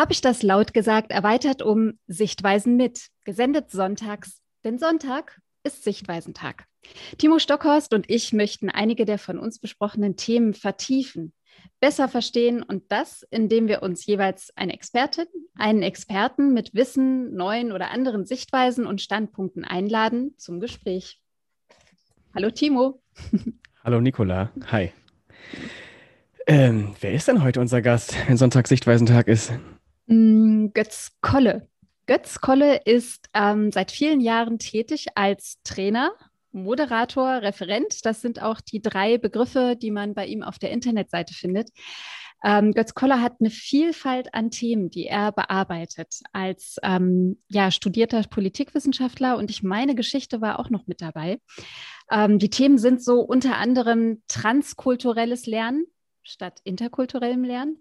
Habe 0.00 0.14
ich 0.14 0.22
das 0.22 0.42
laut 0.42 0.72
gesagt, 0.72 1.12
erweitert 1.12 1.60
um 1.60 1.98
Sichtweisen 2.06 2.78
mit, 2.78 3.08
gesendet 3.26 3.70
sonntags, 3.70 4.40
denn 4.64 4.78
Sonntag 4.78 5.42
ist 5.62 5.84
Sichtweisentag. 5.84 6.64
Timo 7.18 7.38
Stockhorst 7.38 7.92
und 7.92 8.08
ich 8.08 8.32
möchten 8.32 8.70
einige 8.70 9.04
der 9.04 9.18
von 9.18 9.38
uns 9.38 9.58
besprochenen 9.58 10.16
Themen 10.16 10.54
vertiefen, 10.54 11.34
besser 11.80 12.08
verstehen 12.08 12.62
und 12.62 12.90
das, 12.90 13.26
indem 13.30 13.68
wir 13.68 13.82
uns 13.82 14.06
jeweils 14.06 14.48
eine 14.56 14.72
Expertin, 14.72 15.26
einen 15.54 15.82
Experten 15.82 16.54
mit 16.54 16.72
Wissen, 16.72 17.34
neuen 17.34 17.70
oder 17.70 17.90
anderen 17.90 18.24
Sichtweisen 18.24 18.86
und 18.86 19.02
Standpunkten 19.02 19.66
einladen 19.66 20.32
zum 20.38 20.60
Gespräch. 20.60 21.20
Hallo 22.34 22.50
Timo. 22.50 23.02
Hallo 23.84 24.00
Nicola. 24.00 24.50
Hi. 24.68 24.92
Ähm, 26.46 26.94
wer 27.02 27.12
ist 27.12 27.28
denn 27.28 27.42
heute 27.42 27.60
unser 27.60 27.82
Gast, 27.82 28.16
wenn 28.28 28.38
Sonntag 28.38 28.66
Sichtweisentag 28.66 29.28
ist? 29.28 29.52
Mm, 30.10 30.72
Götz 30.74 31.12
Kolle. 31.20 31.68
Götz 32.06 32.40
Kolle 32.40 32.80
ist 32.84 33.28
ähm, 33.32 33.70
seit 33.70 33.92
vielen 33.92 34.20
Jahren 34.20 34.58
tätig 34.58 35.06
als 35.14 35.62
Trainer, 35.62 36.10
Moderator, 36.50 37.42
Referent. 37.42 38.04
Das 38.04 38.20
sind 38.20 38.42
auch 38.42 38.60
die 38.60 38.82
drei 38.82 39.18
Begriffe, 39.18 39.76
die 39.80 39.92
man 39.92 40.14
bei 40.14 40.26
ihm 40.26 40.42
auf 40.42 40.58
der 40.58 40.72
Internetseite 40.72 41.32
findet. 41.32 41.70
Ähm, 42.42 42.72
Götz 42.72 42.94
Koller 42.94 43.22
hat 43.22 43.34
eine 43.38 43.50
Vielfalt 43.50 44.34
an 44.34 44.50
Themen, 44.50 44.90
die 44.90 45.06
er 45.06 45.30
bearbeitet 45.30 46.16
als 46.32 46.78
ähm, 46.82 47.40
ja, 47.48 47.70
studierter 47.70 48.24
Politikwissenschaftler 48.24 49.36
und 49.36 49.48
ich 49.48 49.62
meine 49.62 49.94
Geschichte 49.94 50.40
war 50.40 50.58
auch 50.58 50.70
noch 50.70 50.88
mit 50.88 51.02
dabei. 51.02 51.38
Ähm, 52.10 52.40
die 52.40 52.50
Themen 52.50 52.78
sind 52.78 53.04
so 53.04 53.20
unter 53.20 53.58
anderem 53.58 54.22
transkulturelles 54.26 55.46
Lernen 55.46 55.84
statt 56.22 56.60
interkulturellem 56.64 57.44
Lernen, 57.44 57.78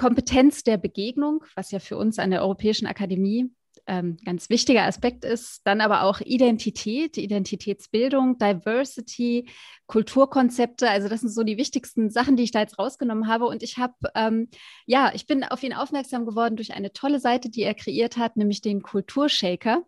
Kompetenz 0.00 0.62
der 0.62 0.78
Begegnung, 0.78 1.44
was 1.54 1.72
ja 1.72 1.78
für 1.78 1.98
uns 1.98 2.18
an 2.18 2.30
der 2.30 2.40
Europäischen 2.40 2.86
Akademie 2.86 3.50
ähm, 3.86 4.16
ganz 4.24 4.48
wichtiger 4.48 4.84
Aspekt 4.84 5.26
ist, 5.26 5.60
dann 5.64 5.82
aber 5.82 6.04
auch 6.04 6.22
Identität, 6.22 7.18
Identitätsbildung, 7.18 8.38
Diversity, 8.38 9.50
Kulturkonzepte. 9.88 10.88
Also 10.88 11.10
das 11.10 11.20
sind 11.20 11.28
so 11.28 11.42
die 11.42 11.58
wichtigsten 11.58 12.08
Sachen, 12.08 12.36
die 12.36 12.44
ich 12.44 12.50
da 12.50 12.60
jetzt 12.60 12.78
rausgenommen 12.78 13.28
habe. 13.28 13.44
Und 13.44 13.62
ich 13.62 13.76
habe, 13.76 13.92
ähm, 14.14 14.48
ja, 14.86 15.12
ich 15.14 15.26
bin 15.26 15.44
auf 15.44 15.62
ihn 15.62 15.74
aufmerksam 15.74 16.24
geworden 16.24 16.56
durch 16.56 16.72
eine 16.72 16.94
tolle 16.94 17.20
Seite, 17.20 17.50
die 17.50 17.62
er 17.62 17.74
kreiert 17.74 18.16
hat, 18.16 18.38
nämlich 18.38 18.62
den 18.62 18.80
Kulturshaker. 18.80 19.82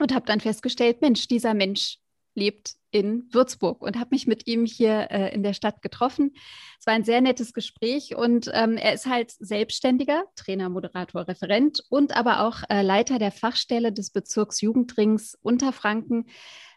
Und 0.00 0.12
habe 0.12 0.26
dann 0.26 0.40
festgestellt, 0.40 1.00
Mensch, 1.00 1.28
dieser 1.28 1.54
Mensch 1.54 1.98
lebt 2.34 2.74
in 2.90 3.24
Würzburg 3.32 3.82
und 3.82 3.98
habe 3.98 4.10
mich 4.12 4.26
mit 4.26 4.46
ihm 4.46 4.64
hier 4.64 5.08
äh, 5.10 5.34
in 5.34 5.42
der 5.42 5.52
Stadt 5.52 5.82
getroffen. 5.82 6.32
Es 6.80 6.86
war 6.86 6.94
ein 6.94 7.04
sehr 7.04 7.20
nettes 7.20 7.52
Gespräch 7.52 8.16
und 8.16 8.50
ähm, 8.54 8.76
er 8.76 8.94
ist 8.94 9.06
halt 9.06 9.30
selbstständiger 9.30 10.24
Trainer, 10.36 10.68
Moderator, 10.68 11.28
Referent 11.28 11.82
und 11.90 12.16
aber 12.16 12.46
auch 12.46 12.62
äh, 12.68 12.82
Leiter 12.82 13.18
der 13.18 13.32
Fachstelle 13.32 13.92
des 13.92 14.10
Bezirks 14.10 14.60
Jugendrings 14.60 15.36
Unterfranken, 15.42 16.26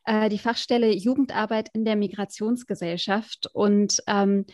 äh, 0.06 0.30
die 0.30 0.39
Fachstelle 0.39 0.92
Jugendarbeit 0.92 1.70
in 1.73 1.86
der 1.86 1.95
Migrationsgesellschaft. 1.95 3.48
Und 3.54 4.02
ähm, 4.08 4.45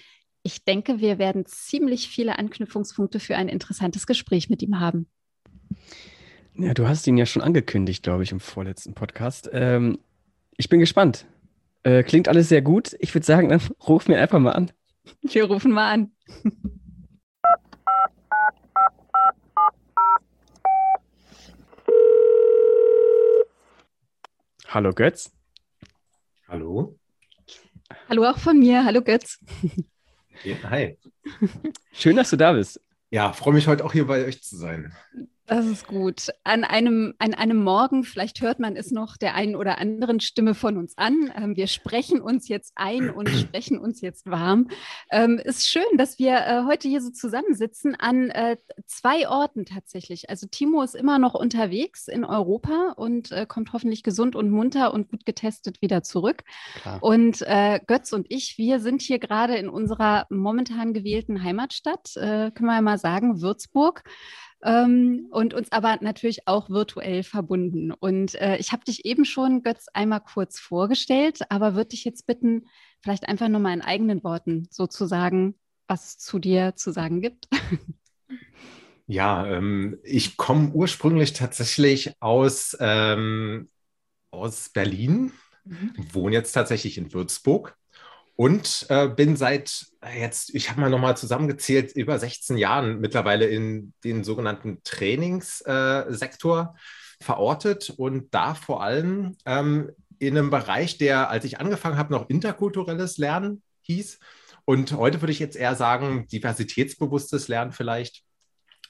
ich 0.44 0.64
denke, 0.64 1.00
wir 1.00 1.18
werden 1.18 1.46
ziemlich 1.46 2.08
viele 2.08 2.38
Anknüpfungspunkte 2.38 3.20
für 3.20 3.36
ein 3.36 3.50
interessantes 3.50 4.06
Gespräch 4.06 4.50
mit 4.50 4.62
ihm 4.62 4.80
haben. 4.80 5.08
Ja, 6.56 6.74
du 6.74 6.88
hast 6.88 7.06
ihn 7.08 7.18
ja 7.18 7.26
schon 7.26 7.42
angekündigt, 7.42 8.04
glaube 8.04 8.24
ich, 8.24 8.32
im 8.32 8.40
vorletzten 8.40 8.94
Podcast. 8.94 9.50
Ähm, 9.54 10.00
ich 10.58 10.70
bin 10.70 10.80
gespannt. 10.80 11.26
Äh, 11.84 12.04
klingt 12.04 12.28
alles 12.28 12.50
sehr 12.50 12.62
gut. 12.62 12.96
Ich 13.00 13.14
würde 13.14 13.26
sagen, 13.26 13.50
dann 13.50 13.62
ruf 13.88 14.08
mir 14.08 14.20
einfach 14.20 14.40
mal 14.40 14.52
an. 14.52 14.72
Wir 15.22 15.46
rufen 15.46 15.72
mal 15.72 15.92
an. 15.92 16.12
Hallo 24.68 24.92
Götz. 24.94 25.32
Hallo. 26.48 27.00
Hallo 28.10 28.26
auch 28.26 28.38
von 28.38 28.60
mir. 28.60 28.84
Hallo 28.84 29.02
Götz. 29.02 29.40
Ja, 30.44 30.56
hi. 30.70 30.98
Schön, 31.94 32.16
dass 32.16 32.30
du 32.30 32.36
da 32.38 32.54
bist. 32.54 32.82
Ja, 33.10 33.32
freue 33.32 33.54
mich 33.54 33.68
heute 33.68 33.86
auch 33.86 33.94
hier 33.94 34.06
bei 34.06 34.26
euch 34.26 34.44
zu 34.44 34.58
sein. 34.58 34.94
Das 35.48 35.66
ist 35.66 35.88
gut. 35.88 36.28
An 36.44 36.66
einem, 36.66 37.14
an 37.20 37.34
einem 37.34 37.64
Morgen, 37.64 38.04
vielleicht 38.04 38.42
hört 38.42 38.60
man 38.60 38.76
es 38.76 38.92
noch 38.92 39.16
der 39.16 39.34
einen 39.34 39.56
oder 39.56 39.78
anderen 39.78 40.20
Stimme 40.20 40.54
von 40.54 40.76
uns 40.76 40.98
an. 40.98 41.32
Ähm, 41.38 41.56
wir 41.56 41.68
sprechen 41.68 42.20
uns 42.20 42.50
jetzt 42.50 42.74
ein 42.76 43.10
und 43.10 43.30
sprechen 43.30 43.80
uns 43.80 44.02
jetzt 44.02 44.30
warm. 44.30 44.68
Ähm, 45.10 45.40
ist 45.42 45.66
schön, 45.66 45.86
dass 45.96 46.20
wir 46.20 46.36
äh, 46.36 46.64
heute 46.66 46.90
hier 46.90 47.00
so 47.00 47.12
zusammensitzen 47.12 47.96
an 47.96 48.30
äh, 48.30 48.58
zwei 48.88 49.30
Orten 49.30 49.66
tatsächlich. 49.66 50.30
Also 50.30 50.48
Timo 50.48 50.82
ist 50.82 50.96
immer 50.96 51.18
noch 51.18 51.34
unterwegs 51.34 52.10
in 52.10 52.26
Europa 52.26 52.94
und 52.98 53.32
äh, 53.32 53.46
kommt 53.46 53.72
hoffentlich 53.72 54.04
gesund 54.04 54.36
und 54.36 54.52
munter 54.52 54.94
und 54.94 55.10
gut 55.10 55.26
getestet 55.26 55.82
wieder 55.82 56.04
zurück. 56.04 56.44
Klar. 56.82 57.02
Und 57.02 57.46
Götz 57.88 58.12
und 58.12 58.26
ich, 58.30 58.58
wir 58.58 58.80
sind 58.80 59.02
hier 59.02 59.20
gerade 59.20 59.56
in 59.56 59.70
unserer 59.70 60.26
momentan 60.30 60.94
gewählten 60.94 61.44
Heimatstadt, 61.44 62.12
können 62.16 62.54
wir 62.60 62.76
ja 62.76 62.82
mal 62.82 62.98
sagen, 62.98 63.42
Würzburg 63.42 64.04
ähm, 64.68 65.28
und 65.32 65.54
uns 65.54 65.72
aber 65.72 65.98
natürlich 66.02 66.46
auch 66.46 66.70
virtuell 66.70 67.24
verbunden. 67.24 67.94
Und 67.94 68.36
äh, 68.36 68.58
ich 68.58 68.74
habe 68.74 68.84
dich 68.84 69.06
eben 69.06 69.24
schon, 69.24 69.64
Götz, 69.64 69.88
einmal 69.94 70.20
kurz 70.20 70.60
vorgestellt, 70.60 71.40
aber 71.50 71.76
würde 71.76 71.90
dich 71.90 72.04
jetzt 72.04 72.28
bitten, 72.28 72.68
vielleicht 73.02 73.30
einfach 73.30 73.48
nur 73.48 73.62
mal 73.62 73.74
in 73.74 73.82
eigenen 73.82 74.24
Worten 74.26 74.68
sozusagen, 74.70 75.56
was 75.88 76.06
es 76.06 76.18
zu 76.18 76.38
dir 76.38 76.76
zu 76.76 76.92
sagen 76.92 77.22
gibt. 77.22 77.48
Ja, 79.10 79.48
ähm, 79.48 80.00
ich 80.04 80.36
komme 80.36 80.72
ursprünglich 80.74 81.32
tatsächlich 81.32 82.12
aus, 82.20 82.76
ähm, 82.82 83.70
aus 84.32 84.68
Berlin, 84.68 85.32
mhm. 85.64 85.94
wohne 86.12 86.36
jetzt 86.36 86.52
tatsächlich 86.52 86.98
in 86.98 87.14
Würzburg 87.14 87.78
und 88.38 88.86
äh, 88.90 89.08
bin 89.08 89.36
seit 89.36 89.88
äh, 90.02 90.22
jetzt, 90.22 90.54
ich 90.54 90.70
habe 90.70 90.80
mal 90.80 90.92
nochmal 90.92 91.18
zusammengezählt, 91.18 91.92
über 91.94 92.20
16 92.20 92.58
Jahren 92.58 93.00
mittlerweile 93.00 93.48
in 93.48 93.94
den 94.04 94.24
sogenannten 94.24 94.84
Trainingssektor 94.84 96.76
äh, 96.76 97.24
verortet 97.24 97.90
und 97.98 98.32
da 98.36 98.54
vor 98.54 98.84
allem 98.84 99.36
ähm, 99.46 99.90
in 100.20 100.38
einem 100.38 100.52
Bereich, 100.52 101.00
der, 101.00 101.32
als 101.32 101.46
ich 101.46 101.60
angefangen 101.60 101.98
habe, 101.98 102.14
noch 102.14 102.30
interkulturelles 102.30 103.18
Lernen 103.18 103.64
hieß. 103.82 104.20
Und 104.66 104.92
heute 104.92 105.20
würde 105.22 105.32
ich 105.32 105.40
jetzt 105.40 105.58
eher 105.58 105.74
sagen, 105.74 106.28
diversitätsbewusstes 106.28 107.48
Lernen 107.48 107.72
vielleicht. 107.72 108.24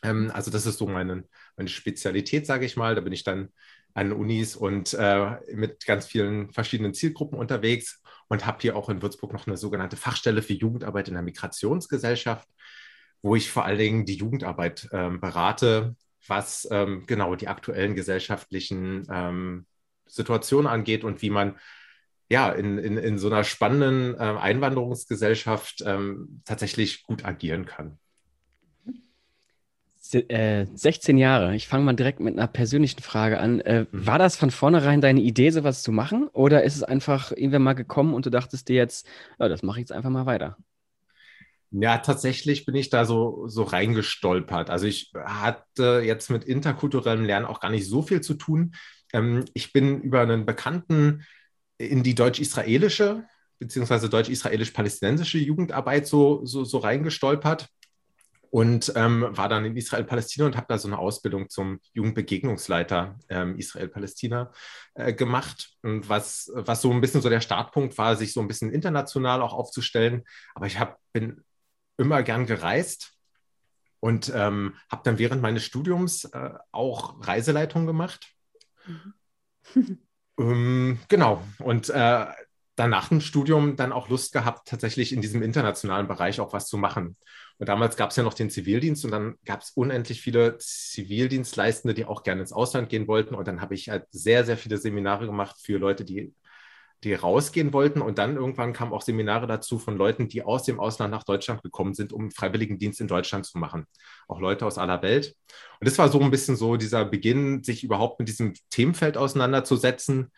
Ähm, 0.04 0.30
also 0.34 0.52
das 0.52 0.66
ist 0.66 0.78
so 0.78 0.88
meine, 0.88 1.24
meine 1.56 1.70
Spezialität, 1.70 2.46
sage 2.46 2.66
ich 2.66 2.76
mal. 2.76 2.96
Da 2.96 3.02
bin 3.02 3.14
ich 3.14 3.24
dann 3.24 3.48
an 3.94 4.12
Unis 4.12 4.58
und 4.58 4.94
äh, 4.94 5.38
mit 5.54 5.86
ganz 5.86 6.06
vielen 6.06 6.52
verschiedenen 6.52 6.94
Zielgruppen 6.94 7.40
unterwegs 7.40 8.02
und 8.28 8.46
habe 8.46 8.60
hier 8.62 8.76
auch 8.76 8.90
in 8.90 9.02
Würzburg 9.02 9.34
noch 9.34 9.48
eine 9.48 9.58
sogenannte 9.58 9.98
Fachstelle 9.98 10.42
für 10.42 10.54
Jugendarbeit 10.54 11.08
in 11.08 11.14
der 11.14 11.24
Migrationsgesellschaft, 11.24 12.48
wo 13.22 13.36
ich 13.36 13.50
vor 13.50 13.66
allen 13.66 13.78
Dingen 13.78 14.06
die 14.06 14.16
Jugendarbeit 14.16 14.90
ähm, 14.92 15.20
berate, 15.20 15.96
was 16.28 16.68
ähm, 16.72 17.06
genau 17.08 17.36
die 17.36 17.48
aktuellen 17.48 17.96
gesellschaftlichen 17.96 19.08
ähm, 19.10 19.66
Situationen 20.06 20.68
angeht 20.68 21.04
und 21.04 21.22
wie 21.22 21.30
man 21.30 21.58
ja 22.30 22.52
in, 22.52 22.78
in, 22.78 22.98
in 22.98 23.18
so 23.18 23.28
einer 23.28 23.44
spannenden 23.44 24.16
äh, 24.16 24.40
Einwanderungsgesellschaft 24.40 25.82
ähm, 25.86 26.42
tatsächlich 26.46 27.04
gut 27.04 27.24
agieren 27.24 27.66
kann. 27.66 28.00
16 30.12 31.18
äh, 31.18 31.22
Jahre. 31.22 31.56
Ich 31.56 31.68
fange 31.68 31.84
mal 31.84 31.94
direkt 31.94 32.20
mit 32.20 32.38
einer 32.38 32.48
persönlichen 32.48 33.02
Frage 33.02 33.40
an. 33.40 33.60
Äh, 33.62 33.86
mhm. 33.92 34.06
war 34.06 34.20
das 34.20 34.36
von 34.36 34.52
vornherein 34.52 35.02
deine 35.02 35.22
Idee, 35.22 35.50
sowas 35.50 35.84
zu 35.84 35.92
machen? 35.92 36.28
Oder 36.34 36.64
ist 36.64 36.76
es 36.76 36.84
einfach 36.84 37.32
irgendwann 37.32 37.64
mal 37.64 37.74
gekommen 37.74 38.14
und 38.14 38.26
du 38.26 38.30
dachtest 38.30 38.70
dir 38.70 38.76
jetzt, 38.76 39.08
ja, 39.40 39.48
das 39.48 39.64
mache 39.64 39.80
ich 39.80 39.84
jetzt 39.84 39.92
einfach 39.92 40.10
mal 40.10 40.26
weiter? 40.26 40.58
Ja, 41.72 41.98
tatsächlich 41.98 42.66
bin 42.66 42.76
ich 42.76 42.90
da 42.90 43.04
so, 43.04 43.48
so 43.48 43.64
reingestolpert. 43.64 44.70
Also 44.70 44.86
ich 44.88 45.12
hatte 45.14 46.02
jetzt 46.04 46.30
mit 46.30 46.46
interkulturellem 46.46 47.26
Lernen 47.26 47.46
auch 47.46 47.60
gar 47.60 47.72
nicht 47.72 47.88
so 47.88 48.02
viel 48.02 48.22
zu 48.22 48.36
tun. 48.36 48.74
Ähm, 49.12 49.44
ich 49.54 49.74
bin 49.74 50.02
über 50.02 50.22
einen 50.22 50.46
Bekannten 50.46 51.26
in 51.78 52.04
die 52.04 52.16
deutsch-israelische 52.16 53.26
beziehungsweise 53.60 54.10
deutsch-israelisch-palästinensische 54.10 55.40
Jugendarbeit 55.40 56.08
so, 56.08 56.46
so, 56.46 56.64
so 56.64 56.78
reingestolpert 56.78 57.68
und 58.52 58.92
ähm, 58.96 59.28
war 59.32 59.50
dann 59.50 59.66
in 59.66 59.76
Israel-Palästina 59.76 60.46
und 60.46 60.58
habe 60.58 60.68
da 60.70 60.78
so 60.78 60.88
eine 60.88 60.98
Ausbildung 60.98 61.50
zum 61.50 61.80
Jugendbegegnungsleiter 61.94 63.18
ähm, 63.30 63.58
Israel-Palästina 63.58 64.52
äh, 64.94 65.14
gemacht. 65.14 65.78
Und 65.82 66.10
was, 66.10 66.52
was 66.54 66.82
so 66.82 66.92
ein 66.92 67.02
bisschen 67.02 67.22
so 67.22 67.30
der 67.30 67.42
Startpunkt 67.42 67.98
war, 67.98 68.16
sich 68.16 68.34
so 68.34 68.42
ein 68.42 68.48
bisschen 68.48 68.72
international 68.72 69.42
auch 69.42 69.54
aufzustellen. 69.54 70.24
Aber 70.56 70.66
ich 70.66 70.80
hab, 70.80 71.00
bin 71.14 71.44
immer 71.98 72.24
gern 72.24 72.46
gereist 72.46 73.14
und 74.00 74.32
ähm, 74.34 74.76
habe 74.90 75.02
dann 75.04 75.20
während 75.20 75.42
meines 75.42 75.64
Studiums 75.64 76.26
äh, 76.26 76.52
auch 76.72 77.28
Reiseleitung 77.28 77.86
gemacht. 77.86 78.28
Mhm. 80.38 81.00
genau. 81.08 81.44
Und 81.60 81.90
äh, 81.90 82.28
dann 82.78 82.92
nach 82.92 83.10
dem 83.10 83.22
Studium 83.22 83.76
dann 83.76 83.92
auch 83.92 84.08
Lust 84.08 84.32
gehabt, 84.34 84.68
tatsächlich 84.68 85.12
in 85.12 85.20
diesem 85.20 85.42
internationalen 85.42 86.08
Bereich 86.08 86.40
auch 86.40 86.54
was 86.54 86.68
zu 86.68 86.78
machen. 86.78 87.18
Und 87.58 87.68
damals 87.70 87.98
gab 87.98 88.12
es 88.12 88.16
ja 88.18 88.24
noch 88.24 88.36
den 88.36 88.52
Zivildienst 88.52 89.04
und 89.04 89.10
dann 89.10 89.36
gab 89.46 89.62
es 89.62 89.72
unendlich 89.72 90.22
viele 90.22 90.60
Zivildienstleistende, 90.60 91.96
die 91.96 92.06
auch 92.06 92.22
gerne 92.22 92.42
ins 92.42 92.54
Ausland 92.54 92.90
gehen 92.90 93.08
wollten. 93.08 93.34
Und 93.34 93.48
dann 93.48 93.62
habe 93.62 93.74
ich 93.74 93.90
halt 93.90 94.06
sehr, 94.12 94.46
sehr 94.46 94.58
viele 94.58 94.78
Seminare 94.78 95.26
gemacht 95.26 95.56
für 95.60 95.80
Leute, 95.80 96.06
die, 96.06 96.36
die 97.04 97.16
rausgehen 97.16 97.74
wollten. 97.74 98.00
Und 98.00 98.20
dann 98.20 98.36
irgendwann 98.36 98.74
kamen 98.74 98.94
auch 98.94 99.02
Seminare 99.02 99.48
dazu 99.48 99.80
von 99.80 99.98
Leuten, 99.98 100.28
die 100.28 100.44
aus 100.44 100.62
dem 100.62 100.80
Ausland 100.80 101.10
nach 101.10 101.24
Deutschland 101.24 101.64
gekommen 101.64 101.96
sind, 101.96 102.14
um 102.14 102.30
Freiwilligendienst 102.30 103.02
in 103.02 103.08
Deutschland 103.08 103.48
zu 103.48 103.58
machen. 103.58 103.88
Auch 104.28 104.40
Leute 104.40 104.68
aus 104.68 104.78
aller 104.78 105.02
Welt. 105.02 105.36
Und 105.80 105.88
das 105.88 105.98
war 105.98 106.10
so 106.10 106.20
ein 106.20 106.30
bisschen 106.30 106.56
so 106.56 106.78
dieser 106.78 107.06
Beginn, 107.06 107.64
sich 107.64 107.84
überhaupt 107.84 108.20
mit 108.20 108.30
diesem 108.30 108.54
Themenfeld 108.70 109.18
auseinanderzusetzen. 109.18 110.32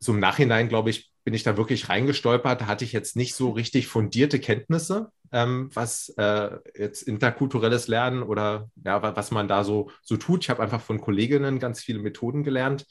So 0.00 0.10
im 0.10 0.18
Nachhinein, 0.18 0.68
glaube 0.68 0.90
ich, 0.90 1.11
bin 1.24 1.34
ich 1.34 1.42
da 1.42 1.56
wirklich 1.56 1.88
reingestolpert. 1.88 2.60
Da 2.60 2.66
hatte 2.66 2.84
ich 2.84 2.92
jetzt 2.92 3.16
nicht 3.16 3.34
so 3.34 3.50
richtig 3.50 3.86
fundierte 3.86 4.40
Kenntnisse, 4.40 5.10
ähm, 5.30 5.70
was 5.72 6.10
äh, 6.16 6.58
jetzt 6.76 7.02
interkulturelles 7.02 7.88
Lernen 7.88 8.22
oder 8.22 8.70
ja, 8.84 9.16
was 9.16 9.30
man 9.30 9.48
da 9.48 9.64
so, 9.64 9.90
so 10.02 10.16
tut. 10.16 10.44
Ich 10.44 10.50
habe 10.50 10.62
einfach 10.62 10.80
von 10.80 11.00
Kolleginnen 11.00 11.58
ganz 11.58 11.82
viele 11.82 12.00
Methoden 12.00 12.42
gelernt. 12.42 12.86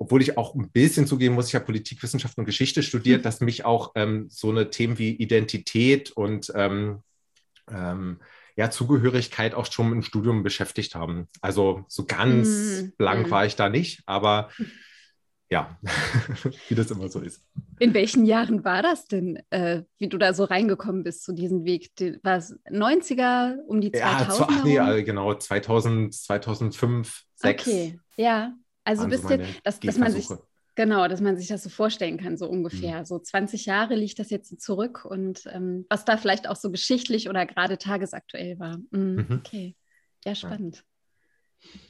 Obwohl 0.00 0.22
ich 0.22 0.38
auch 0.38 0.54
ein 0.54 0.70
bisschen 0.70 1.08
zugeben 1.08 1.34
muss, 1.34 1.48
ich 1.48 1.56
habe 1.56 1.64
Politikwissenschaft 1.64 2.38
und 2.38 2.44
Geschichte 2.44 2.84
studiert, 2.84 3.20
mhm. 3.20 3.24
dass 3.24 3.40
mich 3.40 3.64
auch 3.64 3.92
ähm, 3.96 4.28
so 4.30 4.50
eine 4.50 4.70
Themen 4.70 4.98
wie 4.98 5.10
Identität 5.10 6.12
und 6.12 6.52
ähm, 6.54 7.02
ähm, 7.68 8.20
ja, 8.54 8.70
Zugehörigkeit 8.70 9.54
auch 9.54 9.70
schon 9.70 9.92
im 9.92 10.02
Studium 10.02 10.42
beschäftigt 10.42 10.94
haben. 10.94 11.28
Also 11.40 11.84
so 11.88 12.04
ganz 12.06 12.48
mhm. 12.48 12.92
blank 12.96 13.30
war 13.30 13.44
ich 13.44 13.56
da 13.56 13.68
nicht, 13.68 14.02
aber 14.06 14.50
ja, 15.50 15.78
wie 16.68 16.74
das 16.74 16.90
immer 16.90 17.08
so 17.08 17.20
ist. 17.20 17.42
In 17.78 17.94
welchen 17.94 18.26
Jahren 18.26 18.64
war 18.64 18.82
das 18.82 19.06
denn, 19.06 19.42
äh, 19.50 19.82
wie 19.98 20.08
du 20.08 20.18
da 20.18 20.34
so 20.34 20.44
reingekommen 20.44 21.04
bist 21.04 21.24
zu 21.24 21.32
diesem 21.32 21.64
Weg? 21.64 21.90
War 22.22 22.36
es 22.36 22.54
90er, 22.70 23.56
um 23.66 23.80
die 23.80 23.92
2000 23.92 24.50
Ja, 24.50 24.56
zu, 24.56 24.66
nee, 24.66 24.78
also 24.78 25.04
genau, 25.04 25.34
2000, 25.34 26.14
2005, 26.14 27.24
2006. 27.36 27.66
Okay, 27.66 28.00
ja. 28.16 28.54
Also 28.84 29.06
bist 29.06 29.22
so 29.22 29.28
du, 29.28 29.44
dass, 29.64 29.80
dass 29.80 29.98
man 29.98 30.12
sich, 30.12 30.26
genau, 30.74 31.08
dass 31.08 31.20
man 31.20 31.36
sich 31.36 31.48
das 31.48 31.62
so 31.62 31.68
vorstellen 31.68 32.18
kann, 32.18 32.36
so 32.36 32.48
ungefähr. 32.48 33.00
Mhm. 33.00 33.04
So 33.04 33.18
20 33.18 33.66
Jahre 33.66 33.94
liegt 33.94 34.18
das 34.18 34.30
jetzt 34.30 34.60
zurück 34.60 35.04
und 35.04 35.42
ähm, 35.52 35.86
was 35.88 36.04
da 36.04 36.16
vielleicht 36.16 36.48
auch 36.48 36.56
so 36.56 36.70
geschichtlich 36.70 37.28
oder 37.28 37.46
gerade 37.46 37.78
tagesaktuell 37.78 38.58
war. 38.58 38.78
Mhm, 38.90 39.26
mhm. 39.28 39.42
Okay, 39.44 39.76
ja, 40.24 40.34
spannend. 40.34 40.84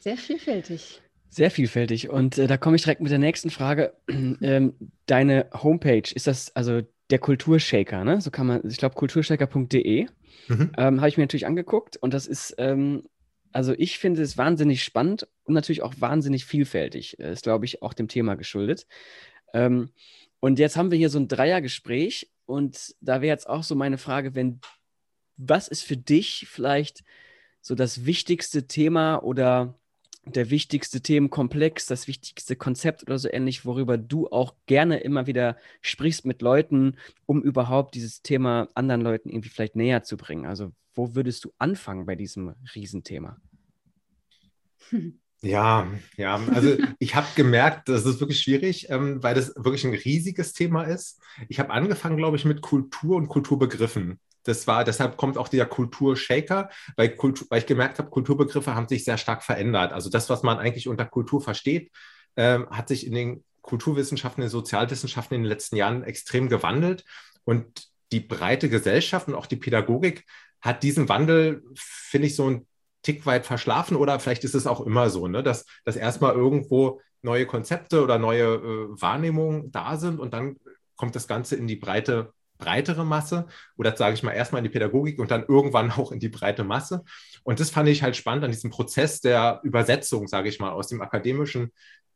Sehr 0.00 0.16
vielfältig. 0.16 1.02
Sehr 1.30 1.50
vielfältig. 1.50 2.08
Und 2.08 2.38
äh, 2.38 2.46
da 2.46 2.56
komme 2.56 2.76
ich 2.76 2.82
direkt 2.82 3.00
mit 3.00 3.10
der 3.10 3.18
nächsten 3.18 3.50
Frage. 3.50 3.94
Ähm, 4.40 4.74
deine 5.06 5.46
Homepage, 5.52 6.02
ist 6.14 6.26
das 6.26 6.54
also 6.54 6.82
der 7.10 7.18
Kulturshaker, 7.18 8.04
ne? 8.04 8.20
So 8.20 8.30
kann 8.30 8.46
man, 8.46 8.60
ich 8.68 8.76
glaube, 8.76 8.94
kulturshaker.de 8.94 10.06
mhm. 10.48 10.72
ähm, 10.76 11.00
habe 11.00 11.08
ich 11.08 11.16
mir 11.16 11.24
natürlich 11.24 11.46
angeguckt 11.46 11.96
und 11.96 12.14
das 12.14 12.26
ist, 12.26 12.54
ähm, 12.58 13.04
also 13.52 13.72
ich 13.76 13.98
finde 13.98 14.22
es 14.22 14.36
wahnsinnig 14.36 14.84
spannend 14.84 15.26
und 15.44 15.54
natürlich 15.54 15.82
auch 15.82 15.94
wahnsinnig 15.98 16.44
vielfältig. 16.44 17.18
Ist, 17.18 17.44
glaube 17.44 17.64
ich, 17.64 17.82
auch 17.82 17.94
dem 17.94 18.08
Thema 18.08 18.34
geschuldet. 18.34 18.86
Ähm, 19.54 19.90
und 20.40 20.58
jetzt 20.58 20.76
haben 20.76 20.90
wir 20.90 20.98
hier 20.98 21.10
so 21.10 21.18
ein 21.18 21.28
Dreiergespräch 21.28 22.30
und 22.46 22.94
da 23.00 23.20
wäre 23.20 23.32
jetzt 23.32 23.48
auch 23.48 23.62
so 23.62 23.74
meine 23.74 23.98
Frage, 23.98 24.34
wenn, 24.34 24.60
was 25.36 25.68
ist 25.68 25.82
für 25.82 25.96
dich 25.96 26.46
vielleicht 26.48 27.02
so 27.60 27.74
das 27.74 28.06
wichtigste 28.06 28.66
Thema 28.66 29.22
oder 29.22 29.78
der 30.24 30.50
wichtigste 30.50 31.00
Themenkomplex, 31.00 31.86
das 31.86 32.06
wichtigste 32.06 32.56
Konzept 32.56 33.02
oder 33.02 33.18
so 33.18 33.28
ähnlich, 33.30 33.64
worüber 33.64 33.96
du 33.96 34.28
auch 34.28 34.54
gerne 34.66 34.98
immer 34.98 35.26
wieder 35.26 35.56
sprichst 35.80 36.24
mit 36.26 36.42
Leuten, 36.42 36.96
um 37.26 37.42
überhaupt 37.42 37.94
dieses 37.94 38.22
Thema 38.22 38.68
anderen 38.74 39.00
Leuten 39.00 39.30
irgendwie 39.30 39.48
vielleicht 39.48 39.76
näher 39.76 40.02
zu 40.02 40.16
bringen? 40.16 40.46
Also 40.46 40.72
wo 40.94 41.14
würdest 41.14 41.44
du 41.44 41.52
anfangen 41.58 42.06
bei 42.06 42.16
diesem 42.16 42.54
Riesenthema? 42.74 43.38
Ja, 45.40 45.86
ja, 46.16 46.34
also 46.52 46.76
ich 46.98 47.14
habe 47.14 47.28
gemerkt, 47.36 47.88
das 47.88 48.04
ist 48.04 48.18
wirklich 48.18 48.40
schwierig, 48.40 48.90
ähm, 48.90 49.22
weil 49.22 49.36
das 49.36 49.54
wirklich 49.54 49.84
ein 49.86 49.94
riesiges 49.94 50.52
Thema 50.52 50.82
ist. 50.82 51.20
Ich 51.48 51.60
habe 51.60 51.70
angefangen, 51.70 52.16
glaube 52.16 52.36
ich, 52.36 52.44
mit 52.44 52.60
Kultur 52.60 53.16
und 53.16 53.28
Kulturbegriffen. 53.28 54.18
Das 54.44 54.66
war, 54.66 54.84
deshalb 54.84 55.16
kommt 55.16 55.36
auch 55.36 55.48
dieser 55.48 55.66
Kulturshaker, 55.66 56.70
weil, 56.96 57.14
Kultur, 57.16 57.46
weil 57.50 57.60
ich 57.60 57.66
gemerkt 57.66 57.98
habe, 57.98 58.10
Kulturbegriffe 58.10 58.74
haben 58.74 58.88
sich 58.88 59.04
sehr 59.04 59.18
stark 59.18 59.42
verändert. 59.42 59.92
Also 59.92 60.10
das, 60.10 60.30
was 60.30 60.42
man 60.42 60.58
eigentlich 60.58 60.88
unter 60.88 61.04
Kultur 61.04 61.40
versteht, 61.40 61.90
ähm, 62.36 62.68
hat 62.70 62.88
sich 62.88 63.06
in 63.06 63.14
den 63.14 63.44
Kulturwissenschaften, 63.62 64.42
in 64.42 64.46
den 64.46 64.52
Sozialwissenschaften 64.52 65.34
in 65.34 65.42
den 65.42 65.48
letzten 65.48 65.76
Jahren 65.76 66.02
extrem 66.02 66.48
gewandelt. 66.48 67.04
Und 67.44 67.88
die 68.12 68.20
breite 68.20 68.68
Gesellschaft 68.68 69.28
und 69.28 69.34
auch 69.34 69.46
die 69.46 69.56
Pädagogik 69.56 70.24
hat 70.60 70.82
diesen 70.82 71.08
Wandel, 71.08 71.62
finde 71.76 72.26
ich, 72.28 72.36
so 72.36 72.48
ein 72.48 72.66
Tick 73.02 73.26
weit 73.26 73.46
verschlafen 73.46 73.96
oder 73.96 74.18
vielleicht 74.18 74.44
ist 74.44 74.54
es 74.54 74.66
auch 74.66 74.80
immer 74.80 75.08
so, 75.10 75.28
ne? 75.28 75.42
dass, 75.42 75.66
dass 75.84 75.96
erstmal 75.96 76.34
irgendwo 76.34 77.00
neue 77.22 77.46
Konzepte 77.46 78.02
oder 78.02 78.18
neue 78.18 78.54
äh, 78.54 79.00
Wahrnehmungen 79.00 79.70
da 79.70 79.96
sind 79.96 80.18
und 80.18 80.34
dann 80.34 80.56
kommt 80.96 81.14
das 81.14 81.28
Ganze 81.28 81.56
in 81.56 81.66
die 81.66 81.76
breite 81.76 82.32
breitere 82.58 83.04
Masse 83.04 83.46
oder 83.76 83.96
sage 83.96 84.14
ich 84.14 84.22
mal 84.22 84.32
erstmal 84.32 84.60
in 84.60 84.64
die 84.64 84.70
Pädagogik 84.70 85.18
und 85.18 85.30
dann 85.30 85.44
irgendwann 85.46 85.90
auch 85.92 86.12
in 86.12 86.20
die 86.20 86.28
breite 86.28 86.64
Masse. 86.64 87.04
Und 87.44 87.60
das 87.60 87.70
fand 87.70 87.88
ich 87.88 88.02
halt 88.02 88.16
spannend 88.16 88.44
an 88.44 88.50
diesem 88.50 88.70
Prozess 88.70 89.20
der 89.20 89.60
Übersetzung, 89.62 90.28
sage 90.28 90.48
ich 90.48 90.60
mal, 90.60 90.70
aus 90.70 90.88
dem 90.88 91.00
akademischen 91.00 91.72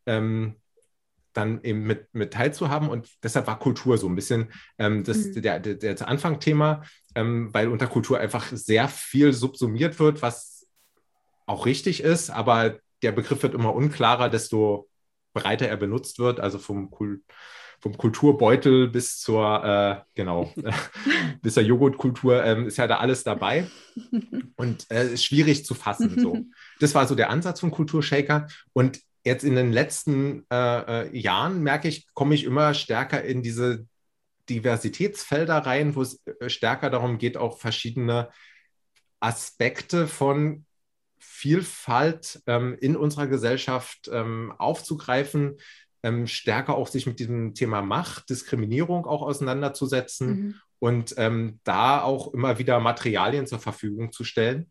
ähm, 0.06 0.56
dann 1.32 1.62
eben 1.62 1.84
mit, 1.84 2.12
mit 2.12 2.32
teilzuhaben. 2.32 2.88
Und 2.88 3.08
deshalb 3.22 3.46
war 3.46 3.58
Kultur 3.58 3.96
so 3.96 4.08
ein 4.08 4.14
bisschen 4.14 4.52
ähm, 4.78 5.04
das, 5.04 5.18
mhm. 5.18 5.42
der, 5.42 5.60
der, 5.60 5.74
der 5.76 6.08
Anfangthema, 6.08 6.82
ähm, 7.14 7.54
weil 7.54 7.68
unter 7.68 7.86
Kultur 7.86 8.18
einfach 8.18 8.46
sehr 8.52 8.88
viel 8.88 9.32
subsumiert 9.32 9.98
wird, 9.98 10.20
was 10.20 10.66
auch 11.46 11.66
richtig 11.66 12.02
ist, 12.02 12.30
aber 12.30 12.78
der 13.02 13.12
Begriff 13.12 13.42
wird 13.42 13.54
immer 13.54 13.74
unklarer, 13.74 14.28
desto 14.28 14.88
breiter 15.32 15.66
er 15.66 15.76
benutzt 15.76 16.18
wird. 16.18 16.38
Also 16.38 16.58
vom 16.58 16.90
Kultur 16.90 17.22
vom 17.82 17.98
Kulturbeutel 17.98 18.88
bis 18.88 19.18
zur, 19.18 19.64
äh, 19.64 20.00
genau, 20.14 20.54
bis 21.42 21.54
zur 21.54 21.64
Joghurtkultur 21.64 22.44
ähm, 22.44 22.68
ist 22.68 22.78
ja 22.78 22.86
da 22.86 22.98
alles 22.98 23.24
dabei 23.24 23.66
und 24.56 24.88
äh, 24.90 25.12
ist 25.12 25.24
schwierig 25.24 25.66
zu 25.66 25.74
fassen. 25.74 26.18
So. 26.18 26.38
Das 26.80 26.96
war 26.96 27.06
so 27.06 27.14
der 27.14 27.30
Ansatz 27.30 27.60
von 27.60 27.70
Kulturshaker 27.70 28.48
und 28.72 29.00
jetzt 29.24 29.44
in 29.44 29.54
den 29.54 29.72
letzten 29.72 30.44
äh, 30.50 31.06
äh, 31.06 31.16
Jahren 31.16 31.62
merke 31.62 31.86
ich, 31.86 32.06
komme 32.12 32.34
ich 32.34 32.42
immer 32.42 32.74
stärker 32.74 33.22
in 33.22 33.42
diese 33.42 33.86
Diversitätsfelder 34.48 35.58
rein, 35.58 35.94
wo 35.94 36.02
es 36.02 36.20
äh, 36.40 36.48
stärker 36.48 36.90
darum 36.90 37.18
geht, 37.18 37.36
auch 37.36 37.58
verschiedene 37.58 38.30
Aspekte 39.20 40.08
von 40.08 40.66
Vielfalt 41.18 42.42
ähm, 42.46 42.76
in 42.80 42.96
unserer 42.96 43.28
Gesellschaft 43.28 44.10
ähm, 44.12 44.52
aufzugreifen, 44.58 45.56
ähm, 46.02 46.26
stärker 46.26 46.74
auch 46.74 46.88
sich 46.88 47.06
mit 47.06 47.18
diesem 47.18 47.54
Thema 47.54 47.82
Macht, 47.82 48.30
Diskriminierung 48.30 49.06
auch 49.06 49.22
auseinanderzusetzen 49.22 50.28
mhm. 50.28 50.54
und 50.78 51.14
ähm, 51.16 51.60
da 51.64 52.02
auch 52.02 52.32
immer 52.34 52.58
wieder 52.58 52.80
Materialien 52.80 53.46
zur 53.46 53.58
Verfügung 53.58 54.12
zu 54.12 54.24
stellen. 54.24 54.70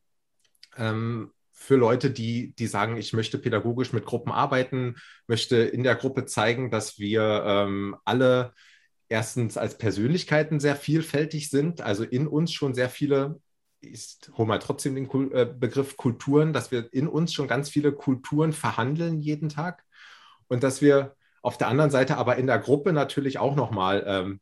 Ähm, 0.78 1.32
für 1.52 1.76
Leute, 1.76 2.10
die, 2.10 2.54
die 2.56 2.68
sagen, 2.68 2.98
ich 2.98 3.14
möchte 3.14 3.38
pädagogisch 3.38 3.94
mit 3.94 4.06
Gruppen 4.06 4.32
arbeiten, 4.32 4.96
möchte 5.28 5.58
in 5.58 5.84
der 5.84 5.96
Gruppe 5.96 6.26
zeigen, 6.26 6.72
dass 6.72 6.98
wir 6.98 7.44
ähm, 7.46 7.96
alle 8.04 8.54
erstens 9.10 9.58
als 9.58 9.78
Persönlichkeiten 9.78 10.60
sehr 10.60 10.76
vielfältig 10.76 11.50
sind, 11.50 11.82
also 11.82 12.04
in 12.04 12.28
uns 12.28 12.52
schon 12.52 12.74
sehr 12.74 12.90
viele 12.90 13.40
ich 13.82 14.18
hole 14.38 14.48
mal 14.48 14.60
trotzdem 14.60 14.96
den 14.96 15.32
äh, 15.32 15.46
Begriff 15.46 15.98
Kulturen, 15.98 16.54
dass 16.54 16.72
wir 16.72 16.94
in 16.94 17.08
uns 17.08 17.34
schon 17.34 17.48
ganz 17.48 17.70
viele 17.70 17.92
Kulturen 17.92 18.54
verhandeln 18.54 19.20
jeden 19.20 19.50
Tag 19.50 19.84
und 20.48 20.64
dass 20.64 20.82
wir 20.82 21.16
auf 21.42 21.58
der 21.58 21.68
anderen 21.68 21.92
Seite 21.92 22.18
aber 22.18 22.38
in 22.38 22.48
der 22.48 22.60
Gruppe 22.60 22.94
natürlich 22.94 23.40
auch 23.40 23.56
nochmal 23.56 24.04
ähm, 24.08 24.40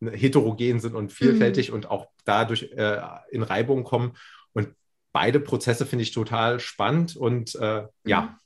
heterogen 0.00 0.80
sind 0.80 0.94
und 0.94 1.12
vielfältig 1.12 1.68
mhm. 1.70 1.76
und 1.76 1.90
auch 1.90 2.08
dadurch 2.24 2.70
äh, 2.76 3.00
in 3.30 3.42
Reibung 3.42 3.84
kommen. 3.84 4.16
Und 4.52 4.74
beide 5.12 5.40
Prozesse 5.40 5.86
finde 5.86 6.02
ich 6.02 6.12
total 6.12 6.60
spannend. 6.60 7.16
Und 7.16 7.54
äh, 7.56 7.82
mhm. 7.82 7.88
ja, 8.04 8.38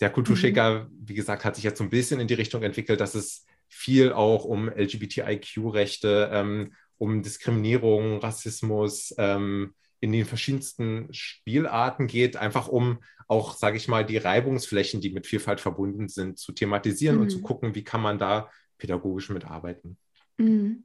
der 0.00 0.10
Kulturschicker, 0.10 0.84
mhm. 0.84 0.88
wie 1.04 1.14
gesagt, 1.14 1.44
hat 1.44 1.54
sich 1.54 1.64
jetzt 1.64 1.78
so 1.78 1.84
ein 1.84 1.90
bisschen 1.90 2.20
in 2.20 2.28
die 2.28 2.34
Richtung 2.34 2.62
entwickelt, 2.62 3.00
dass 3.00 3.14
es 3.14 3.46
viel 3.68 4.12
auch 4.12 4.44
um 4.44 4.68
LGBTIQ-Rechte, 4.68 6.28
ähm, 6.32 6.74
um 6.98 7.22
Diskriminierung, 7.22 8.18
Rassismus, 8.18 9.14
ähm, 9.16 9.74
in 10.02 10.10
den 10.10 10.24
verschiedensten 10.24 11.08
Spielarten 11.12 12.08
geht, 12.08 12.36
einfach 12.36 12.66
um 12.66 12.98
auch, 13.28 13.54
sage 13.54 13.76
ich 13.76 13.86
mal, 13.86 14.04
die 14.04 14.16
Reibungsflächen, 14.16 15.00
die 15.00 15.10
mit 15.10 15.28
Vielfalt 15.28 15.60
verbunden 15.60 16.08
sind, 16.08 16.38
zu 16.38 16.50
thematisieren 16.50 17.16
mhm. 17.16 17.22
und 17.22 17.30
zu 17.30 17.38
mhm. 17.38 17.42
gucken, 17.42 17.74
wie 17.76 17.84
kann 17.84 18.02
man 18.02 18.18
da 18.18 18.50
pädagogisch 18.78 19.30
mitarbeiten. 19.30 19.96
Mhm. 20.38 20.84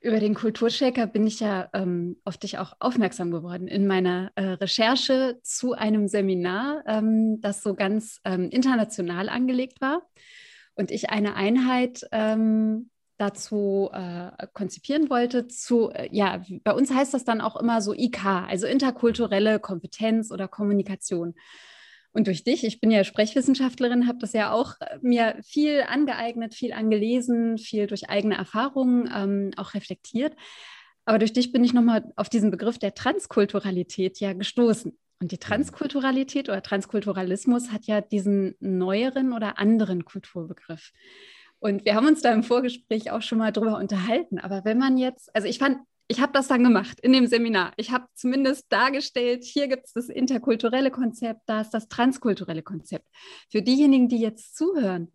Über 0.00 0.20
den 0.20 0.34
Kulturshaker 0.34 1.08
bin 1.08 1.26
ich 1.26 1.40
ja 1.40 1.68
ähm, 1.74 2.18
auf 2.24 2.38
dich 2.38 2.58
auch 2.58 2.74
aufmerksam 2.78 3.32
geworden 3.32 3.66
in 3.66 3.88
meiner 3.88 4.30
äh, 4.36 4.42
Recherche 4.42 5.40
zu 5.42 5.72
einem 5.72 6.06
Seminar, 6.06 6.84
ähm, 6.86 7.40
das 7.40 7.64
so 7.64 7.74
ganz 7.74 8.20
ähm, 8.24 8.48
international 8.50 9.28
angelegt 9.28 9.80
war. 9.80 10.08
und 10.76 10.92
ich 10.92 11.10
eine 11.10 11.34
Einheit 11.34 12.06
ähm, 12.12 12.90
dazu 13.20 13.90
äh, 13.92 14.46
konzipieren 14.52 15.10
wollte. 15.10 15.46
Zu, 15.46 15.90
äh, 15.90 16.08
ja, 16.10 16.42
bei 16.64 16.72
uns 16.72 16.92
heißt 16.92 17.14
das 17.14 17.24
dann 17.24 17.40
auch 17.40 17.56
immer 17.56 17.82
so 17.82 17.92
IK, 17.94 18.24
also 18.24 18.66
interkulturelle 18.66 19.60
Kompetenz 19.60 20.30
oder 20.30 20.48
Kommunikation. 20.48 21.34
Und 22.12 22.26
durch 22.26 22.42
dich, 22.42 22.64
ich 22.64 22.80
bin 22.80 22.90
ja 22.90 23.04
Sprechwissenschaftlerin, 23.04 24.08
habe 24.08 24.18
das 24.18 24.32
ja 24.32 24.52
auch 24.52 24.74
äh, 24.80 24.98
mir 25.02 25.36
viel 25.42 25.82
angeeignet, 25.86 26.54
viel 26.54 26.72
angelesen, 26.72 27.58
viel 27.58 27.86
durch 27.86 28.08
eigene 28.08 28.36
Erfahrungen 28.36 29.10
ähm, 29.14 29.50
auch 29.56 29.74
reflektiert. 29.74 30.34
Aber 31.04 31.18
durch 31.18 31.32
dich 31.32 31.52
bin 31.52 31.64
ich 31.64 31.72
nochmal 31.72 32.12
auf 32.16 32.28
diesen 32.28 32.50
Begriff 32.50 32.78
der 32.78 32.94
Transkulturalität 32.94 34.18
ja 34.20 34.32
gestoßen. 34.32 34.96
Und 35.20 35.32
die 35.32 35.36
mhm. 35.36 35.40
Transkulturalität 35.40 36.48
oder 36.48 36.62
Transkulturalismus 36.62 37.70
hat 37.70 37.86
ja 37.86 38.00
diesen 38.00 38.54
neueren 38.60 39.32
oder 39.32 39.58
anderen 39.58 40.04
Kulturbegriff. 40.04 40.92
Und 41.60 41.84
wir 41.84 41.94
haben 41.94 42.06
uns 42.06 42.22
da 42.22 42.32
im 42.32 42.42
Vorgespräch 42.42 43.10
auch 43.10 43.22
schon 43.22 43.38
mal 43.38 43.52
drüber 43.52 43.78
unterhalten. 43.78 44.38
Aber 44.38 44.64
wenn 44.64 44.78
man 44.78 44.96
jetzt, 44.96 45.34
also 45.34 45.46
ich 45.46 45.58
fand, 45.58 45.78
ich 46.08 46.20
habe 46.20 46.32
das 46.32 46.48
dann 46.48 46.64
gemacht 46.64 46.98
in 47.00 47.12
dem 47.12 47.28
Seminar. 47.28 47.72
Ich 47.76 47.92
habe 47.92 48.06
zumindest 48.14 48.66
dargestellt, 48.72 49.44
hier 49.44 49.68
gibt 49.68 49.86
es 49.86 49.92
das 49.92 50.08
interkulturelle 50.08 50.90
Konzept, 50.90 51.42
da 51.46 51.60
ist 51.60 51.70
das 51.70 51.86
transkulturelle 51.86 52.62
Konzept. 52.62 53.06
Für 53.48 53.62
diejenigen, 53.62 54.08
die 54.08 54.20
jetzt 54.20 54.56
zuhören, 54.56 55.12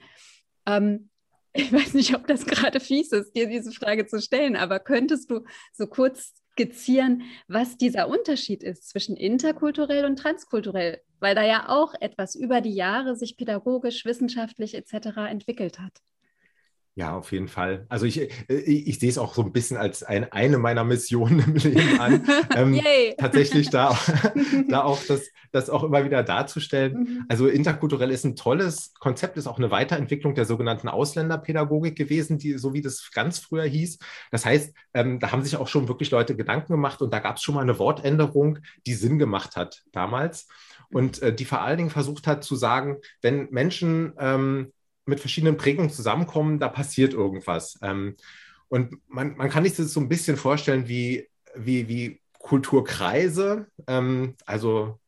ähm, 0.65 1.09
ich 1.53 1.73
weiß 1.73 1.95
nicht, 1.95 2.15
ob 2.15 2.27
das 2.27 2.45
gerade 2.45 2.79
fies 2.79 3.11
ist, 3.11 3.35
dir 3.35 3.47
diese 3.47 3.71
Frage 3.71 4.05
zu 4.05 4.21
stellen, 4.21 4.55
aber 4.55 4.79
könntest 4.79 5.31
du 5.31 5.41
so 5.73 5.87
kurz 5.87 6.33
skizzieren, 6.51 7.23
was 7.47 7.75
dieser 7.75 8.07
Unterschied 8.07 8.63
ist 8.63 8.87
zwischen 8.87 9.17
interkulturell 9.17 10.05
und 10.05 10.17
transkulturell, 10.17 11.01
weil 11.19 11.35
da 11.35 11.43
ja 11.43 11.67
auch 11.67 11.93
etwas 11.99 12.35
über 12.35 12.61
die 12.61 12.73
Jahre 12.73 13.17
sich 13.17 13.35
pädagogisch, 13.35 14.05
wissenschaftlich 14.05 14.75
etc. 14.75 15.17
entwickelt 15.29 15.79
hat. 15.79 16.01
Ja, 16.97 17.17
auf 17.17 17.33
jeden 17.33 17.49
Fall. 17.49 17.85
Also 17.89 18.05
ich, 18.05 18.21
ich, 18.21 18.49
äh, 18.49 18.55
ich, 18.55 18.99
sehe 18.99 19.09
es 19.09 19.17
auch 19.17 19.33
so 19.33 19.41
ein 19.41 19.51
bisschen 19.51 19.75
als 19.75 20.01
ein, 20.01 20.31
eine 20.31 20.57
meiner 20.57 20.85
Missionen 20.85 21.39
im 21.45 21.55
Leben 21.55 21.99
an. 21.99 22.25
ähm, 22.55 22.81
tatsächlich 23.17 23.69
da, 23.69 23.99
da 24.69 24.83
auch 24.83 25.03
das, 25.05 25.29
das 25.51 25.69
auch 25.69 25.83
immer 25.83 26.05
wieder 26.05 26.23
darzustellen. 26.23 26.93
Mhm. 26.93 27.25
Also 27.27 27.47
interkulturell 27.47 28.11
ist 28.11 28.23
ein 28.23 28.37
tolles 28.37 28.93
Konzept, 28.97 29.35
ist 29.35 29.47
auch 29.47 29.57
eine 29.57 29.71
Weiterentwicklung 29.71 30.35
der 30.35 30.45
sogenannten 30.45 30.87
Ausländerpädagogik 30.87 31.97
gewesen, 31.97 32.37
die, 32.37 32.57
so 32.57 32.73
wie 32.73 32.81
das 32.81 33.11
ganz 33.13 33.39
früher 33.39 33.65
hieß. 33.65 33.99
Das 34.31 34.45
heißt, 34.45 34.73
ähm, 34.93 35.19
da 35.19 35.33
haben 35.33 35.43
sich 35.43 35.57
auch 35.57 35.67
schon 35.67 35.89
wirklich 35.89 36.11
Leute 36.11 36.37
Gedanken 36.37 36.71
gemacht 36.71 37.01
und 37.01 37.13
da 37.13 37.19
gab 37.19 37.35
es 37.35 37.41
schon 37.41 37.55
mal 37.55 37.61
eine 37.61 37.77
Wortänderung, 37.77 38.59
die 38.87 38.93
Sinn 38.93 39.19
gemacht 39.19 39.57
hat 39.57 39.83
damals. 39.91 40.47
Und 40.93 41.21
äh, 41.21 41.33
die 41.33 41.45
vor 41.45 41.61
allen 41.61 41.77
Dingen 41.77 41.89
versucht 41.89 42.25
hat 42.25 42.45
zu 42.45 42.55
sagen, 42.55 42.97
wenn 43.21 43.49
Menschen 43.49 44.13
ähm, 44.17 44.71
mit 45.05 45.19
verschiedenen 45.19 45.57
Prägungen 45.57 45.89
zusammenkommen, 45.89 46.59
da 46.59 46.67
passiert 46.67 47.13
irgendwas. 47.13 47.77
Ähm, 47.81 48.15
und 48.67 48.97
man, 49.07 49.35
man 49.37 49.49
kann 49.49 49.63
sich 49.63 49.75
das 49.75 49.93
so 49.93 49.99
ein 49.99 50.09
bisschen 50.09 50.37
vorstellen 50.37 50.87
wie, 50.87 51.27
wie, 51.55 51.87
wie 51.87 52.21
Kulturkreise, 52.39 53.67
ähm, 53.87 54.35
also 54.45 54.99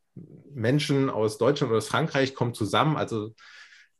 Menschen 0.53 1.09
aus 1.09 1.37
Deutschland 1.37 1.71
oder 1.71 1.77
aus 1.77 1.87
Frankreich 1.87 2.33
kommen 2.33 2.53
zusammen, 2.53 2.97
also 2.97 3.33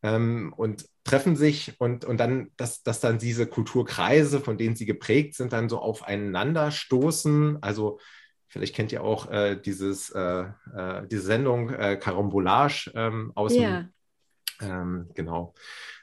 ähm, 0.03 0.53
und 0.55 0.85
treffen 1.03 1.35
sich 1.35 1.79
und, 1.79 2.05
und 2.05 2.17
dann, 2.17 2.51
dass, 2.57 2.83
dass 2.83 2.99
dann 2.99 3.17
diese 3.17 3.47
Kulturkreise, 3.47 4.39
von 4.39 4.57
denen 4.57 4.75
sie 4.75 4.85
geprägt 4.85 5.35
sind, 5.35 5.53
dann 5.53 5.69
so 5.69 5.79
aufeinander 5.79 6.71
stoßen. 6.71 7.57
Also 7.61 7.99
vielleicht 8.47 8.75
kennt 8.75 8.91
ihr 8.91 9.03
auch 9.03 9.31
äh, 9.31 9.55
dieses, 9.55 10.09
äh, 10.09 10.45
äh, 10.75 11.07
diese 11.07 11.21
Sendung 11.23 11.69
äh, 11.69 11.97
Carambolage 11.97 12.91
ähm, 12.95 13.31
aus 13.35 13.55
ja. 13.55 13.81
dem 13.81 13.93
ähm, 14.61 15.09
genau. 15.13 15.53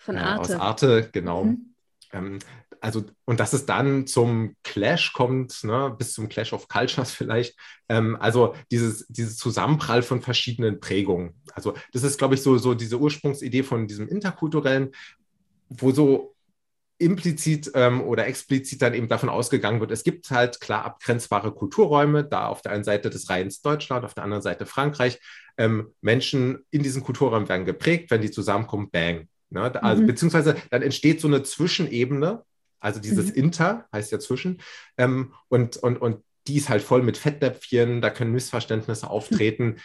Von 0.00 0.16
Arte. 0.16 0.52
Äh, 0.52 0.56
aus 0.56 0.60
Arte, 0.60 1.08
genau. 1.12 1.44
Mhm. 1.44 1.74
Ähm, 2.12 2.38
also, 2.80 3.02
und 3.24 3.40
dass 3.40 3.54
es 3.54 3.64
dann 3.64 4.06
zum 4.06 4.56
Clash 4.62 5.14
kommt, 5.14 5.64
ne, 5.64 5.94
bis 5.96 6.12
zum 6.12 6.28
Clash 6.28 6.52
of 6.52 6.68
Cultures 6.68 7.12
vielleicht. 7.14 7.56
Ähm, 7.88 8.16
also 8.20 8.54
dieses, 8.70 9.06
dieses 9.08 9.36
Zusammenprall 9.38 10.02
von 10.02 10.20
verschiedenen 10.20 10.80
Prägungen. 10.80 11.40
Also, 11.54 11.74
das 11.92 12.02
ist, 12.02 12.18
glaube 12.18 12.34
ich, 12.34 12.42
so, 12.42 12.58
so 12.58 12.74
diese 12.74 12.98
Ursprungsidee 13.00 13.62
von 13.62 13.86
diesem 13.86 14.08
interkulturellen, 14.08 14.90
wo 15.68 15.92
so 15.92 16.34
implizit 16.98 17.72
ähm, 17.74 18.02
oder 18.02 18.26
explizit 18.26 18.80
dann 18.80 18.94
eben 18.94 19.08
davon 19.08 19.28
ausgegangen 19.28 19.80
wird, 19.80 19.90
es 19.90 20.04
gibt 20.04 20.30
halt 20.30 20.60
klar 20.60 20.84
abgrenzbare 20.84 21.52
Kulturräume, 21.52 22.24
da 22.24 22.46
auf 22.46 22.62
der 22.62 22.72
einen 22.72 22.84
Seite 22.84 23.10
des 23.10 23.28
Rheins 23.28 23.62
Deutschland, 23.62 24.04
auf 24.04 24.14
der 24.14 24.24
anderen 24.24 24.42
Seite 24.42 24.64
Frankreich. 24.64 25.18
Ähm, 25.56 25.92
Menschen 26.00 26.64
in 26.70 26.82
diesen 26.82 27.02
Kulturräumen 27.02 27.48
werden 27.48 27.64
geprägt, 27.64 28.10
wenn 28.10 28.20
die 28.20 28.30
zusammenkommen, 28.30 28.90
bang. 28.90 29.28
Ne? 29.50 29.82
Also, 29.82 30.02
mhm. 30.02 30.06
Beziehungsweise 30.06 30.56
dann 30.70 30.82
entsteht 30.82 31.20
so 31.20 31.28
eine 31.28 31.42
Zwischenebene, 31.42 32.44
also 32.80 33.00
dieses 33.00 33.28
mhm. 33.28 33.34
Inter 33.34 33.86
heißt 33.92 34.12
ja 34.12 34.18
zwischen, 34.18 34.60
ähm, 34.98 35.32
und, 35.48 35.76
und, 35.78 35.98
und 35.98 36.22
die 36.46 36.56
ist 36.56 36.68
halt 36.68 36.82
voll 36.82 37.02
mit 37.02 37.16
Fettnäpfchen, 37.16 38.02
da 38.02 38.10
können 38.10 38.32
Missverständnisse 38.32 39.08
auftreten. 39.08 39.76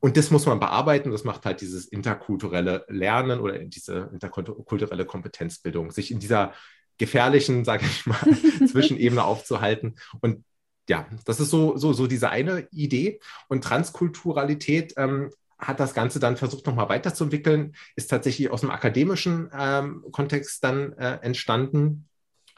und 0.00 0.16
das 0.16 0.30
muss 0.30 0.46
man 0.46 0.60
bearbeiten. 0.60 1.10
Das 1.10 1.24
macht 1.24 1.46
halt 1.46 1.60
dieses 1.60 1.86
interkulturelle 1.86 2.84
Lernen 2.88 3.40
oder 3.40 3.58
diese 3.58 4.10
interkulturelle 4.12 5.04
Kompetenzbildung, 5.04 5.90
sich 5.90 6.10
in 6.10 6.18
dieser 6.18 6.52
gefährlichen, 6.98 7.64
sage 7.64 7.84
ich 7.86 8.06
mal, 8.06 8.18
Zwischenebene 8.70 9.24
aufzuhalten. 9.24 9.96
Und 10.20 10.44
ja, 10.88 11.06
das 11.24 11.40
ist 11.40 11.50
so, 11.50 11.76
so, 11.76 11.92
so 11.92 12.06
diese 12.06 12.30
eine 12.30 12.68
Idee. 12.70 13.20
Und 13.48 13.64
Transkulturalität 13.64 14.94
ähm, 14.96 15.30
hat 15.58 15.80
das 15.80 15.94
Ganze 15.94 16.20
dann 16.20 16.36
versucht, 16.36 16.66
nochmal 16.66 16.88
weiterzuentwickeln, 16.88 17.74
ist 17.94 18.08
tatsächlich 18.08 18.50
aus 18.50 18.60
dem 18.60 18.70
akademischen 18.70 19.50
ähm, 19.56 20.04
Kontext 20.12 20.62
dann 20.62 20.92
äh, 20.94 21.18
entstanden. 21.22 22.08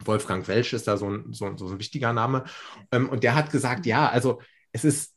Wolfgang 0.04 0.46
Welsch 0.48 0.72
ist 0.72 0.88
da 0.88 0.96
so 0.96 1.10
ein, 1.10 1.32
so, 1.32 1.56
so 1.56 1.68
ein 1.68 1.78
wichtiger 1.78 2.12
Name. 2.12 2.44
Ähm, 2.92 3.08
und 3.08 3.24
der 3.24 3.34
hat 3.34 3.50
gesagt, 3.50 3.86
ja, 3.86 4.08
also 4.08 4.40
es 4.72 4.84
ist 4.84 5.14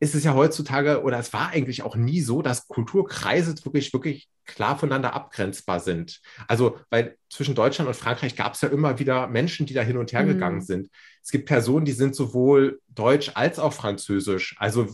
ist 0.00 0.14
es 0.14 0.24
ja 0.24 0.34
heutzutage 0.34 1.02
oder 1.02 1.18
es 1.18 1.32
war 1.32 1.48
eigentlich 1.50 1.82
auch 1.82 1.96
nie 1.96 2.20
so, 2.20 2.40
dass 2.40 2.68
Kulturkreise 2.68 3.54
wirklich, 3.64 3.92
wirklich 3.92 4.28
klar 4.44 4.78
voneinander 4.78 5.12
abgrenzbar 5.12 5.80
sind. 5.80 6.20
Also, 6.46 6.78
weil 6.90 7.16
zwischen 7.28 7.54
Deutschland 7.54 7.88
und 7.88 7.94
Frankreich 7.94 8.36
gab 8.36 8.54
es 8.54 8.60
ja 8.60 8.68
immer 8.68 8.98
wieder 8.98 9.26
Menschen, 9.26 9.66
die 9.66 9.74
da 9.74 9.82
hin 9.82 9.96
und 9.96 10.12
her 10.12 10.22
mhm. 10.22 10.28
gegangen 10.28 10.60
sind. 10.60 10.88
Es 11.22 11.30
gibt 11.30 11.46
Personen, 11.46 11.84
die 11.84 11.92
sind 11.92 12.14
sowohl 12.14 12.80
deutsch 12.88 13.32
als 13.34 13.58
auch 13.58 13.72
französisch. 13.72 14.56
Also, 14.58 14.88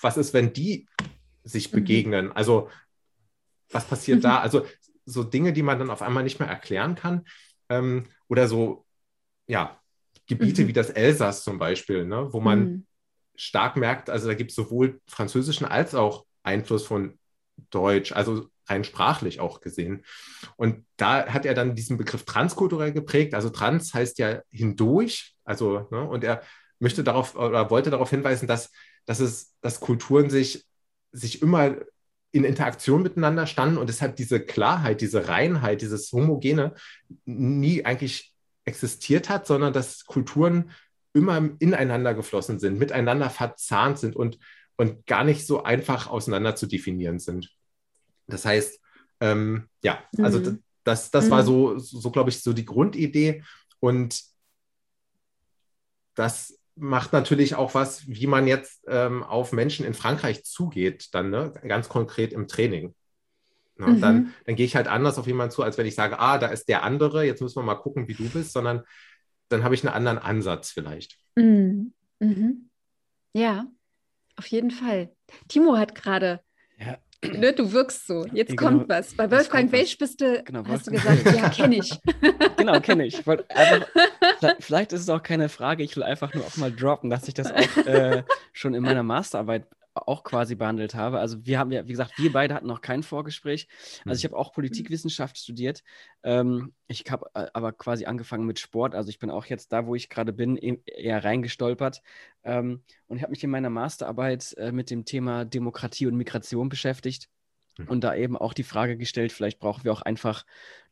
was 0.00 0.16
ist, 0.16 0.32
wenn 0.32 0.52
die 0.52 0.86
sich 1.42 1.72
mhm. 1.72 1.76
begegnen? 1.76 2.32
Also, 2.32 2.70
was 3.70 3.84
passiert 3.84 4.18
mhm. 4.18 4.22
da? 4.22 4.38
Also, 4.42 4.64
so 5.04 5.22
Dinge, 5.24 5.52
die 5.52 5.62
man 5.62 5.78
dann 5.78 5.90
auf 5.90 6.02
einmal 6.02 6.24
nicht 6.24 6.38
mehr 6.38 6.48
erklären 6.48 6.94
kann. 6.94 7.26
Ähm, 7.68 8.06
oder 8.28 8.48
so, 8.48 8.86
ja, 9.46 9.80
Gebiete 10.28 10.62
mhm. 10.62 10.68
wie 10.68 10.72
das 10.72 10.90
Elsass 10.90 11.44
zum 11.44 11.58
Beispiel, 11.58 12.04
ne, 12.04 12.32
wo 12.32 12.40
man 12.40 12.58
mhm 12.58 12.85
stark 13.36 13.76
merkt, 13.76 14.10
also 14.10 14.28
da 14.28 14.34
gibt 14.34 14.50
es 14.50 14.56
sowohl 14.56 15.00
französischen 15.06 15.66
als 15.66 15.94
auch 15.94 16.24
Einfluss 16.42 16.86
von 16.86 17.18
Deutsch, 17.70 18.12
also 18.12 18.48
rein 18.68 18.84
sprachlich 18.84 19.40
auch 19.40 19.60
gesehen. 19.60 20.04
Und 20.56 20.84
da 20.96 21.26
hat 21.26 21.46
er 21.46 21.54
dann 21.54 21.74
diesen 21.74 21.96
Begriff 21.96 22.24
transkulturell 22.24 22.92
geprägt. 22.92 23.34
Also 23.34 23.50
trans 23.50 23.94
heißt 23.94 24.18
ja 24.18 24.40
hindurch, 24.50 25.34
also, 25.44 25.86
ne, 25.90 26.02
und 26.02 26.24
er 26.24 26.42
möchte 26.78 27.04
darauf 27.04 27.36
oder 27.36 27.70
wollte 27.70 27.90
darauf 27.90 28.10
hinweisen, 28.10 28.46
dass, 28.46 28.70
dass 29.06 29.20
es, 29.20 29.54
dass 29.60 29.80
Kulturen 29.80 30.30
sich, 30.30 30.64
sich 31.12 31.42
immer 31.42 31.76
in 32.32 32.44
Interaktion 32.44 33.02
miteinander 33.02 33.46
standen 33.46 33.78
und 33.78 33.88
deshalb 33.88 34.16
diese 34.16 34.40
Klarheit, 34.40 35.00
diese 35.00 35.28
Reinheit, 35.28 35.80
dieses 35.80 36.12
Homogene 36.12 36.74
nie 37.24 37.84
eigentlich 37.84 38.34
existiert 38.64 39.30
hat, 39.30 39.46
sondern 39.46 39.72
dass 39.72 40.04
Kulturen 40.04 40.70
immer 41.16 41.50
ineinander 41.58 42.14
geflossen 42.14 42.58
sind, 42.58 42.78
miteinander 42.78 43.30
verzahnt 43.30 43.98
sind 43.98 44.14
und, 44.14 44.38
und 44.76 45.06
gar 45.06 45.24
nicht 45.24 45.46
so 45.46 45.64
einfach 45.64 46.08
auseinander 46.08 46.54
zu 46.54 46.66
definieren 46.66 47.18
sind. 47.18 47.50
Das 48.26 48.44
heißt, 48.44 48.80
ähm, 49.20 49.68
ja, 49.82 50.04
also 50.18 50.40
mhm. 50.40 50.62
das, 50.84 51.10
das 51.10 51.26
mhm. 51.26 51.30
war 51.30 51.42
so, 51.42 51.78
so 51.78 52.10
glaube 52.10 52.28
ich, 52.28 52.42
so 52.42 52.52
die 52.52 52.66
Grundidee. 52.66 53.42
Und 53.80 54.22
das 56.14 56.58
macht 56.74 57.14
natürlich 57.14 57.54
auch 57.54 57.74
was, 57.74 58.06
wie 58.06 58.26
man 58.26 58.46
jetzt 58.46 58.84
ähm, 58.86 59.22
auf 59.22 59.52
Menschen 59.52 59.86
in 59.86 59.94
Frankreich 59.94 60.44
zugeht, 60.44 61.14
dann 61.14 61.30
ne? 61.30 61.54
ganz 61.66 61.88
konkret 61.88 62.34
im 62.34 62.46
Training. 62.46 62.94
Ne? 63.78 63.86
Mhm. 63.86 64.00
Dann, 64.02 64.34
dann 64.44 64.56
gehe 64.56 64.66
ich 64.66 64.76
halt 64.76 64.86
anders 64.86 65.18
auf 65.18 65.26
jemanden 65.26 65.52
zu, 65.52 65.62
als 65.62 65.78
wenn 65.78 65.86
ich 65.86 65.94
sage, 65.94 66.18
ah, 66.18 66.36
da 66.36 66.48
ist 66.48 66.68
der 66.68 66.82
andere, 66.82 67.24
jetzt 67.24 67.40
müssen 67.40 67.56
wir 67.56 67.62
mal 67.62 67.76
gucken, 67.76 68.06
wie 68.06 68.14
du 68.14 68.28
bist, 68.28 68.52
sondern 68.52 68.82
dann 69.48 69.64
habe 69.64 69.74
ich 69.74 69.84
einen 69.84 69.94
anderen 69.94 70.18
Ansatz 70.18 70.70
vielleicht. 70.70 71.18
Mhm. 71.36 71.92
Mhm. 72.18 72.70
Ja, 73.32 73.66
auf 74.36 74.46
jeden 74.46 74.70
Fall. 74.70 75.10
Timo 75.48 75.76
hat 75.76 75.94
gerade, 75.94 76.40
ja. 76.78 76.98
ne, 77.22 77.52
du 77.52 77.72
wirkst 77.72 78.06
so, 78.06 78.24
jetzt 78.32 78.50
ja, 78.50 78.56
kommt 78.56 78.82
genau, 78.82 78.88
was. 78.88 79.14
Bei 79.14 79.30
Wolfgang 79.30 79.70
Welsch 79.72 79.98
bist 79.98 80.20
du, 80.20 80.42
genau, 80.42 80.64
hast 80.66 80.90
Wolfgang 80.90 81.18
du 81.18 81.24
gesagt, 81.24 81.36
ja, 81.36 81.48
kenne 81.50 81.76
ich. 81.76 81.98
genau, 82.56 82.80
kenne 82.80 83.06
ich. 83.06 83.18
ich 83.18 83.26
einfach, 83.26 83.88
vielleicht 84.60 84.92
ist 84.92 85.02
es 85.02 85.08
auch 85.08 85.22
keine 85.22 85.48
Frage, 85.48 85.82
ich 85.82 85.96
will 85.96 86.02
einfach 86.02 86.32
nur 86.34 86.44
auch 86.44 86.56
mal 86.56 86.72
droppen, 86.72 87.10
dass 87.10 87.28
ich 87.28 87.34
das 87.34 87.52
auch 87.52 87.86
äh, 87.86 88.24
schon 88.52 88.74
in 88.74 88.82
meiner 88.82 89.02
Masterarbeit 89.02 89.66
auch 89.96 90.24
quasi 90.24 90.54
behandelt 90.54 90.94
habe. 90.94 91.18
Also 91.18 91.44
wir 91.46 91.58
haben 91.58 91.72
ja, 91.72 91.86
wie 91.86 91.92
gesagt, 91.92 92.18
wir 92.18 92.32
beide 92.32 92.54
hatten 92.54 92.66
noch 92.66 92.80
kein 92.80 93.02
Vorgespräch. 93.02 93.68
Also 94.06 94.18
ich 94.18 94.24
Mhm. 94.24 94.34
habe 94.34 94.40
auch 94.40 94.52
Politikwissenschaft 94.52 95.38
studiert. 95.38 95.82
Ähm, 96.22 96.74
ich 96.88 97.04
habe 97.10 97.26
äh, 97.34 97.46
aber 97.52 97.72
quasi 97.72 98.06
angefangen 98.06 98.46
mit 98.46 98.58
Sport. 98.58 98.94
Also 98.94 99.08
ich 99.10 99.18
bin 99.18 99.30
auch 99.30 99.46
jetzt 99.46 99.72
da, 99.72 99.86
wo 99.86 99.94
ich 99.94 100.08
gerade 100.08 100.32
bin, 100.32 100.56
e- 100.56 100.80
eher 100.86 101.24
reingestolpert. 101.24 102.02
Ähm, 102.44 102.82
und 103.08 103.16
ich 103.16 103.22
habe 103.22 103.30
mich 103.30 103.42
in 103.44 103.50
meiner 103.50 103.70
Masterarbeit 103.70 104.54
äh, 104.58 104.72
mit 104.72 104.90
dem 104.90 105.04
Thema 105.04 105.44
Demokratie 105.44 106.06
und 106.06 106.16
Migration 106.16 106.68
beschäftigt. 106.68 107.28
Mhm. 107.78 107.88
Und 107.88 108.04
da 108.04 108.14
eben 108.14 108.36
auch 108.36 108.54
die 108.54 108.62
Frage 108.62 108.96
gestellt, 108.96 109.32
vielleicht 109.32 109.58
brauchen 109.58 109.84
wir 109.84 109.92
auch 109.92 110.02
einfach 110.02 110.44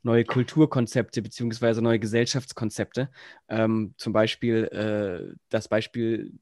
neue 0.03 0.25
Kulturkonzepte 0.25 1.23
beziehungsweise 1.23 1.81
neue 1.81 1.99
Gesellschaftskonzepte. 1.99 3.11
Ähm, 3.49 3.95
zum 3.97 4.13
Beispiel 4.13 4.65
äh, 4.65 5.35
das 5.49 5.69
Beispiel 5.69 6.33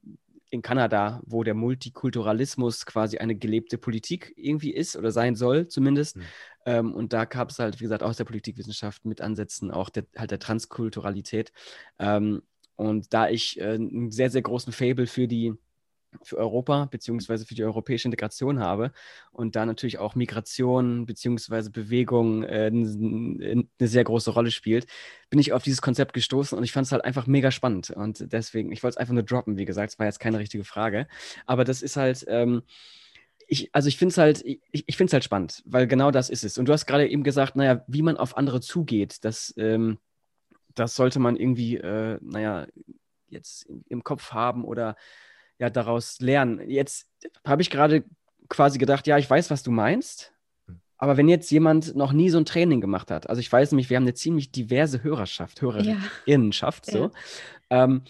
in 0.53 0.61
Kanada, 0.61 1.19
wo 1.25 1.43
der 1.43 1.55
Multikulturalismus 1.55 2.85
quasi 2.85 3.17
eine 3.17 3.35
gelebte 3.35 3.79
Politik 3.79 4.33
irgendwie 4.35 4.71
ist 4.71 4.95
oder 4.95 5.11
sein 5.11 5.35
soll, 5.35 5.67
zumindest. 5.67 6.17
Mhm. 6.17 6.21
Ähm, 6.67 6.93
und 6.93 7.11
da 7.11 7.25
gab 7.25 7.49
es 7.49 7.57
halt, 7.57 7.79
wie 7.79 7.85
gesagt, 7.85 8.03
aus 8.03 8.17
der 8.17 8.25
Politikwissenschaft 8.25 9.03
mit 9.03 9.19
Ansätzen 9.19 9.71
auch 9.71 9.89
der, 9.89 10.05
halt 10.15 10.29
der 10.29 10.37
Transkulturalität. 10.37 11.51
Ähm, 11.97 12.43
und 12.75 13.15
da 13.15 13.29
ich 13.29 13.59
äh, 13.59 13.63
einen 13.63 14.11
sehr, 14.11 14.29
sehr 14.29 14.43
großen 14.43 14.71
Fable 14.71 15.07
für 15.07 15.27
die 15.27 15.53
für 16.21 16.37
Europa 16.37 16.85
beziehungsweise 16.85 17.45
für 17.45 17.55
die 17.55 17.63
europäische 17.63 18.07
Integration 18.07 18.59
habe 18.59 18.91
und 19.31 19.55
da 19.55 19.65
natürlich 19.65 19.97
auch 19.97 20.15
Migration 20.15 21.05
beziehungsweise 21.05 21.71
Bewegung 21.71 22.43
äh, 22.43 22.67
eine 22.67 23.67
sehr 23.79 24.03
große 24.03 24.31
Rolle 24.31 24.51
spielt, 24.51 24.87
bin 25.29 25.39
ich 25.39 25.53
auf 25.53 25.63
dieses 25.63 25.81
Konzept 25.81 26.13
gestoßen 26.13 26.57
und 26.57 26.63
ich 26.63 26.71
fand 26.71 26.85
es 26.85 26.91
halt 26.91 27.03
einfach 27.03 27.27
mega 27.27 27.51
spannend 27.51 27.89
und 27.89 28.31
deswegen, 28.31 28.71
ich 28.71 28.83
wollte 28.83 28.95
es 28.95 28.97
einfach 28.97 29.13
nur 29.13 29.23
droppen, 29.23 29.57
wie 29.57 29.65
gesagt, 29.65 29.93
es 29.93 29.99
war 29.99 30.05
jetzt 30.05 30.19
keine 30.19 30.39
richtige 30.39 30.63
Frage, 30.63 31.07
aber 31.45 31.63
das 31.63 31.81
ist 31.81 31.97
halt, 31.97 32.25
ähm, 32.27 32.63
ich, 33.47 33.69
also 33.73 33.87
ich 33.87 33.97
finde 33.97 34.11
es 34.11 34.17
halt, 34.17 34.41
ich, 34.45 34.59
ich 34.71 34.97
finde 34.97 35.09
es 35.09 35.13
halt 35.13 35.23
spannend, 35.23 35.61
weil 35.65 35.87
genau 35.87 36.11
das 36.11 36.29
ist 36.29 36.43
es. 36.43 36.57
Und 36.57 36.65
du 36.67 36.73
hast 36.73 36.85
gerade 36.85 37.07
eben 37.07 37.23
gesagt, 37.23 37.55
naja, 37.55 37.83
wie 37.87 38.01
man 38.01 38.17
auf 38.17 38.37
andere 38.37 38.61
zugeht, 38.61 39.23
das, 39.23 39.53
ähm, 39.57 39.99
das 40.75 40.95
sollte 40.95 41.19
man 41.19 41.35
irgendwie, 41.35 41.77
äh, 41.77 42.17
naja, 42.21 42.67
jetzt 43.27 43.63
im, 43.63 43.83
im 43.89 44.03
Kopf 44.03 44.31
haben 44.31 44.63
oder 44.63 44.95
ja, 45.59 45.69
daraus 45.69 46.19
lernen. 46.19 46.69
Jetzt 46.69 47.07
habe 47.45 47.61
ich 47.61 47.69
gerade 47.69 48.03
quasi 48.49 48.77
gedacht, 48.77 49.07
ja, 49.07 49.17
ich 49.17 49.29
weiß, 49.29 49.49
was 49.51 49.63
du 49.63 49.71
meinst. 49.71 50.33
Aber 50.97 51.17
wenn 51.17 51.27
jetzt 51.27 51.51
jemand 51.51 51.95
noch 51.95 52.13
nie 52.13 52.29
so 52.29 52.37
ein 52.37 52.45
Training 52.45 52.79
gemacht 52.79 53.11
hat, 53.11 53.29
also 53.29 53.39
ich 53.39 53.51
weiß 53.51 53.71
nämlich, 53.71 53.89
wir 53.89 53.97
haben 53.97 54.03
eine 54.03 54.13
ziemlich 54.13 54.51
diverse 54.51 55.03
Hörerschaft, 55.03 55.61
Ja. 55.61 55.67
Hörerinnenschaft, 55.67 56.85
so. 56.85 57.11
Ähm, 57.69 58.03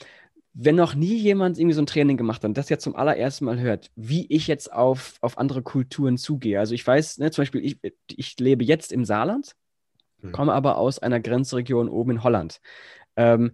wenn 0.53 0.75
noch 0.75 0.93
nie 0.93 1.15
jemand 1.15 1.57
irgendwie 1.57 1.73
so 1.73 1.81
ein 1.81 1.87
Training 1.87 2.17
gemacht 2.17 2.43
hat 2.43 2.49
und 2.49 2.57
das 2.57 2.69
jetzt 2.69 2.83
zum 2.83 2.95
allerersten 2.95 3.45
Mal 3.45 3.59
hört, 3.59 3.89
wie 3.95 4.27
ich 4.27 4.45
jetzt 4.45 4.71
auf, 4.71 5.15
auf 5.21 5.39
andere 5.39 5.63
Kulturen 5.63 6.17
zugehe. 6.17 6.59
Also 6.59 6.75
ich 6.75 6.85
weiß, 6.85 7.17
ne, 7.17 7.31
zum 7.31 7.41
Beispiel, 7.41 7.65
ich, 7.65 7.79
ich 8.07 8.39
lebe 8.39 8.63
jetzt 8.63 8.91
im 8.91 9.05
Saarland, 9.05 9.55
Mhm. 10.21 10.31
komme 10.31 10.53
aber 10.53 10.77
aus 10.77 10.99
einer 10.99 11.19
Grenzregion 11.19 11.89
oben 11.89 12.11
in 12.11 12.23
Holland. 12.23 12.61
Ähm, 13.15 13.53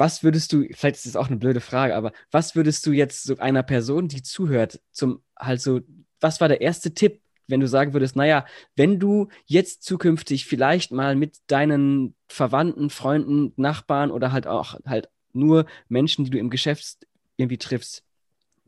was 0.00 0.24
würdest 0.24 0.52
du, 0.54 0.64
vielleicht 0.72 0.96
ist 0.96 1.06
es 1.06 1.14
auch 1.14 1.26
eine 1.26 1.36
blöde 1.36 1.60
Frage, 1.60 1.94
aber 1.94 2.12
was 2.30 2.56
würdest 2.56 2.86
du 2.86 2.92
jetzt 2.92 3.22
so 3.22 3.36
einer 3.36 3.62
Person, 3.62 4.08
die 4.08 4.22
zuhört, 4.22 4.80
zum 4.92 5.22
halt 5.38 5.60
so, 5.60 5.80
was 6.20 6.40
war 6.40 6.48
der 6.48 6.62
erste 6.62 6.94
Tipp, 6.94 7.20
wenn 7.48 7.60
du 7.60 7.68
sagen 7.68 7.92
würdest, 7.92 8.16
naja, 8.16 8.46
wenn 8.76 8.98
du 8.98 9.28
jetzt 9.44 9.82
zukünftig 9.82 10.46
vielleicht 10.46 10.90
mal 10.90 11.16
mit 11.16 11.36
deinen 11.48 12.14
Verwandten, 12.28 12.88
Freunden, 12.88 13.52
Nachbarn 13.56 14.10
oder 14.10 14.32
halt 14.32 14.46
auch 14.46 14.80
halt 14.86 15.10
nur 15.34 15.66
Menschen, 15.88 16.24
die 16.24 16.30
du 16.30 16.38
im 16.38 16.48
Geschäft 16.48 17.06
irgendwie 17.36 17.58
triffst, 17.58 18.02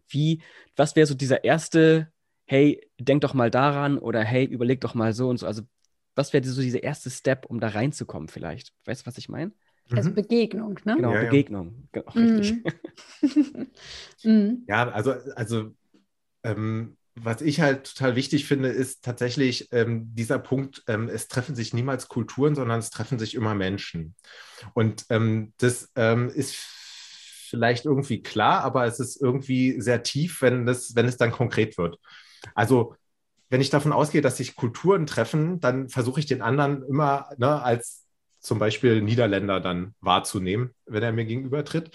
wie, 0.09 0.43
was 0.77 0.97
wäre 0.97 1.07
so 1.07 1.15
dieser 1.15 1.45
erste, 1.45 2.13
hey, 2.45 2.87
denk 2.99 3.23
doch 3.23 3.33
mal 3.33 3.51
daran 3.51 3.97
oder 3.97 4.23
hey, 4.23 4.45
überleg 4.45 4.83
doch 4.83 4.93
mal 4.93 5.15
so 5.15 5.31
und 5.31 5.39
so. 5.39 5.47
Also, 5.47 5.63
was 6.15 6.35
wäre 6.35 6.45
so 6.45 6.61
dieser 6.61 6.83
erste 6.83 7.09
Step, 7.09 7.47
um 7.47 7.59
da 7.59 7.69
reinzukommen, 7.69 8.29
vielleicht? 8.29 8.75
Weißt 8.85 9.03
du, 9.03 9.07
was 9.07 9.17
ich 9.17 9.31
meine? 9.31 9.53
Also 9.91 10.11
Mhm. 10.11 10.15
Begegnung, 10.15 10.79
ne? 10.85 10.97
Genau, 10.97 11.13
Ja, 11.13 11.23
ja. 11.23 11.31
Begegnung. 11.31 11.89
Genau, 11.93 12.11
richtig. 12.13 12.55
Mhm. 12.63 12.65
Mhm. 14.25 14.67
Ja, 14.69 14.91
also, 14.91 15.13
also 15.35 15.75
ähm, 16.45 16.97
was 17.15 17.43
ich 17.43 17.61
halt 17.61 17.87
total 17.97 18.17
wichtig 18.17 18.47
finde, 18.47 18.69
ist 18.69 19.05
tatsächlich 19.05 19.69
ähm, 19.73 20.15
dieser 20.15 20.39
Punkt, 20.39 20.83
ähm, 20.89 21.09
es 21.09 21.29
treffen 21.29 21.55
sich 21.55 21.75
niemals 21.75 22.09
Kulturen, 22.09 22.55
sondern 22.55 22.79
es 22.81 22.91
treffen 22.91 23.19
sich 23.19 23.35
immer 23.35 23.55
Menschen. 23.55 24.15
Und 24.75 25.07
ähm, 25.11 25.53
das 25.59 25.91
ähm, 25.97 26.31
ist 26.31 26.55
vielleicht 27.51 27.85
irgendwie 27.85 28.23
klar, 28.23 28.65
aber 28.65 28.87
es 28.87 29.01
ist 29.01 29.21
irgendwie 29.21 29.81
sehr 29.81 30.03
tief, 30.03 30.43
wenn, 30.43 30.67
das, 30.67 30.97
wenn 30.97 31.07
es 31.07 31.19
dann 31.19 31.33
konkret 31.33 31.77
wird. 31.79 31.99
Also 32.55 32.95
wenn 33.51 33.61
ich 33.61 33.71
davon 33.71 33.93
ausgehe, 33.93 34.23
dass 34.23 34.39
sich 34.39 34.57
Kulturen 34.57 35.07
treffen, 35.07 35.61
dann 35.61 35.89
versuche 35.89 36.21
ich 36.21 36.27
den 36.27 36.43
anderen 36.43 36.83
immer 36.85 37.29
ne, 37.37 37.63
als 37.63 38.02
zum 38.43 38.59
Beispiel 38.59 39.01
Niederländer 39.01 39.61
dann 39.61 39.95
wahrzunehmen, 40.01 40.75
wenn 40.85 41.03
er 41.03 41.13
mir 41.13 41.25
gegenüber 41.25 41.65
tritt 41.65 41.91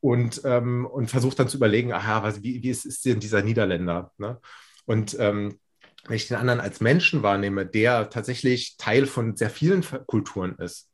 und, 0.00 0.40
ähm, 0.44 0.86
und 0.86 1.10
versucht 1.10 1.38
dann 1.38 1.48
zu 1.48 1.58
überlegen, 1.58 1.92
aha, 1.92 2.22
was, 2.22 2.42
wie, 2.42 2.62
wie 2.62 2.70
ist, 2.70 2.84
ist 2.84 3.04
denn 3.04 3.20
dieser 3.20 3.42
Niederländer? 3.42 4.12
Ne? 4.18 4.40
Und 4.86 5.16
ähm, 5.20 5.58
wenn 6.06 6.16
ich 6.16 6.28
den 6.28 6.38
anderen 6.38 6.60
als 6.60 6.80
Menschen 6.80 7.22
wahrnehme, 7.22 7.66
der 7.66 8.08
tatsächlich 8.10 8.76
Teil 8.78 9.06
von 9.06 9.36
sehr 9.36 9.50
vielen 9.50 9.84
Kulturen 10.06 10.56
ist. 10.56 10.88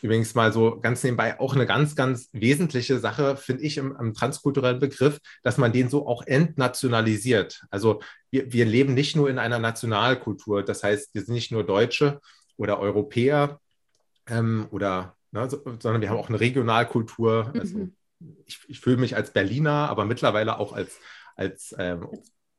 Übrigens 0.00 0.34
mal 0.34 0.52
so 0.52 0.80
ganz 0.80 1.04
nebenbei 1.04 1.38
auch 1.38 1.54
eine 1.54 1.66
ganz, 1.66 1.94
ganz 1.94 2.28
wesentliche 2.32 2.98
Sache, 2.98 3.36
finde 3.36 3.62
ich, 3.62 3.76
im, 3.76 3.94
im 3.96 4.14
transkulturellen 4.14 4.80
Begriff, 4.80 5.20
dass 5.44 5.58
man 5.58 5.72
den 5.72 5.88
so 5.90 6.08
auch 6.08 6.26
entnationalisiert. 6.26 7.62
Also 7.70 8.00
wir, 8.30 8.52
wir 8.52 8.64
leben 8.64 8.94
nicht 8.94 9.14
nur 9.14 9.30
in 9.30 9.38
einer 9.38 9.60
Nationalkultur, 9.60 10.64
das 10.64 10.82
heißt, 10.82 11.14
wir 11.14 11.22
sind 11.22 11.34
nicht 11.34 11.52
nur 11.52 11.64
Deutsche 11.64 12.20
oder 12.56 12.80
Europäer 12.80 13.60
ähm, 14.32 14.66
oder, 14.70 15.16
ne, 15.30 15.48
so, 15.48 15.62
sondern 15.78 16.00
wir 16.00 16.10
haben 16.10 16.16
auch 16.16 16.28
eine 16.28 16.40
Regionalkultur. 16.40 17.52
Also 17.58 17.78
Mhm. 17.78 17.92
ich, 18.46 18.60
ich 18.68 18.80
fühle 18.80 18.96
mich 18.96 19.16
als 19.16 19.32
Berliner, 19.32 19.88
aber 19.88 20.04
mittlerweile 20.04 20.58
auch 20.58 20.72
als, 20.72 20.98
als 21.36 21.74
ähm, 21.78 22.06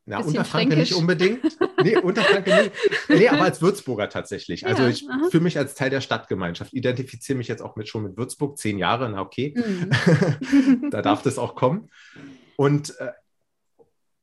na, 0.06 0.20
Unterfranke 0.20 0.76
nicht 0.76 0.94
unbedingt. 0.94 1.42
Nee, 1.84 1.98
Unterfranke 1.98 2.56
nicht. 2.56 2.72
Nee, 3.10 3.28
aber 3.28 3.42
als 3.42 3.62
Würzburger 3.62 4.08
tatsächlich. 4.08 4.66
Also 4.66 4.84
Ja, 4.84 4.90
ich 4.90 5.10
aha. 5.10 5.28
fühle 5.30 5.44
mich 5.44 5.58
als 5.58 5.76
Teil 5.76 5.90
der 5.90 6.00
Stadtgemeinschaft, 6.00 6.74
identifiziere 6.74 7.38
mich 7.38 7.50
jetzt 7.50 7.62
auch 7.62 7.76
mit, 7.76 7.90
schon 7.90 8.04
mit 8.04 8.16
Würzburg, 8.16 8.58
zehn 8.58 8.78
Jahre, 8.78 9.10
na 9.10 9.20
okay. 9.20 9.54
Mhm. 9.58 10.90
da 10.92 11.02
darf 11.02 11.24
das 11.24 11.38
auch 11.38 11.56
kommen. 11.56 11.90
Und, 12.56 12.98
äh, 13.00 13.12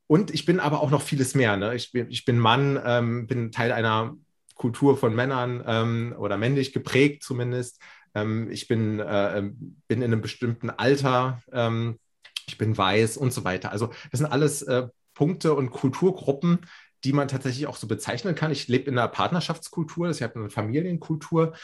und 0.06 0.32
ich 0.32 0.46
bin 0.46 0.58
aber 0.58 0.80
auch 0.80 0.90
noch 0.90 1.02
vieles 1.02 1.34
mehr. 1.34 1.58
Ne? 1.58 1.74
Ich, 1.74 1.92
bin, 1.92 2.06
ich 2.08 2.24
bin 2.24 2.38
Mann, 2.38 2.80
ähm, 2.82 3.26
bin 3.26 3.52
Teil 3.52 3.72
einer 3.72 4.16
Kultur 4.60 4.98
von 4.98 5.14
Männern 5.16 5.64
ähm, 5.66 6.14
oder 6.18 6.36
männlich 6.36 6.74
geprägt 6.74 7.22
zumindest. 7.22 7.80
Ähm, 8.14 8.50
ich 8.50 8.68
bin, 8.68 9.00
äh, 9.00 9.38
ähm, 9.38 9.78
bin 9.88 10.02
in 10.02 10.12
einem 10.12 10.20
bestimmten 10.20 10.68
Alter. 10.68 11.42
Ähm, 11.50 11.98
ich 12.46 12.58
bin 12.58 12.76
weiß 12.76 13.16
und 13.16 13.32
so 13.32 13.42
weiter. 13.42 13.72
Also 13.72 13.86
das 14.10 14.18
sind 14.20 14.26
alles 14.26 14.60
äh, 14.60 14.88
Punkte 15.14 15.54
und 15.54 15.70
Kulturgruppen, 15.70 16.66
die 17.04 17.14
man 17.14 17.26
tatsächlich 17.26 17.68
auch 17.68 17.76
so 17.76 17.86
bezeichnen 17.86 18.34
kann. 18.34 18.52
Ich 18.52 18.68
lebe 18.68 18.90
in 18.90 18.98
einer 18.98 19.08
Partnerschaftskultur, 19.08 20.08
das 20.08 20.20
heißt 20.20 20.36
eine 20.36 20.50
Familienkultur 20.50 21.54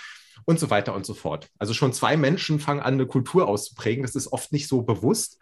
und 0.47 0.59
so 0.59 0.71
weiter 0.71 0.95
und 0.95 1.05
so 1.05 1.13
fort. 1.13 1.51
Also 1.59 1.75
schon 1.75 1.93
zwei 1.93 2.17
Menschen 2.17 2.61
fangen 2.61 2.81
an, 2.81 2.95
eine 2.95 3.07
Kultur 3.07 3.47
auszuprägen. 3.47 4.05
Das 4.05 4.15
ist 4.15 4.33
oft 4.33 4.53
nicht 4.53 4.69
so 4.69 4.81
bewusst 4.81 5.39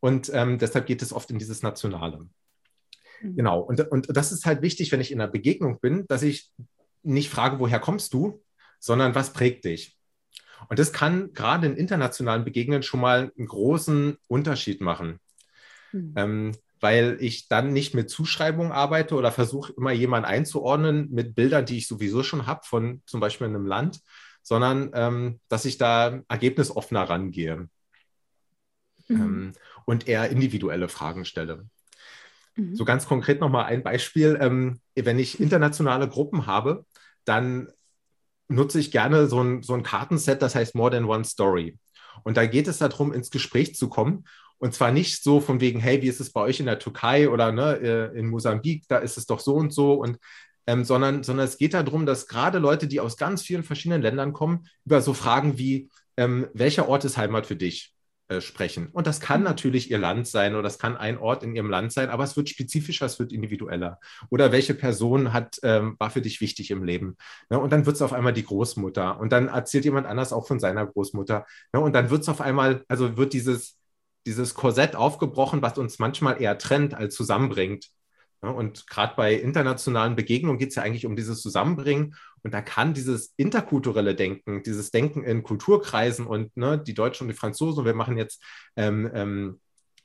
und 0.00 0.30
ähm, 0.34 0.58
deshalb 0.58 0.84
geht 0.84 1.00
es 1.00 1.14
oft 1.14 1.30
in 1.30 1.38
dieses 1.38 1.62
Nationale. 1.62 2.26
Mhm. 3.22 3.36
Genau. 3.36 3.60
Und, 3.60 3.80
und 3.80 4.14
das 4.14 4.30
ist 4.30 4.44
halt 4.44 4.60
wichtig, 4.60 4.92
wenn 4.92 5.00
ich 5.00 5.10
in 5.10 5.22
einer 5.22 5.30
Begegnung 5.30 5.80
bin, 5.80 6.06
dass 6.06 6.22
ich 6.22 6.50
nicht 7.02 7.30
frage, 7.30 7.58
woher 7.58 7.80
kommst 7.80 8.12
du, 8.14 8.42
sondern 8.78 9.14
was 9.14 9.32
prägt 9.32 9.64
dich? 9.64 9.96
Und 10.68 10.78
das 10.78 10.92
kann 10.92 11.32
gerade 11.32 11.66
in 11.66 11.76
internationalen 11.76 12.44
Begegnungen 12.44 12.82
schon 12.82 13.00
mal 13.00 13.32
einen 13.36 13.46
großen 13.46 14.16
Unterschied 14.26 14.80
machen. 14.80 15.20
Mhm. 15.92 16.14
Ähm, 16.16 16.52
weil 16.80 17.16
ich 17.20 17.48
dann 17.48 17.72
nicht 17.72 17.94
mit 17.94 18.08
Zuschreibungen 18.08 18.70
arbeite 18.70 19.16
oder 19.16 19.32
versuche 19.32 19.72
immer 19.76 19.90
jemanden 19.90 20.28
einzuordnen 20.28 21.08
mit 21.10 21.34
Bildern, 21.34 21.66
die 21.66 21.78
ich 21.78 21.88
sowieso 21.88 22.22
schon 22.22 22.46
habe 22.46 22.60
von 22.64 23.02
zum 23.04 23.18
Beispiel 23.18 23.48
einem 23.48 23.66
Land, 23.66 24.00
sondern 24.42 24.90
ähm, 24.94 25.40
dass 25.48 25.64
ich 25.64 25.76
da 25.76 26.22
ergebnisoffener 26.28 27.02
rangehe 27.02 27.68
Mhm. 29.08 29.20
ähm, 29.20 29.52
und 29.86 30.08
eher 30.08 30.28
individuelle 30.30 30.88
Fragen 30.88 31.24
stelle. 31.24 31.68
Mhm. 32.58 32.74
So 32.74 32.84
ganz 32.84 33.06
konkret 33.06 33.40
nochmal 33.40 33.66
ein 33.66 33.82
Beispiel. 33.82 34.36
Ähm, 34.40 34.80
wenn 34.94 35.18
ich 35.18 35.40
internationale 35.40 36.08
Gruppen 36.08 36.46
habe, 36.46 36.84
dann 37.24 37.68
nutze 38.48 38.80
ich 38.80 38.90
gerne 38.90 39.26
so 39.26 39.42
ein, 39.42 39.62
so 39.62 39.74
ein 39.74 39.82
Kartenset, 39.82 40.42
das 40.42 40.54
heißt 40.54 40.74
More 40.74 40.90
Than 40.90 41.04
One 41.04 41.24
Story. 41.24 41.78
Und 42.24 42.36
da 42.36 42.46
geht 42.46 42.66
es 42.66 42.78
darum, 42.78 43.12
ins 43.12 43.30
Gespräch 43.30 43.76
zu 43.76 43.88
kommen. 43.88 44.24
Und 44.58 44.74
zwar 44.74 44.90
nicht 44.90 45.22
so 45.22 45.40
von 45.40 45.60
wegen, 45.60 45.78
hey, 45.78 46.02
wie 46.02 46.08
ist 46.08 46.20
es 46.20 46.32
bei 46.32 46.40
euch 46.40 46.58
in 46.58 46.66
der 46.66 46.80
Türkei 46.80 47.28
oder 47.28 47.52
ne, 47.52 47.76
äh, 47.76 48.18
in 48.18 48.28
Mosambik, 48.28 48.84
da 48.88 48.98
ist 48.98 49.16
es 49.16 49.26
doch 49.26 49.38
so 49.38 49.54
und 49.54 49.72
so. 49.72 49.94
Und, 49.94 50.18
ähm, 50.66 50.84
sondern, 50.84 51.22
sondern 51.22 51.46
es 51.46 51.58
geht 51.58 51.74
darum, 51.74 52.06
dass 52.06 52.26
gerade 52.26 52.58
Leute, 52.58 52.88
die 52.88 52.98
aus 52.98 53.16
ganz 53.16 53.42
vielen 53.42 53.62
verschiedenen 53.62 54.02
Ländern 54.02 54.32
kommen, 54.32 54.66
über 54.84 55.00
so 55.00 55.14
Fragen 55.14 55.58
wie, 55.58 55.88
ähm, 56.16 56.48
welcher 56.54 56.88
Ort 56.88 57.04
ist 57.04 57.16
Heimat 57.16 57.46
für 57.46 57.54
dich? 57.54 57.94
Äh, 58.28 58.42
sprechen. 58.42 58.88
Und 58.92 59.06
das 59.06 59.20
kann 59.20 59.42
natürlich 59.42 59.90
ihr 59.90 59.96
Land 59.96 60.28
sein 60.28 60.52
oder 60.52 60.62
das 60.62 60.78
kann 60.78 60.98
ein 60.98 61.16
Ort 61.16 61.42
in 61.42 61.56
ihrem 61.56 61.70
Land 61.70 61.92
sein, 61.92 62.10
aber 62.10 62.24
es 62.24 62.36
wird 62.36 62.50
spezifischer, 62.50 63.06
es 63.06 63.18
wird 63.18 63.32
individueller. 63.32 63.98
Oder 64.28 64.52
welche 64.52 64.74
Person 64.74 65.32
hat, 65.32 65.58
ähm, 65.62 65.96
war 65.98 66.10
für 66.10 66.20
dich 66.20 66.42
wichtig 66.42 66.70
im 66.70 66.84
Leben? 66.84 67.16
Ne? 67.48 67.58
Und 67.58 67.72
dann 67.72 67.86
wird 67.86 67.96
es 67.96 68.02
auf 68.02 68.12
einmal 68.12 68.34
die 68.34 68.44
Großmutter 68.44 69.18
und 69.18 69.32
dann 69.32 69.48
erzählt 69.48 69.86
jemand 69.86 70.06
anders 70.06 70.34
auch 70.34 70.46
von 70.46 70.60
seiner 70.60 70.86
Großmutter. 70.86 71.46
Ne? 71.72 71.80
Und 71.80 71.94
dann 71.94 72.10
wird 72.10 72.20
es 72.20 72.28
auf 72.28 72.42
einmal, 72.42 72.84
also 72.88 73.16
wird 73.16 73.32
dieses, 73.32 73.78
dieses 74.26 74.54
Korsett 74.54 74.94
aufgebrochen, 74.94 75.62
was 75.62 75.78
uns 75.78 75.98
manchmal 75.98 76.40
eher 76.40 76.58
trennt 76.58 76.92
als 76.92 77.14
zusammenbringt. 77.14 77.88
Ne? 78.42 78.52
Und 78.52 78.86
gerade 78.86 79.14
bei 79.16 79.34
internationalen 79.34 80.16
Begegnungen 80.16 80.58
geht 80.58 80.70
es 80.70 80.76
ja 80.76 80.82
eigentlich 80.82 81.06
um 81.06 81.16
dieses 81.16 81.42
Zusammenbringen. 81.42 82.14
Und 82.42 82.54
da 82.54 82.62
kann 82.62 82.94
dieses 82.94 83.34
interkulturelle 83.36 84.14
Denken, 84.14 84.62
dieses 84.62 84.90
Denken 84.90 85.24
in 85.24 85.42
Kulturkreisen 85.42 86.26
und 86.26 86.56
ne, 86.56 86.78
die 86.78 86.94
Deutschen 86.94 87.24
und 87.24 87.28
die 87.28 87.38
Franzosen, 87.38 87.84
wir 87.84 87.94
machen 87.94 88.16
jetzt 88.16 88.42
ähm, 88.76 89.10
ähm, 89.12 89.60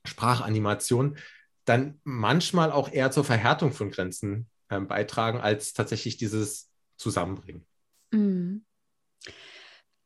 Sprachanimation, 0.05 1.17
dann 1.65 1.99
manchmal 2.03 2.71
auch 2.71 2.91
eher 2.91 3.11
zur 3.11 3.23
Verhärtung 3.23 3.71
von 3.71 3.91
Grenzen 3.91 4.47
ähm, 4.69 4.87
beitragen, 4.87 5.39
als 5.39 5.73
tatsächlich 5.73 6.17
dieses 6.17 6.69
Zusammenbringen. 6.97 7.65
Mhm. 8.11 8.65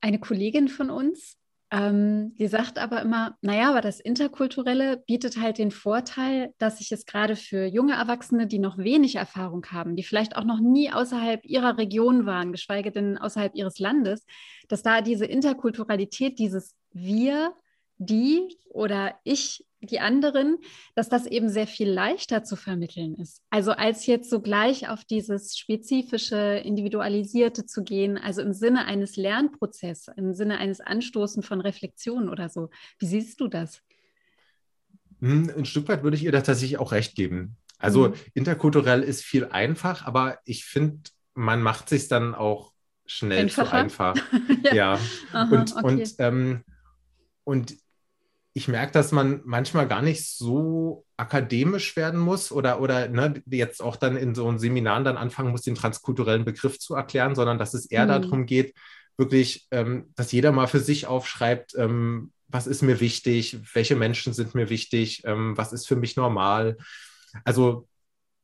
Eine 0.01 0.19
Kollegin 0.19 0.67
von 0.67 0.89
uns 0.91 1.37
ähm, 1.69 2.33
die 2.35 2.47
sagt 2.47 2.79
aber 2.79 3.01
immer, 3.01 3.35
naja, 3.41 3.69
aber 3.69 3.81
das 3.81 3.99
Interkulturelle 3.99 5.03
bietet 5.05 5.37
halt 5.37 5.57
den 5.57 5.71
Vorteil, 5.71 6.53
dass 6.59 6.77
sich 6.77 6.93
es 6.93 7.05
gerade 7.05 7.35
für 7.35 7.65
junge 7.65 7.93
Erwachsene, 7.93 8.47
die 8.47 8.59
noch 8.59 8.77
wenig 8.77 9.15
Erfahrung 9.15 9.65
haben, 9.71 9.97
die 9.97 10.03
vielleicht 10.03 10.37
auch 10.37 10.45
noch 10.45 10.61
nie 10.61 10.91
außerhalb 10.93 11.45
ihrer 11.45 11.77
Region 11.77 12.25
waren, 12.25 12.53
geschweige 12.53 12.91
denn 12.91 13.17
außerhalb 13.17 13.53
ihres 13.53 13.79
Landes, 13.79 14.25
dass 14.69 14.81
da 14.81 15.01
diese 15.01 15.25
Interkulturalität, 15.25 16.39
dieses 16.39 16.75
Wir, 16.93 17.53
die 17.97 18.57
oder 18.69 19.15
ich 19.25 19.65
die 19.81 19.99
anderen, 19.99 20.57
dass 20.95 21.09
das 21.09 21.25
eben 21.25 21.49
sehr 21.49 21.67
viel 21.67 21.89
leichter 21.89 22.43
zu 22.43 22.55
vermitteln 22.55 23.15
ist. 23.15 23.41
Also 23.49 23.71
als 23.71 24.05
jetzt 24.05 24.29
so 24.29 24.41
gleich 24.41 24.89
auf 24.89 25.05
dieses 25.05 25.57
spezifische, 25.57 26.61
individualisierte 26.63 27.65
zu 27.65 27.83
gehen, 27.83 28.17
also 28.17 28.41
im 28.41 28.53
Sinne 28.53 28.85
eines 28.85 29.15
Lernprozesses, 29.17 30.13
im 30.17 30.33
Sinne 30.33 30.57
eines 30.57 30.81
Anstoßen 30.81 31.43
von 31.43 31.61
Reflexion 31.61 32.29
oder 32.29 32.49
so. 32.49 32.69
Wie 32.99 33.05
siehst 33.05 33.39
du 33.39 33.47
das? 33.47 33.81
Hm, 35.19 35.51
ein 35.55 35.65
Stück 35.65 35.87
weit 35.87 36.03
würde 36.03 36.17
ich 36.17 36.23
ihr 36.23 36.31
da 36.31 36.41
tatsächlich 36.41 36.79
auch 36.79 36.91
recht 36.91 37.15
geben. 37.15 37.57
Also 37.79 38.09
mhm. 38.09 38.13
interkulturell 38.33 39.03
ist 39.03 39.23
viel 39.23 39.45
einfach, 39.45 40.05
aber 40.05 40.39
ich 40.45 40.65
finde, 40.65 41.11
man 41.35 41.61
macht 41.61 41.89
sich 41.89 42.07
dann 42.07 42.33
auch 42.33 42.73
schnell 43.05 43.41
Einfacher? 43.43 43.69
zu 43.69 43.73
einfach. 43.75 44.15
ja. 44.63 44.73
ja. 44.73 44.99
Aha, 45.33 45.55
und, 45.55 45.75
okay. 45.75 45.85
und, 45.85 46.15
ähm, 46.19 46.63
und 47.43 47.77
ich 48.57 48.67
merke, 48.67 48.91
dass 48.91 49.11
man 49.11 49.41
manchmal 49.45 49.87
gar 49.87 50.01
nicht 50.01 50.25
so 50.25 51.05
akademisch 51.15 51.95
werden 51.95 52.19
muss 52.19 52.51
oder, 52.51 52.81
oder 52.81 53.07
ne, 53.07 53.43
jetzt 53.45 53.83
auch 53.83 53.97
dann 53.97 54.17
in 54.17 54.33
so 54.33 54.47
einem 54.47 54.57
Seminar 54.57 55.03
dann 55.03 55.15
anfangen 55.15 55.51
muss, 55.51 55.61
den 55.61 55.75
transkulturellen 55.75 56.43
Begriff 56.43 56.79
zu 56.79 56.95
erklären, 56.95 57.35
sondern 57.35 57.59
dass 57.59 57.75
es 57.75 57.85
eher 57.85 58.05
mhm. 58.05 58.09
darum 58.09 58.45
geht, 58.47 58.73
wirklich, 59.15 59.67
ähm, 59.69 60.11
dass 60.15 60.31
jeder 60.31 60.51
mal 60.51 60.65
für 60.65 60.79
sich 60.79 61.05
aufschreibt, 61.05 61.75
ähm, 61.77 62.31
was 62.47 62.65
ist 62.65 62.81
mir 62.81 62.99
wichtig, 62.99 63.59
welche 63.75 63.95
Menschen 63.95 64.33
sind 64.33 64.55
mir 64.55 64.71
wichtig, 64.71 65.21
ähm, 65.25 65.55
was 65.55 65.71
ist 65.71 65.87
für 65.87 65.95
mich 65.95 66.15
normal. 66.15 66.77
Also 67.43 67.87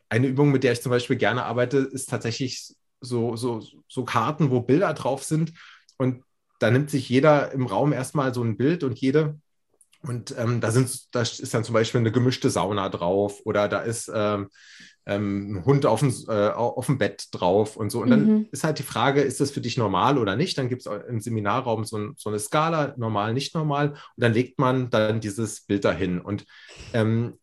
eine 0.09 0.27
Übung, 0.27 0.51
mit 0.51 0.63
der 0.63 0.73
ich 0.73 0.83
zum 0.83 0.91
Beispiel 0.91 1.15
gerne 1.15 1.45
arbeite, 1.45 1.79
ist 1.79 2.07
tatsächlich 2.07 2.75
so, 3.01 3.35
so, 3.35 3.65
so 3.87 4.05
Karten, 4.05 4.51
wo 4.51 4.61
Bilder 4.61 4.93
drauf 4.93 5.23
sind. 5.23 5.53
Und 5.97 6.23
da 6.59 6.69
nimmt 6.69 6.91
sich 6.91 7.09
jeder 7.09 7.51
im 7.51 7.65
Raum 7.65 7.93
erstmal 7.93 8.31
so 8.31 8.43
ein 8.43 8.57
Bild 8.57 8.83
und 8.83 8.99
jede 8.99 9.39
und 10.05 10.35
ähm, 10.37 10.59
da, 10.59 10.71
sind, 10.71 11.15
da 11.15 11.21
ist 11.21 11.53
dann 11.53 11.63
zum 11.63 11.73
Beispiel 11.73 11.99
eine 11.99 12.11
gemischte 12.11 12.49
Sauna 12.49 12.89
drauf 12.89 13.41
oder 13.45 13.69
da 13.69 13.79
ist 13.79 14.11
ähm, 14.13 14.49
ähm, 15.05 15.55
ein 15.55 15.65
Hund 15.65 15.85
auf 15.85 15.99
dem, 15.99 16.13
äh, 16.27 16.49
auf 16.49 16.85
dem 16.85 16.97
Bett 16.97 17.27
drauf 17.31 17.77
und 17.77 17.89
so. 17.89 18.01
Und 18.01 18.09
dann 18.09 18.25
mhm. 18.25 18.47
ist 18.51 18.63
halt 18.63 18.79
die 18.79 18.83
Frage, 18.83 19.21
ist 19.21 19.39
das 19.39 19.51
für 19.51 19.61
dich 19.61 19.77
normal 19.77 20.17
oder 20.17 20.35
nicht? 20.35 20.57
Dann 20.57 20.69
gibt 20.69 20.85
es 20.85 20.91
im 21.07 21.19
Seminarraum 21.19 21.85
so, 21.85 21.97
ein, 21.97 22.13
so, 22.17 22.29
eine 22.29 22.39
Skala, 22.39 22.93
normal, 22.97 23.33
nicht 23.33 23.55
normal. 23.55 23.91
Und 23.91 23.99
dann 24.17 24.33
legt 24.33 24.59
man 24.59 24.89
dann 24.89 25.21
dieses 25.21 25.61
Bild 25.61 25.85
dahin. 25.85 26.19
Und 26.19 26.45
ähm, 26.93 27.39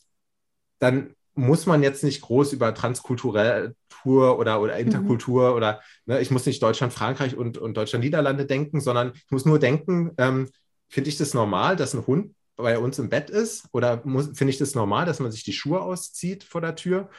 dann 0.79 1.14
muss 1.35 1.66
man 1.66 1.83
jetzt 1.83 2.05
nicht 2.05 2.20
groß 2.23 2.53
über 2.53 2.75
Transkultur 2.75 3.75
oder, 4.05 4.61
oder 4.61 4.75
mhm. 4.75 4.81
Interkultur 4.81 5.51
mhm. 5.51 5.57
oder 5.57 5.81
ne, 6.07 6.20
ich 6.20 6.31
muss 6.31 6.46
nicht 6.46 6.62
Deutschland, 6.62 6.92
Frankreich 6.92 7.37
und, 7.37 7.59
und 7.59 7.77
Deutschland, 7.77 8.05
Niederlande 8.05 8.46
denken, 8.46 8.81
sondern 8.81 9.12
ich 9.14 9.31
muss 9.31 9.44
nur 9.44 9.59
denken, 9.59 10.12
ähm, 10.18 10.49
finde 10.88 11.09
ich 11.09 11.18
das 11.18 11.35
normal, 11.35 11.77
dass 11.77 11.94
ein 11.94 12.07
Hund 12.07 12.35
bei 12.61 12.79
uns 12.79 12.99
im 12.99 13.09
Bett 13.09 13.31
ist? 13.31 13.66
Oder 13.73 14.03
finde 14.03 14.51
ich 14.51 14.59
das 14.59 14.75
normal, 14.75 15.07
dass 15.07 15.20
man 15.20 15.33
sich 15.33 15.44
die 15.44 15.53
Schuhe 15.53 15.81
auszieht 15.81 16.44
vor 16.44 16.61
der 16.61 16.77
Tür? 16.77 17.11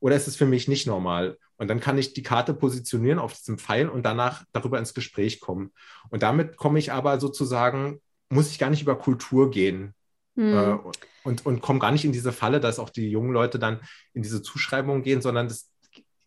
Oder 0.00 0.16
ist 0.16 0.28
es 0.28 0.36
für 0.36 0.46
mich 0.46 0.68
nicht 0.68 0.86
normal? 0.86 1.38
Und 1.56 1.68
dann 1.68 1.80
kann 1.80 1.98
ich 1.98 2.14
die 2.14 2.22
Karte 2.22 2.54
positionieren 2.54 3.18
auf 3.18 3.34
diesem 3.34 3.58
Pfeil 3.58 3.88
und 3.88 4.04
danach 4.04 4.44
darüber 4.52 4.78
ins 4.78 4.94
Gespräch 4.94 5.40
kommen. 5.40 5.72
Und 6.10 6.22
damit 6.22 6.56
komme 6.56 6.78
ich 6.78 6.92
aber 6.92 7.18
sozusagen, 7.18 8.00
muss 8.28 8.50
ich 8.50 8.58
gar 8.58 8.70
nicht 8.70 8.82
über 8.82 8.96
Kultur 8.96 9.50
gehen. 9.50 9.94
Hm. 10.36 10.54
Äh, 10.54 10.78
und, 11.24 11.44
und 11.44 11.60
komme 11.60 11.80
gar 11.80 11.90
nicht 11.90 12.04
in 12.04 12.12
diese 12.12 12.32
Falle, 12.32 12.60
dass 12.60 12.78
auch 12.78 12.90
die 12.90 13.10
jungen 13.10 13.32
Leute 13.32 13.58
dann 13.58 13.80
in 14.14 14.22
diese 14.22 14.40
Zuschreibung 14.40 15.02
gehen, 15.02 15.20
sondern 15.20 15.48
das, 15.48 15.68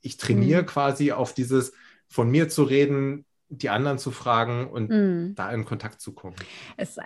ich 0.01 0.17
trainiere 0.17 0.62
hm. 0.62 0.67
quasi 0.67 1.13
auf 1.13 1.34
dieses 1.34 1.71
von 2.10 2.29
mir 2.29 2.49
zu 2.49 2.63
reden, 2.63 3.25
die 3.47 3.69
anderen 3.69 3.99
zu 3.99 4.12
fragen 4.12 4.69
und 4.69 4.89
hm. 4.89 5.34
da 5.36 5.49
in 5.51 5.63
Kontakt 5.63 6.01
zu 6.01 6.13
kommen. 6.13 6.36
Es 6.75 6.91
ist 6.91 6.99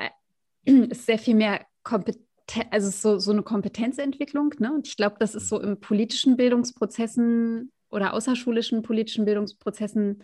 sehr 0.92 1.20
viel 1.20 1.36
mehr 1.36 1.66
Kompetenz 1.84 2.26
also 2.70 2.92
so, 2.92 3.18
so 3.18 3.32
eine 3.32 3.42
Kompetenzentwicklung. 3.42 4.54
Ne? 4.60 4.72
Und 4.72 4.88
ich 4.88 4.98
glaube, 4.98 5.16
das 5.20 5.34
ist 5.34 5.50
so 5.50 5.60
im 5.60 5.80
politischen 5.80 6.38
Bildungsprozessen 6.38 7.72
oder 7.90 8.14
außerschulischen 8.14 8.84
politischen 8.84 9.26
Bildungsprozessen, 9.26 10.22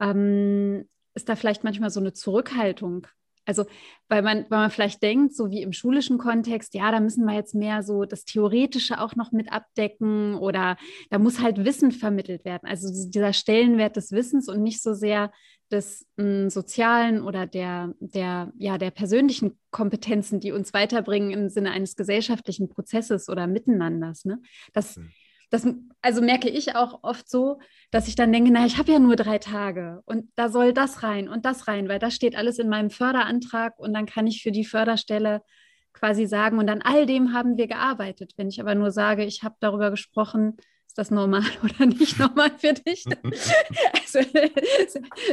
ähm, 0.00 0.88
ist 1.14 1.28
da 1.28 1.36
vielleicht 1.36 1.62
manchmal 1.62 1.90
so 1.90 2.00
eine 2.00 2.14
Zurückhaltung 2.14 3.06
also, 3.50 3.64
weil 4.08 4.22
man, 4.22 4.46
weil 4.48 4.60
man 4.60 4.70
vielleicht 4.70 5.02
denkt, 5.02 5.34
so 5.34 5.50
wie 5.50 5.62
im 5.62 5.72
schulischen 5.72 6.18
Kontext, 6.18 6.72
ja, 6.74 6.92
da 6.92 7.00
müssen 7.00 7.24
wir 7.24 7.34
jetzt 7.34 7.54
mehr 7.54 7.82
so 7.82 8.04
das 8.04 8.24
Theoretische 8.24 9.00
auch 9.00 9.16
noch 9.16 9.32
mit 9.32 9.50
abdecken 9.50 10.36
oder 10.36 10.76
da 11.10 11.18
muss 11.18 11.40
halt 11.40 11.64
Wissen 11.64 11.90
vermittelt 11.90 12.44
werden. 12.44 12.68
Also 12.68 12.88
dieser 13.10 13.32
Stellenwert 13.32 13.96
des 13.96 14.12
Wissens 14.12 14.48
und 14.48 14.62
nicht 14.62 14.80
so 14.80 14.94
sehr 14.94 15.32
des 15.70 16.06
m, 16.16 16.24
hm, 16.24 16.50
sozialen 16.50 17.22
oder 17.22 17.46
der, 17.46 17.94
der, 18.00 18.52
ja, 18.56 18.78
der 18.78 18.90
persönlichen 18.90 19.58
Kompetenzen, 19.70 20.40
die 20.40 20.52
uns 20.52 20.72
weiterbringen 20.72 21.30
im 21.30 21.48
Sinne 21.48 21.70
eines 21.70 21.96
gesellschaftlichen 21.96 22.68
Prozesses 22.68 23.28
oder 23.28 23.46
Miteinanders. 23.46 24.24
Ne? 24.24 24.40
Das, 24.72 24.96
mhm 24.96 25.10
das 25.50 25.66
also 26.00 26.22
merke 26.22 26.48
ich 26.48 26.76
auch 26.76 27.00
oft 27.02 27.28
so, 27.28 27.58
dass 27.90 28.08
ich 28.08 28.14
dann 28.14 28.32
denke, 28.32 28.50
na, 28.52 28.64
ich 28.66 28.78
habe 28.78 28.92
ja 28.92 28.98
nur 28.98 29.16
drei 29.16 29.38
Tage 29.38 30.00
und 30.06 30.30
da 30.36 30.48
soll 30.48 30.72
das 30.72 31.02
rein 31.02 31.28
und 31.28 31.44
das 31.44 31.68
rein, 31.68 31.88
weil 31.88 31.98
das 31.98 32.14
steht 32.14 32.36
alles 32.36 32.58
in 32.58 32.68
meinem 32.68 32.90
Förderantrag 32.90 33.78
und 33.78 33.92
dann 33.92 34.06
kann 34.06 34.28
ich 34.28 34.42
für 34.42 34.52
die 34.52 34.64
Förderstelle 34.64 35.42
quasi 35.92 36.26
sagen 36.26 36.58
und 36.58 36.68
an 36.68 36.82
all 36.82 37.04
dem 37.04 37.34
haben 37.34 37.58
wir 37.58 37.66
gearbeitet. 37.66 38.34
Wenn 38.36 38.48
ich 38.48 38.60
aber 38.60 38.76
nur 38.76 38.92
sage, 38.92 39.24
ich 39.24 39.42
habe 39.42 39.56
darüber 39.58 39.90
gesprochen, 39.90 40.56
das 41.00 41.10
normal 41.10 41.42
oder 41.64 41.86
nicht 41.86 42.18
normal 42.18 42.52
für 42.58 42.74
dich? 42.74 43.04
also 43.92 44.20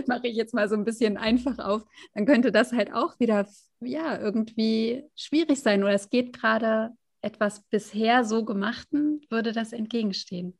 mache 0.07 0.27
ich 0.27 0.35
jetzt 0.35 0.53
mal 0.53 0.67
so 0.69 0.75
ein 0.75 0.85
bisschen 0.85 1.17
einfach 1.17 1.59
auf, 1.59 1.85
dann 2.13 2.25
könnte 2.25 2.51
das 2.51 2.71
halt 2.71 2.93
auch 2.93 3.19
wieder 3.19 3.45
ja 3.81 4.19
irgendwie 4.19 5.03
schwierig 5.15 5.61
sein 5.61 5.83
oder 5.83 5.93
es 5.93 6.09
geht 6.09 6.33
gerade 6.33 6.91
etwas 7.21 7.61
bisher 7.69 8.23
so 8.23 8.45
gemachten, 8.45 9.21
würde 9.29 9.51
das 9.51 9.73
entgegenstehen. 9.73 10.57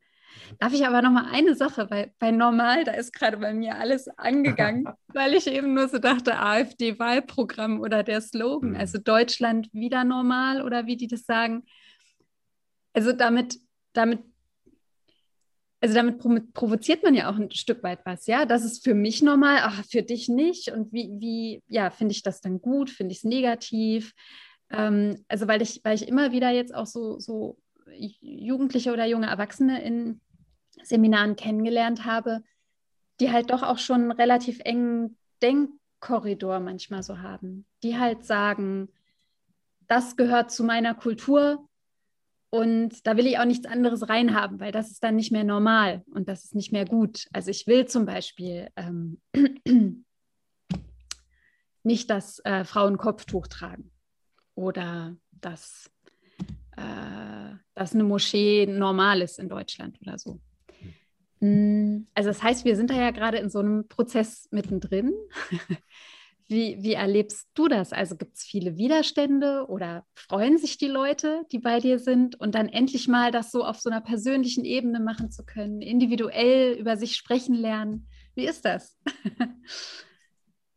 Darf 0.60 0.74
ich 0.74 0.86
aber 0.86 1.02
noch 1.02 1.12
mal 1.12 1.30
eine 1.32 1.56
Sache, 1.56 1.90
weil 1.90 2.14
bei 2.20 2.32
normal, 2.32 2.84
da 2.84 2.92
ist 2.92 3.14
gerade 3.14 3.38
bei 3.38 3.54
mir 3.54 3.78
alles 3.78 4.08
angegangen, 4.18 4.88
weil 5.08 5.34
ich 5.34 5.48
eben 5.48 5.74
nur 5.74 5.88
so 5.88 6.00
dachte, 6.00 6.38
AfD-Wahlprogramm 6.38 7.80
oder 7.80 8.04
der 8.04 8.22
Slogan, 8.22 8.72
mhm. 8.72 8.76
also 8.76 8.98
Deutschland 8.98 9.70
wieder 9.74 10.04
normal 10.04 10.62
oder 10.62 10.86
wie 10.86 10.98
die 10.98 11.08
das 11.08 11.26
sagen. 11.26 11.64
Also 12.94 13.14
damit, 13.14 13.58
damit, 13.94 14.20
also 15.80 15.94
damit 15.94 16.20
provoziert 16.54 17.04
man 17.04 17.14
ja 17.14 17.30
auch 17.30 17.36
ein 17.36 17.52
Stück 17.52 17.84
weit 17.84 18.00
was, 18.06 18.26
ja. 18.26 18.46
Das 18.46 18.66
ist 18.66 18.84
für 18.84 18.96
mich 18.96 19.22
normal, 19.22 19.60
ach, 19.62 19.84
für 19.86 20.02
dich 20.02 20.28
nicht. 20.28 20.72
Und 20.72 20.92
wie, 20.92 21.12
wie, 21.20 21.64
ja, 21.68 21.90
finde 21.92 22.14
ich 22.14 22.24
das 22.24 22.42
dann 22.42 22.62
gut, 22.62 22.90
finde 22.90 23.12
ich 23.12 23.20
es 23.20 23.24
negativ? 23.24 24.14
Ähm, 24.72 25.24
also 25.28 25.48
weil 25.48 25.62
ich, 25.62 25.82
weil 25.84 25.96
ich 25.96 26.08
immer 26.08 26.32
wieder 26.32 26.50
jetzt 26.50 26.74
auch 26.74 26.88
so, 26.88 27.20
so 27.20 27.58
Jugendliche 27.96 28.92
oder 28.92 29.06
junge 29.06 29.28
Erwachsene 29.28 29.82
in 29.84 30.20
Seminaren 30.84 31.36
kennengelernt 31.36 32.06
habe, 32.06 32.44
die 33.20 33.32
halt 33.32 33.52
doch 33.52 33.64
auch 33.64 33.78
schon 33.78 34.02
einen 34.02 34.12
relativ 34.12 34.60
engen 34.64 35.18
Denkkorridor 35.42 36.60
manchmal 36.60 37.04
so 37.04 37.20
haben, 37.20 37.66
die 37.84 37.98
halt 37.98 38.26
sagen, 38.26 38.90
das 39.88 40.16
gehört 40.16 40.52
zu 40.52 40.64
meiner 40.64 40.96
Kultur 40.96 41.68
und 42.50 43.06
da 43.06 43.18
will 43.18 43.28
ich 43.28 43.40
auch 43.40 43.46
nichts 43.46 43.66
anderes 43.66 44.08
reinhaben, 44.08 44.60
weil 44.60 44.72
das 44.72 44.92
ist 44.92 45.04
dann 45.04 45.16
nicht 45.16 45.32
mehr 45.32 45.44
normal 45.44 46.04
und 46.14 46.30
das 46.30 46.46
ist 46.46 46.56
nicht 46.56 46.72
mehr 46.72 46.86
gut. 46.86 47.28
Also 47.34 47.52
ich 47.52 47.68
will 47.68 47.86
zum 47.86 48.06
Beispiel 48.06 48.70
ähm, 48.78 49.22
nicht 51.84 52.10
das 52.10 52.40
äh, 52.46 52.64
Frauen 52.64 52.98
Kopftuch 52.98 53.48
tragen 53.48 53.92
oder 54.56 55.18
dass, 55.32 55.92
äh, 56.78 57.56
dass 57.74 57.94
eine 57.94 58.04
Moschee 58.06 58.66
normal 58.66 59.22
ist 59.22 59.40
in 59.40 59.50
Deutschland 59.50 60.00
oder 60.02 60.18
so. 60.18 60.40
Mm, 61.42 62.08
also 62.14 62.30
das 62.30 62.42
heißt, 62.42 62.64
wir 62.64 62.78
sind 62.78 62.90
da 62.90 62.96
ja 62.96 63.12
gerade 63.12 63.38
in 63.38 63.50
so 63.50 63.60
einem 63.60 63.88
Prozess 63.88 64.48
mittendrin. 64.52 65.14
Wie, 66.50 66.82
wie 66.82 66.94
erlebst 66.94 67.48
du 67.56 67.68
das? 67.68 67.92
Also 67.92 68.16
gibt 68.16 68.38
es 68.38 68.44
viele 68.44 68.78
Widerstände 68.78 69.66
oder 69.68 70.06
freuen 70.16 70.58
sich 70.58 70.78
die 70.78 70.88
Leute, 70.88 71.42
die 71.52 71.60
bei 71.60 71.80
dir 71.80 72.00
sind 72.00 72.40
und 72.40 72.56
dann 72.56 72.70
endlich 72.70 73.10
mal 73.10 73.32
das 73.32 73.52
so 73.52 73.66
auf 73.66 73.80
so 73.80 73.90
einer 73.90 74.00
persönlichen 74.00 74.64
Ebene 74.64 75.02
machen 75.02 75.30
zu 75.30 75.44
können, 75.44 75.82
individuell 75.82 76.74
über 76.74 76.96
sich 76.96 77.16
sprechen 77.16 77.54
lernen? 77.54 78.08
Wie 78.36 78.46
ist 78.46 78.64
das? 78.64 78.98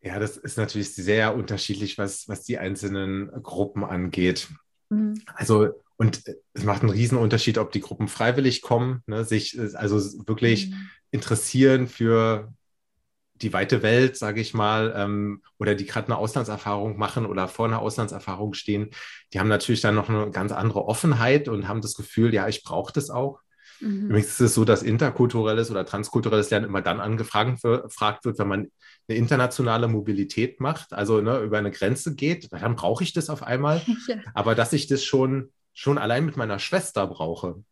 Ja, 0.03 0.19
das 0.19 0.39
ist 0.39 0.57
natürlich 0.57 0.95
sehr 0.95 1.35
unterschiedlich, 1.35 1.99
was, 1.99 2.27
was 2.27 2.43
die 2.45 2.57
einzelnen 2.57 3.31
Gruppen 3.43 3.85
angeht. 3.85 4.49
Mhm. 4.89 5.21
Also, 5.35 5.69
und 5.97 6.23
es 6.55 6.65
macht 6.65 6.81
einen 6.81 6.91
riesen 6.91 7.19
Unterschied, 7.19 7.59
ob 7.59 7.71
die 7.71 7.81
Gruppen 7.81 8.09
freiwillig 8.09 8.63
kommen, 8.63 9.03
ne, 9.07 9.25
sich 9.27 9.61
also 9.75 9.99
wirklich 10.27 10.71
mhm. 10.71 10.89
interessieren 11.11 11.87
für 11.87 12.51
die 13.43 13.53
weite 13.53 13.83
Welt, 13.83 14.17
sage 14.17 14.41
ich 14.41 14.55
mal, 14.55 14.93
ähm, 14.97 15.43
oder 15.59 15.75
die 15.75 15.87
gerade 15.87 16.09
eine 16.09 16.19
Auslandserfahrung 16.19 16.99
machen 16.99 17.27
oder 17.27 17.49
vor 17.49 17.67
einer 17.67 17.81
Auslandserfahrung 17.81 18.55
stehen, 18.55 18.91
die 19.33 19.41
haben 19.41 19.49
natürlich 19.49 19.81
dann 19.81 19.95
noch 19.95 20.09
eine 20.09 20.31
ganz 20.31 20.53
andere 20.53 20.85
Offenheit 20.87 21.49
und 21.49 21.69
haben 21.69 21.81
das 21.81 21.95
Gefühl, 21.95 22.35
ja, 22.35 22.49
ich 22.49 22.63
brauche 22.63 22.93
das 22.93 23.11
auch. 23.11 23.41
Mhm. 23.81 24.09
Übrigens 24.09 24.29
ist 24.33 24.41
es 24.41 24.55
so, 24.55 24.65
dass 24.65 24.83
interkulturelles 24.83 25.71
oder 25.71 25.87
transkulturelles 25.87 26.51
Lernen 26.51 26.67
immer 26.67 26.83
dann 26.83 27.01
angefragt 27.01 27.65
wird, 27.65 28.39
wenn 28.39 28.49
man 28.49 28.71
eine 29.09 29.19
internationale 29.19 29.89
Mobilität 29.89 30.61
macht, 30.61 30.93
also 30.93 31.21
ne, 31.21 31.41
über 31.41 31.59
eine 31.59 31.71
Grenze 31.71 32.15
geht, 32.15 32.53
dann 32.53 32.77
brauche 32.77 33.03
ich 33.03 33.13
das 33.13 33.31
auf 33.31 33.43
einmal. 33.43 33.83
Ja. 34.09 34.17
Aber 34.35 34.55
dass 34.55 34.73
ich 34.73 34.87
das 34.87 35.05
schon, 35.05 35.53
schon 35.73 35.99
allein 35.99 36.25
mit 36.25 36.37
meiner 36.37 36.59
Schwester 36.59 37.07
brauche, 37.07 37.63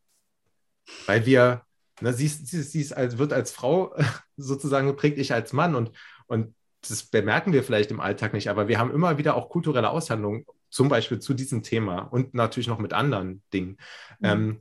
weil 1.06 1.26
wir 1.26 1.62
Ne, 2.00 2.12
sie, 2.12 2.26
ist, 2.26 2.46
sie, 2.46 2.62
sie 2.62 2.80
ist 2.80 2.92
als, 2.92 3.18
wird 3.18 3.32
als 3.32 3.50
Frau 3.50 3.94
sozusagen 4.36 4.86
geprägt, 4.86 5.18
ich 5.18 5.32
als 5.32 5.52
Mann 5.52 5.74
und, 5.74 5.90
und 6.26 6.54
das 6.86 7.02
bemerken 7.02 7.52
wir 7.52 7.64
vielleicht 7.64 7.90
im 7.90 8.00
Alltag 8.00 8.32
nicht, 8.32 8.48
aber 8.48 8.68
wir 8.68 8.78
haben 8.78 8.92
immer 8.92 9.18
wieder 9.18 9.34
auch 9.34 9.48
kulturelle 9.48 9.90
Aushandlungen, 9.90 10.46
zum 10.70 10.88
Beispiel 10.88 11.18
zu 11.18 11.34
diesem 11.34 11.62
Thema 11.62 12.00
und 12.00 12.34
natürlich 12.34 12.68
noch 12.68 12.78
mit 12.78 12.92
anderen 12.92 13.42
Dingen, 13.52 13.78
mhm. 14.20 14.26
ähm, 14.26 14.58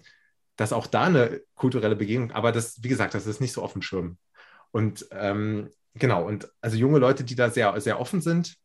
dass 0.56 0.74
auch 0.74 0.88
da 0.88 1.04
eine 1.04 1.42
kulturelle 1.54 1.96
Begegnung, 1.96 2.32
aber 2.32 2.52
das, 2.52 2.82
wie 2.84 2.90
gesagt, 2.90 3.14
das 3.14 3.28
ist 3.28 3.42
nicht 3.42 3.54
so 3.54 3.62
auf 3.62 3.74
dem 3.74 3.82
Schirm. 3.82 4.18
Und 4.72 5.08
ähm, 5.12 5.70
genau, 5.94 6.26
und 6.26 6.50
also 6.62 6.78
junge 6.78 7.00
Leute, 7.00 7.24
die 7.24 7.36
da 7.36 7.50
sehr, 7.50 7.80
sehr 7.80 8.00
offen 8.00 8.22
sind, 8.22 8.58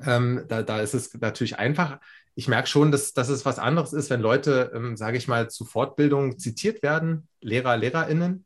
ähm, 0.00 0.44
da, 0.48 0.62
da 0.62 0.80
ist 0.80 0.94
es 0.94 1.14
natürlich 1.14 1.58
einfach 1.58 1.98
ich 2.34 2.48
merke 2.48 2.68
schon, 2.68 2.90
dass, 2.90 3.12
dass 3.12 3.28
es 3.28 3.44
was 3.44 3.58
anderes 3.58 3.92
ist, 3.92 4.10
wenn 4.10 4.20
Leute, 4.20 4.72
ähm, 4.74 4.96
sage 4.96 5.16
ich 5.16 5.28
mal, 5.28 5.50
zu 5.50 5.64
Fortbildung 5.64 6.38
zitiert 6.38 6.82
werden, 6.82 7.28
Lehrer, 7.40 7.76
LehrerInnen. 7.76 8.44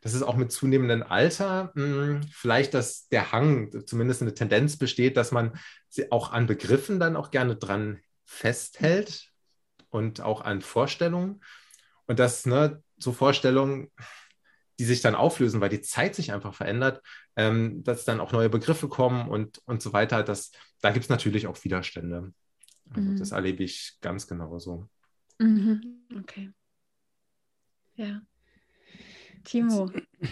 Das 0.00 0.14
ist 0.14 0.22
auch 0.22 0.36
mit 0.36 0.52
zunehmendem 0.52 1.02
Alter 1.02 1.72
mh, 1.74 2.06
hm, 2.06 2.20
vielleicht, 2.32 2.74
dass 2.74 3.08
der 3.08 3.32
Hang, 3.32 3.70
zumindest 3.86 4.22
eine 4.22 4.34
Tendenz 4.34 4.76
besteht, 4.76 5.16
dass 5.16 5.32
man 5.32 5.58
auch 6.10 6.32
an 6.32 6.46
Begriffen 6.46 6.98
dann 6.98 7.16
auch 7.16 7.30
gerne 7.30 7.56
dran 7.56 8.00
festhält 8.24 9.30
und 9.90 10.20
auch 10.20 10.40
an 10.42 10.62
Vorstellungen. 10.62 11.42
Und 12.06 12.18
dass 12.18 12.46
ne, 12.46 12.82
so 12.98 13.12
Vorstellungen, 13.12 13.90
die 14.78 14.84
sich 14.84 15.00
dann 15.00 15.14
auflösen, 15.14 15.60
weil 15.60 15.70
die 15.70 15.80
Zeit 15.80 16.14
sich 16.14 16.32
einfach 16.32 16.54
verändert, 16.54 17.02
ähm, 17.34 17.82
dass 17.82 18.04
dann 18.04 18.20
auch 18.20 18.32
neue 18.32 18.48
Begriffe 18.48 18.88
kommen 18.88 19.28
und, 19.28 19.60
und 19.66 19.82
so 19.82 19.92
weiter. 19.92 20.22
Das, 20.22 20.52
da 20.80 20.90
gibt 20.90 21.04
es 21.04 21.10
natürlich 21.10 21.46
auch 21.46 21.62
Widerstände. 21.64 22.32
Also 22.94 23.10
mhm. 23.10 23.16
das 23.18 23.32
erlebe 23.32 23.64
ich 23.64 23.98
ganz 24.00 24.26
genauso. 24.26 24.88
Mhm. 25.38 26.06
Okay. 26.18 26.50
Ja. 27.96 28.22
Timo. 29.44 29.90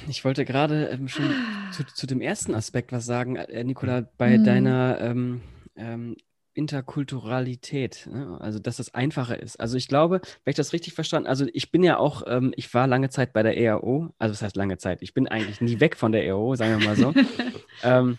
Ich 0.09 0.25
wollte 0.25 0.45
gerade 0.45 0.89
ähm, 0.89 1.09
schon 1.09 1.31
zu, 1.73 1.85
zu, 1.95 2.07
dem 2.07 2.21
ersten 2.21 2.55
Aspekt 2.55 2.93
was 2.93 3.07
sagen, 3.07 3.37
äh, 3.37 3.65
Nicola, 3.65 4.09
bei 4.19 4.39
mhm. 4.39 4.45
deiner 4.45 4.99
ähm, 5.01 5.41
ähm, 5.77 6.17
Interkulturalität, 6.55 8.09
ne? 8.11 8.39
also 8.41 8.59
dass 8.59 8.77
das 8.77 8.95
einfacher 8.95 9.41
ist. 9.41 9.59
Also 9.59 9.77
ich 9.77 9.89
glaube, 9.89 10.21
wenn 10.45 10.51
ich 10.51 10.57
das 10.57 10.73
richtig 10.73 10.95
verstanden, 10.95 11.29
also 11.29 11.47
ich 11.53 11.71
bin 11.73 11.83
ja 11.83 11.99
auch, 11.99 12.23
ähm, 12.27 12.53
ich 12.57 12.73
war 12.75 12.87
lange 12.87 13.11
Zeit 13.11 13.33
bei 13.33 13.43
der 13.43 13.57
EAO, 13.57 14.15
also 14.19 14.33
das 14.33 14.43
heißt 14.43 14.57
lange 14.57 14.79
Zeit, 14.79 15.03
ich 15.03 15.15
bin 15.15 15.27
eigentlich 15.27 15.61
nie 15.61 15.81
weg 15.81 15.97
von 15.97 16.13
der 16.13 16.25
EAO, 16.25 16.55
sagen 16.55 16.79
wir 16.79 16.87
mal 16.87 16.97
so. 16.97 17.13
ähm, 17.83 18.19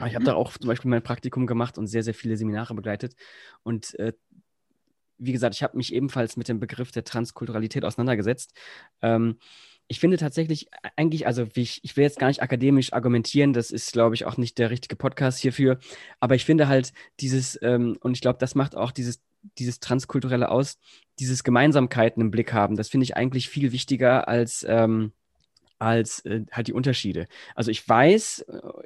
aber 0.00 0.08
ich 0.08 0.14
habe 0.14 0.24
da 0.24 0.34
auch 0.34 0.56
zum 0.56 0.68
Beispiel 0.68 0.90
mein 0.90 1.02
Praktikum 1.02 1.46
gemacht 1.46 1.78
und 1.78 1.86
sehr, 1.86 2.02
sehr 2.02 2.14
viele 2.14 2.36
Seminare 2.36 2.74
begleitet. 2.74 3.14
Und 3.62 3.98
äh, 3.98 4.12
wie 5.18 5.32
gesagt, 5.32 5.54
ich 5.54 5.62
habe 5.62 5.76
mich 5.76 5.94
ebenfalls 5.94 6.36
mit 6.36 6.48
dem 6.48 6.58
Begriff 6.58 6.90
der 6.90 7.04
Transkulturalität 7.04 7.84
auseinandergesetzt. 7.84 8.54
Ähm, 9.02 9.36
ich 9.86 10.00
finde 10.00 10.16
tatsächlich 10.16 10.70
eigentlich, 10.96 11.26
also 11.26 11.48
ich, 11.54 11.80
ich 11.82 11.96
will 11.96 12.04
jetzt 12.04 12.18
gar 12.18 12.28
nicht 12.28 12.42
akademisch 12.42 12.92
argumentieren, 12.92 13.52
das 13.52 13.70
ist, 13.70 13.92
glaube 13.92 14.14
ich, 14.14 14.24
auch 14.24 14.36
nicht 14.36 14.56
der 14.58 14.70
richtige 14.70 14.96
Podcast 14.96 15.38
hierfür, 15.40 15.78
aber 16.20 16.36
ich 16.36 16.44
finde 16.44 16.68
halt 16.68 16.92
dieses, 17.18 17.58
ähm, 17.60 17.98
und 18.00 18.14
ich 18.14 18.20
glaube, 18.20 18.38
das 18.38 18.54
macht 18.54 18.76
auch 18.76 18.92
dieses, 18.92 19.20
dieses 19.58 19.80
Transkulturelle 19.80 20.48
aus, 20.48 20.78
dieses 21.18 21.42
Gemeinsamkeiten 21.42 22.22
im 22.22 22.30
Blick 22.30 22.52
haben, 22.52 22.76
das 22.76 22.88
finde 22.88 23.04
ich 23.04 23.16
eigentlich 23.16 23.48
viel 23.48 23.72
wichtiger 23.72 24.28
als, 24.28 24.64
ähm, 24.66 25.12
als 25.80 26.24
äh, 26.26 26.42
halt 26.52 26.68
die 26.68 26.72
Unterschiede. 26.72 27.26
Also 27.54 27.70
ich 27.70 27.88
weiß, 27.88 28.40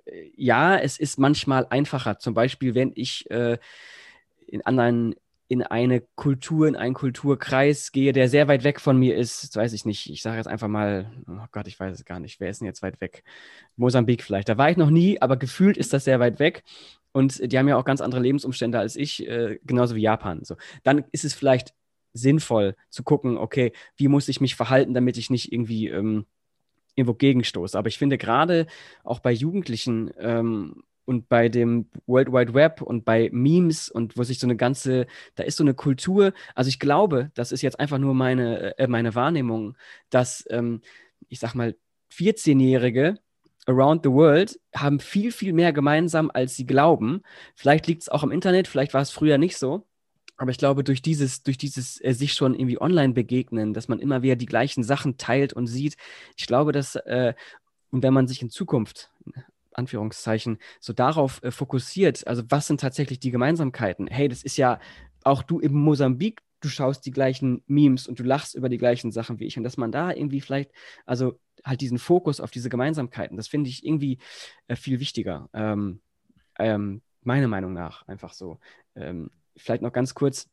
äh, 0.07 0.31
ja, 0.37 0.77
es 0.79 0.99
ist 0.99 1.19
manchmal 1.19 1.67
einfacher. 1.69 2.19
Zum 2.19 2.35
Beispiel, 2.35 2.75
wenn 2.75 2.93
ich 2.95 3.31
äh, 3.31 3.59
in 4.47 4.65
anderen 4.65 5.15
in 5.47 5.63
eine 5.63 6.01
Kultur, 6.01 6.67
in 6.67 6.77
einen 6.77 6.95
Kulturkreis 6.95 7.93
gehe, 7.93 8.13
der 8.13 8.29
sehr 8.29 8.49
weit 8.49 8.65
weg 8.65 8.81
von 8.81 8.99
mir 8.99 9.15
ist, 9.15 9.43
das 9.45 9.57
weiß 9.57 9.73
ich 9.75 9.85
nicht. 9.85 10.09
Ich 10.11 10.23
sage 10.23 10.39
jetzt 10.39 10.47
einfach 10.49 10.69
mal, 10.69 11.13
oh 11.29 11.47
Gott, 11.53 11.69
ich 11.69 11.79
weiß 11.79 11.95
es 11.95 12.05
gar 12.05 12.19
nicht. 12.19 12.41
Wer 12.41 12.49
ist 12.49 12.61
denn 12.61 12.67
jetzt 12.67 12.83
weit 12.83 13.01
weg? 13.01 13.25
Mosambik 13.77 14.23
vielleicht. 14.23 14.49
Da 14.49 14.57
war 14.57 14.71
ich 14.71 14.79
noch 14.79 14.91
nie, 14.91 15.21
aber 15.21 15.37
gefühlt 15.37 15.77
ist 15.77 15.93
das 15.93 16.05
sehr 16.05 16.19
weit 16.19 16.39
weg. 16.39 16.65
Und 17.13 17.53
die 17.53 17.59
haben 17.59 17.69
ja 17.69 17.77
auch 17.77 17.85
ganz 17.85 18.01
andere 18.01 18.23
Lebensumstände 18.23 18.79
als 18.79 18.97
ich, 18.97 19.29
äh, 19.29 19.59
genauso 19.65 19.95
wie 19.95 20.01
Japan. 20.01 20.45
So. 20.45 20.57
Dann 20.83 21.05
ist 21.13 21.25
es 21.25 21.35
vielleicht 21.35 21.75
sinnvoll 22.15 22.75
zu 22.89 23.03
gucken, 23.03 23.37
okay, 23.37 23.73
wie 23.97 24.09
muss 24.09 24.29
ich 24.29 24.41
mich 24.41 24.55
verhalten, 24.55 24.95
damit 24.95 25.19
ich 25.19 25.31
nicht 25.31 25.53
irgendwie 25.53 25.89
ähm, 25.89 26.27
irgendwo 26.95 27.15
gegenstoße. 27.15 27.79
Aber 27.79 27.89
ich 27.89 27.99
finde 27.99 28.19
gerade 28.19 28.67
auch 29.03 29.21
bei 29.21 29.33
Jugendlichen 29.33 30.11
ähm, 30.19 30.85
und 31.05 31.29
bei 31.29 31.49
dem 31.49 31.89
World 32.07 32.33
Wide 32.33 32.55
Web 32.55 32.83
und 32.83 33.05
bei 33.05 33.31
Memes 33.33 33.89
und 33.89 34.17
wo 34.17 34.23
sich 34.23 34.39
so 34.39 34.47
eine 34.47 34.57
ganze, 34.57 35.07
da 35.35 35.43
ist 35.43 35.57
so 35.57 35.65
eine 35.65 35.75
Kultur, 35.75 36.33
also 36.55 36.69
ich 36.69 36.79
glaube, 36.79 37.31
das 37.35 37.53
ist 37.53 37.63
jetzt 37.63 37.79
einfach 37.79 37.99
nur 37.99 38.15
meine, 38.15 38.79
äh, 38.79 38.87
meine 38.87 39.15
Wahrnehmung, 39.15 39.77
dass, 40.11 40.45
ähm, 40.51 40.81
ich 41.29 41.41
sag 41.41 41.55
mal, 41.55 41.77
14-Jährige 42.13 43.19
around 43.67 44.03
the 44.05 44.11
world 44.11 44.59
haben 44.75 45.01
viel, 45.01 45.33
viel 45.33 45.53
mehr 45.53 45.73
gemeinsam, 45.73 46.31
als 46.33 46.57
sie 46.57 46.67
glauben. 46.67 47.23
Vielleicht 47.55 47.87
liegt 47.87 48.03
es 48.03 48.09
auch 48.09 48.23
im 48.23 48.31
Internet, 48.31 48.69
vielleicht 48.69 48.95
war 48.95 49.03
es 49.03 49.11
früher 49.11 49.39
nicht 49.39 49.57
so. 49.57 49.87
Aber 50.37 50.51
ich 50.51 50.59
glaube, 50.59 50.83
durch 50.83 51.03
dieses, 51.03 51.43
durch 51.43 51.59
dieses 51.59 52.03
äh, 52.03 52.13
sich 52.13 52.33
schon 52.35 52.55
irgendwie 52.55 52.81
online 52.81 53.13
begegnen, 53.13 53.73
dass 53.73 53.89
man 53.89 54.01
immer 54.01 54.23
wieder 54.23 54.37
die 54.37 54.47
gleichen 54.47 54.83
Sachen 54.83 55.17
teilt 55.17 55.53
und 55.53 55.67
sieht, 55.67 55.97
ich 56.37 56.47
glaube, 56.47 56.73
dass, 56.73 56.97
äh, 56.97 57.35
und 57.91 58.03
wenn 58.03 58.15
man 58.15 58.27
sich 58.27 58.43
in 58.43 58.51
Zukunft, 58.51 59.11
Anführungszeichen, 59.73 60.59
so 60.81 60.93
darauf 60.93 61.43
äh, 61.43 61.51
fokussiert, 61.51 62.27
also 62.27 62.43
was 62.49 62.67
sind 62.67 62.81
tatsächlich 62.81 63.21
die 63.21 63.31
Gemeinsamkeiten? 63.31 64.07
Hey, 64.07 64.29
das 64.29 64.43
ist 64.43 64.57
ja 64.57 64.81
auch 65.23 65.43
du 65.43 65.61
im 65.61 65.75
Mosambik, 65.75 66.43
du 66.61 66.69
schaust 66.69 67.07
die 67.07 67.11
gleichen 67.11 67.63
Memes 67.67 68.09
und 68.09 68.19
du 68.19 68.25
lachst 68.25 68.55
über 68.55 68.69
die 68.69 68.79
gleichen 68.79 69.13
Sachen 69.13 69.39
wie 69.39 69.47
ich. 69.47 69.57
Und 69.57 69.65
dass 69.65 69.77
man 69.77 69.93
da 69.93 70.13
irgendwie 70.13 70.41
vielleicht, 70.41 70.71
also 71.07 71.39
halt 71.65 71.81
diesen 71.81 71.99
Fokus 71.99 72.41
auf 72.41 72.51
diese 72.51 72.69
Gemeinsamkeiten, 72.69 73.37
das 73.37 73.49
finde 73.49 73.71
ich 73.71 73.85
irgendwie 73.85 74.19
äh, 74.67 74.77
viel 74.77 75.01
wichtiger. 75.01 75.49
Ähm, 75.53 76.01
ähm, 76.59 77.03
meiner 77.23 77.49
Meinung 77.49 77.73
nach 77.73 78.07
einfach 78.09 78.33
so. 78.33 78.59
Ähm, 78.95 79.31
vielleicht 79.57 79.83
noch 79.83 79.93
ganz 79.93 80.15
kurz, 80.15 80.49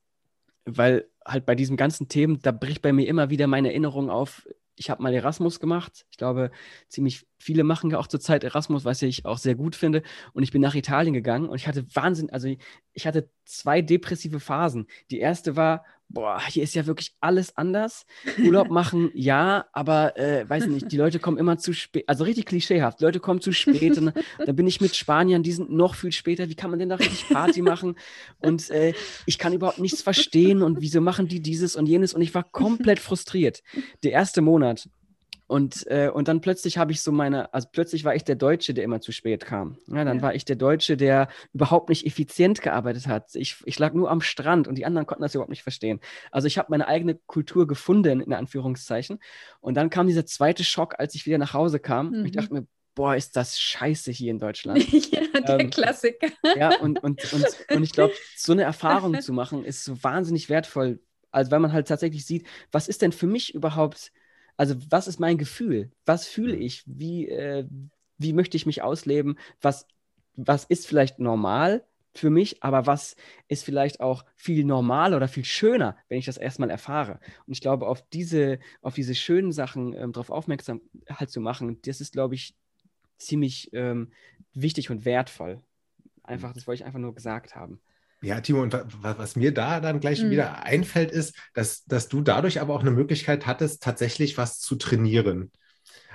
weil 0.66 1.08
halt 1.26 1.46
bei 1.46 1.56
diesen 1.56 1.78
ganzen 1.78 2.08
Themen, 2.08 2.40
da 2.42 2.52
bricht 2.52 2.82
bei 2.82 2.94
mir 2.94 3.08
immer 3.08 3.30
wieder 3.30 3.48
meine 3.48 3.70
Erinnerung 3.70 4.10
auf. 4.10 4.48
Ich 4.76 4.90
habe 4.90 5.04
mal 5.04 5.14
Erasmus 5.14 5.60
gemacht. 5.60 6.06
Ich 6.10 6.18
glaube, 6.18 6.50
ziemlich 6.88 7.28
viele 7.38 7.64
machen 7.64 7.92
ja 7.92 8.00
auch 8.00 8.08
zurzeit 8.08 8.44
Erasmus, 8.44 8.86
was 8.86 9.02
ich 9.02 9.26
auch 9.26 9.38
sehr 9.38 9.56
gut 9.56 9.76
finde. 9.76 10.02
Und 10.34 10.44
ich 10.44 10.52
bin 10.52 10.62
nach 10.62 10.76
Italien 10.76 11.14
gegangen 11.14 11.50
und 11.50 11.56
ich 11.56 11.68
hatte 11.68 11.86
Wahnsinn, 11.94 12.30
also 12.32 12.48
ich 12.94 13.08
hatte 13.08 13.30
zwei 13.46 13.82
depressive 13.82 14.40
Phasen. 14.40 14.88
Die 15.12 15.20
erste 15.20 15.56
war, 15.56 15.86
boah, 16.14 16.42
hier 16.48 16.64
ist 16.64 16.76
ja 16.76 16.86
wirklich 16.86 17.14
alles 17.20 17.58
anders. 17.58 18.06
Urlaub 18.44 18.70
machen, 18.72 19.12
ja, 19.14 19.66
aber 19.74 20.18
äh, 20.18 20.48
weiß 20.48 20.68
nicht, 20.68 20.92
die 20.92 20.98
Leute 20.98 21.20
kommen 21.20 21.38
immer 21.38 21.58
zu 21.58 21.74
spät, 21.74 22.04
also 22.08 22.24
richtig 22.24 22.46
klischeehaft, 22.46 23.02
Leute 23.02 23.20
kommen 23.20 23.42
zu 23.42 23.52
spät 23.52 23.98
und 23.98 24.14
dann 24.46 24.56
bin 24.56 24.68
ich 24.68 24.82
mit 24.82 24.96
Spaniern, 24.96 25.44
die 25.44 25.52
sind 25.52 25.72
noch 25.72 25.96
viel 25.96 26.12
später, 26.12 26.50
wie 26.50 26.56
kann 26.56 26.70
man 26.70 26.80
denn 26.80 26.90
da 26.90 26.96
richtig 26.96 27.30
Party 27.30 27.62
machen? 27.62 27.96
Und 28.40 28.70
äh, 28.70 28.94
ich 29.26 29.38
kann 29.38 29.54
überhaupt 29.54 29.80
nichts 29.80 30.02
verstehen 30.02 30.62
und 30.62 30.82
wieso 30.82 31.02
machen 31.02 31.28
die 31.28 31.42
dieses 31.42 31.76
und 31.76 31.88
jenes 31.88 32.14
und 32.14 32.22
ich 32.22 32.34
war 32.34 32.44
komplett 32.44 33.00
frustriert. 33.00 33.62
Der 34.04 34.12
erste 34.12 34.42
Monat 34.42 34.90
und, 35.52 35.86
äh, 35.88 36.10
und 36.10 36.30
dann 36.30 36.40
plötzlich 36.40 36.78
habe 36.78 36.94
ich 36.94 37.02
so 37.02 37.12
meine, 37.12 37.54
also 37.54 37.68
plötzlich 37.70 38.06
war 38.06 38.16
ich 38.16 38.24
der 38.24 38.38
Deutsche, 38.38 38.74
der 38.74 38.86
immer 38.86 39.02
zu 39.02 39.12
spät 39.12 39.46
kam. 39.46 39.78
Ja, 39.88 40.06
dann 40.06 40.20
ja. 40.20 40.24
war 40.24 40.34
ich 40.34 40.46
der 40.46 40.56
Deutsche, 40.56 40.96
der 40.96 41.28
überhaupt 41.52 41.90
nicht 41.90 42.06
effizient 42.06 42.62
gearbeitet 42.62 43.08
hat. 43.08 43.36
Ich, 43.36 43.58
ich 43.66 43.78
lag 43.78 43.94
nur 43.94 44.10
am 44.10 44.22
Strand 44.22 44.70
und 44.70 44.76
die 44.76 44.86
anderen 44.86 45.06
konnten 45.06 45.24
das 45.24 45.36
überhaupt 45.36 45.50
nicht 45.50 45.64
verstehen. 45.64 46.00
Also 46.32 46.48
ich 46.48 46.58
habe 46.58 46.70
meine 46.70 46.88
eigene 46.88 47.16
Kultur 47.26 47.68
gefunden, 47.68 48.22
in 48.22 48.32
Anführungszeichen. 48.32 49.20
Und 49.60 49.76
dann 49.76 49.90
kam 49.90 50.08
dieser 50.08 50.26
zweite 50.26 50.64
Schock, 50.64 50.96
als 51.00 51.16
ich 51.16 51.26
wieder 51.26 51.38
nach 51.38 51.52
Hause 51.54 51.80
kam. 51.80 52.12
Mhm. 52.12 52.26
Ich 52.28 52.32
dachte 52.32 52.54
mir, 52.54 52.66
boah, 52.96 53.18
ist 53.18 53.36
das 53.36 53.60
scheiße 53.60 54.10
hier 54.10 54.32
in 54.32 54.40
Deutschland. 54.40 54.90
ja, 55.12 55.20
der 55.38 55.60
ähm, 55.60 55.70
Klassiker. 55.70 56.30
Ja, 56.56 56.80
und, 56.80 57.04
und, 57.04 57.34
und, 57.34 57.46
und 57.70 57.84
ich 57.84 57.92
glaube, 57.92 58.14
so 58.38 58.54
eine 58.54 58.64
Erfahrung 58.64 59.20
zu 59.20 59.34
machen, 59.34 59.66
ist 59.66 59.84
so 59.84 60.02
wahnsinnig 60.02 60.48
wertvoll. 60.48 61.02
Also, 61.30 61.52
weil 61.52 61.60
man 61.60 61.74
halt 61.74 61.90
tatsächlich 61.90 62.26
sieht, 62.26 62.48
was 62.72 62.88
ist 62.88 63.02
denn 63.02 63.12
für 63.12 63.28
mich 63.28 63.54
überhaupt, 63.54 64.14
also 64.62 64.76
was 64.92 65.08
ist 65.08 65.20
mein 65.20 65.40
Gefühl? 65.40 65.92
Was 66.06 66.28
fühle 66.28 66.56
mhm. 66.56 66.62
ich? 66.62 66.84
Wie, 66.86 67.28
äh, 67.28 67.66
wie 68.20 68.32
möchte 68.32 68.56
ich 68.58 68.68
mich 68.68 68.84
ausleben? 68.84 69.40
Was, 69.60 69.88
was 70.36 70.66
ist 70.66 70.86
vielleicht 70.88 71.18
normal? 71.20 71.84
für 72.14 72.30
mich, 72.30 72.62
aber 72.62 72.88
was 72.88 73.16
ist 73.48 73.64
vielleicht 73.64 74.02
auch 74.02 74.26
viel 74.36 74.66
normaler 74.66 75.16
oder 75.16 75.30
viel 75.30 75.46
schöner, 75.46 75.96
wenn 76.10 76.20
ich 76.20 76.26
das 76.26 76.36
erstmal 76.36 76.70
erfahre. 76.70 77.22
Und 77.48 77.54
ich 77.54 77.62
glaube, 77.62 77.88
auf 77.88 78.02
diese, 78.10 78.60
auf 78.82 78.96
diese 78.96 79.16
schönen 79.16 79.54
Sachen 79.54 79.94
ähm, 79.94 80.12
darauf 80.12 80.30
aufmerksam 80.30 80.82
halt 81.10 81.30
zu 81.30 81.40
machen, 81.40 81.80
das 81.86 82.02
ist, 82.02 82.12
glaube 82.12 82.36
ich, 82.36 82.54
ziemlich 83.18 83.70
ähm, 83.72 84.12
wichtig 84.54 84.90
und 84.90 85.06
wertvoll. 85.06 85.62
Einfach, 86.22 86.52
das 86.52 86.68
wollte 86.68 86.82
ich 86.82 86.86
einfach 86.86 87.00
nur 87.00 87.16
gesagt 87.16 87.56
haben. 87.56 87.80
Ja, 88.24 88.40
Timo, 88.40 88.62
und 88.62 88.78
was 89.02 89.36
mir 89.36 89.52
da 89.52 89.80
dann 89.80 90.00
gleich 90.00 90.22
mhm. 90.22 90.30
wieder 90.30 90.64
einfällt, 90.64 91.12
ist, 91.12 91.36
dass, 91.56 91.84
dass 91.86 92.08
du 92.08 92.22
dadurch 92.22 92.62
aber 92.62 92.76
auch 92.76 92.82
eine 92.82 92.92
Möglichkeit 92.92 93.48
hattest, 93.48 93.82
tatsächlich 93.82 94.38
was 94.38 94.60
zu 94.60 94.76
trainieren. 94.76 95.52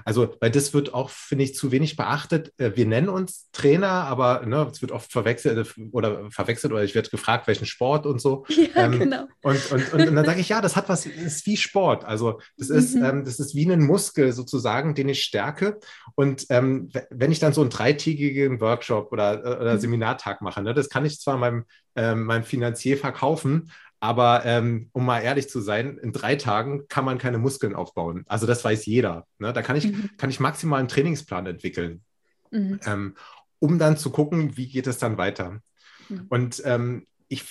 Also, 0.04 0.34
weil 0.40 0.50
das 0.50 0.74
wird 0.74 0.94
auch, 0.94 1.10
finde 1.10 1.44
ich, 1.44 1.54
zu 1.54 1.72
wenig 1.72 1.96
beachtet. 1.96 2.52
Äh, 2.58 2.72
wir 2.74 2.86
nennen 2.86 3.08
uns 3.08 3.50
Trainer, 3.52 3.88
aber 3.88 4.44
ne, 4.46 4.68
es 4.70 4.82
wird 4.82 4.92
oft 4.92 5.10
verwechselt 5.10 5.74
oder 5.92 6.30
verwechselt 6.30 6.72
oder 6.72 6.84
ich 6.84 6.94
werde 6.94 7.10
gefragt, 7.10 7.46
welchen 7.46 7.66
Sport 7.66 8.06
und 8.06 8.20
so. 8.20 8.44
Ja, 8.74 8.86
ähm, 8.86 8.98
genau. 8.98 9.26
Und, 9.42 9.70
und, 9.70 9.92
und, 9.92 10.08
und 10.08 10.16
dann 10.16 10.24
sage 10.24 10.40
ich, 10.40 10.48
ja, 10.48 10.60
das 10.60 10.76
hat 10.76 10.88
was, 10.88 11.04
das 11.04 11.12
ist 11.12 11.46
wie 11.46 11.56
Sport. 11.56 12.04
Also, 12.04 12.40
das 12.56 12.68
ist, 12.68 12.96
mhm. 12.96 13.04
ähm, 13.04 13.24
das 13.24 13.38
ist 13.38 13.54
wie 13.54 13.70
ein 13.70 13.82
Muskel 13.82 14.32
sozusagen, 14.32 14.94
den 14.94 15.08
ich 15.08 15.22
stärke. 15.22 15.78
Und 16.14 16.46
ähm, 16.50 16.90
wenn 17.10 17.32
ich 17.32 17.38
dann 17.38 17.52
so 17.52 17.60
einen 17.60 17.70
dreitägigen 17.70 18.60
Workshop 18.60 19.12
oder, 19.12 19.44
äh, 19.44 19.60
oder 19.60 19.74
mhm. 19.74 19.80
Seminartag 19.80 20.42
mache, 20.42 20.62
ne, 20.62 20.74
das 20.74 20.88
kann 20.88 21.04
ich 21.04 21.20
zwar 21.20 21.36
meinem, 21.36 21.64
ähm, 21.94 22.24
meinem 22.24 22.44
Finanzier 22.44 22.98
verkaufen, 22.98 23.70
aber 24.00 24.44
ähm, 24.44 24.90
um 24.92 25.04
mal 25.04 25.20
ehrlich 25.20 25.48
zu 25.48 25.60
sein, 25.60 25.98
in 25.98 26.12
drei 26.12 26.36
Tagen 26.36 26.86
kann 26.88 27.04
man 27.04 27.18
keine 27.18 27.38
Muskeln 27.38 27.74
aufbauen. 27.74 28.24
Also 28.28 28.46
das 28.46 28.64
weiß 28.64 28.86
jeder. 28.86 29.26
Ne? 29.38 29.52
Da 29.52 29.62
kann 29.62 29.76
ich, 29.76 29.86
mhm. 29.86 30.10
kann 30.16 30.30
ich 30.30 30.40
maximal 30.40 30.78
einen 30.78 30.88
Trainingsplan 30.88 31.46
entwickeln, 31.46 32.02
mhm. 32.50 32.80
ähm, 32.84 33.16
um 33.58 33.78
dann 33.78 33.96
zu 33.96 34.10
gucken, 34.10 34.56
wie 34.56 34.68
geht 34.68 34.86
es 34.86 34.98
dann 34.98 35.18
weiter. 35.18 35.60
Mhm. 36.08 36.26
Und 36.28 36.62
ähm, 36.64 37.06
ich 37.28 37.44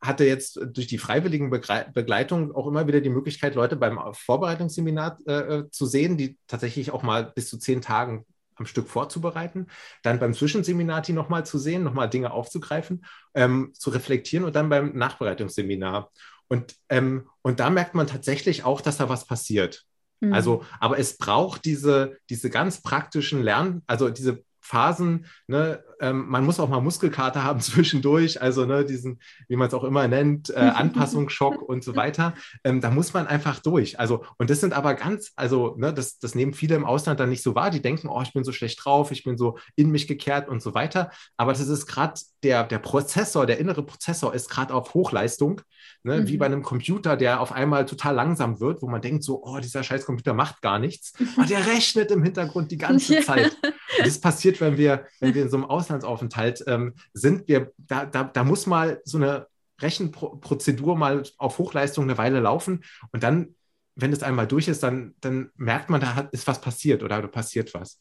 hatte 0.00 0.24
jetzt 0.24 0.60
durch 0.72 0.86
die 0.86 0.98
freiwilligen 0.98 1.50
Begleitung 1.50 2.54
auch 2.54 2.66
immer 2.66 2.86
wieder 2.86 3.00
die 3.00 3.10
Möglichkeit, 3.10 3.54
Leute 3.54 3.76
beim 3.76 3.98
Vorbereitungsseminar 4.12 5.18
äh, 5.26 5.32
äh, 5.32 5.70
zu 5.70 5.86
sehen, 5.86 6.16
die 6.16 6.38
tatsächlich 6.46 6.90
auch 6.90 7.02
mal 7.02 7.32
bis 7.34 7.48
zu 7.48 7.58
zehn 7.58 7.80
Tagen 7.80 8.24
am 8.56 8.66
Stück 8.66 8.88
vorzubereiten, 8.88 9.66
dann 10.02 10.18
beim 10.18 10.34
Zwischenseminati 10.34 11.12
nochmal 11.12 11.46
zu 11.46 11.58
sehen, 11.58 11.82
nochmal 11.82 12.10
Dinge 12.10 12.32
aufzugreifen, 12.32 13.04
ähm, 13.34 13.72
zu 13.74 13.90
reflektieren 13.90 14.44
und 14.44 14.56
dann 14.56 14.68
beim 14.68 14.96
Nachbereitungsseminar. 14.96 16.10
Und, 16.48 16.76
ähm, 16.88 17.28
und 17.42 17.60
da 17.60 17.70
merkt 17.70 17.94
man 17.94 18.06
tatsächlich 18.06 18.64
auch, 18.64 18.80
dass 18.80 18.98
da 18.98 19.08
was 19.08 19.26
passiert. 19.26 19.84
Mhm. 20.20 20.32
Also, 20.32 20.64
aber 20.80 20.98
es 20.98 21.18
braucht 21.18 21.64
diese, 21.64 22.16
diese 22.30 22.50
ganz 22.50 22.82
praktischen 22.82 23.42
Lern, 23.42 23.82
also 23.86 24.08
diese 24.08 24.44
Phasen, 24.60 25.26
ne, 25.46 25.84
ähm, 26.00 26.26
man 26.28 26.44
muss 26.44 26.60
auch 26.60 26.68
mal 26.68 26.80
Muskelkater 26.80 27.42
haben 27.42 27.60
zwischendurch, 27.60 28.40
also 28.40 28.64
ne, 28.64 28.84
diesen, 28.84 29.20
wie 29.48 29.56
man 29.56 29.68
es 29.68 29.74
auch 29.74 29.84
immer 29.84 30.08
nennt, 30.08 30.50
äh, 30.50 30.54
Anpassungsschock 30.74 31.62
und 31.62 31.84
so 31.84 31.96
weiter. 31.96 32.34
Ähm, 32.64 32.80
da 32.80 32.90
muss 32.90 33.14
man 33.14 33.26
einfach 33.26 33.60
durch. 33.60 33.98
Also, 33.98 34.24
und 34.38 34.50
das 34.50 34.60
sind 34.60 34.72
aber 34.72 34.94
ganz, 34.94 35.32
also, 35.36 35.74
ne, 35.78 35.92
das, 35.92 36.18
das 36.18 36.34
nehmen 36.34 36.54
viele 36.54 36.76
im 36.76 36.84
Ausland 36.84 37.20
dann 37.20 37.30
nicht 37.30 37.42
so 37.42 37.54
wahr. 37.54 37.70
Die 37.70 37.82
denken, 37.82 38.08
oh, 38.08 38.22
ich 38.22 38.32
bin 38.32 38.44
so 38.44 38.52
schlecht 38.52 38.84
drauf, 38.84 39.10
ich 39.10 39.24
bin 39.24 39.38
so 39.38 39.58
in 39.74 39.90
mich 39.90 40.06
gekehrt 40.06 40.48
und 40.48 40.62
so 40.62 40.74
weiter. 40.74 41.10
Aber 41.36 41.52
das 41.52 41.66
ist 41.66 41.86
gerade 41.86 42.20
der, 42.42 42.64
der 42.64 42.78
Prozessor, 42.78 43.46
der 43.46 43.58
innere 43.58 43.82
Prozessor 43.82 44.34
ist 44.34 44.48
gerade 44.48 44.72
auf 44.72 44.94
Hochleistung, 44.94 45.62
ne, 46.02 46.20
mhm. 46.20 46.28
wie 46.28 46.36
bei 46.36 46.46
einem 46.46 46.62
Computer, 46.62 47.16
der 47.16 47.40
auf 47.40 47.52
einmal 47.52 47.86
total 47.86 48.14
langsam 48.14 48.60
wird, 48.60 48.82
wo 48.82 48.88
man 48.88 49.02
denkt 49.02 49.24
so, 49.24 49.42
oh, 49.42 49.58
dieser 49.58 49.82
scheiß 49.82 50.06
Computer 50.06 50.34
macht 50.34 50.62
gar 50.62 50.78
nichts. 50.78 51.12
Aber 51.36 51.46
der 51.46 51.66
rechnet 51.66 52.10
im 52.10 52.22
Hintergrund 52.22 52.70
die 52.70 52.78
ganze 52.78 53.20
Zeit. 53.24 53.56
Und 53.62 54.06
das 54.06 54.20
passiert, 54.20 54.60
wenn 54.60 54.76
wir, 54.76 55.06
wenn 55.20 55.34
wir 55.34 55.42
in 55.42 55.50
so 55.50 55.56
einem 55.56 55.66
Ausland 55.66 55.85
Auslandsaufenthalt 55.86 56.64
ähm, 56.66 56.94
sind, 57.12 57.48
wir, 57.48 57.72
da, 57.78 58.06
da, 58.06 58.24
da 58.24 58.44
muss 58.44 58.66
mal 58.66 59.00
so 59.04 59.18
eine 59.18 59.46
Rechenprozedur 59.80 60.96
mal 60.96 61.22
auf 61.38 61.58
Hochleistung 61.58 62.04
eine 62.04 62.18
Weile 62.18 62.40
laufen 62.40 62.84
und 63.12 63.22
dann, 63.22 63.54
wenn 63.94 64.12
es 64.12 64.22
einmal 64.22 64.46
durch 64.46 64.68
ist, 64.68 64.82
dann, 64.82 65.14
dann 65.20 65.50
merkt 65.56 65.90
man, 65.90 66.00
da 66.00 66.14
hat, 66.14 66.32
ist 66.32 66.46
was 66.46 66.60
passiert 66.60 67.02
oder 67.02 67.22
da 67.22 67.28
passiert 67.28 67.72
was. 67.74 67.98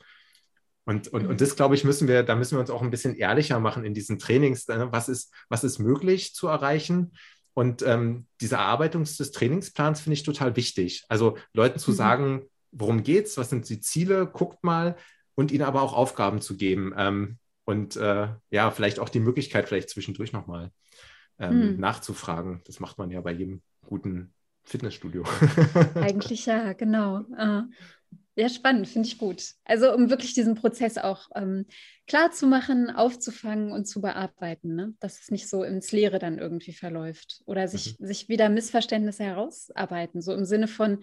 Und, 0.86 1.08
und, 1.08 1.26
und 1.26 1.42
das, 1.42 1.56
glaube 1.56 1.76
ich, 1.76 1.84
müssen 1.84 2.08
wir, 2.08 2.24
da 2.24 2.36
müssen 2.36 2.56
wir 2.56 2.60
uns 2.60 2.70
auch 2.70 2.82
ein 2.82 2.92
bisschen 2.92 3.16
ehrlicher 3.16 3.60
machen 3.60 3.86
in 3.86 3.94
diesen 3.94 4.20
Trainings. 4.20 4.68
Äh, 4.70 4.92
was 4.92 5.10
ist, 5.10 5.34
was 5.50 5.64
ist 5.64 5.80
möglich 5.80 6.36
zu 6.36 6.48
erreichen? 6.48 7.14
Und 7.56 7.82
ähm, 7.82 8.28
diese 8.42 8.56
Erarbeitung 8.56 9.04
des 9.04 9.32
Trainingsplans 9.32 10.02
finde 10.02 10.16
ich 10.16 10.24
total 10.24 10.56
wichtig. 10.56 11.06
Also 11.10 11.38
Leuten 11.54 11.80
zu 11.80 11.92
mhm. 11.92 11.96
sagen, 11.96 12.42
worum 12.72 13.04
geht's, 13.04 13.38
was 13.38 13.50
sind 13.50 13.68
die 13.68 13.80
Ziele, 13.80 14.28
guckt 14.28 14.64
mal 14.64 14.96
und 15.36 15.52
ihnen 15.52 15.64
aber 15.64 15.82
auch 15.82 15.94
Aufgaben 15.94 16.42
zu 16.42 16.58
geben. 16.58 16.94
Ähm, 16.98 17.38
und 17.66 17.96
äh, 17.96 18.30
ja, 18.52 18.72
vielleicht 18.72 19.00
auch 19.00 19.10
die 19.10 19.20
Möglichkeit, 19.20 19.68
vielleicht 19.68 19.90
zwischendurch 19.90 20.32
nochmal 20.32 20.72
ähm, 21.40 21.62
hm. 21.62 21.80
nachzufragen. 21.80 22.62
Das 22.66 22.80
macht 22.80 22.98
man 22.98 23.12
ja 23.12 23.22
bei 23.22 23.32
jedem 23.32 23.62
guten 23.86 24.34
Fitnessstudio. 24.64 25.24
Eigentlich 25.96 26.46
ja, 26.46 26.74
genau. 26.74 27.20
Uh, 27.20 27.64
ja, 28.38 28.50
spannend, 28.50 28.88
finde 28.88 29.08
ich 29.08 29.18
gut. 29.18 29.54
Also 29.64 29.94
um 29.94 30.10
wirklich 30.10 30.34
diesen 30.34 30.56
Prozess 30.56 30.98
auch 30.98 31.30
ähm, 31.36 31.66
klar 32.06 32.32
zu 32.32 32.48
machen, 32.48 32.90
aufzufangen 32.90 33.72
und 33.72 33.86
zu 33.86 34.02
bearbeiten, 34.02 34.76
ne? 34.76 34.94
dass 35.00 35.22
es 35.22 35.32
nicht 35.32 35.48
so 35.48 35.64
ins 35.64 35.94
Leere 35.94 36.20
dann 36.20 36.38
irgendwie 36.38 36.74
verläuft 36.74 37.42
oder 37.46 37.68
sich, 37.70 37.98
mhm. 37.98 38.08
sich 38.08 38.28
wieder 38.28 38.50
Missverständnisse 38.50 39.24
herausarbeiten, 39.24 40.22
so 40.22 40.34
im 40.34 40.44
Sinne 40.44 40.68
von, 40.68 41.02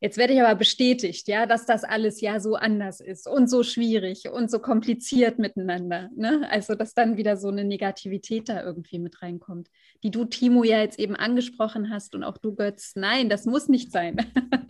Jetzt 0.00 0.16
werde 0.16 0.32
ich 0.32 0.40
aber 0.40 0.54
bestätigt, 0.54 1.26
ja, 1.26 1.46
dass 1.46 1.66
das 1.66 1.82
alles 1.82 2.20
ja 2.20 2.38
so 2.38 2.54
anders 2.54 3.00
ist 3.00 3.26
und 3.26 3.50
so 3.50 3.64
schwierig 3.64 4.28
und 4.30 4.48
so 4.48 4.60
kompliziert 4.60 5.40
miteinander. 5.40 6.08
Ne? 6.14 6.46
Also, 6.50 6.76
dass 6.76 6.94
dann 6.94 7.16
wieder 7.16 7.36
so 7.36 7.48
eine 7.48 7.64
Negativität 7.64 8.48
da 8.48 8.62
irgendwie 8.62 9.00
mit 9.00 9.22
reinkommt, 9.22 9.70
die 10.04 10.12
du, 10.12 10.24
Timo, 10.24 10.62
ja 10.62 10.78
jetzt 10.78 11.00
eben 11.00 11.16
angesprochen 11.16 11.90
hast 11.90 12.14
und 12.14 12.22
auch 12.22 12.38
du, 12.38 12.54
Götz. 12.54 12.92
Nein, 12.94 13.28
das 13.28 13.44
muss 13.44 13.68
nicht 13.68 13.90
sein. 13.90 14.24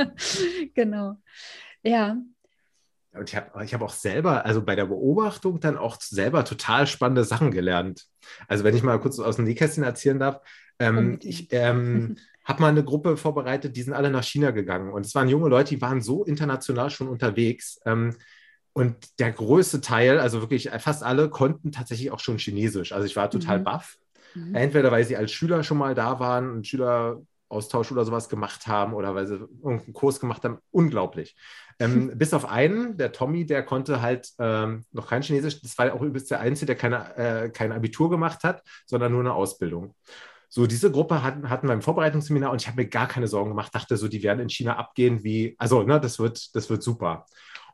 genau. 0.75 1.17
Ja. 1.83 2.17
Und 3.13 3.29
ich 3.29 3.37
habe 3.37 3.65
ich 3.65 3.75
hab 3.75 3.83
auch 3.83 3.93
selber, 3.93 4.47
also 4.47 4.63
bei 4.63 4.77
der 4.77 4.87
Beobachtung 4.87 5.61
dann 5.61 5.77
auch 5.77 6.01
selber 6.01 6.45
total 6.45 6.87
spannende 6.87 7.25
Sachen 7.25 7.51
gelernt. 7.51 8.07
Also, 8.47 8.65
wenn 8.65 8.75
ich 8.75 8.83
mal 8.83 8.99
kurz 8.99 9.19
aus 9.19 9.37
dem 9.37 9.45
Nähkästchen 9.45 9.85
erzählen 9.85 10.19
darf, 10.19 10.41
ähm, 10.79 11.19
ich, 11.23 11.49
ähm, 11.53 12.17
habe 12.49 12.63
mal 12.63 12.69
eine 12.69 12.83
Gruppe 12.83 13.19
vorbereitet, 13.19 13.77
die 13.77 13.83
sind 13.83 13.93
alle 13.93 14.11
nach 14.11 14.25
China 14.25 14.51
gegangen. 14.53 14.91
Und 14.91 15.05
es 15.05 15.15
waren 15.15 15.29
junge 15.29 15.51
Leute, 15.51 15.75
die 15.75 15.83
waren 15.83 16.01
so 16.01 16.25
international 16.25 16.89
schon 16.89 17.09
unterwegs. 17.09 17.79
Ähm, 17.85 18.17
und 18.73 18.97
der 19.19 19.33
größte 19.33 19.83
Teil, 19.83 20.19
also 20.19 20.41
wirklich 20.41 20.71
fast 20.79 21.03
alle, 21.03 21.29
konnten 21.29 21.73
tatsächlich 21.73 22.11
auch 22.11 22.21
schon 22.21 22.39
Chinesisch. 22.39 22.93
Also 22.93 23.07
ich 23.07 23.17
war 23.17 23.31
total 23.31 23.59
mhm. 23.59 23.65
baff. 23.65 23.99
Mhm. 24.35 24.55
Entweder 24.55 24.91
weil 24.91 25.05
sie 25.05 25.17
als 25.17 25.31
Schüler 25.31 25.63
schon 25.63 25.77
mal 25.77 25.95
da 25.95 26.21
waren 26.21 26.51
und 26.51 26.67
Schüleraustausch 26.67 27.93
oder 27.93 28.07
sowas 28.07 28.31
gemacht 28.31 28.67
haben 28.67 28.95
oder 28.95 29.15
weil 29.15 29.27
sie 29.27 29.35
irgendeinen 29.35 29.93
Kurs 29.93 30.19
gemacht 30.19 30.43
haben. 30.45 30.59
Unglaublich. 30.71 31.37
Ähm, 31.79 32.13
bis 32.17 32.33
auf 32.33 32.47
einen, 32.47 32.97
der 32.97 33.13
Tommy, 33.13 33.45
der 33.45 33.63
konnte 33.63 34.01
halt 34.01 34.31
ähm, 34.39 34.85
noch 34.93 35.09
kein 35.09 35.23
Chinesisch. 35.23 35.61
Das 35.61 35.77
war 35.77 35.93
auch 35.93 36.01
übrigens 36.01 36.29
der 36.29 36.41
Einzige, 36.41 36.67
der 36.67 36.77
keine, 36.77 37.17
äh, 37.17 37.51
kein 37.51 37.73
Abitur 37.73 38.09
gemacht 38.09 38.43
hat, 38.43 38.63
sondern 38.87 39.13
nur 39.13 39.21
eine 39.21 39.35
Ausbildung. 39.35 39.95
So, 40.49 40.67
diese 40.67 40.91
Gruppe 40.91 41.23
hatten, 41.23 41.51
hatten 41.51 41.67
wir 41.67 41.75
im 41.75 41.83
Vorbereitungsseminar 41.83 42.51
und 42.51 42.63
ich 42.63 42.69
habe 42.69 42.83
mir 42.83 42.89
gar 42.89 43.07
keine 43.07 43.29
Sorgen 43.29 43.51
gemacht, 43.51 43.75
dachte 43.75 43.97
so, 43.97 44.09
die 44.09 44.23
werden 44.23 44.41
in 44.41 44.49
China 44.49 44.77
abgehen 44.77 45.23
wie, 45.23 45.55
also, 45.59 45.83
ne, 45.83 46.01
das 46.01 46.19
wird, 46.19 46.55
das 46.55 46.71
wird 46.71 46.83
super. 46.83 47.27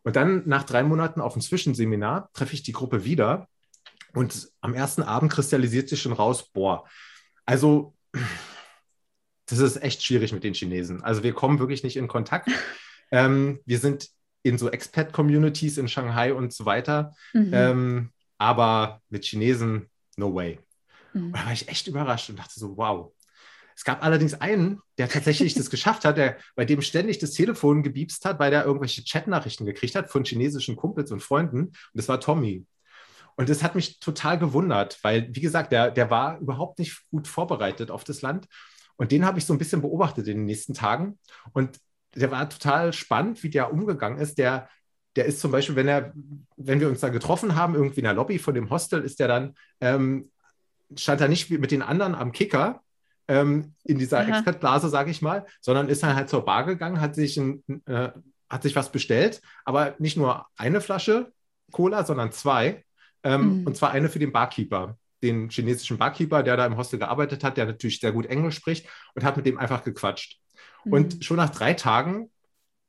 Und 0.02 0.16
dann 0.16 0.42
nach 0.46 0.64
drei 0.64 0.82
Monaten 0.82 1.20
auf 1.20 1.34
dem 1.34 1.42
Zwischenseminar 1.42 2.30
treffe 2.34 2.54
ich 2.54 2.62
die 2.62 2.72
Gruppe 2.72 3.04
wieder 3.04 3.48
und 4.12 4.48
am 4.60 4.74
ersten 4.74 5.02
Abend 5.02 5.32
kristallisiert 5.32 5.88
sich 5.88 6.02
schon 6.02 6.12
raus, 6.12 6.50
boah, 6.52 6.84
also 7.46 7.94
das 9.46 9.58
ist 9.58 9.82
echt 9.82 10.02
schwierig 10.02 10.32
mit 10.32 10.44
den 10.44 10.54
Chinesen. 10.54 11.02
Also 11.02 11.22
wir 11.22 11.32
kommen 11.32 11.58
wirklich 11.58 11.82
nicht 11.82 11.96
in 11.96 12.08
Kontakt. 12.08 12.48
Ähm, 13.10 13.60
wir 13.64 13.78
sind 13.78 14.08
in 14.42 14.58
so 14.58 14.70
Expat-Communities 14.70 15.78
in 15.78 15.88
Shanghai 15.88 16.32
und 16.32 16.52
so 16.52 16.64
weiter. 16.64 17.14
Mhm. 17.32 17.50
Ähm, 17.52 18.10
aber 18.38 19.02
mit 19.08 19.24
Chinesen, 19.24 19.88
no 20.16 20.34
way. 20.34 20.58
Mhm. 21.14 21.32
da 21.32 21.44
war 21.46 21.52
ich 21.52 21.68
echt 21.68 21.86
überrascht 21.86 22.28
und 22.30 22.38
dachte 22.38 22.58
so, 22.58 22.76
wow. 22.76 23.12
Es 23.76 23.82
gab 23.82 24.04
allerdings 24.04 24.34
einen, 24.34 24.80
der 24.98 25.08
tatsächlich 25.08 25.54
das 25.54 25.70
geschafft 25.70 26.04
hat, 26.04 26.16
der, 26.16 26.36
bei 26.54 26.64
dem 26.64 26.82
ständig 26.82 27.18
das 27.18 27.32
Telefon 27.32 27.82
gebiepst 27.82 28.24
hat, 28.24 28.38
weil 28.38 28.50
der 28.50 28.64
irgendwelche 28.64 29.02
Chatnachrichten 29.02 29.66
gekriegt 29.66 29.94
hat 29.94 30.10
von 30.10 30.24
chinesischen 30.24 30.76
Kumpels 30.76 31.10
und 31.10 31.22
Freunden. 31.22 31.60
Und 31.60 31.74
das 31.94 32.08
war 32.08 32.20
Tommy. 32.20 32.66
Und 33.36 33.48
das 33.48 33.62
hat 33.62 33.74
mich 33.74 33.98
total 33.98 34.38
gewundert, 34.38 34.98
weil, 35.02 35.28
wie 35.34 35.40
gesagt, 35.40 35.72
der, 35.72 35.90
der 35.90 36.10
war 36.10 36.38
überhaupt 36.38 36.78
nicht 36.78 37.02
gut 37.10 37.26
vorbereitet 37.26 37.90
auf 37.90 38.04
das 38.04 38.22
Land. 38.22 38.46
Und 38.96 39.10
den 39.10 39.24
habe 39.24 39.38
ich 39.38 39.44
so 39.44 39.52
ein 39.52 39.58
bisschen 39.58 39.80
beobachtet 39.82 40.28
in 40.28 40.38
den 40.38 40.46
nächsten 40.46 40.74
Tagen. 40.74 41.18
Und 41.52 41.80
der 42.14 42.30
war 42.30 42.48
total 42.48 42.92
spannend, 42.92 43.42
wie 43.42 43.50
der 43.50 43.72
umgegangen 43.72 44.18
ist. 44.18 44.38
Der, 44.38 44.68
der 45.16 45.24
ist 45.24 45.40
zum 45.40 45.50
Beispiel, 45.50 45.74
wenn 45.74 45.88
er, 45.88 46.12
wenn 46.56 46.78
wir 46.78 46.88
uns 46.88 47.00
da 47.00 47.08
getroffen 47.08 47.56
haben, 47.56 47.74
irgendwie 47.74 48.00
in 48.00 48.04
der 48.04 48.14
Lobby 48.14 48.38
von 48.38 48.54
dem 48.54 48.70
Hostel, 48.70 49.02
ist 49.02 49.18
der 49.18 49.28
dann, 49.28 49.54
ähm, 49.80 50.30
stand 50.96 51.20
er 51.20 51.28
nicht 51.28 51.50
mit 51.50 51.70
den 51.70 51.82
anderen 51.82 52.14
am 52.14 52.32
Kicker 52.32 52.82
ähm, 53.28 53.74
in 53.84 53.98
dieser 53.98 54.26
Expertblase, 54.26 54.88
sage 54.88 55.10
ich 55.10 55.22
mal, 55.22 55.46
sondern 55.60 55.88
ist 55.88 56.02
er 56.02 56.14
halt 56.14 56.28
zur 56.28 56.44
Bar 56.44 56.64
gegangen, 56.64 57.00
hat 57.00 57.14
sich, 57.14 57.36
ein, 57.36 57.62
äh, 57.86 58.10
hat 58.48 58.62
sich 58.62 58.76
was 58.76 58.92
bestellt, 58.92 59.40
aber 59.64 59.94
nicht 59.98 60.16
nur 60.16 60.46
eine 60.56 60.80
Flasche 60.80 61.32
Cola, 61.72 62.04
sondern 62.04 62.32
zwei. 62.32 62.84
Ähm, 63.22 63.60
mhm. 63.60 63.66
Und 63.66 63.76
zwar 63.76 63.92
eine 63.92 64.08
für 64.08 64.18
den 64.18 64.32
Barkeeper, 64.32 64.98
den 65.22 65.48
chinesischen 65.48 65.96
Barkeeper, 65.96 66.42
der 66.42 66.56
da 66.56 66.66
im 66.66 66.76
Hostel 66.76 66.98
gearbeitet 66.98 67.42
hat, 67.42 67.56
der 67.56 67.66
natürlich 67.66 68.00
sehr 68.00 68.12
gut 68.12 68.26
Englisch 68.26 68.56
spricht 68.56 68.86
und 69.14 69.24
hat 69.24 69.36
mit 69.36 69.46
dem 69.46 69.58
einfach 69.58 69.82
gequatscht. 69.82 70.40
Mhm. 70.84 70.92
Und 70.92 71.24
schon 71.24 71.38
nach 71.38 71.50
drei 71.50 71.72
Tagen 71.72 72.30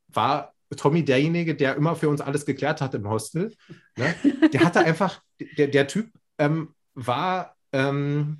war 0.08 0.52
Tommy 0.76 1.04
derjenige, 1.04 1.54
der 1.54 1.76
immer 1.76 1.96
für 1.96 2.08
uns 2.08 2.20
alles 2.20 2.44
geklärt 2.44 2.80
hat 2.80 2.94
im 2.94 3.08
Hostel. 3.08 3.54
Ne? 3.96 4.14
Der 4.52 4.64
hatte 4.64 4.80
einfach, 4.84 5.22
der, 5.56 5.68
der 5.68 5.86
Typ 5.86 6.10
ähm, 6.38 6.74
war 6.94 7.55
ähm, 7.76 8.38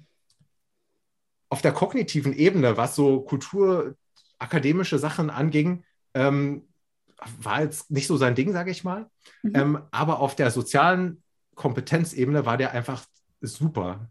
auf 1.48 1.62
der 1.62 1.72
kognitiven 1.72 2.32
Ebene, 2.32 2.76
was 2.76 2.96
so 2.96 3.20
kulturakademische 3.20 4.98
Sachen 4.98 5.30
anging, 5.30 5.84
ähm, 6.14 6.62
war 7.40 7.62
jetzt 7.62 7.90
nicht 7.90 8.06
so 8.06 8.16
sein 8.16 8.34
Ding, 8.34 8.52
sage 8.52 8.70
ich 8.70 8.82
mal. 8.82 9.10
Mhm. 9.42 9.52
Ähm, 9.54 9.78
aber 9.90 10.20
auf 10.20 10.34
der 10.34 10.50
sozialen 10.50 11.22
Kompetenzebene 11.54 12.46
war 12.46 12.56
der 12.56 12.72
einfach 12.72 13.04
super. 13.40 14.10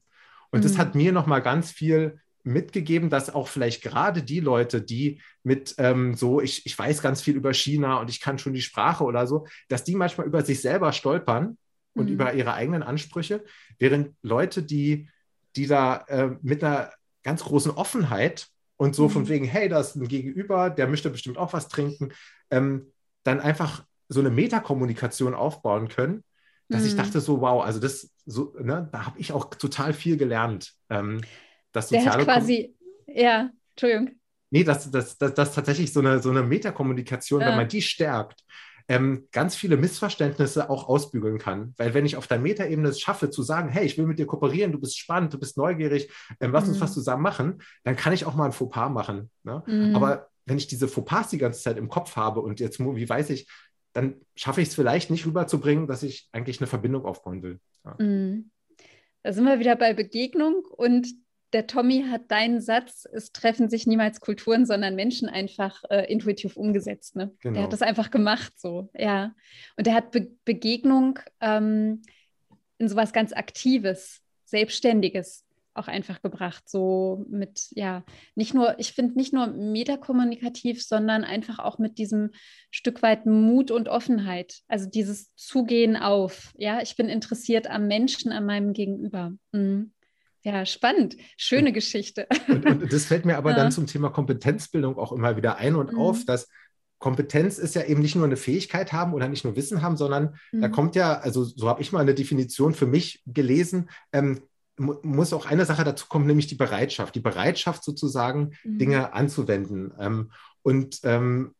Und 0.51 0.59
mhm. 0.59 0.63
das 0.63 0.78
hat 0.78 0.95
mir 0.95 1.11
nochmal 1.11 1.41
ganz 1.41 1.71
viel 1.71 2.19
mitgegeben, 2.43 3.09
dass 3.09 3.34
auch 3.34 3.47
vielleicht 3.47 3.82
gerade 3.82 4.21
die 4.21 4.39
Leute, 4.39 4.82
die 4.82 5.21
mit 5.43 5.76
ähm, 5.80 6.13
so, 6.13 6.41
ich, 6.41 6.65
ich 6.65 6.78
weiß 6.78 7.01
ganz 7.01 7.21
viel 7.21 7.36
über 7.36 7.53
China 7.53 7.97
und 7.99 8.09
ich 8.09 8.21
kann 8.21 8.38
schon 8.38 8.53
die 8.53 8.61
Sprache 8.61 9.03
oder 9.03 9.26
so, 9.26 9.47
dass 9.67 9.84
die 9.84 9.95
manchmal 9.95 10.28
über 10.28 10.43
sich 10.43 10.61
selber 10.61 10.93
stolpern 10.93 11.57
und 11.95 12.05
mhm. 12.05 12.13
über 12.13 12.34
ihre 12.34 12.53
eigenen 12.53 12.84
Ansprüche, 12.84 13.43
während 13.80 14.15
Leute, 14.21 14.61
die, 14.61 15.09
die 15.56 15.68
da 15.68 16.06
äh, 16.08 16.32
mit 16.41 16.64
einer 16.64 16.91
ganz 17.24 17.43
großen 17.43 17.72
Offenheit 17.72 18.47
und 18.78 18.95
so 18.95 19.06
mhm. 19.06 19.10
von 19.10 19.28
wegen, 19.30 19.45
hey, 19.45 19.70
da 19.70 19.80
ist 19.80 19.95
ein 19.95 20.08
Gegenüber, 20.08 20.70
der 20.70 20.88
möchte 20.88 21.10
bestimmt 21.10 21.38
auch 21.38 21.53
was 21.53 21.68
trinken, 21.68 22.14
ähm, 22.51 22.91
dann 23.24 23.39
einfach 23.39 23.86
so 24.08 24.20
eine 24.20 24.30
Metakommunikation 24.30 25.34
aufbauen 25.34 25.88
können, 25.88 26.24
dass 26.70 26.82
mhm. 26.82 26.88
ich 26.88 26.95
dachte 26.95 27.20
so, 27.22 27.41
wow, 27.41 27.64
also 27.64 27.80
das, 27.80 28.12
so, 28.26 28.53
ne, 28.60 28.89
da 28.91 29.06
habe 29.06 29.20
ich 29.20 29.32
auch 29.32 29.45
total 29.45 29.93
viel 29.93 30.18
gelernt. 30.18 30.74
Ähm, 30.89 31.22
das 31.72 31.89
soziale 31.89 32.26
Der 32.26 32.34
hat 32.36 32.41
quasi, 32.41 32.76
Kom 33.06 33.16
ja, 33.16 33.49
Entschuldigung. 33.72 34.16
Nee, 34.51 34.64
dass 34.64 34.89
das, 34.89 35.18
das, 35.18 35.34
das 35.34 35.53
tatsächlich 35.53 35.91
so 35.91 35.99
eine, 35.99 36.22
so 36.22 36.30
eine 36.30 36.43
Metakommunikation, 36.43 37.41
ja. 37.41 37.47
wenn 37.47 37.56
man 37.56 37.68
die 37.68 37.82
stärkt, 37.82 38.43
ähm, 38.88 39.28
ganz 39.32 39.56
viele 39.56 39.78
Missverständnisse 39.78 40.70
auch 40.70 40.88
ausbügeln 40.88 41.38
kann. 41.38 41.74
Weil 41.78 41.94
wenn 41.94 42.06
ich 42.06 42.18
auf 42.18 42.28
der 42.28 42.40
Metaebene 42.40 42.90
es 42.90 43.00
schaffe, 43.00 43.30
zu 43.30 43.42
sagen, 43.42 43.70
hey, 43.70 43.86
ich 43.86 43.98
will 43.98 44.06
mit 44.06 44.20
dir 44.20 44.28
kooperieren, 44.28 44.72
du 44.72 44.80
bist 44.80 44.98
spannend, 44.98 45.34
du 45.34 45.40
bist 45.40 45.58
neugierig, 45.58 46.10
ähm, 46.40 46.52
lass 46.52 46.66
mhm. 46.66 46.72
uns 46.72 46.82
was 46.82 46.94
zusammen 46.94 47.24
machen, 47.24 47.62
dann 47.84 47.96
kann 47.96 48.14
ich 48.14 48.26
auch 48.26 48.36
mal 48.36 48.46
ein 48.46 48.52
Fauxpas 48.52 48.90
machen. 48.90 49.32
Ne? 49.44 49.64
Mhm. 49.66 49.96
Aber 49.96 50.30
wenn 50.46 50.58
ich 50.58 50.68
diese 50.68 50.88
Fauxpas 50.88 51.30
die 51.30 51.40
ganze 51.40 51.62
Zeit 51.62 51.78
im 51.78 51.90
Kopf 51.90 52.16
habe 52.16 52.42
und 52.42 52.60
jetzt, 52.60 52.80
wie 52.80 53.10
weiß 53.10 53.32
ich, 53.32 53.48
dann 53.94 54.16
schaffe 54.36 54.62
ich 54.62 54.68
es 54.68 54.76
vielleicht 54.76 55.10
nicht 55.10 55.26
rüberzubringen, 55.26 55.88
dass 55.88 56.04
ich 56.04 56.30
eigentlich 56.32 56.60
eine 56.60 56.68
Verbindung 56.68 57.06
aufbauen 57.06 57.42
will. 57.42 57.60
Ja. 57.86 57.96
Mhm. 57.98 58.52
Da 59.24 59.34
sind 59.34 59.46
wir 59.46 59.60
wieder 59.60 59.76
bei 59.76 59.94
Begegnung 59.94 60.64
und 60.70 61.08
der 61.54 61.68
Tommy 61.68 62.06
hat 62.10 62.32
deinen 62.32 62.60
Satz, 62.60 63.08
es 63.12 63.32
treffen 63.32 63.70
sich 63.70 63.88
niemals 63.88 64.20
Kulturen, 64.20 64.66
sondern 64.66 64.96
Menschen 64.96 65.30
einfach 65.30 65.84
äh, 65.89 66.12
intuitiv 66.12 66.58
umgesetzt. 66.58 67.16
Ne? 67.16 67.34
Genau. 67.41 67.54
Der 67.54 67.64
hat 67.64 67.74
das 67.74 67.82
einfach 67.82 68.12
gemacht 68.12 68.54
so, 68.58 68.89
ja. 68.93 69.34
Und 69.78 69.88
er 69.88 69.93
hat 69.93 70.12
Be 70.12 70.32
Begegnung 70.43 71.20
ähm, 71.41 72.02
in 72.78 72.89
sowas 72.89 73.14
ganz 73.14 73.32
Aktives, 73.32 74.22
Selbstständiges 74.46 75.46
auch 75.76 75.88
einfach 75.88 76.22
gebracht. 76.22 76.68
So 76.68 77.26
mit, 77.30 77.68
ja, 77.72 78.04
nicht 78.36 78.54
nur, 78.54 78.80
ich 78.80 78.93
finde 78.93 79.16
nicht 79.16 79.34
nur 79.34 79.48
metakommunikativ, 79.48 80.84
sondern 80.84 81.24
einfach 81.24 81.60
auch 81.60 81.78
mit 81.78 81.98
diesem 81.98 82.32
Stück 82.72 83.02
weit 83.02 83.26
Mut 83.26 83.72
und 83.72 83.89
Offenheit. 83.89 84.62
Also 84.68 84.89
dieses 84.89 85.36
Zugehen 85.36 85.98
auf. 85.98 86.54
Ja, 86.58 86.82
ich 86.82 86.96
bin 86.96 87.10
interessiert 87.10 87.68
am 87.68 87.88
Menschen, 87.88 88.32
an 88.32 88.46
meinem 88.46 88.74
Gegenüber. 88.74 89.34
Mhm. 89.52 89.91
Ja, 90.46 90.64
spannend. 90.64 91.18
Schöne 91.38 91.74
Geschichte. 91.74 92.28
Und, 92.48 92.66
und 92.68 92.93
das 92.93 93.06
fällt 93.06 93.26
mir 93.26 93.36
aber 93.36 93.50
ja. 93.52 93.56
dann 93.58 93.72
zum 93.72 93.88
Thema 93.88 94.10
Kompetenzbildung 94.10 94.96
auch 95.00 95.12
immer 95.12 95.38
wieder 95.38 95.58
ein 95.58 95.76
und 95.76 95.93
mhm. 95.93 96.00
auf, 96.00 96.24
dass 96.24 96.48
Kompetenz 97.00 97.58
ist 97.58 97.74
ja 97.74 97.84
eben 97.84 98.02
nicht 98.02 98.16
nur 98.16 98.26
eine 98.26 98.38
Fähigkeit 98.38 98.93
haben 98.93 99.16
oder 99.16 99.28
nicht 99.28 99.43
nur 99.43 99.56
Wissen 99.56 99.82
haben, 99.82 99.98
sondern 99.98 100.36
mhm. 100.52 100.62
da 100.62 100.70
kommt 100.70 100.96
ja, 100.96 101.18
also 101.18 101.43
so 101.43 101.68
habe 101.68 101.82
ich 101.82 101.91
mal 101.91 102.00
eine 102.00 102.14
Definition 102.14 102.76
für 102.76 102.86
mich 102.86 103.24
gelesen, 103.26 103.89
ähm, 104.14 104.43
muss 104.78 105.34
auch 105.34 105.48
eine 105.48 105.66
Sache 105.66 105.84
dazu 105.84 106.06
kommen, 106.08 106.28
nämlich 106.28 106.48
die 106.48 106.56
Bereitschaft. 106.56 107.16
Die 107.16 107.22
Bereitschaft 107.22 107.84
sozusagen, 107.84 108.52
mhm. 108.64 108.78
Dinge 108.78 109.14
anzuwenden. 109.14 109.93
Ähm, 110.00 110.32
und 110.62 111.00
ähm, 111.04 111.56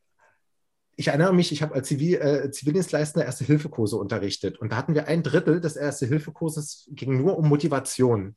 ich 0.96 1.08
erinnere 1.08 1.34
mich, 1.34 1.52
ich 1.52 1.64
habe 1.64 1.74
als 1.74 1.88
Zivil, 1.88 2.16
äh, 2.16 2.52
Zivildienstleistender 2.52 3.26
Erste-Hilfe-Kurse 3.26 3.98
unterrichtet. 3.98 4.60
Und 4.60 4.72
da 4.72 4.78
hatten 4.78 4.94
wir 4.94 5.08
ein 5.08 5.24
Drittel 5.24 5.60
des 5.60 5.76
Erste-Hilfe-Kurses, 5.76 6.90
ging 6.92 7.18
nur 7.18 7.38
um 7.38 7.50
Motivation. 7.50 8.36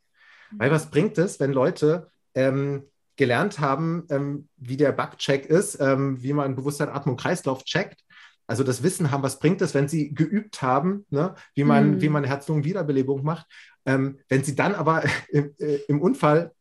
Weil 0.53 0.71
was 0.71 0.91
bringt 0.91 1.19
es, 1.19 1.41
wenn 1.41 1.53
Leute 1.53 2.11
ähm, 2.35 2.85
gelernt 3.17 3.59
haben, 3.59 4.07
ähm, 4.11 4.49
wie 4.57 4.77
der 4.77 4.93
Bug-Check 4.93 5.47
ist, 5.47 5.81
ähm, 5.81 6.23
wie 6.23 6.33
man 6.33 6.57
Bewusstsein, 6.57 6.89
Atmung, 6.89 7.17
Kreislauf 7.17 7.65
checkt, 7.65 8.03
also 8.47 8.65
das 8.65 8.83
Wissen 8.83 9.11
haben, 9.11 9.23
was 9.23 9.39
bringt 9.39 9.61
es, 9.61 9.75
wenn 9.75 9.89
sie 9.89 10.15
geübt 10.15 10.63
haben, 10.63 11.05
ne, 11.11 11.35
wie 11.55 11.65
man, 11.65 11.97
mhm. 11.97 12.01
wie 12.01 12.09
man 12.09 12.25
Herz-Lungen-Wiederbelebung 12.25 13.23
macht, 13.23 13.47
ähm, 13.85 14.19
wenn 14.29 14.43
sie 14.43 14.57
dann 14.57 14.75
aber 14.75 15.05
im, 15.29 15.55
äh, 15.59 15.81
im 15.89 16.01
Unfall 16.01 16.53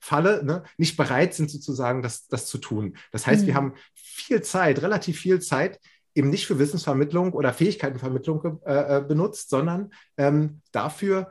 Falle 0.00 0.44
ne, 0.44 0.62
nicht 0.76 0.96
bereit 0.96 1.34
sind, 1.34 1.50
sozusagen 1.50 2.02
das, 2.02 2.28
das 2.28 2.46
zu 2.46 2.58
tun. 2.58 2.96
Das 3.12 3.26
heißt, 3.26 3.42
mhm. 3.42 3.46
wir 3.46 3.54
haben 3.54 3.74
viel 3.94 4.42
Zeit, 4.42 4.80
relativ 4.82 5.18
viel 5.18 5.40
Zeit, 5.40 5.80
eben 6.14 6.30
nicht 6.30 6.46
für 6.46 6.58
Wissensvermittlung 6.58 7.32
oder 7.32 7.52
Fähigkeitenvermittlung 7.52 8.60
äh, 8.64 8.96
äh, 8.96 9.00
benutzt, 9.00 9.50
sondern 9.50 9.92
ähm, 10.16 10.62
dafür 10.72 11.30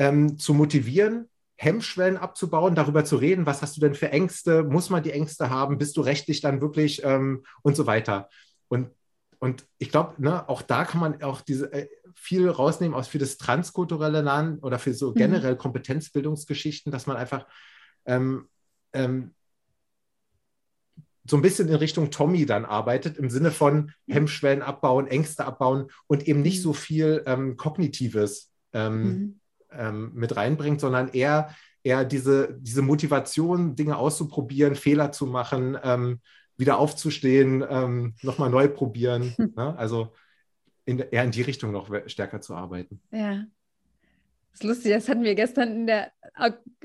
ähm, 0.00 0.38
zu 0.38 0.54
motivieren, 0.54 1.28
Hemmschwellen 1.56 2.16
abzubauen, 2.16 2.74
darüber 2.74 3.04
zu 3.04 3.16
reden, 3.16 3.44
was 3.44 3.60
hast 3.60 3.76
du 3.76 3.82
denn 3.82 3.94
für 3.94 4.10
Ängste, 4.10 4.64
muss 4.64 4.88
man 4.88 5.02
die 5.02 5.12
Ängste 5.12 5.50
haben, 5.50 5.76
bist 5.76 5.96
du 5.96 6.00
rechtlich 6.00 6.40
dann 6.40 6.62
wirklich 6.62 7.04
ähm, 7.04 7.44
und 7.62 7.76
so 7.76 7.86
weiter. 7.86 8.30
Und 8.68 8.90
und 9.42 9.66
ich 9.78 9.90
glaube, 9.90 10.22
ne, 10.22 10.46
auch 10.50 10.60
da 10.60 10.84
kann 10.84 11.00
man 11.00 11.22
auch 11.22 11.40
diese 11.40 11.72
äh, 11.72 11.88
viel 12.14 12.48
rausnehmen 12.48 12.94
aus 12.94 13.08
für 13.08 13.18
das 13.18 13.38
transkulturelle 13.38 14.20
Lernen 14.20 14.58
oder 14.58 14.78
für 14.78 14.92
so 14.92 15.10
mhm. 15.10 15.14
generell 15.14 15.56
Kompetenzbildungsgeschichten, 15.56 16.92
dass 16.92 17.06
man 17.06 17.16
einfach 17.16 17.46
ähm, 18.04 18.48
ähm, 18.92 19.34
so 21.24 21.36
ein 21.36 21.42
bisschen 21.42 21.68
in 21.68 21.74
Richtung 21.74 22.10
Tommy 22.10 22.44
dann 22.44 22.66
arbeitet, 22.66 23.16
im 23.16 23.30
Sinne 23.30 23.50
von 23.50 23.92
mhm. 24.06 24.12
Hemmschwellen 24.12 24.60
abbauen, 24.60 25.06
Ängste 25.06 25.46
abbauen 25.46 25.90
und 26.06 26.28
eben 26.28 26.42
nicht 26.42 26.58
mhm. 26.58 26.62
so 26.62 26.72
viel 26.74 27.22
ähm, 27.24 27.56
Kognitives 27.56 28.52
ähm, 28.74 29.02
mhm. 29.02 29.39
Ähm, 29.72 30.12
mit 30.14 30.36
reinbringt, 30.36 30.80
sondern 30.80 31.08
eher, 31.08 31.54
eher 31.82 32.04
diese, 32.04 32.58
diese 32.60 32.82
Motivation, 32.82 33.76
Dinge 33.76 33.96
auszuprobieren, 33.96 34.74
Fehler 34.74 35.12
zu 35.12 35.26
machen, 35.26 35.78
ähm, 35.82 36.20
wieder 36.56 36.78
aufzustehen, 36.78 37.64
ähm, 37.68 38.14
nochmal 38.22 38.50
neu 38.50 38.68
probieren. 38.68 39.34
Hm. 39.36 39.52
Ne? 39.56 39.78
Also 39.78 40.12
in, 40.84 40.98
eher 40.98 41.24
in 41.24 41.30
die 41.30 41.42
Richtung 41.42 41.72
noch 41.72 41.90
stärker 42.06 42.40
zu 42.40 42.54
arbeiten. 42.54 43.00
Ja. 43.10 43.44
Das 44.50 44.60
ist 44.60 44.64
lustig, 44.64 44.92
das 44.92 45.08
hatten 45.08 45.22
wir 45.22 45.34
gestern 45.36 45.72
in 45.72 45.86
der 45.86 46.12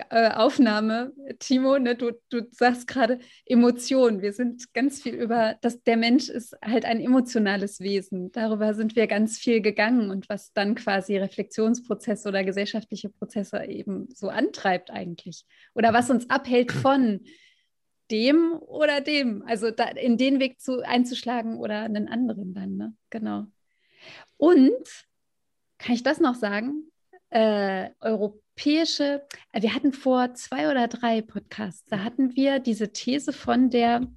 äh, 0.10 0.30
Aufnahme, 0.32 1.14
Timo, 1.40 1.80
ne, 1.80 1.96
du, 1.96 2.12
du 2.30 2.48
sagst 2.52 2.88
gerade 2.88 3.20
Emotionen. 3.46 4.22
Wir 4.22 4.34
sind 4.34 4.74
ganz 4.74 5.02
viel 5.02 5.16
über, 5.16 5.56
dass 5.62 5.82
der 5.84 5.98
Mensch 5.98 6.30
ist 6.30 6.56
halt 6.64 6.86
ein 6.86 7.00
emotionales 7.00 7.80
Wesen. 7.80 8.32
Darüber 8.32 8.74
sind 8.74 8.96
wir 8.96 9.08
ganz 9.08 9.38
viel 9.38 9.62
gegangen 9.62 10.12
und 10.12 10.30
was 10.30 10.54
dann 10.54 10.76
quasi 10.76 11.18
Reflexionsprozesse 11.18 12.30
oder 12.30 12.44
gesellschaftliche 12.44 13.10
Prozesse 13.10 13.64
eben 13.66 14.10
so 14.14 14.30
antreibt 14.30 14.92
eigentlich. 14.92 15.46
Oder 15.74 15.94
was 15.94 16.10
uns 16.10 16.30
abhält 16.30 16.72
von 16.72 17.22
dem 18.12 18.54
oder 18.60 19.02
dem. 19.02 19.44
Also 19.48 19.72
da, 19.72 19.86
in 19.86 20.18
den 20.18 20.40
Weg 20.40 20.62
zu, 20.62 20.86
einzuschlagen 20.86 21.58
oder 21.58 21.82
einen 21.82 22.08
anderen 22.10 22.54
dann, 22.54 22.76
ne? 22.76 22.96
Genau. 23.10 23.48
Und 24.38 25.08
kann 25.78 25.96
ich 25.96 26.04
das 26.04 26.20
noch 26.20 26.36
sagen? 26.36 26.92
Äh, 27.36 27.90
Euro, 28.00 28.40
europäische, 28.56 29.22
äh, 29.52 29.62
wir 29.62 29.74
hatten 29.74 29.92
vor 29.92 30.34
zwei 30.34 30.72
oder 30.72 30.88
drei 30.88 31.22
Podcasts, 31.22 31.86
da 31.90 32.04
hatten 32.04 32.36
wir 32.36 32.60
diese 32.60 32.92
These 32.94 33.34
von 33.34 33.70
der 33.70 34.08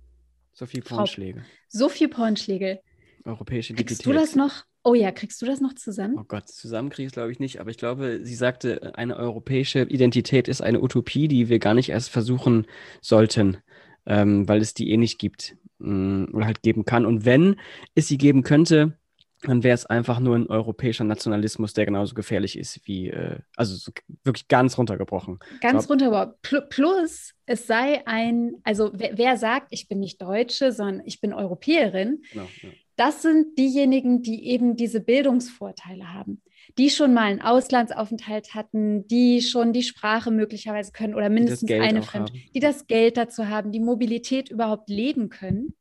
Sophie 0.53 0.81
Pornschläge. 0.81 1.45
Sophie 1.69 2.09
Pornschläge. 2.09 2.81
Europäische 3.25 3.73
Identität. 3.73 3.99
Kriegst 3.99 4.07
du 4.07 4.13
das 4.13 4.37
noch? 4.37 4.65
Oh 4.85 4.95
ja, 4.95 5.11
kriegst 5.11 5.43
du 5.43 5.47
das 5.47 5.61
noch 5.61 5.75
zusammen? 5.75 6.17
Oh 6.19 6.25
Gott, 6.27 6.49
zusammen 6.49 6.89
kriege 6.89 7.07
ich 7.07 7.09
es 7.09 7.15
glaube 7.15 7.33
ich 7.33 7.41
nicht, 7.41 7.61
aber 7.61 7.71
ich 7.71 7.77
glaube, 7.77 8.21
sie 8.23 8.35
sagte, 8.35 8.95
eine 8.97 9.17
europäische 9.17 9.83
Identität 9.83 10.49
ist 10.49 10.61
eine 10.61 10.81
Utopie, 10.81 11.29
die 11.29 11.49
wir 11.49 11.59
gar 11.59 11.75
nicht 11.75 11.91
erst 11.91 12.11
versuchen 12.11 12.67
sollten, 13.01 13.59
ähm, 14.07 14.49
weil 14.49 14.61
es 14.61 14.75
die 14.75 14.91
eh 14.91 14.97
nicht 14.97 15.19
gibt 15.19 15.57
mh, 15.79 15.93
mm, 15.93 16.35
oder 16.35 16.47
halt 16.47 16.63
geben 16.63 16.85
kann. 16.85 17.05
Und 17.05 17.25
wenn 17.25 17.57
es 17.95 18.09
sie 18.09 18.19
geben 18.19 18.45
könnte, 18.45 18.98
dann 19.43 19.63
wäre 19.63 19.75
es 19.75 19.87
einfach 19.87 20.19
nur 20.19 20.37
ein 20.37 20.49
europäischer 20.49 21.05
Nationalismus, 21.05 21.73
der 21.73 21.87
genauso 21.87 22.15
gefährlich 22.15 22.59
ist 22.59 22.81
wie, 22.87 23.11
äh, 23.11 23.39
also 23.57 23.77
so 23.77 23.93
wirklich 24.25 24.49
ganz 24.49 24.77
runtergebrochen. 24.79 25.39
Ganz 25.61 25.85
so, 25.85 25.91
runtergebrochen. 25.91 26.35
Plus, 26.69 27.35
es 27.47 27.67
sei 27.67 28.07
ein, 28.07 28.55
also 28.65 28.91
wer, 28.95 29.17
wer, 29.17 29.37
sagt, 29.37 29.69
ich 29.71 29.89
bin 29.89 30.01
nicht 30.01 30.21
Deutsche, 30.21 30.73
sondern 30.73 31.03
ich 31.07 31.21
bin 31.21 31.33
Europäerin, 31.33 32.23
genau, 32.33 32.49
ja. 32.63 32.71
das 32.97 33.23
sind 33.23 33.57
diejenigen, 33.59 34.23
die 34.23 34.49
eben 34.49 34.77
diese 34.77 35.01
Bildungsvorteile 35.01 36.13
haben, 36.13 36.43
die 36.77 36.91
schon 36.91 37.15
mal 37.15 37.25
einen 37.25 37.41
Auslandsaufenthalt 37.41 38.55
hatten, 38.55 39.07
die 39.07 39.41
schon 39.41 39.73
die 39.73 39.85
Sprache 39.85 40.33
möglicherweise 40.33 40.91
können 40.91 41.15
oder 41.15 41.29
mindestens 41.29 41.71
eine 41.71 42.03
Fremd, 42.03 42.33
die 42.55 42.61
das 42.61 42.89
Geld 42.89 43.17
dazu 43.17 43.49
haben, 43.49 43.71
die 43.71 43.81
Mobilität 43.81 44.51
überhaupt 44.51 44.91
leben 44.91 45.29
können. 45.29 45.75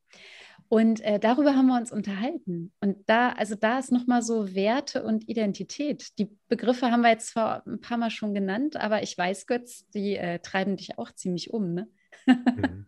Und 0.70 1.02
äh, 1.02 1.20
darüber 1.20 1.56
haben 1.56 1.68
wir 1.68 1.78
uns 1.78 1.92
unterhalten. 1.92 2.74
Und 2.82 2.98
da, 3.08 3.30
also 3.30 3.56
da 3.56 3.80
ist 3.80 3.92
nochmal 3.92 4.22
so 4.22 4.54
Werte 4.54 5.04
und 5.04 5.30
Identität. 5.30 6.18
Die 6.20 6.30
Begriffe 6.50 6.92
haben 6.92 7.02
wir 7.02 7.12
jetzt 7.12 7.30
zwar 7.30 7.66
ein 7.66 7.80
paar 7.80 7.98
Mal 7.98 8.12
schon 8.12 8.34
genannt, 8.34 8.76
aber 8.76 9.02
ich 9.02 9.18
weiß, 9.18 9.48
Götz, 9.48 9.88
die 9.94 10.18
äh, 10.18 10.40
treiben 10.40 10.76
dich 10.76 10.98
auch 10.98 11.12
ziemlich 11.14 11.54
um, 11.54 11.74
ne? 11.74 11.88
Mhm. 12.26 12.86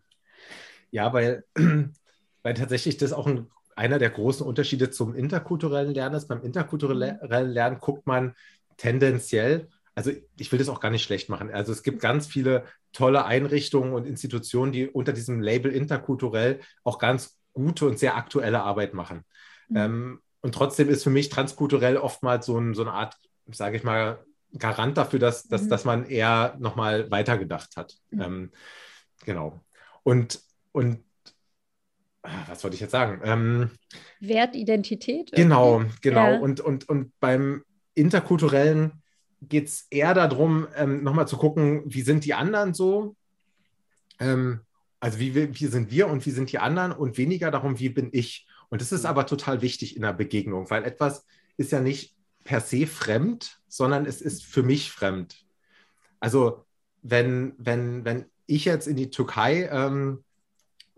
ja, 0.90 1.12
weil, 1.12 1.44
weil 2.42 2.54
tatsächlich 2.54 2.98
das 2.98 3.14
auch 3.14 3.26
ein, 3.26 3.46
einer 3.76 3.98
der 3.98 4.10
großen 4.10 4.46
Unterschiede 4.46 4.90
zum 4.90 5.14
interkulturellen 5.14 5.94
Lernen 5.94 6.16
ist. 6.16 6.28
Beim 6.28 6.42
interkulturellen 6.42 7.50
Lernen 7.50 7.78
guckt 7.78 8.06
man 8.06 8.34
tendenziell, 8.76 9.68
also 9.94 10.12
ich 10.36 10.52
will 10.52 10.58
das 10.58 10.68
auch 10.68 10.80
gar 10.80 10.90
nicht 10.90 11.02
schlecht 11.02 11.28
machen. 11.28 11.50
Also 11.50 11.72
es 11.72 11.82
gibt 11.82 12.00
ganz 12.00 12.26
viele 12.26 12.64
tolle 12.92 13.24
Einrichtungen 13.24 13.92
und 13.92 14.06
Institutionen, 14.06 14.72
die 14.72 14.88
unter 14.88 15.12
diesem 15.12 15.40
Label 15.40 15.72
interkulturell 15.72 16.60
auch 16.84 16.98
ganz 16.98 17.39
gute 17.52 17.86
und 17.86 17.98
sehr 17.98 18.16
aktuelle 18.16 18.62
Arbeit 18.62 18.94
machen. 18.94 19.24
Mhm. 19.68 19.76
Ähm, 19.76 20.20
und 20.42 20.54
trotzdem 20.54 20.88
ist 20.88 21.04
für 21.04 21.10
mich 21.10 21.28
transkulturell 21.28 21.96
oftmals 21.96 22.46
so, 22.46 22.58
ein, 22.58 22.74
so 22.74 22.82
eine 22.82 22.92
Art, 22.92 23.16
sage 23.50 23.76
ich 23.76 23.84
mal, 23.84 24.24
Garant 24.58 24.96
dafür, 24.96 25.18
dass, 25.18 25.46
dass, 25.46 25.62
mhm. 25.62 25.68
dass 25.68 25.84
man 25.84 26.06
eher 26.06 26.56
nochmal 26.58 27.10
weitergedacht 27.10 27.76
hat. 27.76 27.96
Mhm. 28.10 28.20
Ähm, 28.20 28.50
genau. 29.24 29.60
Und, 30.02 30.40
und 30.72 31.04
ah, 32.22 32.44
was 32.48 32.64
wollte 32.64 32.74
ich 32.74 32.80
jetzt 32.80 32.92
sagen? 32.92 33.20
Ähm, 33.24 33.70
Wertidentität. 34.20 35.30
Genau, 35.32 35.84
genau. 36.00 36.32
Ja. 36.32 36.38
Und, 36.38 36.60
und, 36.60 36.88
und 36.88 37.12
beim 37.20 37.64
interkulturellen 37.94 39.02
geht 39.42 39.68
es 39.68 39.86
eher 39.90 40.14
darum, 40.14 40.66
ähm, 40.74 41.02
nochmal 41.02 41.28
zu 41.28 41.36
gucken, 41.36 41.82
wie 41.86 42.02
sind 42.02 42.24
die 42.24 42.34
anderen 42.34 42.74
so? 42.74 43.16
Ähm, 44.18 44.60
also 45.00 45.18
wie, 45.18 45.34
wie 45.34 45.66
sind 45.66 45.90
wir 45.90 46.08
und 46.08 46.24
wie 46.26 46.30
sind 46.30 46.52
die 46.52 46.58
anderen 46.58 46.92
und 46.92 47.16
weniger 47.16 47.50
darum, 47.50 47.78
wie 47.78 47.88
bin 47.88 48.10
ich. 48.12 48.46
Und 48.68 48.80
das 48.80 48.92
ist 48.92 49.02
mhm. 49.02 49.08
aber 49.08 49.26
total 49.26 49.62
wichtig 49.62 49.96
in 49.96 50.02
der 50.02 50.12
Begegnung, 50.12 50.70
weil 50.70 50.84
etwas 50.84 51.26
ist 51.56 51.72
ja 51.72 51.80
nicht 51.80 52.14
per 52.44 52.60
se 52.60 52.86
fremd, 52.86 53.60
sondern 53.68 54.06
es 54.06 54.20
ist 54.20 54.44
für 54.44 54.62
mich 54.62 54.92
fremd. 54.92 55.44
Also 56.20 56.64
wenn, 57.02 57.54
wenn, 57.58 58.04
wenn 58.04 58.26
ich 58.46 58.66
jetzt 58.66 58.86
in 58.86 58.96
die 58.96 59.10
Türkei 59.10 59.68
ähm, 59.72 60.22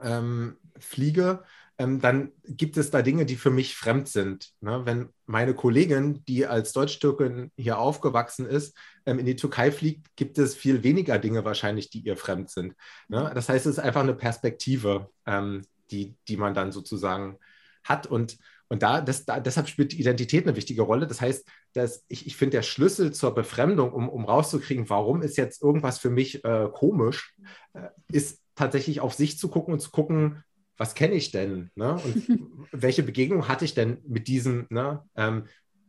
ähm, 0.02 0.56
fliege, 0.78 1.44
ähm, 1.82 2.00
dann 2.00 2.32
gibt 2.44 2.76
es 2.76 2.90
da 2.90 3.02
Dinge, 3.02 3.26
die 3.26 3.34
für 3.34 3.50
mich 3.50 3.74
fremd 3.74 4.08
sind. 4.08 4.52
Ne? 4.60 4.82
Wenn 4.84 5.08
meine 5.26 5.54
Kollegin, 5.54 6.24
die 6.26 6.46
als 6.46 6.72
Deutsch-Türkin 6.72 7.50
hier 7.56 7.78
aufgewachsen 7.78 8.46
ist, 8.46 8.76
ähm, 9.04 9.18
in 9.18 9.26
die 9.26 9.36
Türkei 9.36 9.72
fliegt, 9.72 10.14
gibt 10.14 10.38
es 10.38 10.54
viel 10.54 10.84
weniger 10.84 11.18
Dinge 11.18 11.44
wahrscheinlich, 11.44 11.90
die 11.90 12.00
ihr 12.00 12.16
fremd 12.16 12.50
sind. 12.50 12.74
Ne? 13.08 13.32
Das 13.34 13.48
heißt, 13.48 13.66
es 13.66 13.78
ist 13.78 13.78
einfach 13.80 14.02
eine 14.02 14.14
Perspektive, 14.14 15.10
ähm, 15.26 15.62
die, 15.90 16.14
die 16.28 16.36
man 16.36 16.54
dann 16.54 16.70
sozusagen 16.70 17.38
hat. 17.82 18.06
Und, 18.06 18.38
und 18.68 18.82
da, 18.84 19.00
das, 19.00 19.24
da, 19.24 19.40
deshalb 19.40 19.68
spielt 19.68 19.92
Identität 19.92 20.46
eine 20.46 20.56
wichtige 20.56 20.82
Rolle. 20.82 21.08
Das 21.08 21.20
heißt, 21.20 21.44
dass 21.72 22.04
ich, 22.06 22.28
ich 22.28 22.36
finde, 22.36 22.58
der 22.58 22.62
Schlüssel 22.62 23.12
zur 23.12 23.34
Befremdung, 23.34 23.92
um, 23.92 24.08
um 24.08 24.24
rauszukriegen, 24.24 24.88
warum 24.88 25.20
ist 25.20 25.36
jetzt 25.36 25.62
irgendwas 25.62 25.98
für 25.98 26.10
mich 26.10 26.44
äh, 26.44 26.68
komisch, 26.72 27.34
äh, 27.72 27.88
ist 28.12 28.40
tatsächlich 28.54 29.00
auf 29.00 29.14
sich 29.14 29.36
zu 29.38 29.48
gucken 29.48 29.74
und 29.74 29.80
zu 29.80 29.90
gucken, 29.90 30.44
was 30.76 30.94
kenne 30.94 31.14
ich 31.14 31.30
denn? 31.30 31.70
Ne? 31.74 31.94
Und 31.94 32.66
welche 32.72 33.02
Begegnung 33.02 33.48
hatte 33.48 33.64
ich 33.64 33.74
denn 33.74 33.98
mit 34.06 34.28
diesen, 34.28 34.66
ne? 34.70 35.02
Ähm, 35.16 35.44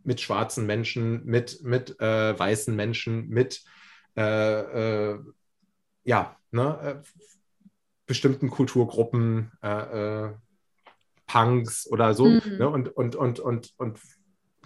mit 0.05 0.19
schwarzen 0.19 0.65
Menschen, 0.65 1.23
mit, 1.25 1.63
mit 1.63 1.97
äh, 2.01 2.37
weißen 2.37 2.75
Menschen, 2.75 3.29
mit 3.29 3.63
äh, 4.17 5.11
äh, 5.11 5.19
ja, 6.03 6.37
ne? 6.51 7.01
Äh, 7.03 7.23
bestimmten 8.05 8.49
Kulturgruppen, 8.49 9.51
äh, 9.63 10.25
äh, 10.25 10.33
Punks 11.25 11.87
oder 11.89 12.13
so. 12.13 12.25
Mhm. 12.25 12.57
Ne? 12.57 12.69
Und, 12.69 12.89
und, 12.89 13.15
und, 13.15 13.39
und, 13.39 13.73
und 13.77 13.99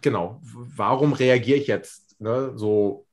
genau, 0.02 0.42
warum 0.44 1.14
reagiere 1.14 1.60
ich 1.60 1.68
jetzt 1.68 2.20
ne? 2.20 2.54
so 2.56 3.06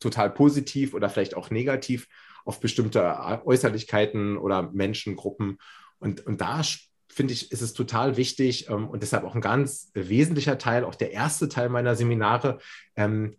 total 0.00 0.30
positiv 0.30 0.94
oder 0.94 1.08
vielleicht 1.08 1.36
auch 1.36 1.50
negativ 1.50 2.08
auf 2.44 2.60
bestimmte 2.60 3.02
Äußerlichkeiten 3.44 4.38
oder 4.38 4.70
Menschengruppen? 4.72 5.58
Und, 6.04 6.26
und 6.26 6.42
da 6.42 6.60
finde 7.08 7.32
ich, 7.32 7.50
ist 7.50 7.62
es 7.62 7.72
total 7.72 8.18
wichtig 8.18 8.68
ähm, 8.68 8.88
und 8.88 9.02
deshalb 9.02 9.24
auch 9.24 9.34
ein 9.34 9.40
ganz 9.40 9.90
wesentlicher 9.94 10.58
Teil, 10.58 10.84
auch 10.84 10.94
der 10.94 11.12
erste 11.12 11.48
Teil 11.48 11.70
meiner 11.70 11.96
Seminare, 11.96 12.58
ähm, 12.94 13.36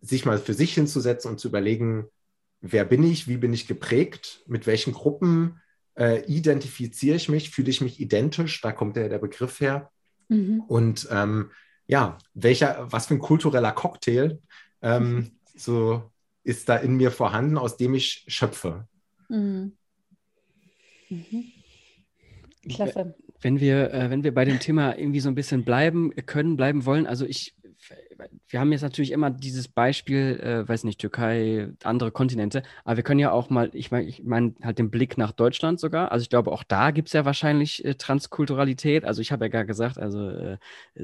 sich 0.00 0.24
mal 0.24 0.38
für 0.38 0.54
sich 0.54 0.74
hinzusetzen 0.74 1.28
und 1.28 1.40
zu 1.40 1.48
überlegen, 1.48 2.06
wer 2.60 2.84
bin 2.84 3.02
ich, 3.02 3.26
wie 3.26 3.36
bin 3.36 3.52
ich 3.52 3.66
geprägt, 3.66 4.44
mit 4.46 4.68
welchen 4.68 4.92
Gruppen 4.92 5.60
äh, 5.96 6.24
identifiziere 6.26 7.16
ich 7.16 7.28
mich, 7.28 7.50
fühle 7.50 7.70
ich 7.70 7.80
mich 7.80 7.98
identisch, 7.98 8.60
da 8.60 8.70
kommt 8.70 8.94
der, 8.94 9.08
der 9.08 9.18
Begriff 9.18 9.60
her. 9.60 9.90
Mhm. 10.28 10.62
Und 10.68 11.08
ähm, 11.10 11.50
ja, 11.88 12.16
welcher, 12.34 12.86
was 12.92 13.06
für 13.06 13.14
ein 13.14 13.20
kultureller 13.20 13.72
Cocktail 13.72 14.38
ähm, 14.82 15.32
so 15.56 16.12
ist 16.44 16.68
da 16.68 16.76
in 16.76 16.96
mir 16.96 17.10
vorhanden, 17.10 17.58
aus 17.58 17.76
dem 17.76 17.94
ich 17.94 18.24
schöpfe. 18.28 18.86
Mhm. 19.28 19.72
Mhm. 21.08 21.57
Klasse. 22.68 23.14
Wenn 23.40 23.60
wir, 23.60 23.92
äh, 23.92 24.10
wenn 24.10 24.24
wir 24.24 24.34
bei 24.34 24.44
dem 24.44 24.58
Thema 24.58 24.98
irgendwie 24.98 25.20
so 25.20 25.28
ein 25.28 25.34
bisschen 25.34 25.64
bleiben 25.64 26.12
können, 26.26 26.56
bleiben 26.56 26.84
wollen, 26.84 27.06
also 27.06 27.24
ich, 27.24 27.54
wir 28.48 28.60
haben 28.60 28.72
jetzt 28.72 28.82
natürlich 28.82 29.12
immer 29.12 29.30
dieses 29.30 29.68
Beispiel, 29.68 30.40
äh, 30.42 30.68
weiß 30.68 30.84
nicht, 30.84 31.00
Türkei, 31.00 31.68
andere 31.84 32.10
Kontinente, 32.10 32.62
aber 32.84 32.96
wir 32.96 33.04
können 33.04 33.20
ja 33.20 33.30
auch 33.30 33.50
mal, 33.50 33.70
ich 33.74 33.90
meine, 33.90 34.08
ich 34.08 34.24
mein 34.24 34.56
halt 34.62 34.78
den 34.78 34.90
Blick 34.90 35.18
nach 35.18 35.32
Deutschland 35.32 35.78
sogar. 35.78 36.10
Also 36.10 36.22
ich 36.22 36.30
glaube, 36.30 36.50
auch 36.50 36.64
da 36.64 36.90
gibt 36.90 37.08
es 37.08 37.12
ja 37.12 37.24
wahrscheinlich 37.24 37.84
äh, 37.84 37.94
Transkulturalität. 37.94 39.04
Also 39.04 39.22
ich 39.22 39.30
habe 39.30 39.44
ja 39.44 39.48
gar 39.48 39.64
gesagt, 39.64 39.98
also 39.98 40.28
äh, 40.28 40.58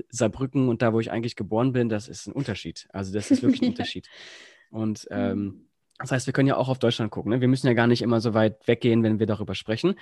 Saarbrücken 0.08 0.68
und 0.68 0.82
da, 0.82 0.92
wo 0.92 1.00
ich 1.00 1.12
eigentlich 1.12 1.36
geboren 1.36 1.72
bin, 1.72 1.88
das 1.88 2.08
ist 2.08 2.26
ein 2.26 2.32
Unterschied. 2.32 2.88
Also 2.92 3.12
das 3.12 3.30
ist 3.30 3.42
wirklich 3.42 3.62
ein 3.62 3.68
Unterschied. 3.70 4.08
Und 4.70 5.06
ähm, 5.10 5.66
das 5.98 6.10
heißt, 6.10 6.26
wir 6.26 6.32
können 6.32 6.48
ja 6.48 6.56
auch 6.56 6.68
auf 6.68 6.78
Deutschland 6.78 7.12
gucken. 7.12 7.30
Ne? 7.30 7.40
Wir 7.40 7.48
müssen 7.48 7.68
ja 7.68 7.72
gar 7.72 7.86
nicht 7.86 8.02
immer 8.02 8.20
so 8.20 8.34
weit 8.34 8.66
weggehen, 8.66 9.02
wenn 9.02 9.20
wir 9.20 9.26
darüber 9.26 9.54
sprechen. 9.54 9.94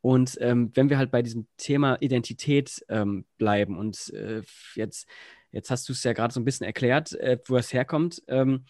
Und 0.00 0.36
ähm, 0.40 0.72
wenn 0.74 0.90
wir 0.90 0.98
halt 0.98 1.12
bei 1.12 1.22
diesem 1.22 1.46
Thema 1.56 1.96
Identität 2.00 2.84
ähm, 2.88 3.26
bleiben 3.38 3.78
und 3.78 4.12
äh, 4.12 4.42
jetzt, 4.74 5.08
jetzt 5.52 5.70
hast 5.70 5.88
du 5.88 5.92
es 5.92 6.02
ja 6.02 6.12
gerade 6.14 6.34
so 6.34 6.40
ein 6.40 6.44
bisschen 6.44 6.66
erklärt, 6.66 7.12
äh, 7.12 7.38
wo 7.46 7.56
es 7.56 7.72
herkommt. 7.72 8.22
Ähm, 8.26 8.64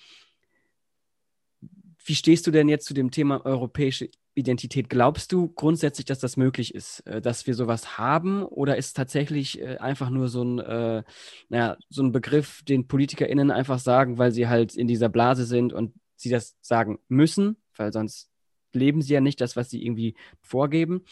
wie 2.04 2.14
stehst 2.14 2.46
du 2.46 2.50
denn 2.50 2.68
jetzt 2.68 2.86
zu 2.86 2.94
dem 2.94 3.10
Thema 3.10 3.44
europäische 3.44 4.10
Identität? 4.34 4.90
Glaubst 4.90 5.32
du 5.32 5.48
grundsätzlich, 5.48 6.04
dass 6.04 6.18
das 6.18 6.36
möglich 6.36 6.74
ist, 6.74 7.00
äh, 7.06 7.22
dass 7.22 7.46
wir 7.46 7.54
sowas 7.54 7.96
haben? 7.96 8.44
Oder 8.44 8.76
ist 8.76 8.88
es 8.88 8.92
tatsächlich 8.92 9.62
äh, 9.62 9.78
einfach 9.78 10.10
nur 10.10 10.28
so 10.28 10.44
ein, 10.44 10.58
äh, 10.58 11.02
naja, 11.48 11.78
so 11.88 12.02
ein 12.02 12.12
Begriff, 12.12 12.62
den 12.64 12.86
PolitikerInnen 12.86 13.50
einfach 13.50 13.78
sagen, 13.78 14.18
weil 14.18 14.30
sie 14.30 14.46
halt 14.46 14.76
in 14.76 14.86
dieser 14.86 15.08
Blase 15.08 15.46
sind 15.46 15.72
und 15.72 15.94
sie 16.16 16.30
das 16.30 16.56
sagen 16.60 16.98
müssen, 17.08 17.56
weil 17.76 17.92
sonst 17.92 18.30
leben 18.72 19.02
sie 19.02 19.14
ja 19.14 19.20
nicht 19.20 19.40
das, 19.40 19.56
was 19.56 19.70
sie 19.70 19.84
irgendwie 19.84 20.14
vorgeben. 20.40 21.04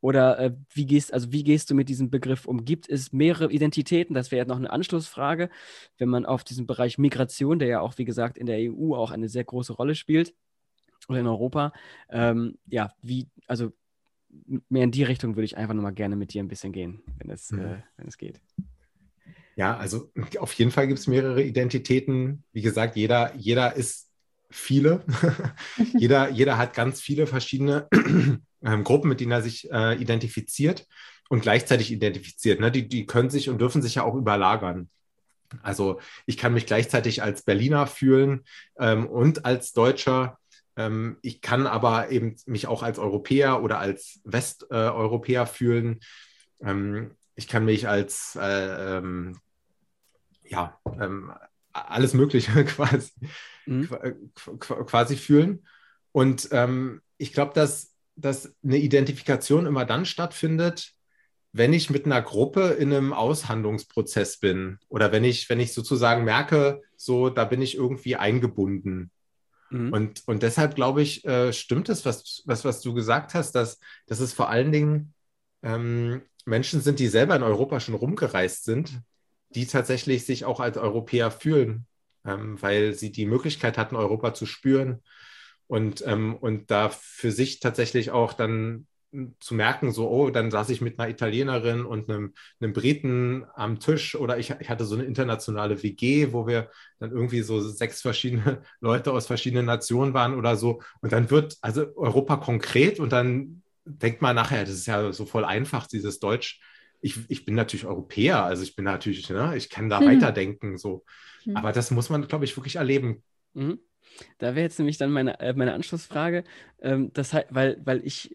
Oder 0.00 0.38
äh, 0.38 0.54
wie 0.72 0.86
gehst, 0.86 1.12
also 1.12 1.32
wie 1.32 1.42
gehst 1.42 1.70
du 1.70 1.74
mit 1.74 1.88
diesem 1.88 2.10
Begriff 2.10 2.46
um? 2.46 2.64
Gibt 2.64 2.88
es 2.88 3.12
mehrere 3.12 3.50
Identitäten? 3.50 4.14
Das 4.14 4.30
wäre 4.30 4.40
jetzt 4.40 4.48
noch 4.48 4.58
eine 4.58 4.70
Anschlussfrage, 4.70 5.50
wenn 5.98 6.08
man 6.08 6.26
auf 6.26 6.44
diesen 6.44 6.66
Bereich 6.66 6.98
Migration, 6.98 7.58
der 7.58 7.68
ja 7.68 7.80
auch, 7.80 7.96
wie 7.98 8.04
gesagt, 8.04 8.36
in 8.36 8.46
der 8.46 8.58
EU 8.70 8.94
auch 8.94 9.10
eine 9.10 9.28
sehr 9.28 9.44
große 9.44 9.72
Rolle 9.72 9.94
spielt, 9.94 10.34
oder 11.08 11.20
in 11.20 11.26
Europa, 11.26 11.72
ähm, 12.10 12.58
ja, 12.66 12.92
wie, 13.02 13.28
also 13.46 13.72
mehr 14.68 14.84
in 14.84 14.90
die 14.90 15.04
Richtung 15.04 15.36
würde 15.36 15.44
ich 15.44 15.56
einfach 15.56 15.74
nochmal 15.74 15.94
gerne 15.94 16.16
mit 16.16 16.32
dir 16.34 16.42
ein 16.42 16.48
bisschen 16.48 16.72
gehen, 16.72 17.02
wenn 17.18 17.30
es, 17.30 17.50
mhm. 17.50 17.60
äh, 17.60 17.82
wenn 17.96 18.08
es 18.08 18.18
geht. 18.18 18.40
Ja, 19.56 19.76
also 19.76 20.10
auf 20.38 20.52
jeden 20.54 20.70
Fall 20.70 20.86
gibt 20.86 20.98
es 20.98 21.06
mehrere 21.06 21.42
Identitäten. 21.42 22.44
Wie 22.52 22.60
gesagt, 22.60 22.96
jeder, 22.96 23.34
jeder 23.36 23.74
ist 23.74 24.05
viele. 24.56 25.04
jeder, 25.98 26.30
jeder 26.30 26.58
hat 26.58 26.74
ganz 26.74 27.00
viele 27.00 27.26
verschiedene 27.26 27.88
ähm, 28.62 28.84
Gruppen, 28.84 29.08
mit 29.08 29.20
denen 29.20 29.32
er 29.32 29.42
sich 29.42 29.70
äh, 29.70 29.94
identifiziert 30.00 30.86
und 31.28 31.40
gleichzeitig 31.40 31.92
identifiziert. 31.92 32.60
Ne? 32.60 32.70
Die, 32.70 32.88
die 32.88 33.06
können 33.06 33.30
sich 33.30 33.48
und 33.48 33.60
dürfen 33.60 33.82
sich 33.82 33.96
ja 33.96 34.02
auch 34.02 34.14
überlagern. 34.14 34.88
Also 35.62 36.00
ich 36.26 36.36
kann 36.36 36.54
mich 36.54 36.66
gleichzeitig 36.66 37.22
als 37.22 37.42
Berliner 37.42 37.86
fühlen 37.86 38.44
ähm, 38.78 39.06
und 39.06 39.44
als 39.44 39.72
Deutscher. 39.72 40.38
Ähm, 40.76 41.18
ich 41.22 41.40
kann 41.40 41.66
aber 41.66 42.10
eben 42.10 42.36
mich 42.46 42.66
auch 42.66 42.82
als 42.82 42.98
Europäer 42.98 43.62
oder 43.62 43.78
als 43.78 44.20
Westeuropäer 44.24 45.42
äh, 45.42 45.46
fühlen. 45.46 46.00
Ähm, 46.60 47.12
ich 47.34 47.48
kann 47.48 47.64
mich 47.64 47.88
als 47.88 48.36
äh, 48.40 48.96
ähm, 48.96 49.38
ja, 50.44 50.78
ähm, 51.00 51.32
alles 51.84 52.14
Mögliche 52.14 52.64
quasi, 52.64 53.10
mhm. 53.66 53.88
quasi 54.60 55.16
fühlen. 55.16 55.66
Und 56.12 56.48
ähm, 56.52 57.02
ich 57.18 57.32
glaube, 57.32 57.52
dass, 57.54 57.94
dass 58.16 58.54
eine 58.64 58.78
Identifikation 58.78 59.66
immer 59.66 59.84
dann 59.84 60.06
stattfindet, 60.06 60.92
wenn 61.52 61.72
ich 61.72 61.88
mit 61.88 62.04
einer 62.04 62.20
Gruppe 62.20 62.76
in 62.78 62.92
einem 62.92 63.12
Aushandlungsprozess 63.12 64.38
bin 64.38 64.78
oder 64.88 65.10
wenn 65.10 65.24
ich, 65.24 65.48
wenn 65.48 65.60
ich 65.60 65.72
sozusagen 65.72 66.24
merke, 66.24 66.82
so, 66.96 67.30
da 67.30 67.44
bin 67.44 67.62
ich 67.62 67.76
irgendwie 67.76 68.16
eingebunden. 68.16 69.10
Mhm. 69.70 69.92
Und, 69.92 70.22
und 70.26 70.42
deshalb 70.42 70.74
glaube 70.74 71.02
ich, 71.02 71.24
äh, 71.24 71.52
stimmt 71.52 71.88
es, 71.88 72.04
was, 72.04 72.42
was, 72.44 72.64
was 72.64 72.80
du 72.82 72.92
gesagt 72.94 73.34
hast, 73.34 73.52
dass, 73.52 73.78
dass 74.06 74.20
es 74.20 74.32
vor 74.34 74.50
allen 74.50 74.70
Dingen 74.70 75.14
ähm, 75.62 76.22
Menschen 76.44 76.80
sind, 76.80 76.98
die 76.98 77.08
selber 77.08 77.36
in 77.36 77.42
Europa 77.42 77.80
schon 77.80 77.94
rumgereist 77.94 78.64
sind, 78.64 79.00
die 79.56 79.66
tatsächlich 79.66 80.24
sich 80.24 80.44
auch 80.44 80.60
als 80.60 80.76
Europäer 80.76 81.30
fühlen, 81.30 81.86
ähm, 82.24 82.60
weil 82.62 82.94
sie 82.94 83.10
die 83.10 83.26
Möglichkeit 83.26 83.78
hatten, 83.78 83.96
Europa 83.96 84.34
zu 84.34 84.46
spüren 84.46 85.02
und, 85.66 86.06
ähm, 86.06 86.36
und 86.36 86.70
da 86.70 86.90
für 86.90 87.32
sich 87.32 87.58
tatsächlich 87.58 88.10
auch 88.10 88.32
dann 88.34 88.86
zu 89.40 89.54
merken, 89.54 89.92
so, 89.92 90.10
oh, 90.10 90.30
dann 90.30 90.50
saß 90.50 90.68
ich 90.70 90.80
mit 90.80 90.98
einer 90.98 91.08
Italienerin 91.08 91.84
und 91.84 92.10
einem, 92.10 92.34
einem 92.60 92.72
Briten 92.72 93.46
am 93.54 93.80
Tisch 93.80 94.14
oder 94.14 94.36
ich, 94.38 94.54
ich, 94.60 94.68
hatte 94.68 94.84
so 94.84 94.94
eine 94.94 95.04
internationale 95.04 95.82
WG, 95.82 96.32
wo 96.32 96.46
wir 96.46 96.70
dann 96.98 97.12
irgendwie 97.12 97.40
so 97.42 97.60
sechs 97.60 98.02
verschiedene 98.02 98.62
Leute 98.80 99.12
aus 99.12 99.26
verschiedenen 99.26 99.66
Nationen 99.66 100.12
waren 100.12 100.34
oder 100.34 100.56
so. 100.56 100.82
Und 101.00 101.12
dann 101.12 101.30
wird 101.30 101.56
also 101.62 101.86
Europa 101.96 102.36
konkret 102.36 103.00
und 103.00 103.10
dann 103.12 103.62
denkt 103.84 104.20
man 104.20 104.36
nachher, 104.36 104.62
das 104.62 104.74
ist 104.74 104.86
ja 104.86 105.12
so 105.12 105.24
voll 105.24 105.44
einfach, 105.44 105.86
dieses 105.86 106.18
Deutsch. 106.18 106.60
Ich, 107.06 107.18
ich 107.28 107.44
bin 107.44 107.54
natürlich 107.54 107.86
Europäer, 107.86 108.44
also 108.44 108.64
ich 108.64 108.74
bin 108.74 108.84
natürlich, 108.84 109.28
ne, 109.30 109.56
ich 109.56 109.70
kann 109.70 109.88
da 109.88 110.00
hm. 110.00 110.06
weiterdenken, 110.08 110.76
so. 110.76 111.04
Hm. 111.44 111.56
Aber 111.56 111.70
das 111.70 111.92
muss 111.92 112.10
man, 112.10 112.26
glaube 112.26 112.44
ich, 112.44 112.56
wirklich 112.56 112.76
erleben. 112.76 113.22
Mhm. 113.54 113.78
Da 114.38 114.54
wäre 114.54 114.64
jetzt 114.64 114.78
nämlich 114.78 114.98
dann 114.98 115.12
meine, 115.12 115.38
äh, 115.40 115.52
meine 115.54 115.74
Anschlussfrage, 115.74 116.44
ähm, 116.80 117.12
das, 117.12 117.32
weil, 117.50 117.80
weil 117.84 118.04
ich 118.04 118.34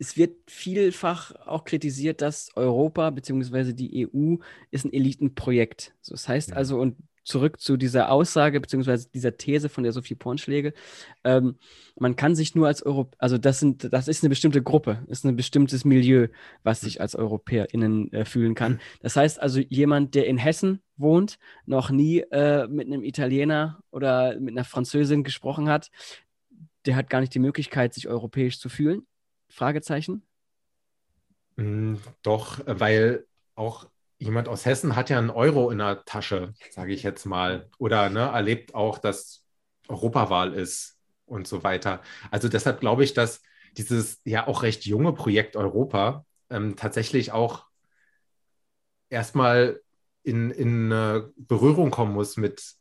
es 0.00 0.16
wird 0.16 0.50
vielfach 0.50 1.32
auch 1.46 1.64
kritisiert, 1.64 2.22
dass 2.22 2.56
Europa 2.56 3.10
bzw. 3.10 3.74
die 3.74 4.06
EU 4.06 4.36
ist 4.70 4.86
ein 4.86 4.92
Elitenprojekt. 4.94 5.94
So, 6.00 6.14
das 6.14 6.26
heißt 6.26 6.54
also, 6.54 6.80
und 6.80 6.96
zurück 7.22 7.60
zu 7.60 7.76
dieser 7.76 8.10
Aussage 8.10 8.60
bzw. 8.60 9.04
dieser 9.12 9.36
These 9.36 9.68
von 9.68 9.84
der 9.84 9.92
Sophie 9.92 10.14
Pornschläge, 10.14 10.72
ähm, 11.24 11.56
man 11.98 12.16
kann 12.16 12.34
sich 12.34 12.54
nur 12.54 12.66
als 12.66 12.82
Europäer, 12.82 13.16
also 13.18 13.38
das, 13.38 13.60
sind, 13.60 13.92
das 13.92 14.08
ist 14.08 14.22
eine 14.22 14.30
bestimmte 14.30 14.62
Gruppe, 14.62 15.04
ist 15.08 15.24
ein 15.24 15.36
bestimmtes 15.36 15.84
Milieu, 15.84 16.28
was 16.62 16.80
sich 16.80 17.00
als 17.00 17.14
EuropäerInnen 17.16 18.12
äh, 18.12 18.24
fühlen 18.24 18.54
kann. 18.54 18.80
Das 19.00 19.16
heißt 19.16 19.40
also, 19.40 19.60
jemand, 19.60 20.14
der 20.14 20.26
in 20.26 20.38
Hessen 20.38 20.80
wohnt, 20.96 21.38
noch 21.66 21.90
nie 21.90 22.20
äh, 22.30 22.66
mit 22.68 22.86
einem 22.86 23.04
Italiener 23.04 23.82
oder 23.90 24.38
mit 24.38 24.54
einer 24.54 24.64
Französin 24.64 25.24
gesprochen 25.24 25.68
hat, 25.68 25.90
der 26.86 26.96
hat 26.96 27.10
gar 27.10 27.20
nicht 27.20 27.34
die 27.34 27.38
Möglichkeit, 27.38 27.94
sich 27.94 28.08
europäisch 28.08 28.58
zu 28.58 28.68
fühlen 28.68 29.06
Fragezeichen? 29.50 30.22
Mm, 31.56 31.96
doch, 32.22 32.60
weil 32.66 33.26
auch 33.54 33.88
jemand 34.20 34.48
aus 34.48 34.66
Hessen 34.66 34.94
hat 34.94 35.10
ja 35.10 35.18
einen 35.18 35.30
Euro 35.30 35.70
in 35.70 35.78
der 35.78 36.04
Tasche, 36.04 36.52
sage 36.70 36.92
ich 36.92 37.02
jetzt 37.02 37.24
mal. 37.24 37.68
Oder 37.78 38.10
ne, 38.10 38.20
erlebt 38.20 38.74
auch, 38.74 38.98
dass 38.98 39.44
Europawahl 39.88 40.52
ist 40.52 40.98
und 41.24 41.48
so 41.48 41.64
weiter. 41.64 42.02
Also 42.30 42.48
deshalb 42.48 42.80
glaube 42.80 43.02
ich, 43.02 43.14
dass 43.14 43.42
dieses 43.76 44.20
ja 44.24 44.46
auch 44.46 44.62
recht 44.62 44.84
junge 44.84 45.12
Projekt 45.14 45.56
Europa 45.56 46.26
ähm, 46.50 46.76
tatsächlich 46.76 47.32
auch 47.32 47.64
erstmal 49.08 49.80
in, 50.22 50.50
in 50.50 50.90
Berührung 51.36 51.90
kommen 51.90 52.12
muss 52.12 52.36
mit 52.36 52.74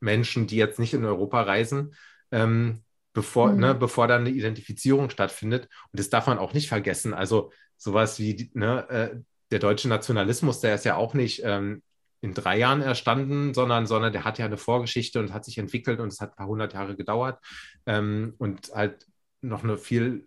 Menschen, 0.00 0.46
die 0.46 0.56
jetzt 0.56 0.78
nicht 0.78 0.92
in 0.92 1.04
Europa 1.04 1.40
reisen, 1.42 1.94
ähm, 2.30 2.84
bevor, 3.14 3.52
mhm. 3.52 3.60
ne, 3.60 3.74
bevor 3.74 4.06
dann 4.06 4.20
eine 4.20 4.30
Identifizierung 4.30 5.08
stattfindet. 5.08 5.64
Und 5.92 5.98
das 5.98 6.10
darf 6.10 6.26
man 6.26 6.38
auch 6.38 6.52
nicht 6.52 6.68
vergessen. 6.68 7.14
Also 7.14 7.52
sowas 7.78 8.18
wie 8.18 8.50
ne, 8.52 8.88
äh, 8.90 9.16
der 9.50 9.58
deutsche 9.58 9.88
Nationalismus, 9.88 10.60
der 10.60 10.74
ist 10.74 10.84
ja 10.84 10.96
auch 10.96 11.14
nicht 11.14 11.42
ähm, 11.44 11.82
in 12.20 12.34
drei 12.34 12.58
Jahren 12.58 12.82
erstanden, 12.82 13.54
sondern, 13.54 13.86
sondern 13.86 14.12
der 14.12 14.24
hat 14.24 14.38
ja 14.38 14.46
eine 14.46 14.56
Vorgeschichte 14.56 15.20
und 15.20 15.32
hat 15.32 15.44
sich 15.44 15.58
entwickelt 15.58 16.00
und 16.00 16.12
es 16.12 16.20
hat 16.20 16.32
ein 16.32 16.36
paar 16.36 16.48
hundert 16.48 16.74
Jahre 16.74 16.96
gedauert 16.96 17.38
ähm, 17.86 18.34
und 18.38 18.70
halt 18.74 19.06
noch 19.40 19.62
eine 19.62 19.78
viel 19.78 20.26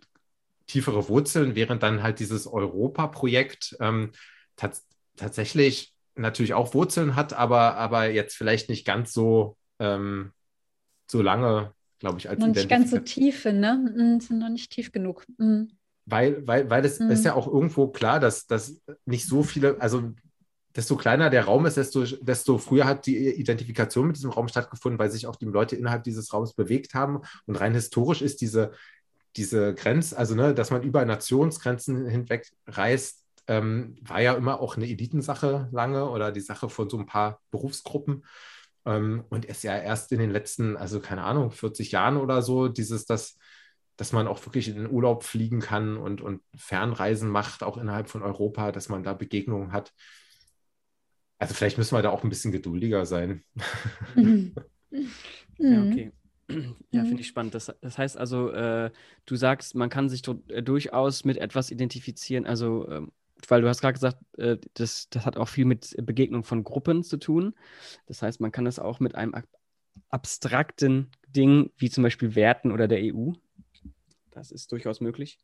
tiefere 0.68 1.10
Wurzeln, 1.10 1.56
während 1.56 1.84
dann 1.84 2.02
halt 2.02 2.20
dieses 2.20 2.48
Europa-Projekt 2.48 3.76
ähm, 3.80 4.12
tats 4.56 4.88
tatsächlich 5.18 5.94
natürlich 6.16 6.54
auch 6.54 6.74
Wurzeln 6.74 7.16
hat, 7.16 7.34
aber, 7.34 7.76
aber 7.76 8.10
jetzt 8.10 8.36
vielleicht 8.36 8.70
nicht 8.70 8.86
ganz 8.86 9.12
so, 9.12 9.58
ähm, 9.80 10.32
so 11.10 11.22
lange 11.22 11.74
glaube 12.02 12.18
ich, 12.18 12.28
als 12.28 12.40
Noch 12.40 12.48
nicht 12.48 12.68
ganz 12.68 12.90
so 12.90 12.98
tiefe, 12.98 13.54
ne? 13.54 13.94
Mhm, 13.96 14.20
sind 14.20 14.40
noch 14.40 14.50
nicht 14.50 14.72
tief 14.72 14.92
genug. 14.92 15.24
Mhm. 15.38 15.72
Weil, 16.12 16.46
weil, 16.46 16.70
weil 16.70 16.84
es 16.84 17.00
mhm. 17.00 17.10
ist 17.10 17.24
ja 17.24 17.36
auch 17.36 17.48
irgendwo 17.48 17.88
klar, 17.88 18.20
dass, 18.20 18.46
dass 18.46 18.82
nicht 19.06 19.26
so 19.26 19.44
viele, 19.44 19.80
also 19.80 20.12
desto 20.76 20.98
kleiner 20.98 21.30
der 21.30 21.46
Raum 21.46 21.66
ist, 21.66 21.78
desto, 21.78 22.04
desto 22.04 22.58
früher 22.58 22.86
hat 22.86 23.06
die 23.06 23.30
Identifikation 23.30 24.08
mit 24.08 24.18
diesem 24.18 24.32
Raum 24.32 24.50
stattgefunden, 24.50 25.00
weil 25.00 25.10
sich 25.10 25.26
auch 25.26 25.38
die 25.38 25.46
Leute 25.46 25.78
innerhalb 25.78 26.04
dieses 26.04 26.34
Raums 26.34 26.54
bewegt 26.54 26.94
haben. 26.94 27.22
Und 27.46 27.56
rein 27.56 27.74
historisch 27.74 28.22
ist 28.22 28.42
diese, 28.42 28.72
diese 29.38 29.74
Grenze, 29.74 30.18
also 30.18 30.36
ne, 30.36 30.54
dass 30.54 30.70
man 30.70 30.84
über 30.84 31.04
Nationsgrenzen 31.06 32.06
hinweg 32.06 32.52
reist, 32.68 33.26
ähm, 33.48 33.96
war 34.02 34.22
ja 34.22 34.34
immer 34.34 34.60
auch 34.60 34.76
eine 34.76 34.88
Elitensache 34.88 35.70
lange 35.72 36.10
oder 36.10 36.34
die 36.34 36.42
Sache 36.42 36.70
von 36.70 36.90
so 36.90 36.98
ein 36.98 37.06
paar 37.06 37.40
Berufsgruppen. 37.52 38.26
Ähm, 38.86 39.24
und 39.30 39.46
ist 39.46 39.64
ja 39.64 39.78
erst 39.78 40.12
in 40.12 40.20
den 40.20 40.32
letzten, 40.32 40.76
also 40.76 41.00
keine 41.00 41.24
Ahnung, 41.24 41.52
40 41.52 41.92
Jahren 41.94 42.18
oder 42.18 42.42
so, 42.42 42.68
dieses, 42.68 43.06
dass, 43.06 43.38
dass 44.02 44.14
man 44.14 44.26
auch 44.26 44.44
wirklich 44.48 44.68
in 44.68 44.78
den 44.78 44.90
Urlaub 44.90 45.22
fliegen 45.22 45.60
kann 45.60 45.96
und, 45.96 46.22
und 46.22 46.42
Fernreisen 46.56 47.30
macht, 47.30 47.62
auch 47.62 47.78
innerhalb 47.78 48.10
von 48.10 48.24
Europa, 48.24 48.72
dass 48.72 48.90
man 48.90 49.04
da 49.04 49.14
Begegnungen 49.14 49.74
hat. 49.74 49.94
Also 51.38 51.54
vielleicht 51.54 51.78
müssen 51.78 51.96
wir 51.96 52.02
da 52.02 52.10
auch 52.10 52.24
ein 52.24 52.30
bisschen 52.32 52.52
geduldiger 52.52 53.06
sein. 53.06 53.44
Mhm. 54.16 54.56
ja, 55.60 55.84
okay. 55.84 56.12
Ja, 56.92 57.06
finde 57.06 57.22
ich 57.22 57.28
spannend. 57.28 57.54
Das, 57.54 57.72
das 57.80 58.00
heißt 58.00 58.18
also, 58.18 58.50
äh, 58.50 58.90
du 59.28 59.36
sagst, 59.36 59.76
man 59.76 59.92
kann 59.92 60.10
sich 60.10 60.24
äh, 60.48 60.64
durchaus 60.64 61.24
mit 61.24 61.38
etwas 61.38 61.70
identifizieren, 61.70 62.48
also 62.48 62.90
ähm, 62.90 63.12
weil 63.48 63.62
du 63.62 63.70
hast 63.70 63.82
gerade 63.82 63.94
gesagt, 63.94 64.18
äh, 64.40 64.58
das, 64.74 65.10
das 65.12 65.28
hat 65.28 65.38
auch 65.38 65.48
viel 65.48 65.66
mit 65.66 65.96
Begegnung 66.04 66.44
von 66.44 66.64
Gruppen 66.64 67.04
zu 67.04 67.18
tun. 67.18 67.54
Das 68.08 68.24
heißt, 68.24 68.42
man 68.42 68.52
kann 68.52 68.66
das 68.66 68.80
auch 68.80 69.00
mit 69.00 69.14
einem 69.14 69.36
ab 69.36 69.46
abstrakten 70.10 71.12
Ding, 71.28 71.72
wie 71.78 71.90
zum 71.90 72.04
Beispiel 72.04 72.36
Werten 72.36 72.72
oder 72.72 72.88
der 72.88 73.02
EU. 73.04 73.34
Das 74.32 74.52
ist 74.52 74.72
durchaus 74.72 75.02
möglich. 75.02 75.40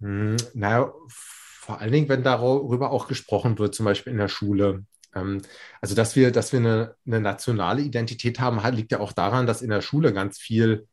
Hm, 0.00 0.36
naja, 0.54 0.92
vor 1.08 1.80
allen 1.80 1.92
Dingen, 1.92 2.08
wenn 2.08 2.22
darüber 2.22 2.90
auch 2.90 3.06
gesprochen 3.06 3.58
wird, 3.58 3.74
zum 3.74 3.84
Beispiel 3.84 4.12
in 4.12 4.18
der 4.18 4.28
Schule. 4.28 4.84
Ähm, 5.14 5.42
also, 5.80 5.94
dass 5.94 6.16
wir, 6.16 6.32
dass 6.32 6.52
wir 6.52 6.60
eine, 6.60 6.94
eine, 7.06 7.20
nationale 7.20 7.82
Identität 7.82 8.40
haben, 8.40 8.60
liegt 8.74 8.92
ja 8.92 9.00
auch 9.00 9.12
daran, 9.12 9.46
dass 9.46 9.62
in 9.62 9.70
der 9.70 9.82
Schule 9.82 10.12
ganz 10.12 10.38
viel 10.38 10.86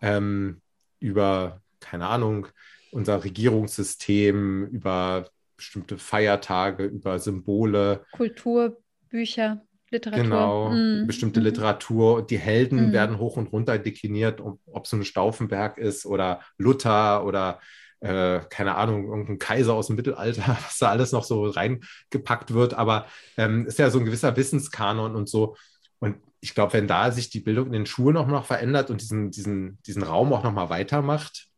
ähm, 0.00 0.60
über, 1.00 1.60
keine 1.80 2.06
Ahnung, 2.06 2.48
unser 2.90 3.24
Regierungssystem, 3.24 4.66
über 4.66 5.28
bestimmte 5.56 5.98
Feiertage, 5.98 6.84
über 6.84 7.18
Symbole. 7.18 8.04
Kulturbücher, 8.12 9.62
Literatur. 9.94 10.22
Genau, 10.22 10.70
mm. 10.70 11.06
bestimmte 11.06 11.40
mm. 11.40 11.44
Literatur. 11.44 12.26
Die 12.26 12.38
Helden 12.38 12.90
mm. 12.90 12.92
werden 12.92 13.18
hoch 13.18 13.36
und 13.36 13.52
runter 13.52 13.78
dekliniert, 13.78 14.40
ob 14.40 14.84
es 14.84 14.90
so 14.90 14.96
ein 14.96 15.04
Stauffenberg 15.04 15.78
ist 15.78 16.06
oder 16.06 16.40
Luther 16.58 17.24
oder 17.24 17.60
äh, 18.00 18.40
keine 18.50 18.74
Ahnung, 18.74 19.06
irgendein 19.06 19.38
Kaiser 19.38 19.72
aus 19.74 19.86
dem 19.86 19.96
Mittelalter, 19.96 20.42
was 20.64 20.78
da 20.78 20.90
alles 20.90 21.12
noch 21.12 21.24
so 21.24 21.46
reingepackt 21.46 22.52
wird. 22.52 22.74
Aber 22.74 23.06
ähm, 23.36 23.66
ist 23.66 23.78
ja 23.78 23.90
so 23.90 23.98
ein 23.98 24.04
gewisser 24.04 24.36
Wissenskanon 24.36 25.16
und 25.16 25.28
so. 25.28 25.56
Und 26.00 26.16
ich 26.40 26.54
glaube, 26.54 26.74
wenn 26.74 26.86
da 26.86 27.10
sich 27.10 27.30
die 27.30 27.40
Bildung 27.40 27.66
in 27.68 27.72
den 27.72 27.86
Schulen 27.86 28.18
auch 28.18 28.26
noch 28.26 28.44
verändert 28.44 28.90
und 28.90 29.00
diesen, 29.00 29.30
diesen, 29.30 29.78
diesen 29.86 30.02
Raum 30.02 30.32
auch 30.34 30.42
noch 30.42 30.52
mal 30.52 30.68
weitermacht, 30.68 31.48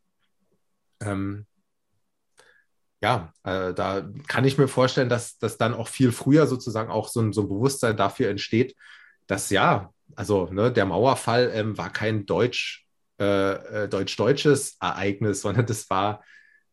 ähm, 1.01 1.47
ja, 3.03 3.33
äh, 3.45 3.75
da 3.75 4.09
kann 4.27 4.45
ich 4.45 4.59
mir 4.59 4.69
vorstellen, 4.69 5.09
dass, 5.09 5.39
dass 5.39 5.59
dann 5.59 5.75
auch 5.75 5.89
viel 5.89 6.13
früher 6.13 6.47
sozusagen 6.47 6.91
auch 6.91 7.09
so 7.09 7.21
ein, 7.21 7.33
so 7.33 7.43
ein 7.43 7.49
Bewusstsein 7.49 7.97
dafür 7.97 8.31
entsteht, 8.31 8.75
dass 9.27 9.51
ja, 9.51 9.93
also 10.15 10.47
ne, 10.47 10.73
der 10.73 10.87
Mauerfall 10.87 11.51
ähm, 11.53 11.77
war 11.77 11.93
kein 11.93 12.27
deutsch, 12.27 12.87
äh, 13.19 13.85
äh, 13.85 13.89
deutsch-deutsches 13.89 14.79
Ereignis, 14.81 15.41
sondern 15.43 15.67
das 15.67 15.91
war 15.91 16.25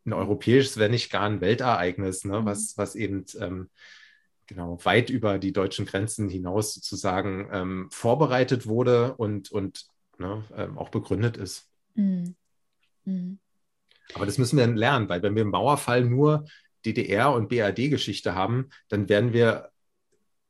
ein 0.05 0.13
europäisches, 0.13 0.77
wenn 0.77 0.91
nicht 0.91 1.11
gar 1.11 1.23
ein 1.23 1.41
Weltereignis, 1.41 2.25
ne, 2.25 2.41
mhm. 2.41 2.45
was, 2.45 2.77
was 2.77 2.95
eben 2.95 3.25
ähm, 3.39 3.69
genau 4.47 4.77
weit 4.83 5.09
über 5.09 5.39
die 5.39 5.53
deutschen 5.53 5.85
Grenzen 5.85 6.29
hinaus 6.29 6.73
sozusagen 6.73 7.49
ähm, 7.51 7.87
vorbereitet 7.91 8.67
wurde 8.67 9.15
und, 9.15 9.51
und 9.51 9.85
ne, 10.17 10.43
ähm, 10.55 10.77
auch 10.77 10.89
begründet 10.89 11.37
ist. 11.37 11.69
Mhm. 11.95 12.35
Mhm. 13.05 13.39
Aber 14.13 14.25
das 14.25 14.37
müssen 14.37 14.57
wir 14.57 14.65
dann 14.65 14.75
lernen, 14.75 15.09
weil 15.09 15.23
wenn 15.23 15.35
wir 15.35 15.43
im 15.43 15.51
Mauerfall 15.51 16.03
nur 16.03 16.45
DDR- 16.85 17.33
und 17.33 17.49
BRD-Geschichte 17.49 18.35
haben, 18.35 18.69
dann 18.89 19.09
werden 19.09 19.33
wir 19.33 19.69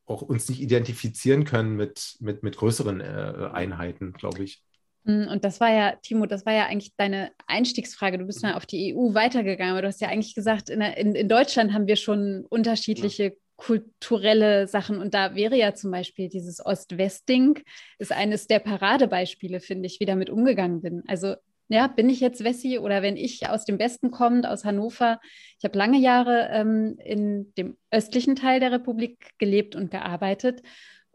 auch 0.05 0.21
uns 0.21 0.49
nicht 0.49 0.61
identifizieren 0.61 1.45
können 1.45 1.75
mit, 1.75 2.17
mit, 2.19 2.43
mit 2.43 2.57
größeren 2.57 2.99
äh, 3.01 3.49
Einheiten, 3.53 4.13
glaube 4.13 4.43
ich. 4.43 4.61
Hm, 5.05 5.27
und 5.27 5.43
das 5.43 5.59
war 5.59 5.71
ja, 5.71 5.95
Timo, 6.01 6.25
das 6.25 6.45
war 6.45 6.53
ja 6.53 6.65
eigentlich 6.65 6.93
deine 6.97 7.31
Einstiegsfrage. 7.47 8.17
Du 8.17 8.25
bist 8.25 8.41
mal 8.41 8.53
auf 8.53 8.65
die 8.65 8.93
EU 8.93 9.13
weitergegangen, 9.13 9.73
aber 9.73 9.81
du 9.81 9.87
hast 9.87 10.01
ja 10.01 10.09
eigentlich 10.09 10.35
gesagt, 10.35 10.69
in, 10.69 10.81
in, 10.81 11.15
in 11.15 11.29
Deutschland 11.29 11.73
haben 11.73 11.87
wir 11.87 11.95
schon 11.95 12.45
unterschiedliche 12.49 13.23
ja. 13.23 13.31
kulturelle 13.55 14.67
Sachen. 14.67 14.99
Und 14.99 15.13
da 15.13 15.35
wäre 15.35 15.57
ja 15.57 15.73
zum 15.73 15.91
Beispiel 15.91 16.29
dieses 16.29 16.65
Ost-West-Ding, 16.65 17.61
ist 17.97 18.11
eines 18.11 18.47
der 18.47 18.59
Paradebeispiele, 18.59 19.59
finde 19.59 19.87
ich, 19.87 19.99
wie 19.99 20.05
damit 20.05 20.29
umgegangen 20.29 20.81
bin. 20.81 21.03
Also 21.07 21.35
ja, 21.69 21.87
bin 21.87 22.09
ich 22.09 22.19
jetzt 22.19 22.43
Wessi 22.43 22.77
oder 22.79 23.01
wenn 23.01 23.17
ich 23.17 23.49
aus 23.49 23.65
dem 23.65 23.79
Westen 23.79 24.11
kommend, 24.11 24.45
aus 24.45 24.65
Hannover, 24.65 25.19
ich 25.57 25.63
habe 25.63 25.77
lange 25.77 25.99
Jahre 25.99 26.49
ähm, 26.51 26.97
in 27.03 27.53
dem 27.57 27.77
östlichen 27.91 28.35
Teil 28.35 28.59
der 28.59 28.71
Republik 28.71 29.31
gelebt 29.37 29.75
und 29.75 29.91
gearbeitet 29.91 30.61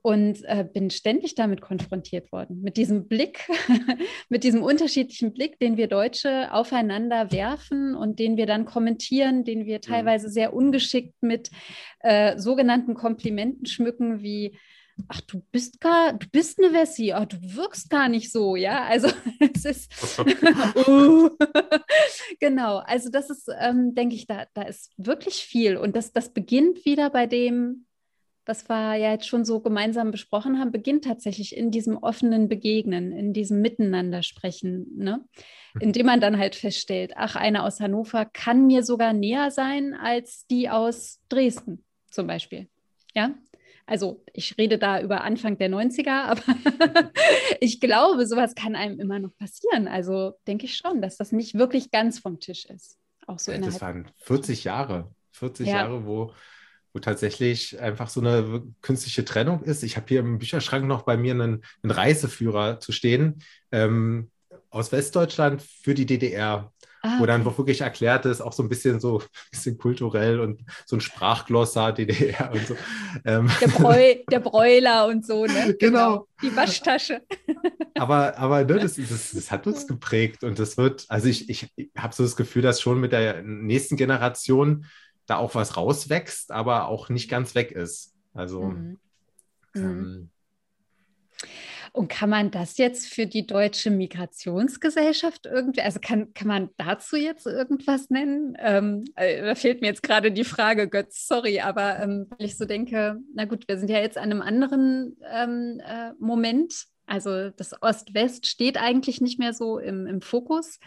und 0.01 0.43
äh, 0.45 0.65
bin 0.65 0.91
ständig 0.91 1.35
damit 1.35 1.61
konfrontiert 1.61 2.31
worden, 2.33 2.63
mit 2.63 2.77
diesem 2.77 3.09
Blick, 3.09 3.47
mit 4.29 4.45
diesem 4.45 4.63
unterschiedlichen 4.63 5.35
Blick, 5.35 5.59
den 5.59 5.77
wir 5.77 5.89
Deutsche 5.89 6.53
aufeinander 6.53 7.33
werfen 7.33 7.95
und 7.95 8.19
den 8.19 8.37
wir 8.37 8.47
dann 8.47 8.65
kommentieren, 8.65 9.45
den 9.45 9.67
wir 9.67 9.77
mhm. 9.77 9.83
teilweise 9.83 10.29
sehr 10.29 10.55
ungeschickt 10.55 11.15
mit 11.21 11.51
äh, 12.01 12.39
sogenannten 12.39 12.95
Komplimenten 12.95 13.67
schmücken, 13.67 14.23
wie 14.23 14.57
ach, 15.09 15.21
du 15.23 15.43
bist 15.53 15.81
gar, 15.81 16.13
du 16.13 16.27
bist 16.31 16.59
eine 16.59 16.73
Wessi, 16.73 17.13
ach, 17.13 17.27
du 17.27 17.37
wirkst 17.41 17.91
gar 17.91 18.09
nicht 18.09 18.33
so, 18.33 18.57
ja. 18.57 18.85
Also 18.85 19.09
es 19.55 19.65
ist 19.65 20.19
uh. 20.89 21.31
genau, 22.41 22.79
also 22.79 23.11
das 23.11 23.31
ist, 23.31 23.49
ähm, 23.61 23.95
denke 23.95 24.15
ich, 24.15 24.27
da, 24.27 24.47
da 24.55 24.63
ist 24.63 24.93
wirklich 24.97 25.37
viel. 25.37 25.77
Und 25.77 25.97
das, 25.97 26.13
das 26.13 26.33
beginnt 26.33 26.85
wieder 26.85 27.11
bei 27.11 27.27
dem, 27.27 27.87
was 28.49 28.69
wir 28.69 28.97
ja 28.97 29.13
jetzt 29.13 29.29
schon 29.29 29.45
so 29.45 29.61
gemeinsam 29.61 30.11
besprochen 30.11 30.59
haben, 30.59 30.73
beginnt 30.73 31.05
tatsächlich 31.05 31.55
in 31.55 31.71
diesem 31.71 31.99
offenen 31.99 32.49
Begegnen, 32.49 33.13
in 33.13 33.35
diesem 33.35 33.61
Miteinander 33.61 34.23
sprechen, 34.23 34.87
ne? 34.97 35.25
Mhm. 35.75 35.81
indem 35.81 36.07
man 36.07 36.21
dann 36.21 36.39
halt 36.39 36.55
feststellt, 36.55 37.13
ach, 37.15 37.37
eine 37.37 37.63
aus 37.63 37.79
Hannover 37.79 38.25
kann 38.25 38.67
mir 38.67 38.83
sogar 38.83 39.13
näher 39.13 39.51
sein 39.51 39.95
als 39.95 40.47
die 40.47 40.71
aus 40.71 41.21
Dresden 41.29 41.85
zum 42.11 42.27
Beispiel. 42.27 42.69
Ja, 43.15 43.35
also 43.89 44.23
ich 44.35 44.57
rede 44.59 44.79
da 44.79 45.01
über 45.01 45.23
Anfang 45.23 45.57
der 45.57 45.71
90er, 45.71 46.11
aber 46.25 46.43
ich 47.61 47.81
glaube, 47.81 48.27
sowas 48.27 48.55
kann 48.55 48.77
einem 48.77 49.01
immer 49.01 49.19
noch 49.19 49.35
passieren. 49.37 49.89
Also 49.89 50.35
denke 50.47 50.67
ich 50.67 50.77
schon, 50.77 51.01
dass 51.01 51.17
das 51.17 51.33
nicht 51.33 51.55
wirklich 51.55 51.91
ganz 51.91 52.19
vom 52.19 52.39
Tisch 52.39 52.67
ist. 52.67 52.99
Auch 53.27 53.39
so 53.39 53.51
ja, 53.51 53.59
das 53.59 53.81
waren 53.81 54.11
40 54.23 54.65
Jahre, 54.65 55.11
40 55.33 55.67
ja. 55.67 55.77
Jahre, 55.77 56.07
wo, 56.07 56.33
wo 56.93 56.99
tatsächlich 56.99 57.81
einfach 57.81 58.09
so 58.09 58.21
eine 58.21 58.63
künstliche 58.83 59.25
Trennung 59.25 59.63
ist. 59.63 59.83
Ich 59.83 59.97
habe 59.97 60.07
hier 60.09 60.21
im 60.21 60.39
Bücherschrank 60.39 60.87
noch 60.87 61.03
bei 61.03 61.17
mir 61.17 61.33
einen, 61.33 61.63
einen 61.83 61.91
Reiseführer 61.91 62.81
zu 62.81 62.93
stehen 62.93 63.43
ähm, 63.73 64.31
aus 64.71 64.93
Westdeutschland 64.93 65.63
für 65.63 65.95
die 65.95 66.07
DDR. 66.07 66.73
Ah, 67.01 67.21
wo 67.21 67.27
dann 67.27 67.47
okay. 67.47 67.59
wirklich 67.59 67.81
erklärt 67.83 68.27
ist, 68.27 68.41
auch 68.41 68.53
so 68.53 68.61
ein 68.61 68.69
bisschen 68.69 68.99
so 68.99 69.21
ein 69.21 69.25
bisschen 69.53 69.79
kulturell 69.79 70.41
und 70.41 70.65
so 70.85 70.97
ein 70.97 71.01
Sprachglossar 71.01 71.93
DDR 71.93 72.51
und 72.53 72.67
so. 72.67 72.77
Ähm. 73.25 73.49
Der, 73.61 73.69
Bräu, 73.69 74.15
der 74.29 74.41
Bräuler 74.41 75.07
und 75.07 75.25
so, 75.25 75.47
ne? 75.47 75.77
Genau. 75.79 76.27
genau. 76.27 76.29
Die 76.43 76.57
Waschtasche. 76.57 77.23
Aber, 77.95 78.37
aber 78.39 78.65
ne, 78.65 78.79
das, 78.79 78.95
das, 78.95 79.33
das, 79.33 79.51
hat 79.51 79.67
uns 79.67 79.89
geprägt 79.89 80.45
und 80.45 80.61
das 80.61 80.77
wird, 80.77 81.05
also 81.09 81.27
ich, 81.27 81.49
ich 81.49 81.69
habe 81.97 82.15
so 82.15 82.23
das 82.23 82.37
Gefühl, 82.37 82.63
dass 82.63 82.81
schon 82.81 83.01
mit 83.01 83.11
der 83.11 83.43
nächsten 83.43 83.97
Generation 83.97 84.87
da 85.27 85.37
auch 85.37 85.57
was 85.57 85.77
rauswächst, 85.77 86.53
aber 86.53 86.87
auch 86.87 87.09
nicht 87.09 87.29
ganz 87.29 87.57
weg 87.57 87.73
ist. 87.73 88.15
Also 88.35 88.63
mhm. 88.63 88.99
Mhm. 89.75 90.31
Und 91.93 92.09
kann 92.09 92.31
man 92.31 92.51
das 92.51 92.79
jetzt 92.79 93.13
für 93.13 93.27
die 93.27 93.47
deutsche 93.47 93.91
Migrationsgesellschaft 93.91 95.47
irgendwie, 95.47 95.83
also 95.83 95.99
kann, 96.01 96.33
kann 96.35 96.49
man 96.49 96.71
dazu 96.77 97.17
jetzt 97.17 97.47
irgendwas 97.47 98.11
nennen? 98.11 98.57
Ähm, 98.59 99.05
äh, 99.17 99.43
da 99.43 99.55
fehlt 99.55 99.81
mir 99.81 99.89
jetzt 99.89 100.03
gerade 100.03 100.33
die 100.33 100.45
Frage, 100.45 100.89
Götz, 100.89 101.27
sorry, 101.27 101.61
aber 101.61 101.99
ähm, 102.01 102.27
weil 102.31 102.47
ich 102.47 102.57
so 102.57 102.65
denke, 102.65 103.19
na 103.35 103.45
gut, 103.45 103.69
wir 103.69 103.79
sind 103.79 103.91
ja 103.91 103.99
jetzt 103.99 104.19
an 104.19 104.31
einem 104.31 104.43
anderen 104.43 105.17
ähm, 105.33 105.81
äh, 105.85 106.13
Moment. 106.19 106.85
Also 107.07 107.51
das 107.51 107.83
Ost-West 107.83 108.47
steht 108.47 108.77
eigentlich 108.77 109.21
nicht 109.21 109.39
mehr 109.39 109.55
so 109.55 109.79
im, 109.79 110.07
im 110.07 110.21
Fokus 110.21 110.79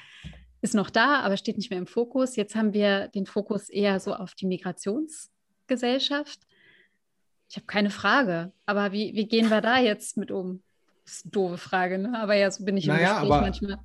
ist 0.61 0.75
noch 0.75 0.89
da, 0.89 1.21
aber 1.21 1.37
steht 1.37 1.57
nicht 1.57 1.71
mehr 1.71 1.79
im 1.79 1.87
Fokus. 1.87 2.35
Jetzt 2.35 2.55
haben 2.55 2.73
wir 2.73 3.07
den 3.09 3.25
Fokus 3.25 3.69
eher 3.69 3.99
so 3.99 4.13
auf 4.13 4.35
die 4.35 4.45
Migrationsgesellschaft. 4.45 6.39
Ich 7.49 7.57
habe 7.57 7.65
keine 7.65 7.89
Frage, 7.89 8.53
aber 8.65 8.91
wie, 8.91 9.13
wie 9.15 9.27
gehen 9.27 9.49
wir 9.49 9.61
da 9.61 9.79
jetzt 9.79 10.17
mit 10.17 10.31
um? 10.31 10.63
Ist 11.11 11.25
eine 11.25 11.31
doofe 11.31 11.57
Frage, 11.57 11.97
ne? 11.97 12.17
aber 12.17 12.35
ja, 12.35 12.49
so 12.49 12.63
bin 12.63 12.77
ich 12.77 12.87
im 12.87 12.93
naja, 12.93 13.19
Gespräch 13.19 13.31
aber... 13.31 13.41
manchmal. 13.41 13.79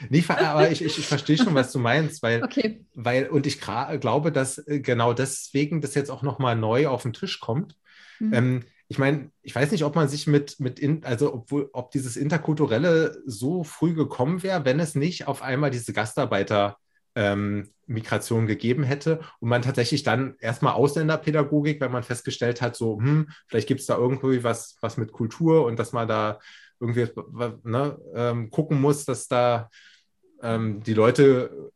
Nicht, 0.08 0.28
aber 0.30 0.70
ich, 0.70 0.82
ich, 0.82 0.98
ich, 0.98 1.06
verstehe 1.06 1.36
schon, 1.36 1.54
was 1.54 1.70
du 1.70 1.78
meinst, 1.78 2.22
weil, 2.22 2.42
okay. 2.42 2.84
weil 2.94 3.28
und 3.28 3.46
ich 3.46 3.60
glaube, 3.60 4.32
dass 4.32 4.58
äh, 4.66 4.80
genau 4.80 5.12
deswegen 5.12 5.80
das 5.80 5.94
jetzt 5.94 6.10
auch 6.10 6.22
nochmal 6.22 6.56
neu 6.56 6.88
auf 6.88 7.02
den 7.02 7.12
Tisch 7.12 7.38
kommt. 7.38 7.76
Mhm. 8.18 8.34
Ähm, 8.34 8.64
ich 8.88 8.98
meine, 8.98 9.30
ich 9.42 9.54
weiß 9.54 9.70
nicht, 9.70 9.84
ob 9.84 9.94
man 9.94 10.08
sich 10.08 10.26
mit, 10.26 10.58
mit 10.58 10.80
in, 10.80 11.04
also 11.04 11.32
obwohl, 11.32 11.70
ob 11.72 11.92
dieses 11.92 12.16
Interkulturelle 12.16 13.22
so 13.24 13.62
früh 13.62 13.94
gekommen 13.94 14.42
wäre, 14.42 14.64
wenn 14.64 14.80
es 14.80 14.96
nicht 14.96 15.28
auf 15.28 15.40
einmal 15.40 15.70
diese 15.70 15.92
Gastarbeiter 15.92 16.78
ähm, 17.14 17.70
Migration 17.86 18.46
gegeben 18.46 18.84
hätte 18.84 19.20
und 19.40 19.48
man 19.48 19.62
tatsächlich 19.62 20.02
dann 20.02 20.36
erstmal 20.40 20.74
Ausländerpädagogik, 20.74 21.80
wenn 21.80 21.92
man 21.92 22.04
festgestellt 22.04 22.62
hat, 22.62 22.76
so, 22.76 22.98
hm, 22.98 23.28
vielleicht 23.48 23.66
gibt 23.68 23.80
es 23.80 23.86
da 23.86 23.96
irgendwie 23.96 24.44
was, 24.44 24.76
was 24.80 24.96
mit 24.96 25.12
Kultur 25.12 25.64
und 25.66 25.78
dass 25.78 25.92
man 25.92 26.06
da 26.06 26.38
irgendwie 26.78 27.08
ne, 27.64 27.98
ähm, 28.14 28.50
gucken 28.50 28.80
muss, 28.80 29.04
dass 29.04 29.28
da 29.28 29.68
ähm, 30.42 30.82
die 30.82 30.94
Leute, 30.94 31.72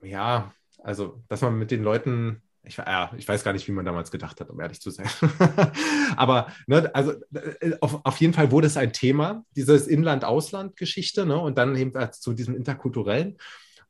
ja, 0.00 0.52
also, 0.82 1.22
dass 1.28 1.42
man 1.42 1.58
mit 1.58 1.70
den 1.70 1.82
Leuten 1.82 2.42
ich, 2.64 2.76
ja, 2.76 3.10
ich 3.16 3.26
weiß 3.26 3.42
gar 3.42 3.52
nicht, 3.52 3.66
wie 3.66 3.72
man 3.72 3.84
damals 3.84 4.10
gedacht 4.10 4.40
hat, 4.40 4.48
um 4.48 4.60
ehrlich 4.60 4.80
zu 4.80 4.90
sein. 4.90 5.08
Aber 6.16 6.46
ne, 6.66 6.90
also 6.94 7.12
äh, 7.34 7.72
auf, 7.80 8.04
auf 8.04 8.16
jeden 8.18 8.34
Fall 8.34 8.52
wurde 8.52 8.68
es 8.68 8.76
ein 8.76 8.92
Thema, 8.92 9.44
dieses 9.56 9.88
Inland-Ausland-Geschichte, 9.88 11.26
ne, 11.26 11.36
und 11.36 11.58
dann 11.58 11.74
eben 11.74 11.92
zu 12.12 12.32
diesem 12.34 12.54
interkulturellen. 12.54 13.36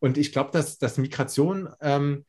Und 0.03 0.19
ich 0.19 0.33
glaube, 0.33 0.51
dass, 0.53 0.79
dass 0.79 0.99
Migration 0.99 1.69
ähm, 1.81 2.25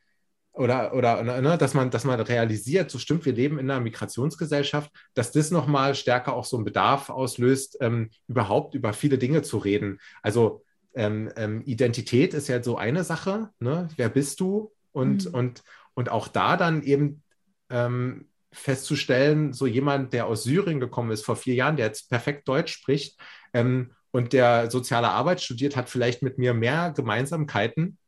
oder, 0.52 0.94
oder 0.94 1.20
ne, 1.24 1.58
dass, 1.58 1.74
man, 1.74 1.90
dass 1.90 2.04
man 2.04 2.20
realisiert, 2.20 2.88
so 2.88 3.00
stimmt, 3.00 3.24
wir 3.24 3.32
leben 3.32 3.58
in 3.58 3.68
einer 3.68 3.80
Migrationsgesellschaft, 3.80 4.92
dass 5.14 5.32
das 5.32 5.50
nochmal 5.50 5.96
stärker 5.96 6.34
auch 6.34 6.44
so 6.44 6.56
einen 6.56 6.64
Bedarf 6.64 7.10
auslöst, 7.10 7.78
ähm, 7.80 8.10
überhaupt 8.28 8.76
über 8.76 8.92
viele 8.92 9.18
Dinge 9.18 9.42
zu 9.42 9.58
reden. 9.58 9.98
Also 10.22 10.62
ähm, 10.94 11.32
ähm, 11.34 11.62
Identität 11.66 12.32
ist 12.32 12.46
ja 12.46 12.62
so 12.62 12.76
eine 12.76 13.02
Sache, 13.02 13.50
ne? 13.58 13.88
wer 13.96 14.08
bist 14.08 14.38
du? 14.38 14.70
Und, 14.92 15.26
mhm. 15.26 15.34
und, 15.34 15.62
und 15.94 16.12
auch 16.12 16.28
da 16.28 16.56
dann 16.56 16.84
eben 16.84 17.24
ähm, 17.70 18.28
festzustellen, 18.52 19.52
so 19.52 19.66
jemand, 19.66 20.12
der 20.12 20.28
aus 20.28 20.44
Syrien 20.44 20.78
gekommen 20.78 21.10
ist 21.10 21.24
vor 21.24 21.34
vier 21.34 21.54
Jahren, 21.54 21.76
der 21.76 21.86
jetzt 21.86 22.08
perfekt 22.08 22.46
Deutsch 22.46 22.72
spricht, 22.72 23.18
ähm, 23.52 23.90
und 24.14 24.32
der 24.32 24.70
soziale 24.70 25.08
Arbeit 25.08 25.42
studiert, 25.42 25.74
hat 25.74 25.90
vielleicht 25.90 26.22
mit 26.22 26.38
mir 26.38 26.54
mehr 26.54 26.92
Gemeinsamkeiten 26.94 27.98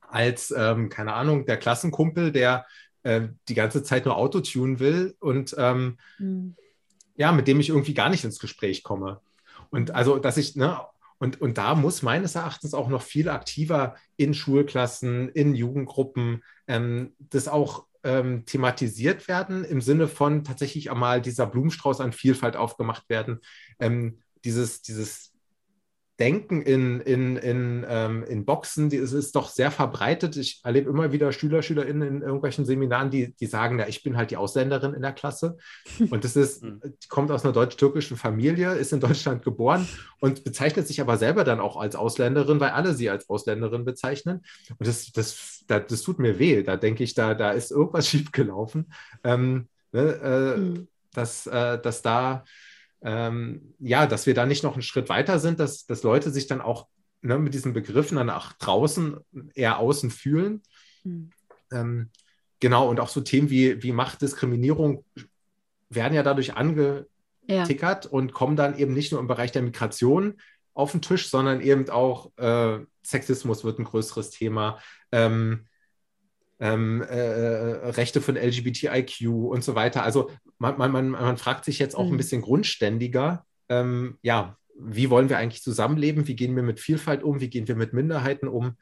als, 0.00 0.52
ähm, 0.56 0.88
keine 0.88 1.12
Ahnung, 1.12 1.46
der 1.46 1.58
Klassenkumpel, 1.58 2.32
der 2.32 2.66
äh, 3.04 3.28
die 3.48 3.54
ganze 3.54 3.84
Zeit 3.84 4.04
nur 4.04 4.16
Autotune 4.16 4.80
will 4.80 5.14
und 5.20 5.54
ähm, 5.56 5.96
mhm. 6.18 6.56
ja, 7.14 7.30
mit 7.30 7.46
dem 7.46 7.60
ich 7.60 7.68
irgendwie 7.68 7.94
gar 7.94 8.08
nicht 8.08 8.24
ins 8.24 8.40
Gespräch 8.40 8.82
komme. 8.82 9.20
Und 9.70 9.92
also, 9.92 10.18
dass 10.18 10.38
ich, 10.38 10.56
ne, 10.56 10.80
und, 11.18 11.40
und 11.40 11.56
da 11.56 11.76
muss 11.76 12.02
meines 12.02 12.34
Erachtens 12.34 12.74
auch 12.74 12.88
noch 12.88 13.02
viel 13.02 13.28
aktiver 13.28 13.94
in 14.16 14.34
Schulklassen, 14.34 15.28
in 15.28 15.54
Jugendgruppen 15.54 16.42
ähm, 16.66 17.14
das 17.20 17.46
auch 17.46 17.86
ähm, 18.02 18.44
thematisiert 18.44 19.28
werden, 19.28 19.64
im 19.64 19.82
Sinne 19.82 20.08
von 20.08 20.42
tatsächlich 20.42 20.90
einmal 20.90 21.22
dieser 21.22 21.46
Blumenstrauß 21.46 22.00
an 22.00 22.12
Vielfalt 22.12 22.56
aufgemacht 22.56 23.08
werden, 23.08 23.38
ähm, 23.78 24.18
dieses, 24.44 24.82
dieses 24.82 25.32
Denken 26.22 26.62
in, 26.62 27.00
in, 27.00 27.36
in, 27.36 27.86
ähm, 27.88 28.22
in 28.22 28.44
Boxen, 28.44 28.90
die, 28.90 28.98
es 28.98 29.12
ist 29.12 29.34
doch 29.34 29.48
sehr 29.48 29.72
verbreitet. 29.72 30.36
Ich 30.36 30.60
erlebe 30.62 30.88
immer 30.88 31.10
wieder 31.10 31.32
Schüler, 31.32 31.62
SchülerInnen 31.62 32.06
in 32.06 32.22
irgendwelchen 32.22 32.64
Seminaren, 32.64 33.10
die, 33.10 33.34
die 33.34 33.46
sagen, 33.46 33.78
ja, 33.78 33.88
ich 33.88 34.04
bin 34.04 34.16
halt 34.16 34.30
die 34.30 34.36
Ausländerin 34.36 34.94
in 34.94 35.02
der 35.02 35.14
Klasse. 35.14 35.56
Und 36.10 36.22
das 36.22 36.36
ist, 36.36 36.62
hm. 36.62 36.80
kommt 37.08 37.32
aus 37.32 37.44
einer 37.44 37.52
deutsch-türkischen 37.52 38.16
Familie, 38.16 38.74
ist 38.74 38.92
in 38.92 39.00
Deutschland 39.00 39.42
geboren 39.42 39.88
und 40.20 40.44
bezeichnet 40.44 40.86
sich 40.86 41.00
aber 41.00 41.16
selber 41.16 41.42
dann 41.42 41.58
auch 41.58 41.76
als 41.76 41.96
Ausländerin, 41.96 42.60
weil 42.60 42.70
alle 42.70 42.94
sie 42.94 43.10
als 43.10 43.28
Ausländerin 43.28 43.84
bezeichnen. 43.84 44.42
Und 44.78 44.86
das, 44.86 45.10
das, 45.10 45.64
das, 45.66 45.86
das 45.88 46.02
tut 46.02 46.20
mir 46.20 46.38
weh. 46.38 46.62
Da 46.62 46.76
denke 46.76 47.02
ich, 47.02 47.14
da, 47.14 47.34
da 47.34 47.50
ist 47.50 47.72
irgendwas 47.72 48.06
schiefgelaufen. 48.10 48.92
Ähm, 49.24 49.66
ne, 49.90 50.00
äh, 50.00 50.56
mhm. 50.56 50.88
dass, 51.14 51.48
äh, 51.48 51.80
dass 51.80 52.02
da 52.02 52.44
ähm, 53.04 53.74
ja, 53.78 54.06
dass 54.06 54.26
wir 54.26 54.34
da 54.34 54.46
nicht 54.46 54.62
noch 54.62 54.74
einen 54.74 54.82
Schritt 54.82 55.08
weiter 55.08 55.38
sind, 55.38 55.60
dass, 55.60 55.86
dass 55.86 56.02
Leute 56.02 56.30
sich 56.30 56.46
dann 56.46 56.60
auch 56.60 56.86
ne, 57.20 57.38
mit 57.38 57.54
diesen 57.54 57.72
Begriffen 57.72 58.16
dann 58.16 58.30
auch 58.30 58.52
draußen 58.52 59.16
eher 59.54 59.78
außen 59.78 60.10
fühlen. 60.10 60.62
Mhm. 61.04 61.30
Ähm, 61.72 62.10
genau, 62.60 62.88
und 62.88 63.00
auch 63.00 63.08
so 63.08 63.20
Themen 63.20 63.50
wie, 63.50 63.82
wie 63.82 63.92
Machtdiskriminierung 63.92 65.04
werden 65.88 66.14
ja 66.14 66.22
dadurch 66.22 66.54
angetickert 66.54 68.04
ja. 68.04 68.10
und 68.10 68.32
kommen 68.32 68.56
dann 68.56 68.78
eben 68.78 68.92
nicht 68.92 69.12
nur 69.12 69.20
im 69.20 69.26
Bereich 69.26 69.52
der 69.52 69.62
Migration 69.62 70.40
auf 70.74 70.92
den 70.92 71.02
Tisch, 71.02 71.28
sondern 71.28 71.60
eben 71.60 71.88
auch 71.90 72.30
äh, 72.38 72.78
Sexismus 73.04 73.64
wird 73.64 73.78
ein 73.78 73.84
größeres 73.84 74.30
Thema. 74.30 74.78
Ähm, 75.10 75.66
ähm, 76.62 77.02
äh, 77.02 77.16
äh 77.16 77.88
Rechte 77.90 78.20
von 78.20 78.36
LGBTIQ 78.36 79.26
und 79.26 79.64
so 79.64 79.74
weiter. 79.74 80.04
Also 80.04 80.30
man, 80.58 80.78
man, 80.78 80.92
man, 80.92 81.08
man 81.10 81.36
fragt 81.36 81.64
sich 81.64 81.80
jetzt 81.80 81.96
auch 81.96 82.06
mhm. 82.06 82.14
ein 82.14 82.16
bisschen 82.16 82.40
grundständiger, 82.40 83.44
ähm, 83.68 84.18
ja, 84.22 84.56
wie 84.78 85.10
wollen 85.10 85.28
wir 85.28 85.38
eigentlich 85.38 85.62
zusammenleben? 85.62 86.28
Wie 86.28 86.36
gehen 86.36 86.56
wir 86.56 86.62
mit 86.62 86.80
Vielfalt 86.80 87.22
um? 87.22 87.40
Wie 87.40 87.50
gehen 87.50 87.68
wir 87.68 87.76
mit 87.76 87.92
Minderheiten 87.92 88.48
um? 88.48 88.76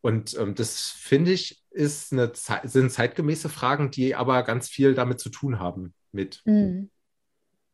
Und 0.00 0.36
ähm, 0.38 0.54
das 0.54 0.90
finde 0.90 1.32
ich, 1.32 1.62
ist 1.70 2.12
eine, 2.12 2.32
sind 2.64 2.90
zeitgemäße 2.90 3.48
Fragen, 3.48 3.90
die 3.90 4.14
aber 4.14 4.42
ganz 4.42 4.68
viel 4.68 4.94
damit 4.94 5.20
zu 5.20 5.28
tun 5.28 5.58
haben, 5.58 5.92
mit 6.12 6.40
mhm. 6.44 6.90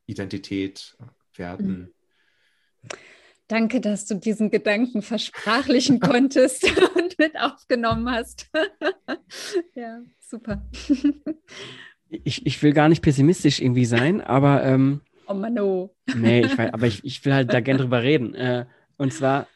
Identität, 0.07 0.97
Werten. 1.37 1.93
Mhm. 2.83 2.99
Danke, 3.49 3.81
dass 3.81 4.07
du 4.07 4.15
diesen 4.15 4.51
Gedanken 4.51 5.03
versprachlichen 5.03 6.01
konntest 6.01 6.65
und 6.97 7.19
mit 7.19 7.39
aufgenommen 7.39 8.11
hast. 8.11 8.51
ja, 9.75 10.01
super. 10.21 10.63
ich, 12.09 12.47
ich 12.47 12.63
will 12.63 12.73
gar 12.73 12.89
nicht 12.89 13.03
pessimistisch 13.03 13.61
irgendwie 13.61 13.85
sein, 13.85 14.23
aber. 14.23 14.65
Ähm, 14.65 15.03
oh 15.27 15.35
Mano. 15.35 15.95
Nee, 16.17 16.41
ich 16.41 16.57
weiß, 16.57 16.73
aber 16.73 16.87
ich, 16.87 17.05
ich 17.05 17.25
will 17.25 17.35
halt 17.35 17.53
da 17.53 17.61
gerne 17.61 17.81
drüber 17.81 18.03
reden. 18.03 18.35
Äh, 18.35 18.65
und 18.97 19.13
zwar, 19.13 19.47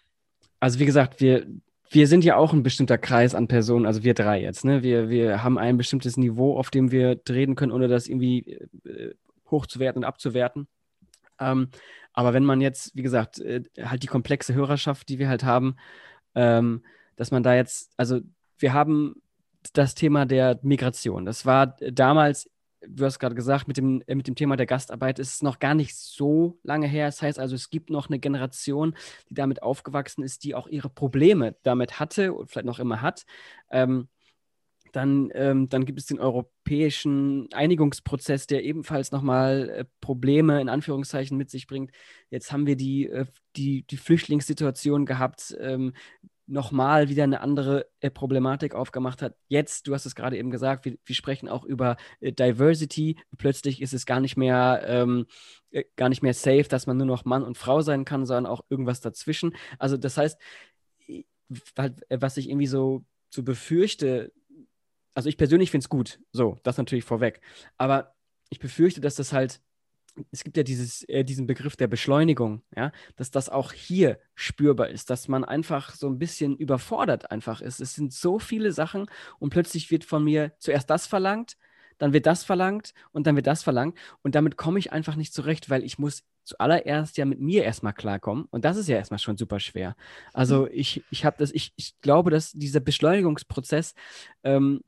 also 0.61 0.78
wie 0.78 0.86
gesagt, 0.86 1.20
wir, 1.22 1.47
wir 1.91 2.07
sind 2.07 2.24
ja 2.24 2.36
auch 2.36 2.53
ein 2.53 2.62
bestimmter 2.62 2.99
Kreis 2.99 3.34
an 3.34 3.49
Personen, 3.49 3.86
also 3.86 4.05
wir 4.05 4.12
drei 4.12 4.43
jetzt. 4.43 4.66
Ne? 4.66 4.82
Wir, 4.82 5.09
wir 5.09 5.43
haben 5.43 5.57
ein 5.57 5.78
bestimmtes 5.78 6.18
Niveau, 6.18 6.59
auf 6.59 6.70
dem 6.70 6.91
wir 6.91 7.18
reden 7.26 7.55
können, 7.55 7.72
ohne 7.72 7.89
das 7.89 8.07
irgendwie 8.07 8.59
äh, 8.84 9.14
hochzuwerten 9.51 10.03
und 10.03 10.09
abzuwerten. 10.09 10.68
Ähm, 11.41 11.68
aber 12.12 12.34
wenn 12.34 12.45
man 12.45 12.61
jetzt, 12.61 12.95
wie 12.97 13.03
gesagt, 13.03 13.39
äh, 13.41 13.62
halt 13.80 14.03
die 14.03 14.09
komplexe 14.09 14.55
Hörerschaft, 14.55 15.09
die 15.09 15.18
wir 15.18 15.28
halt 15.28 15.45
haben, 15.45 15.76
ähm, 16.34 16.82
dass 17.16 17.30
man 17.30 17.43
da 17.43 17.55
jetzt, 17.55 17.93
also 17.97 18.20
wir 18.59 18.72
haben 18.72 19.22
das 19.72 19.95
Thema 19.95 20.26
der 20.26 20.59
Migration. 20.62 21.24
Das 21.24 21.47
war 21.47 21.76
damals, 21.93 22.51
du 22.86 23.05
hast 23.05 23.18
gerade 23.18 23.34
gesagt, 23.34 23.68
mit 23.68 23.76
dem, 23.76 24.03
äh, 24.07 24.14
mit 24.14 24.26
dem 24.26 24.34
Thema 24.34 24.57
der 24.57 24.66
Gastarbeit 24.66 25.18
ist 25.18 25.34
es 25.34 25.43
noch 25.43 25.59
gar 25.59 25.74
nicht 25.74 25.97
so 25.97 26.59
lange 26.62 26.86
her. 26.86 27.07
Das 27.07 27.22
heißt 27.22 27.39
also, 27.39 27.55
es 27.55 27.70
gibt 27.70 27.91
noch 27.91 28.09
eine 28.09 28.18
Generation, 28.18 28.95
die 29.28 29.34
damit 29.34 29.62
aufgewachsen 29.62 30.22
ist, 30.22 30.45
die 30.45 30.55
auch 30.55 30.68
ihre 30.68 30.89
Probleme 30.89 31.57
damit 31.62 32.01
hatte 32.01 32.32
und 32.32 32.51
vielleicht 32.51 32.66
noch 32.66 32.78
immer 32.78 33.03
hat. 33.03 33.26
Ähm, 33.70 34.09
dann, 34.93 35.30
ähm, 35.34 35.68
dann 35.68 35.84
gibt 35.84 35.99
es 35.99 36.07
den 36.07 36.20
europäischen 36.20 37.49
Einigungsprozess, 37.53 38.47
der 38.47 38.64
ebenfalls 38.64 39.12
nochmal 39.12 39.70
äh, 39.70 39.84
Probleme 40.01 40.61
in 40.61 40.68
Anführungszeichen 40.68 41.36
mit 41.36 41.51
sich 41.51 41.66
bringt. 41.66 41.93
Jetzt 42.30 42.53
haben 42.53 42.66
wir 42.66 42.76
die, 42.76 43.07
äh, 43.07 43.26
die, 43.57 43.82
die 43.84 43.97
Flüchtlingssituation 43.97 45.07
gehabt, 45.07 45.57
ähm, 45.61 45.93
nochmal 46.49 47.09
wieder 47.09 47.24
eine 47.24 47.41
andere 47.41 47.86
äh, 48.01 48.11
Problematik 48.11 48.74
aufgemacht 48.74 49.22
hat. 49.22 49.36
Jetzt, 49.49 49.86
du 49.86 49.95
hast 49.95 50.07
es 50.07 50.14
gerade 50.14 50.39
eben 50.39 50.51
gesagt, 50.51 50.86
wir, 50.86 50.97
wir 51.05 51.14
sprechen 51.14 51.49
auch 51.49 51.64
über 51.64 51.97
äh, 52.20 52.32
Diversity. 52.32 53.18
Plötzlich 53.36 53.82
ist 53.82 53.93
es 53.93 54.07
gar 54.07 54.20
nicht 54.20 54.36
mehr 54.36 54.82
ähm, 54.86 55.26
äh, 55.70 55.84
gar 55.97 56.09
nicht 56.09 56.22
mehr 56.22 56.34
safe, 56.34 56.64
dass 56.64 56.86
man 56.86 56.97
nur 56.97 57.07
noch 57.07 57.24
Mann 57.24 57.45
und 57.45 57.59
Frau 57.59 57.82
sein 57.82 58.05
kann, 58.05 58.24
sondern 58.24 58.47
auch 58.47 58.62
irgendwas 58.70 59.01
dazwischen. 59.01 59.55
Also 59.78 59.97
das 59.97 60.16
heißt, 60.16 60.41
äh, 61.07 61.24
was 62.09 62.36
ich 62.39 62.49
irgendwie 62.49 62.66
so, 62.66 63.05
so 63.30 63.43
befürchte, 63.43 64.32
also 65.14 65.28
ich 65.28 65.36
persönlich 65.36 65.70
finde 65.70 65.84
es 65.84 65.88
gut, 65.88 66.20
so, 66.32 66.59
das 66.62 66.78
natürlich 66.78 67.04
vorweg. 67.04 67.40
Aber 67.76 68.14
ich 68.50 68.59
befürchte, 68.59 69.00
dass 69.00 69.16
das 69.16 69.32
halt, 69.32 69.61
es 70.30 70.42
gibt 70.44 70.56
ja 70.56 70.62
dieses, 70.62 71.02
äh, 71.09 71.24
diesen 71.24 71.46
Begriff 71.46 71.76
der 71.76 71.86
Beschleunigung, 71.86 72.62
ja, 72.76 72.92
dass 73.16 73.30
das 73.30 73.48
auch 73.48 73.72
hier 73.72 74.18
spürbar 74.34 74.88
ist, 74.88 75.11
dass 75.11 75.28
man 75.28 75.44
einfach 75.44 75.94
so 75.94 76.09
ein 76.09 76.18
bisschen 76.18 76.56
überfordert 76.56 77.30
einfach 77.30 77.61
ist. 77.61 77.80
Es 77.80 77.94
sind 77.94 78.12
so 78.12 78.38
viele 78.38 78.72
Sachen 78.72 79.06
und 79.38 79.50
plötzlich 79.50 79.90
wird 79.90 80.04
von 80.04 80.24
mir 80.24 80.52
zuerst 80.59 80.90
das 80.90 81.06
verlangt, 81.06 81.56
dann 81.98 82.12
wird 82.12 82.26
das 82.26 82.44
verlangt 82.44 82.94
und 83.11 83.26
dann 83.26 83.36
wird 83.36 83.46
das 83.46 83.62
verlangt. 83.62 83.98
Und 84.22 84.34
damit 84.34 84.56
komme 84.56 84.78
ich 84.78 84.92
einfach 84.92 85.16
nicht 85.16 85.34
zurecht, 85.34 85.68
weil 85.68 85.84
ich 85.84 85.98
muss 85.98 86.22
zuallererst 86.49 87.16
ja 87.16 87.24
mit 87.24 87.40
mir 87.40 87.64
erstmal 87.64 87.92
klarkommen. 87.92 88.46
Und 88.51 88.64
das 88.64 88.76
ist 88.76 88.88
ja 88.88 88.96
erstmal 88.96 89.18
schon 89.18 89.36
super 89.36 89.61
schwer. 89.61 89.94
Also 90.32 90.62
mhm. 90.62 90.70
ich, 90.72 91.05
ich 91.11 91.24
habe 91.24 91.36
das, 91.38 91.53
ich, 91.53 91.72
ich 91.76 92.01
glaube, 92.01 92.30
dass 92.30 92.53
dieser 92.53 92.80
Beschleunigungsprozess 92.80 93.94
ähm, 94.44 94.80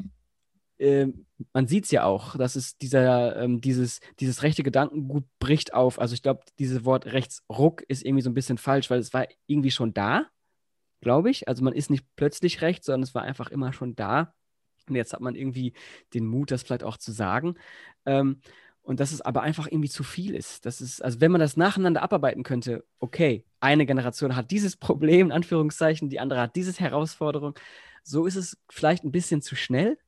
ähm, 0.80 1.26
man 1.52 1.68
sieht 1.68 1.84
es 1.84 1.90
ja 1.90 2.04
auch, 2.04 2.36
dass 2.36 2.56
es 2.56 2.78
dieser, 2.78 3.36
ähm, 3.36 3.60
dieses, 3.60 4.00
dieses 4.18 4.42
rechte 4.42 4.62
Gedankengut 4.62 5.24
bricht 5.38 5.74
auf. 5.74 6.00
Also 6.00 6.14
ich 6.14 6.22
glaube, 6.22 6.40
dieses 6.58 6.84
Wort 6.86 7.06
Rechtsruck 7.06 7.82
ist 7.82 8.04
irgendwie 8.04 8.22
so 8.22 8.30
ein 8.30 8.34
bisschen 8.34 8.56
falsch, 8.56 8.88
weil 8.90 8.98
es 8.98 9.12
war 9.12 9.26
irgendwie 9.46 9.70
schon 9.70 9.92
da, 9.92 10.26
glaube 11.02 11.30
ich. 11.30 11.48
Also 11.48 11.62
man 11.62 11.74
ist 11.74 11.90
nicht 11.90 12.06
plötzlich 12.16 12.62
rechts, 12.62 12.86
sondern 12.86 13.02
es 13.02 13.14
war 13.14 13.22
einfach 13.22 13.50
immer 13.50 13.74
schon 13.74 13.94
da. 13.94 14.32
Und 14.88 14.96
jetzt 14.96 15.12
hat 15.12 15.20
man 15.20 15.34
irgendwie 15.34 15.74
den 16.14 16.26
Mut, 16.26 16.50
das 16.50 16.62
vielleicht 16.62 16.84
auch 16.84 16.96
zu 16.96 17.12
sagen. 17.12 17.56
Ähm, 18.06 18.40
und 18.82 19.00
dass 19.00 19.12
es 19.12 19.20
aber 19.20 19.42
einfach 19.42 19.66
irgendwie 19.66 19.88
zu 19.88 20.02
viel 20.02 20.34
ist. 20.34 20.66
Das 20.66 20.80
ist, 20.80 21.02
also 21.02 21.20
wenn 21.20 21.30
man 21.30 21.40
das 21.40 21.56
nacheinander 21.56 22.02
abarbeiten 22.02 22.42
könnte, 22.42 22.84
okay, 22.98 23.44
eine 23.60 23.86
Generation 23.86 24.36
hat 24.36 24.50
dieses 24.50 24.76
Problem, 24.76 25.26
in 25.28 25.32
Anführungszeichen, 25.32 26.08
die 26.08 26.20
andere 26.20 26.40
hat 26.40 26.56
diese 26.56 26.72
Herausforderung. 26.72 27.54
So 28.02 28.26
ist 28.26 28.36
es 28.36 28.56
vielleicht 28.70 29.04
ein 29.04 29.12
bisschen 29.12 29.42
zu 29.42 29.56
schnell, 29.56 29.98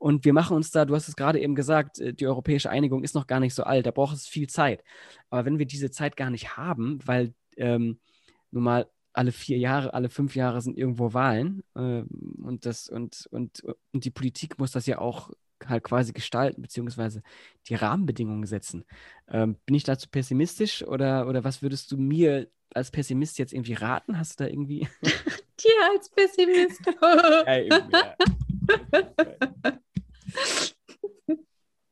und 0.00 0.24
wir 0.24 0.32
machen 0.32 0.56
uns 0.56 0.70
da, 0.70 0.86
du 0.86 0.94
hast 0.94 1.08
es 1.08 1.14
gerade 1.14 1.38
eben 1.40 1.54
gesagt, 1.54 2.00
äh, 2.00 2.14
die 2.14 2.26
europäische 2.26 2.70
Einigung 2.70 3.04
ist 3.04 3.14
noch 3.14 3.26
gar 3.26 3.38
nicht 3.38 3.54
so 3.54 3.64
alt, 3.64 3.84
da 3.84 3.90
braucht 3.90 4.16
es 4.16 4.26
viel 4.26 4.48
Zeit. 4.48 4.82
Aber 5.28 5.44
wenn 5.44 5.58
wir 5.58 5.66
diese 5.66 5.90
Zeit 5.90 6.16
gar 6.16 6.30
nicht 6.30 6.56
haben, 6.56 6.98
weil 7.04 7.34
ähm, 7.58 8.00
nun 8.50 8.64
mal 8.64 8.88
alle 9.12 9.30
vier 9.30 9.58
Jahre, 9.58 9.92
alle 9.92 10.08
fünf 10.08 10.36
Jahre 10.36 10.62
sind 10.62 10.78
irgendwo 10.78 11.12
Wahlen 11.12 11.62
äh, 11.74 12.02
und, 12.42 12.64
das, 12.64 12.88
und, 12.88 13.28
und, 13.30 13.62
und 13.92 14.04
die 14.04 14.10
Politik 14.10 14.58
muss 14.58 14.72
das 14.72 14.86
ja 14.86 14.98
auch 14.98 15.32
halt 15.66 15.84
quasi 15.84 16.12
gestalten, 16.12 16.62
beziehungsweise 16.62 17.22
die 17.68 17.74
Rahmenbedingungen 17.74 18.46
setzen. 18.46 18.84
Ähm, 19.28 19.56
bin 19.66 19.74
ich 19.74 19.84
dazu 19.84 20.08
pessimistisch 20.08 20.82
oder, 20.86 21.28
oder 21.28 21.44
was 21.44 21.62
würdest 21.62 21.92
du 21.92 21.96
mir 21.96 22.48
als 22.74 22.90
Pessimist 22.90 23.38
jetzt 23.38 23.52
irgendwie 23.52 23.74
raten? 23.74 24.18
Hast 24.18 24.38
du 24.38 24.44
da 24.44 24.50
irgendwie. 24.50 24.88
Dir 25.02 25.90
als 25.92 26.08
Pessimist. 26.10 26.80
ja, 27.02 27.56
ja. 27.56 28.16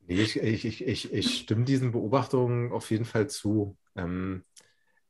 Nee, 0.06 0.22
ich, 0.22 0.36
ich, 0.36 0.64
ich, 0.86 1.12
ich, 1.12 1.38
stimme 1.40 1.64
diesen 1.64 1.92
Beobachtungen 1.92 2.72
auf 2.72 2.90
jeden 2.90 3.04
Fall 3.04 3.28
zu. 3.28 3.76
Ähm, 3.94 4.44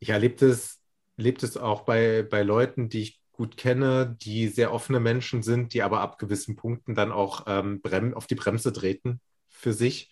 ich 0.01 0.09
erlebe 0.09 0.35
das, 0.35 0.81
erlebe 1.17 1.39
das 1.39 1.57
auch 1.57 1.83
bei, 1.83 2.25
bei 2.25 2.43
Leuten, 2.43 2.89
die 2.89 3.03
ich 3.03 3.21
gut 3.39 3.57
kenne, 3.57 4.17
die 4.21 4.49
sehr 4.49 4.73
offene 4.73 4.99
Menschen 4.99 5.43
sind, 5.45 5.73
die 5.73 5.83
aber 5.83 6.01
ab 6.01 6.19
gewissen 6.19 6.57
Punkten 6.57 6.97
dann 6.97 7.13
auch 7.13 7.45
ähm, 7.47 7.81
auf 8.15 8.27
die 8.27 8.35
Bremse 8.35 8.73
treten 8.73 9.21
für 9.49 9.73
sich 9.73 10.11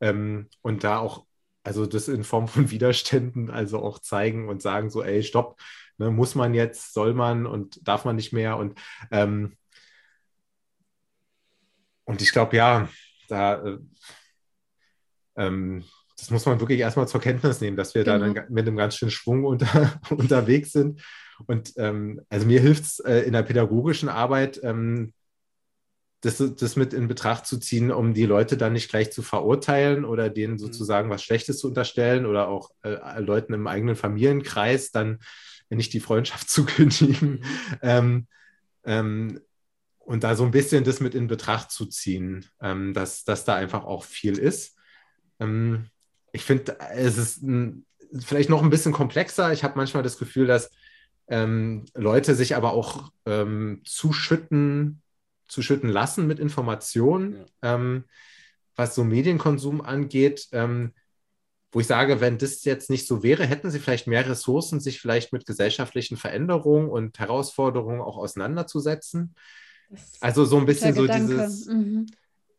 ähm, 0.00 0.48
und 0.62 0.82
da 0.82 0.98
auch, 0.98 1.26
also 1.62 1.84
das 1.84 2.08
in 2.08 2.24
Form 2.24 2.48
von 2.48 2.70
Widerständen, 2.70 3.50
also 3.50 3.80
auch 3.80 3.98
zeigen 3.98 4.48
und 4.48 4.62
sagen 4.62 4.88
so, 4.88 5.02
ey, 5.02 5.22
stopp, 5.22 5.60
ne, 5.98 6.10
muss 6.10 6.34
man 6.34 6.54
jetzt, 6.54 6.94
soll 6.94 7.12
man 7.12 7.46
und 7.46 7.86
darf 7.86 8.06
man 8.06 8.16
nicht 8.16 8.32
mehr 8.32 8.56
und 8.56 8.80
ähm, 9.10 9.56
und 12.04 12.22
ich 12.22 12.32
glaube, 12.32 12.56
ja, 12.56 12.88
da, 13.28 13.62
äh, 13.62 13.78
ähm, 15.36 15.84
das 16.16 16.30
muss 16.30 16.46
man 16.46 16.60
wirklich 16.60 16.80
erstmal 16.80 17.08
zur 17.08 17.20
Kenntnis 17.20 17.60
nehmen, 17.60 17.76
dass 17.76 17.94
wir 17.94 18.04
genau. 18.04 18.32
da 18.32 18.46
mit 18.48 18.66
einem 18.66 18.76
ganz 18.76 18.96
schönen 18.96 19.10
Schwung 19.10 19.44
unter, 19.44 20.00
unterwegs 20.10 20.72
sind. 20.72 21.02
Und 21.46 21.74
ähm, 21.76 22.20
also 22.28 22.46
mir 22.46 22.60
hilft 22.60 22.84
es 22.84 22.98
äh, 23.00 23.20
in 23.20 23.32
der 23.32 23.42
pädagogischen 23.42 24.08
Arbeit, 24.08 24.60
ähm, 24.62 25.12
das, 26.24 26.42
das 26.56 26.76
mit 26.76 26.94
in 26.94 27.06
Betracht 27.06 27.46
zu 27.46 27.58
ziehen, 27.58 27.92
um 27.92 28.14
die 28.14 28.24
Leute 28.24 28.56
dann 28.56 28.72
nicht 28.72 28.88
gleich 28.88 29.12
zu 29.12 29.22
verurteilen 29.22 30.04
oder 30.04 30.30
denen 30.30 30.54
mhm. 30.54 30.58
sozusagen 30.58 31.10
was 31.10 31.22
Schlechtes 31.22 31.58
zu 31.58 31.68
unterstellen 31.68 32.24
oder 32.24 32.48
auch 32.48 32.70
äh, 32.82 33.20
Leuten 33.20 33.52
im 33.52 33.66
eigenen 33.66 33.94
Familienkreis 33.94 34.90
dann 34.90 35.18
nicht 35.68 35.92
die 35.92 36.00
Freundschaft 36.00 36.48
zu 36.50 36.64
kündigen. 36.64 37.44
Ähm, 37.82 38.26
ähm, 38.84 39.40
und 39.98 40.22
da 40.24 40.36
so 40.36 40.44
ein 40.44 40.50
bisschen 40.50 40.84
das 40.84 41.00
mit 41.00 41.14
in 41.14 41.26
Betracht 41.26 41.70
zu 41.70 41.86
ziehen, 41.86 42.46
ähm, 42.60 42.94
dass, 42.94 43.24
dass 43.24 43.44
da 43.44 43.54
einfach 43.54 43.84
auch 43.84 44.04
viel 44.04 44.38
ist. 44.38 44.76
Ähm, 45.40 45.86
ich 46.32 46.44
finde, 46.44 46.76
es 46.94 47.16
ist 47.16 47.44
vielleicht 48.20 48.50
noch 48.50 48.62
ein 48.62 48.70
bisschen 48.70 48.92
komplexer. 48.92 49.52
Ich 49.52 49.64
habe 49.64 49.76
manchmal 49.76 50.02
das 50.02 50.18
Gefühl, 50.18 50.46
dass 50.46 50.70
ähm, 51.28 51.84
Leute 51.94 52.34
sich 52.34 52.56
aber 52.56 52.72
auch 52.72 53.10
ähm, 53.26 53.80
zuschütten, 53.84 55.02
zuschütten 55.48 55.88
lassen 55.88 56.26
mit 56.26 56.38
Informationen, 56.38 57.46
ja. 57.62 57.74
ähm, 57.74 58.04
was 58.76 58.94
so 58.94 59.04
Medienkonsum 59.04 59.80
angeht. 59.80 60.48
Ähm, 60.52 60.92
wo 61.74 61.80
ich 61.80 61.88
sage, 61.88 62.20
wenn 62.20 62.38
das 62.38 62.64
jetzt 62.64 62.88
nicht 62.88 63.04
so 63.04 63.24
wäre, 63.24 63.44
hätten 63.46 63.68
sie 63.68 63.80
vielleicht 63.80 64.06
mehr 64.06 64.28
Ressourcen, 64.28 64.78
sich 64.78 65.00
vielleicht 65.00 65.32
mit 65.32 65.44
gesellschaftlichen 65.44 66.16
Veränderungen 66.16 66.88
und 66.88 67.18
Herausforderungen 67.18 68.00
auch 68.00 68.16
auseinanderzusetzen. 68.16 69.34
also 70.20 70.44
so 70.44 70.56
ein 70.56 70.66
bisschen 70.66 70.94
so 70.94 71.02
Gedanke. 71.02 71.32
dieses, 71.32 71.66
mhm. 71.66 72.06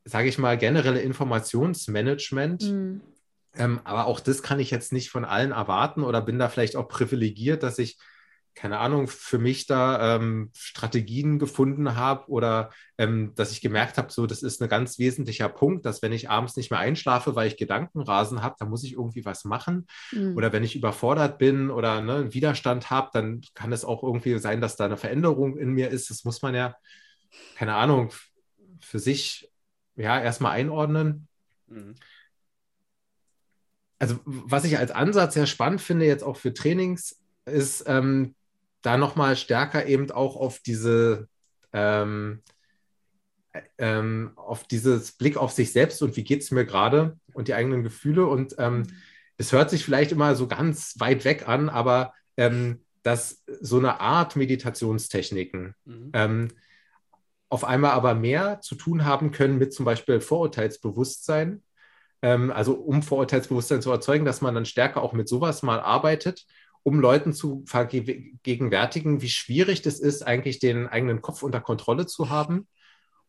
sage 0.04 0.28
ich 0.28 0.38
mal, 0.38 0.58
generelle 0.58 1.00
Informationsmanagement. 1.00 2.64
Mhm. 2.64 3.02
Ähm, 3.58 3.80
aber 3.86 4.08
auch 4.08 4.20
das 4.20 4.44
kann 4.44 4.60
ich 4.60 4.70
jetzt 4.70 4.92
nicht 4.92 5.10
von 5.10 5.24
allen 5.24 5.52
erwarten 5.52 6.04
oder 6.04 6.22
bin 6.22 6.38
da 6.38 6.50
vielleicht 6.50 6.76
auch 6.76 6.90
privilegiert, 6.90 7.64
dass 7.64 7.80
ich 7.80 7.98
keine 8.56 8.80
Ahnung, 8.80 9.08
für 9.08 9.38
mich 9.38 9.68
da 9.68 10.16
ähm, 10.16 10.50
Strategien 10.56 11.40
gefunden 11.40 11.96
habe 11.96 12.30
oder 12.30 12.72
ähm, 12.98 13.34
dass 13.36 13.52
ich 13.52 13.60
gemerkt 13.60 13.98
habe, 13.98 14.12
so, 14.12 14.26
das 14.26 14.44
ist 14.44 14.62
ein 14.62 14.70
ganz 14.70 14.98
wesentlicher 14.98 15.50
Punkt, 15.50 15.86
dass 15.86 16.02
wenn 16.02 16.14
ich 16.14 16.30
abends 16.30 16.56
nicht 16.56 16.72
mehr 16.72 16.80
einschlafe, 16.80 17.36
weil 17.36 17.50
ich 17.50 17.58
Gedankenrasen 17.58 18.42
habe, 18.42 18.56
dann 18.58 18.70
muss 18.70 18.86
ich 18.86 18.94
irgendwie 18.94 19.26
was 19.26 19.44
machen. 19.44 19.88
Mhm. 20.14 20.38
Oder 20.38 20.54
wenn 20.54 20.64
ich 20.64 20.76
überfordert 20.76 21.38
bin 21.38 21.70
oder 21.70 22.02
ne, 22.02 22.16
einen 22.16 22.34
Widerstand 22.34 22.90
habe, 22.90 23.10
dann 23.14 23.42
kann 23.54 23.74
es 23.74 23.84
auch 23.84 24.04
irgendwie 24.04 24.40
sein, 24.40 24.62
dass 24.62 24.78
da 24.78 24.86
eine 24.86 24.98
Veränderung 24.98 25.58
in 25.58 25.72
mir 25.72 25.90
ist. 25.90 26.10
Das 26.10 26.24
muss 26.24 26.42
man 26.42 26.56
ja, 26.56 26.76
keine 27.56 27.76
Ahnung, 27.76 28.12
für 28.80 29.00
sich 29.00 29.52
ja 29.98 30.20
erstmal 30.22 30.54
einordnen. 30.54 31.28
Mhm. 31.68 31.96
Also, 34.00 34.20
was 34.26 34.64
ich 34.64 34.78
als 34.78 34.92
Ansatz 34.92 35.34
sehr 35.34 35.46
spannend 35.46 35.82
finde, 35.82 36.06
jetzt 36.06 36.24
auch 36.24 36.38
für 36.38 36.54
Trainings, 36.54 37.20
ist, 37.46 37.84
ähm, 37.88 38.36
da 38.86 38.98
nochmal 38.98 39.36
stärker 39.36 39.86
eben 39.86 40.12
auch 40.12 40.36
auf 40.36 40.60
diese 40.60 41.28
ähm, 41.74 42.42
ähm, 43.78 44.32
auf 44.36 44.66
dieses 44.68 45.14
Blick 45.14 45.38
auf 45.38 45.52
sich 45.52 45.72
selbst 45.72 46.02
und 46.02 46.16
wie 46.16 46.24
geht 46.24 46.42
es 46.42 46.52
mir 46.52 46.66
gerade 46.66 47.18
und 47.34 47.48
die 47.48 47.54
eigenen 47.54 47.84
Gefühle. 47.84 48.26
Und 48.26 48.56
ähm, 48.58 48.84
es 49.38 49.52
hört 49.52 49.70
sich 49.70 49.84
vielleicht 49.84 50.12
immer 50.12 50.36
so 50.36 50.48
ganz 50.48 50.96
weit 51.00 51.26
weg 51.26 51.48
an, 51.48 51.70
aber 51.70 52.14
ähm, 52.38 52.82
dass 53.04 53.44
so 53.62 53.78
eine 53.78 54.00
Art 54.00 54.36
Meditationstechniken 54.36 55.76
mhm. 55.86 56.12
Ähm, 56.14 56.48
auf 57.50 57.64
einmal 57.64 57.92
aber 57.92 58.16
mehr 58.16 58.60
zu 58.62 58.76
tun 58.76 59.06
haben 59.06 59.32
können 59.32 59.58
mit 59.58 59.74
zum 59.74 59.86
Beispiel 59.86 60.20
Vorurteilsbewusstsein. 60.20 61.64
Ähm, 62.22 62.52
also 62.52 62.74
um 62.74 63.04
Vorurteilsbewusstsein 63.04 63.82
zu 63.82 63.92
erzeugen, 63.92 64.26
dass 64.26 64.42
man 64.42 64.56
dann 64.56 64.66
stärker 64.66 65.02
auch 65.02 65.14
mit 65.14 65.30
sowas 65.30 65.62
mal 65.62 65.80
arbeitet 65.80 66.46
um 66.86 67.00
Leuten 67.00 67.34
zu 67.34 67.64
vergegenwärtigen, 67.66 69.20
wie 69.24 69.30
schwierig 69.30 69.82
das 69.82 70.00
ist, 70.00 70.22
eigentlich 70.22 70.60
den 70.60 70.86
eigenen 70.86 71.20
Kopf 71.20 71.42
unter 71.42 71.60
Kontrolle 71.60 72.06
zu 72.06 72.30
haben 72.30 72.68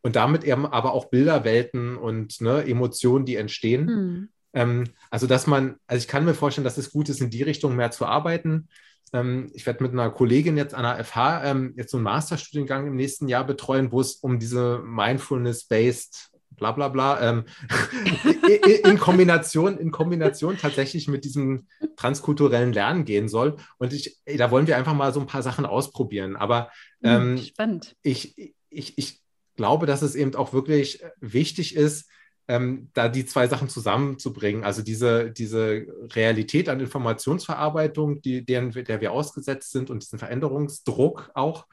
und 0.03 0.15
damit 0.15 0.45
eben 0.45 0.67
aber 0.67 0.93
auch 0.93 1.07
Bilderwelten 1.07 1.97
und 1.97 2.39
ne, 2.43 2.67
Emotionen, 2.67 3.25
die 3.25 3.37
entstehen. 3.37 3.87
Mhm. 3.87 4.29
Ähm, 4.53 4.85
also, 5.11 5.27
dass 5.27 5.47
man, 5.47 5.77
also 5.87 5.99
ich 5.99 6.07
kann 6.07 6.27
mir 6.27 6.35
vorstellen, 6.35 6.67
dass 6.67 6.77
es 6.77 6.91
gut 6.91 7.09
ist, 7.09 7.23
in 7.23 7.31
die 7.31 7.43
Richtung 7.43 7.75
mehr 7.77 7.91
zu 7.91 8.05
arbeiten. 8.05 8.69
Ähm, 9.15 9.51
ich 9.55 9.65
werde 9.65 9.83
mit 9.83 9.93
einer 9.93 10.11
Kollegin 10.11 10.59
jetzt 10.59 10.75
an 10.75 10.83
der 10.83 11.03
FH 11.03 11.45
ähm, 11.45 11.73
jetzt 11.79 11.93
so 11.93 11.97
einen 11.97 12.05
Masterstudiengang 12.05 12.87
im 12.87 12.97
nächsten 12.97 13.27
Jahr 13.27 13.45
betreuen, 13.45 13.91
wo 13.91 14.03
es 14.03 14.17
um 14.17 14.39
diese 14.39 14.81
Mindfulness-based 14.85 16.31
bla 16.51 16.73
bla 16.73 16.89
bla, 16.89 17.21
ähm, 17.21 17.45
in, 18.85 18.99
Kombination, 18.99 19.79
in 19.79 19.91
Kombination 19.91 20.57
tatsächlich 20.57 21.09
mit 21.09 21.25
diesem 21.25 21.67
transkulturellen 21.97 22.73
Lernen 22.73 23.05
gehen 23.05 23.29
soll. 23.29 23.57
Und 23.79 23.93
ich, 23.93 24.19
da 24.25 24.51
wollen 24.51 24.67
wir 24.67 24.77
einfach 24.77 24.95
mal 24.95 25.13
so 25.13 25.21
ein 25.21 25.27
paar 25.27 25.43
Sachen 25.43 25.67
ausprobieren. 25.67 26.37
Aber 26.37 26.71
hm, 27.03 27.37
ähm, 27.37 27.39
Spannend. 27.39 27.97
Ich, 28.03 28.55
ich, 28.71 28.99
ich 28.99 29.23
glaube, 29.57 29.87
dass 29.87 30.03
es 30.03 30.15
eben 30.15 30.35
auch 30.35 30.53
wirklich 30.53 31.03
wichtig 31.21 31.77
ist, 31.77 32.11
ähm, 32.49 32.91
da 32.95 33.09
die 33.09 33.27
zwei 33.27 33.49
Sachen 33.49 33.69
zusammenzubringen. 33.69 34.65
Also 34.65 34.83
diese, 34.83 35.31
diese 35.33 35.87
Realität 36.15 36.69
an 36.69 36.81
Informationsverarbeitung, 36.81 38.23
die, 38.23 38.45
deren, 38.45 38.71
der 38.71 39.01
wir 39.01 39.13
ausgesetzt 39.13 39.73
sind 39.73 39.91
und 39.91 40.03
diesen 40.03 40.19
Veränderungsdruck 40.19 41.31
auch. 41.35 41.67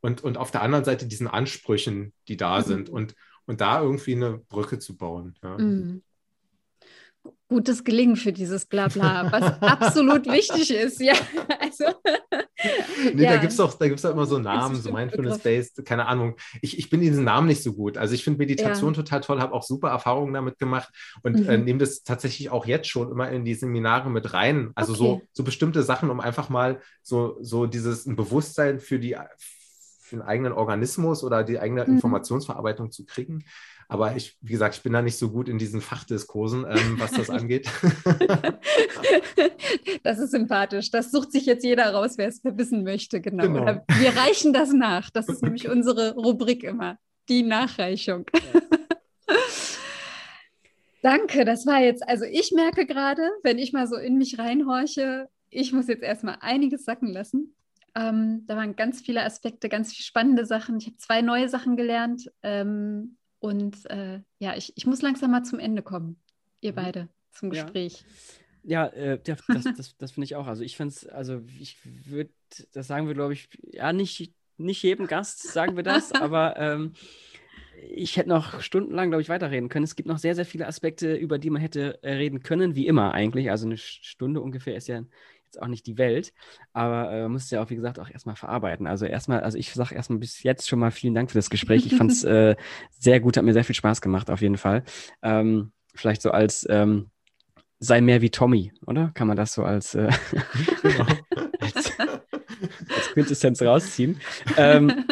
Und, 0.00 0.22
und 0.22 0.36
auf 0.36 0.50
der 0.50 0.62
anderen 0.62 0.84
Seite 0.84 1.06
diesen 1.06 1.28
Ansprüchen, 1.28 2.12
die 2.28 2.36
da 2.36 2.58
mhm. 2.58 2.64
sind. 2.64 2.90
Und, 2.90 3.14
und 3.46 3.60
da 3.60 3.82
irgendwie 3.82 4.14
eine 4.14 4.38
Brücke 4.38 4.78
zu 4.78 4.96
bauen. 4.96 5.34
Ja. 5.42 5.58
Mhm. 5.58 6.02
Gutes 7.48 7.84
Gelingen 7.84 8.16
für 8.16 8.32
dieses 8.32 8.64
Blabla, 8.64 9.30
was 9.30 9.42
absolut 9.62 10.26
wichtig 10.26 10.70
ist, 10.70 11.00
ja. 11.00 11.12
Also, 11.60 11.84
nee, 13.14 13.24
ja. 13.24 13.34
da 13.34 13.36
gibt 13.36 13.52
es 13.52 13.58
doch, 13.58 13.74
da 13.74 13.86
gibt's 13.86 14.02
doch 14.02 14.10
immer 14.10 14.24
so 14.24 14.38
Namen, 14.38 14.76
so 14.76 14.90
Mindfulness-Based, 14.90 15.84
keine 15.84 16.06
Ahnung. 16.06 16.36
Ich, 16.62 16.78
ich 16.78 16.88
bin 16.88 17.00
in 17.00 17.10
diesen 17.10 17.24
Namen 17.24 17.46
nicht 17.46 17.62
so 17.62 17.74
gut. 17.74 17.98
Also 17.98 18.14
ich 18.14 18.24
finde 18.24 18.38
Meditation 18.38 18.94
ja. 18.94 18.96
total 18.96 19.20
toll, 19.20 19.40
habe 19.40 19.52
auch 19.52 19.62
super 19.62 19.90
Erfahrungen 19.90 20.32
damit 20.32 20.58
gemacht 20.58 20.88
und 21.22 21.34
äh, 21.34 21.40
mhm. 21.40 21.48
äh, 21.48 21.58
nehme 21.58 21.78
das 21.78 22.02
tatsächlich 22.02 22.50
auch 22.50 22.66
jetzt 22.66 22.88
schon 22.88 23.10
immer 23.10 23.30
in 23.30 23.44
die 23.44 23.54
Seminare 23.54 24.10
mit 24.10 24.32
rein. 24.32 24.72
Also 24.74 24.92
okay. 24.92 24.98
so, 24.98 25.22
so 25.32 25.44
bestimmte 25.44 25.82
Sachen, 25.82 26.08
um 26.08 26.20
einfach 26.20 26.48
mal 26.48 26.80
so, 27.02 27.36
so 27.42 27.66
dieses 27.66 28.06
ein 28.06 28.16
Bewusstsein 28.16 28.80
für 28.80 28.98
die 28.98 29.16
für 30.12 30.18
den 30.18 30.26
eigenen 30.26 30.52
Organismus 30.52 31.24
oder 31.24 31.42
die 31.42 31.58
eigene 31.58 31.84
mhm. 31.86 31.94
Informationsverarbeitung 31.94 32.90
zu 32.90 33.06
kriegen. 33.06 33.44
Aber 33.88 34.14
ich, 34.14 34.36
wie 34.42 34.52
gesagt, 34.52 34.76
ich 34.76 34.82
bin 34.82 34.92
da 34.92 35.00
nicht 35.00 35.16
so 35.16 35.30
gut 35.30 35.48
in 35.48 35.56
diesen 35.58 35.80
Fachdiskursen, 35.80 36.66
ähm, 36.68 36.96
was 36.98 37.12
das 37.12 37.30
angeht. 37.38 37.70
das 40.02 40.18
ist 40.18 40.32
sympathisch. 40.32 40.90
Das 40.90 41.10
sucht 41.10 41.32
sich 41.32 41.46
jetzt 41.46 41.64
jeder 41.64 41.92
raus, 41.94 42.14
wer 42.16 42.28
es 42.28 42.42
wissen 42.44 42.84
möchte. 42.84 43.22
Genau. 43.22 43.44
genau. 43.44 43.84
Wir 43.98 44.16
reichen 44.16 44.52
das 44.52 44.72
nach. 44.72 45.08
Das 45.10 45.28
ist 45.28 45.42
nämlich 45.42 45.68
unsere 45.68 46.14
Rubrik 46.14 46.62
immer. 46.62 46.98
Die 47.28 47.42
Nachreichung. 47.42 48.26
Ja. 48.34 48.60
Danke, 51.02 51.44
das 51.44 51.66
war 51.66 51.80
jetzt, 51.80 52.06
also 52.06 52.24
ich 52.24 52.52
merke 52.52 52.86
gerade, 52.86 53.28
wenn 53.42 53.58
ich 53.58 53.72
mal 53.72 53.88
so 53.88 53.96
in 53.96 54.18
mich 54.18 54.38
reinhorche, 54.38 55.28
ich 55.50 55.72
muss 55.72 55.88
jetzt 55.88 56.04
erstmal 56.04 56.36
einiges 56.40 56.84
sacken 56.84 57.08
lassen. 57.08 57.54
Ähm, 57.94 58.44
da 58.46 58.56
waren 58.56 58.76
ganz 58.76 59.00
viele 59.00 59.22
Aspekte, 59.24 59.68
ganz 59.68 59.92
viele 59.92 60.04
spannende 60.04 60.46
Sachen. 60.46 60.78
Ich 60.78 60.86
habe 60.86 60.96
zwei 60.96 61.22
neue 61.22 61.48
Sachen 61.48 61.76
gelernt. 61.76 62.30
Ähm, 62.42 63.16
und 63.38 63.90
äh, 63.90 64.20
ja, 64.38 64.56
ich, 64.56 64.72
ich 64.76 64.86
muss 64.86 65.02
langsam 65.02 65.30
mal 65.30 65.42
zum 65.42 65.58
Ende 65.58 65.82
kommen. 65.82 66.20
Ihr 66.60 66.72
mhm. 66.72 66.76
beide 66.76 67.08
zum 67.32 67.50
Gespräch. 67.50 68.04
Ja, 68.62 68.86
äh, 68.86 69.18
ja 69.26 69.36
das, 69.48 69.64
das, 69.76 69.96
das 69.96 70.12
finde 70.12 70.24
ich 70.24 70.36
auch. 70.36 70.46
Also 70.46 70.62
ich 70.62 70.76
finde 70.76 70.94
es, 70.94 71.06
also 71.06 71.42
ich 71.58 71.78
würde, 71.84 72.30
das 72.72 72.86
sagen 72.86 73.06
wir, 73.06 73.14
glaube 73.14 73.32
ich, 73.32 73.48
ja, 73.62 73.92
nicht, 73.92 74.32
nicht 74.56 74.82
jedem 74.82 75.06
Gast 75.06 75.42
sagen 75.42 75.76
wir 75.76 75.82
das, 75.82 76.12
aber 76.12 76.56
ähm, 76.56 76.92
ich 77.90 78.16
hätte 78.16 78.28
noch 78.28 78.60
stundenlang, 78.60 79.10
glaube 79.10 79.22
ich, 79.22 79.28
weiterreden 79.28 79.68
können. 79.68 79.84
Es 79.84 79.96
gibt 79.96 80.08
noch 80.08 80.18
sehr, 80.18 80.34
sehr 80.34 80.46
viele 80.46 80.66
Aspekte, 80.66 81.14
über 81.14 81.38
die 81.38 81.50
man 81.50 81.60
hätte 81.60 82.02
äh, 82.02 82.12
reden 82.12 82.42
können, 82.42 82.74
wie 82.76 82.86
immer 82.86 83.12
eigentlich. 83.12 83.50
Also 83.50 83.66
eine 83.66 83.76
Stunde 83.76 84.40
ungefähr 84.40 84.76
ist 84.76 84.88
ja 84.88 85.02
jetzt 85.52 85.62
auch 85.62 85.68
nicht 85.68 85.86
die 85.86 85.98
Welt, 85.98 86.32
aber 86.72 87.12
äh, 87.12 87.28
muss 87.28 87.50
ja 87.50 87.62
auch, 87.62 87.70
wie 87.70 87.76
gesagt, 87.76 87.98
auch 87.98 88.10
erstmal 88.10 88.36
verarbeiten. 88.36 88.86
Also 88.86 89.06
erstmal, 89.06 89.40
also 89.40 89.58
ich 89.58 89.72
sage 89.72 89.94
erstmal 89.94 90.18
bis 90.18 90.42
jetzt 90.42 90.68
schon 90.68 90.78
mal 90.78 90.90
vielen 90.90 91.14
Dank 91.14 91.30
für 91.30 91.38
das 91.38 91.50
Gespräch. 91.50 91.86
Ich 91.86 91.94
fand 91.94 92.10
es 92.10 92.24
äh, 92.24 92.56
sehr 92.90 93.20
gut, 93.20 93.36
hat 93.36 93.44
mir 93.44 93.52
sehr 93.52 93.64
viel 93.64 93.74
Spaß 93.74 94.00
gemacht, 94.00 94.30
auf 94.30 94.40
jeden 94.40 94.56
Fall. 94.56 94.84
Ähm, 95.22 95.72
vielleicht 95.94 96.22
so 96.22 96.30
als 96.30 96.66
ähm, 96.70 97.10
sei 97.78 98.00
mehr 98.00 98.22
wie 98.22 98.30
Tommy, 98.30 98.72
oder? 98.86 99.10
Kann 99.14 99.28
man 99.28 99.36
das 99.36 99.52
so 99.52 99.64
als, 99.64 99.94
äh, 99.94 100.10
genau. 100.82 101.06
als, 101.60 101.98
als 101.98 103.10
Quintessenz 103.12 103.60
rausziehen? 103.60 104.20
Ähm, 104.56 105.04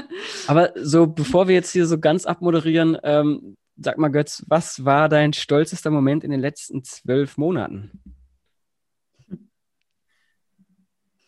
aber 0.46 0.72
so, 0.76 1.06
bevor 1.06 1.48
wir 1.48 1.54
jetzt 1.54 1.72
hier 1.72 1.86
so 1.86 1.98
ganz 1.98 2.26
abmoderieren, 2.26 2.96
ähm, 3.02 3.56
sag 3.76 3.98
mal, 3.98 4.08
Götz, 4.08 4.44
was 4.46 4.84
war 4.84 5.08
dein 5.08 5.32
stolzester 5.32 5.90
Moment 5.90 6.22
in 6.22 6.30
den 6.30 6.40
letzten 6.40 6.84
zwölf 6.84 7.36
Monaten? 7.38 8.19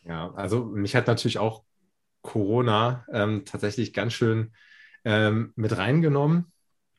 Ja, 0.07 0.33
also 0.35 0.65
mich 0.65 0.97
hat 0.97 1.07
natürlich 1.07 1.39
auch 1.39 1.63
Corona 2.23 3.05
ähm, 3.13 3.45
tatsächlich 3.45 3.93
ganz 3.93 4.15
schön 4.15 4.53
ähm, 5.05 5.53
mit 5.57 5.77
reingenommen. 5.77 6.51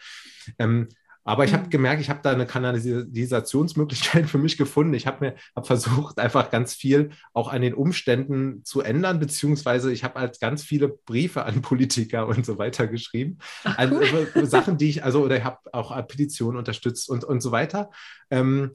Ähm, 0.60 0.90
Aber 1.28 1.44
ich 1.44 1.54
habe 1.54 1.66
mhm. 1.66 1.70
gemerkt, 1.72 2.02
ich 2.02 2.10
habe 2.10 2.20
da 2.24 2.32
eine 2.32 2.46
Kanalisationsmöglichkeit 2.46 4.30
für 4.30 4.38
mich 4.38 4.58
gefunden. 4.58 4.94
Ich 4.94 5.08
habe 5.08 5.26
mir 5.26 5.36
hab 5.56 5.66
versucht, 5.66 6.20
einfach 6.20 6.52
ganz 6.52 6.76
viel 6.76 7.10
auch 7.34 7.50
an 7.50 7.64
den 7.64 7.74
Umständen 7.74 8.64
zu 8.64 8.82
ändern, 8.82 9.20
beziehungsweise 9.20 9.92
ich 9.92 10.04
habe 10.04 10.20
halt 10.20 10.40
ganz 10.40 10.64
viele 10.64 10.88
Briefe 10.88 11.44
an 11.44 11.62
Politiker 11.64 12.28
und 12.28 12.46
so 12.46 12.60
weiter 12.60 12.88
geschrieben. 12.88 13.40
Ach, 13.64 13.78
also, 13.78 13.96
cool. 13.96 14.28
also, 14.36 14.46
Sachen, 14.46 14.78
die 14.78 14.90
ich, 14.90 15.04
also, 15.04 15.24
oder 15.24 15.38
ich 15.38 15.44
habe 15.44 15.58
auch 15.74 15.96
Petitionen 16.08 16.58
unterstützt 16.58 17.10
und, 17.10 17.24
und 17.24 17.42
so 17.42 17.52
weiter. 17.52 17.90
Ähm, 18.30 18.72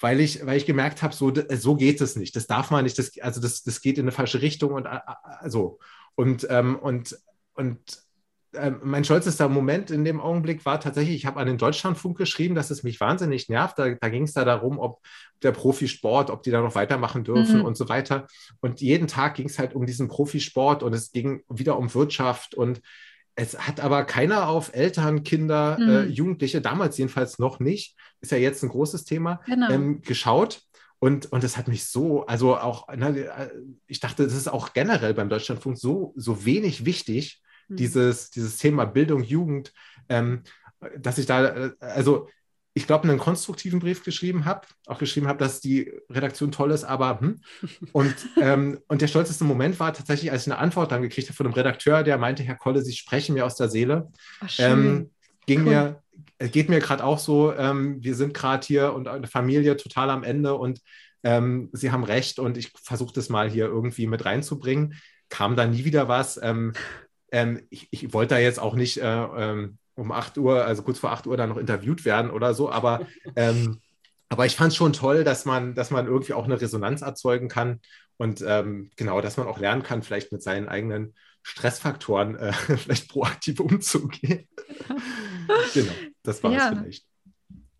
weil 0.00 0.20
ich, 0.20 0.46
weil 0.46 0.56
ich 0.56 0.64
gemerkt 0.64 1.02
habe, 1.02 1.14
so, 1.14 1.30
so 1.50 1.76
geht 1.76 2.00
es 2.00 2.16
nicht. 2.16 2.34
Das 2.34 2.46
darf 2.46 2.70
man 2.70 2.84
nicht. 2.84 2.98
Das, 2.98 3.12
also 3.20 3.38
das, 3.42 3.62
das 3.62 3.82
geht 3.82 3.98
in 3.98 4.04
eine 4.04 4.12
falsche 4.12 4.40
Richtung 4.40 4.72
und 4.72 4.86
also 4.86 5.78
und 6.14 6.46
ähm, 6.48 6.76
und 6.76 7.18
und 7.54 8.02
ähm, 8.54 8.80
mein 8.82 9.04
stolzester 9.04 9.48
Moment 9.48 9.90
in 9.90 10.04
dem 10.04 10.20
Augenblick 10.20 10.64
war 10.66 10.80
tatsächlich, 10.80 11.16
ich 11.16 11.26
habe 11.26 11.38
an 11.40 11.46
den 11.46 11.58
Deutschlandfunk 11.58 12.18
geschrieben, 12.18 12.54
dass 12.54 12.70
es 12.70 12.82
mich 12.82 13.00
wahnsinnig 13.00 13.48
nervt. 13.48 13.78
Da, 13.78 13.90
da 13.90 14.08
ging 14.08 14.24
es 14.24 14.32
da 14.32 14.44
darum, 14.44 14.78
ob 14.78 15.00
der 15.42 15.52
Profisport, 15.52 16.30
ob 16.30 16.42
die 16.42 16.50
da 16.50 16.60
noch 16.60 16.74
weitermachen 16.74 17.24
dürfen 17.24 17.60
mhm. 17.60 17.64
und 17.64 17.76
so 17.76 17.88
weiter. 17.88 18.26
Und 18.60 18.80
jeden 18.80 19.06
Tag 19.06 19.34
ging 19.34 19.46
es 19.46 19.58
halt 19.58 19.74
um 19.74 19.86
diesen 19.86 20.08
Profisport 20.08 20.82
und 20.82 20.92
es 20.94 21.12
ging 21.12 21.42
wieder 21.48 21.78
um 21.78 21.92
Wirtschaft 21.94 22.54
und 22.54 22.80
es 23.36 23.58
hat 23.58 23.80
aber 23.80 24.04
keiner 24.04 24.48
auf 24.48 24.74
Eltern, 24.74 25.22
Kinder, 25.22 25.78
mhm. 25.78 25.88
äh, 25.88 26.04
Jugendliche, 26.04 26.60
damals 26.60 26.98
jedenfalls 26.98 27.38
noch 27.38 27.60
nicht, 27.60 27.96
ist 28.20 28.32
ja 28.32 28.38
jetzt 28.38 28.62
ein 28.62 28.68
großes 28.68 29.04
Thema, 29.04 29.40
genau. 29.46 29.70
ähm, 29.70 30.02
geschaut. 30.02 30.62
Und, 30.98 31.32
und 31.32 31.42
das 31.42 31.56
hat 31.56 31.66
mich 31.66 31.86
so, 31.86 32.26
also 32.26 32.58
auch, 32.58 32.88
na, 32.94 33.08
äh, 33.08 33.50
ich 33.86 34.00
dachte, 34.00 34.24
das 34.24 34.34
ist 34.34 34.48
auch 34.48 34.74
generell 34.74 35.14
beim 35.14 35.30
Deutschlandfunk 35.30 35.78
so, 35.78 36.12
so 36.16 36.44
wenig 36.44 36.84
wichtig, 36.84 37.40
Mhm. 37.70 37.76
dieses, 37.76 38.30
dieses 38.30 38.58
Thema 38.58 38.84
Bildung, 38.84 39.22
Jugend, 39.22 39.72
ähm, 40.08 40.42
dass 40.98 41.18
ich 41.18 41.26
da, 41.26 41.44
äh, 41.44 41.70
also 41.80 42.28
ich 42.72 42.86
glaube, 42.86 43.08
einen 43.08 43.18
konstruktiven 43.18 43.80
Brief 43.80 44.04
geschrieben 44.04 44.44
habe, 44.44 44.66
auch 44.86 44.98
geschrieben 44.98 45.26
habe, 45.26 45.38
dass 45.38 45.60
die 45.60 45.92
Redaktion 46.08 46.52
toll 46.52 46.70
ist, 46.70 46.84
aber 46.84 47.20
hm. 47.20 47.40
und, 47.92 48.14
ähm, 48.40 48.78
und 48.86 49.02
der 49.02 49.08
stolzeste 49.08 49.44
Moment 49.44 49.80
war 49.80 49.92
tatsächlich, 49.92 50.30
als 50.30 50.46
ich 50.46 50.52
eine 50.52 50.60
Antwort 50.60 50.92
dann 50.92 51.02
gekriegt 51.02 51.28
habe 51.28 51.36
von 51.36 51.46
einem 51.46 51.54
Redakteur, 51.54 52.02
der 52.02 52.18
meinte, 52.18 52.42
Herr 52.42 52.56
Kolle, 52.56 52.82
Sie 52.82 52.92
sprechen 52.92 53.34
mir 53.34 53.44
aus 53.44 53.56
der 53.56 53.68
Seele. 53.68 54.08
Ach, 54.40 54.50
ähm, 54.58 55.10
ging 55.46 55.60
cool. 55.60 55.98
mir, 56.38 56.48
geht 56.50 56.68
mir 56.68 56.78
gerade 56.78 57.02
auch 57.02 57.18
so, 57.18 57.52
ähm, 57.52 58.02
wir 58.02 58.14
sind 58.14 58.34
gerade 58.34 58.64
hier 58.66 58.92
und 58.92 59.08
eine 59.08 59.26
Familie 59.26 59.76
total 59.76 60.10
am 60.10 60.22
Ende 60.22 60.54
und 60.54 60.80
ähm, 61.22 61.70
Sie 61.72 61.90
haben 61.90 62.04
recht 62.04 62.38
und 62.38 62.56
ich 62.56 62.72
versuche 62.82 63.12
das 63.12 63.28
mal 63.28 63.50
hier 63.50 63.66
irgendwie 63.66 64.06
mit 64.06 64.24
reinzubringen. 64.24 64.94
Kam 65.28 65.56
da 65.56 65.66
nie 65.66 65.84
wieder 65.84 66.08
was. 66.08 66.40
Ähm, 67.32 67.62
ich, 67.70 67.88
ich, 67.90 68.12
wollte 68.12 68.34
da 68.34 68.40
jetzt 68.40 68.58
auch 68.58 68.74
nicht 68.74 68.98
äh, 68.98 69.06
ähm, 69.06 69.78
um 69.94 70.12
8 70.12 70.38
Uhr, 70.38 70.64
also 70.64 70.82
kurz 70.82 70.98
vor 70.98 71.12
8 71.12 71.26
Uhr, 71.26 71.36
dann 71.36 71.48
noch 71.48 71.56
interviewt 71.56 72.04
werden 72.04 72.30
oder 72.30 72.54
so, 72.54 72.70
aber, 72.70 73.06
ähm, 73.36 73.80
aber 74.28 74.46
ich 74.46 74.56
fand 74.56 74.72
es 74.72 74.76
schon 74.76 74.92
toll, 74.92 75.24
dass 75.24 75.44
man, 75.44 75.74
dass 75.74 75.90
man 75.90 76.06
irgendwie 76.06 76.32
auch 76.32 76.44
eine 76.44 76.60
Resonanz 76.60 77.02
erzeugen 77.02 77.48
kann 77.48 77.80
und 78.16 78.42
ähm, 78.46 78.90
genau, 78.96 79.20
dass 79.20 79.36
man 79.36 79.46
auch 79.46 79.58
lernen 79.58 79.82
kann, 79.82 80.02
vielleicht 80.02 80.32
mit 80.32 80.42
seinen 80.42 80.68
eigenen 80.68 81.14
Stressfaktoren 81.42 82.36
äh, 82.36 82.52
vielleicht 82.76 83.08
proaktiv 83.08 83.60
umzugehen. 83.60 84.48
genau, 85.74 85.92
das 86.22 86.42
war 86.42 86.52
ja. 86.52 86.68
es 86.68 86.78
vielleicht. 86.78 87.06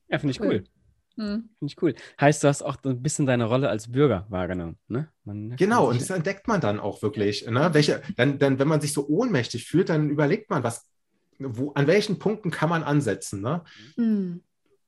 Ja, 0.09 0.19
finde 0.19 0.33
ich 0.33 0.41
cool. 0.41 0.65
Mhm. 1.21 1.51
Finde 1.59 1.73
ich 1.73 1.83
cool. 1.83 1.95
Heißt, 2.19 2.43
du 2.43 2.49
hast 2.49 2.63
auch 2.63 2.79
ein 2.83 3.03
bisschen 3.03 3.27
deine 3.27 3.45
Rolle 3.45 3.69
als 3.69 3.93
Bürger 3.93 4.25
wahrgenommen, 4.31 4.79
ne? 4.89 5.11
Man 5.25 5.55
genau, 5.57 5.91
und 5.91 6.01
das 6.01 6.09
entdeckt 6.09 6.49
man 6.49 6.63
dann 6.63 6.81
auch 6.81 7.03
wirklich. 7.03 7.47
Ne? 7.47 7.69
Welche, 7.75 8.01
dann, 8.17 8.39
dann, 8.39 8.59
wenn 8.59 8.69
man 8.69 8.81
sich 8.81 8.95
so 8.95 9.07
ohnmächtig 9.07 9.67
fühlt, 9.67 9.91
dann 9.91 10.09
überlegt 10.09 10.49
man, 10.49 10.65
was, 10.65 10.89
wo, 11.39 11.73
an 11.73 11.87
welchen 11.87 12.19
Punkten 12.19 12.51
kann 12.51 12.71
man 12.71 12.83
ansetzen. 12.83 13.43
Ne? 13.43 13.63
Mhm. 13.97 14.43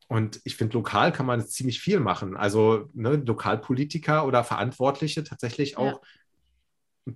Und 0.08 0.40
ich 0.44 0.56
finde, 0.56 0.72
lokal 0.72 1.12
kann 1.12 1.26
man 1.26 1.46
ziemlich 1.46 1.80
viel 1.80 2.00
machen. 2.00 2.34
Also 2.34 2.88
ne, 2.94 3.16
Lokalpolitiker 3.16 4.26
oder 4.26 4.42
Verantwortliche 4.42 5.24
tatsächlich 5.24 5.76
auch 5.76 6.00
ja. 7.06 7.12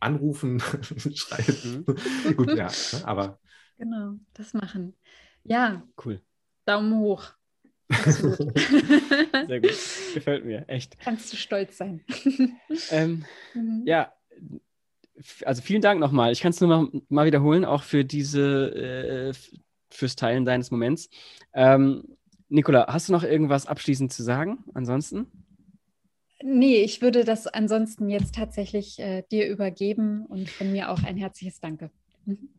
anrufen, 0.00 0.58
schreiben. 1.14 1.84
Mhm. 1.86 2.34
Gut, 2.36 2.56
ja, 2.56 2.66
ne, 2.66 3.06
aber. 3.06 3.38
Genau, 3.76 4.14
das 4.34 4.52
machen. 4.52 4.96
Ja. 5.44 5.84
Cool. 6.04 6.20
Daumen 6.64 6.98
hoch. 6.98 7.37
Sehr 9.46 9.60
gut. 9.60 9.70
Gefällt 10.14 10.44
mir, 10.44 10.64
echt. 10.68 10.98
Kannst 10.98 11.32
du 11.32 11.36
stolz 11.36 11.76
sein. 11.78 12.04
ähm, 12.90 13.24
mhm. 13.54 13.82
Ja, 13.86 14.12
also 15.44 15.62
vielen 15.62 15.82
Dank 15.82 16.00
nochmal. 16.00 16.32
Ich 16.32 16.40
kann 16.40 16.50
es 16.50 16.60
nur 16.60 16.68
mal, 16.68 17.02
mal, 17.08 17.26
wiederholen, 17.26 17.64
auch 17.64 17.82
für 17.82 18.04
diese, 18.04 19.32
äh, 19.32 19.56
fürs 19.90 20.16
Teilen 20.16 20.44
deines 20.44 20.70
Moments. 20.70 21.08
Ähm, 21.54 22.16
Nicola, 22.48 22.86
hast 22.88 23.08
du 23.08 23.12
noch 23.12 23.24
irgendwas 23.24 23.66
abschließend 23.66 24.12
zu 24.12 24.22
sagen? 24.22 24.64
Ansonsten? 24.74 25.26
Nee, 26.42 26.82
ich 26.82 27.02
würde 27.02 27.24
das 27.24 27.46
ansonsten 27.46 28.08
jetzt 28.08 28.34
tatsächlich 28.34 28.98
äh, 29.00 29.24
dir 29.30 29.48
übergeben 29.48 30.24
und 30.26 30.48
von 30.48 30.70
mir 30.70 30.90
auch 30.90 31.02
ein 31.02 31.16
herzliches 31.16 31.60
Danke. 31.60 31.90
Mhm. 32.26 32.50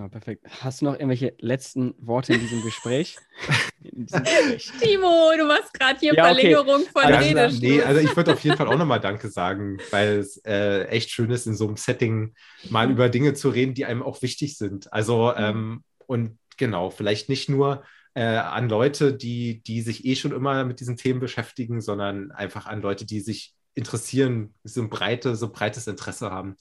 Genau, 0.00 0.08
perfekt. 0.08 0.46
Hast 0.62 0.80
du 0.80 0.86
noch 0.86 0.94
irgendwelche 0.94 1.34
letzten 1.40 1.94
Worte 1.98 2.32
in 2.32 2.40
diesem 2.40 2.62
Gespräch? 2.62 3.18
in 3.82 4.06
diesem 4.06 4.24
Gespräch? 4.24 4.72
Timo, 4.80 5.32
du 5.36 5.44
machst 5.44 5.74
gerade 5.74 6.00
hier 6.00 6.14
ja, 6.14 6.24
Verlängerung 6.24 6.80
okay. 6.80 6.90
von 6.90 7.02
also, 7.02 7.28
Redeschluss. 7.28 7.60
Nee, 7.60 7.82
also 7.82 8.00
ich 8.00 8.16
würde 8.16 8.32
auf 8.32 8.40
jeden 8.40 8.56
Fall 8.56 8.68
auch 8.68 8.78
nochmal 8.78 9.00
Danke 9.00 9.28
sagen, 9.28 9.76
weil 9.90 10.20
es 10.20 10.38
äh, 10.46 10.84
echt 10.84 11.10
schön 11.10 11.30
ist, 11.30 11.46
in 11.46 11.54
so 11.54 11.66
einem 11.66 11.76
Setting 11.76 12.32
mal 12.70 12.86
mhm. 12.86 12.94
über 12.94 13.10
Dinge 13.10 13.34
zu 13.34 13.50
reden, 13.50 13.74
die 13.74 13.84
einem 13.84 14.02
auch 14.02 14.22
wichtig 14.22 14.56
sind. 14.56 14.90
Also, 14.90 15.34
mhm. 15.36 15.44
ähm, 15.44 15.84
und 16.06 16.38
genau, 16.56 16.88
vielleicht 16.88 17.28
nicht 17.28 17.50
nur 17.50 17.84
äh, 18.14 18.22
an 18.22 18.70
Leute, 18.70 19.12
die, 19.12 19.62
die 19.62 19.82
sich 19.82 20.06
eh 20.06 20.16
schon 20.16 20.32
immer 20.32 20.64
mit 20.64 20.80
diesen 20.80 20.96
Themen 20.96 21.20
beschäftigen, 21.20 21.82
sondern 21.82 22.30
einfach 22.30 22.64
an 22.64 22.80
Leute, 22.80 23.04
die 23.04 23.20
sich 23.20 23.52
interessieren, 23.74 24.54
so 24.64 24.80
ein, 24.80 24.88
breite, 24.88 25.36
so 25.36 25.50
breites 25.50 25.86
Interesse 25.86 26.30
haben. 26.30 26.56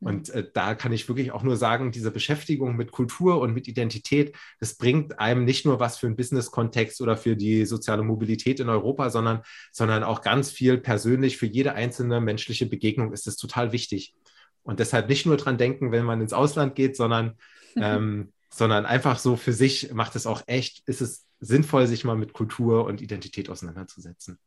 Und 0.00 0.30
äh, 0.30 0.46
da 0.52 0.74
kann 0.74 0.92
ich 0.92 1.08
wirklich 1.08 1.32
auch 1.32 1.42
nur 1.42 1.56
sagen, 1.56 1.92
diese 1.92 2.10
Beschäftigung 2.10 2.76
mit 2.76 2.92
Kultur 2.92 3.40
und 3.40 3.54
mit 3.54 3.68
Identität, 3.68 4.36
das 4.60 4.74
bringt 4.76 5.18
einem 5.18 5.44
nicht 5.44 5.64
nur 5.64 5.80
was 5.80 5.98
für 5.98 6.06
einen 6.06 6.16
Business-Kontext 6.16 7.00
oder 7.00 7.16
für 7.16 7.36
die 7.36 7.64
soziale 7.64 8.02
Mobilität 8.02 8.60
in 8.60 8.68
Europa, 8.68 9.10
sondern, 9.10 9.42
sondern 9.72 10.02
auch 10.02 10.20
ganz 10.20 10.50
viel 10.50 10.78
persönlich 10.78 11.38
für 11.38 11.46
jede 11.46 11.74
einzelne 11.74 12.20
menschliche 12.20 12.66
Begegnung 12.66 13.12
ist 13.12 13.26
es 13.26 13.36
total 13.36 13.72
wichtig. 13.72 14.14
Und 14.62 14.80
deshalb 14.80 15.08
nicht 15.08 15.26
nur 15.26 15.36
dran 15.36 15.58
denken, 15.58 15.92
wenn 15.92 16.04
man 16.04 16.20
ins 16.20 16.32
Ausland 16.32 16.74
geht, 16.74 16.96
sondern, 16.96 17.38
ähm, 17.76 18.32
sondern 18.50 18.86
einfach 18.86 19.18
so 19.18 19.36
für 19.36 19.52
sich 19.52 19.92
macht 19.92 20.16
es 20.16 20.26
auch 20.26 20.42
echt, 20.46 20.82
ist 20.86 21.00
es 21.00 21.26
sinnvoll, 21.40 21.86
sich 21.86 22.04
mal 22.04 22.16
mit 22.16 22.32
Kultur 22.32 22.84
und 22.84 23.00
Identität 23.00 23.50
auseinanderzusetzen. 23.50 24.38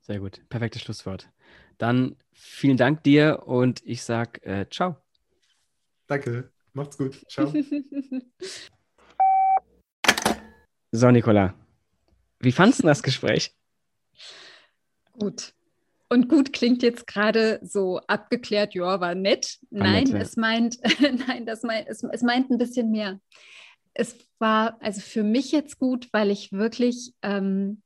Sehr 0.00 0.18
gut, 0.18 0.40
perfektes 0.48 0.82
Schlusswort. 0.82 1.30
Dann 1.80 2.16
vielen 2.34 2.76
Dank 2.76 3.02
dir 3.04 3.44
und 3.46 3.80
ich 3.86 4.02
sage 4.02 4.42
äh, 4.42 4.66
ciao. 4.68 4.96
Danke, 6.06 6.52
macht's 6.74 6.98
gut. 6.98 7.24
Ciao. 7.26 7.50
so, 10.92 11.10
Nicola, 11.10 11.54
wie 12.38 12.52
fandest 12.52 12.82
du 12.82 12.86
das 12.86 13.02
Gespräch? 13.02 13.56
Gut. 15.18 15.54
Und 16.10 16.28
gut 16.28 16.52
klingt 16.52 16.82
jetzt 16.82 17.06
gerade 17.06 17.60
so 17.62 18.00
abgeklärt, 18.00 18.74
ja, 18.74 19.00
war 19.00 19.14
nett. 19.14 19.58
Nein, 19.70 20.04
nett, 20.04 20.08
ja. 20.12 20.18
es 20.18 20.36
meint, 20.36 20.78
nein, 21.28 21.46
das 21.46 21.62
meint, 21.62 21.88
es, 21.88 22.02
es 22.02 22.20
meint 22.20 22.50
ein 22.50 22.58
bisschen 22.58 22.90
mehr. 22.90 23.20
Es 23.94 24.16
war 24.38 24.76
also 24.82 25.00
für 25.00 25.22
mich 25.22 25.50
jetzt 25.50 25.78
gut, 25.78 26.10
weil 26.12 26.30
ich 26.30 26.52
wirklich 26.52 27.14
ähm, 27.22 27.80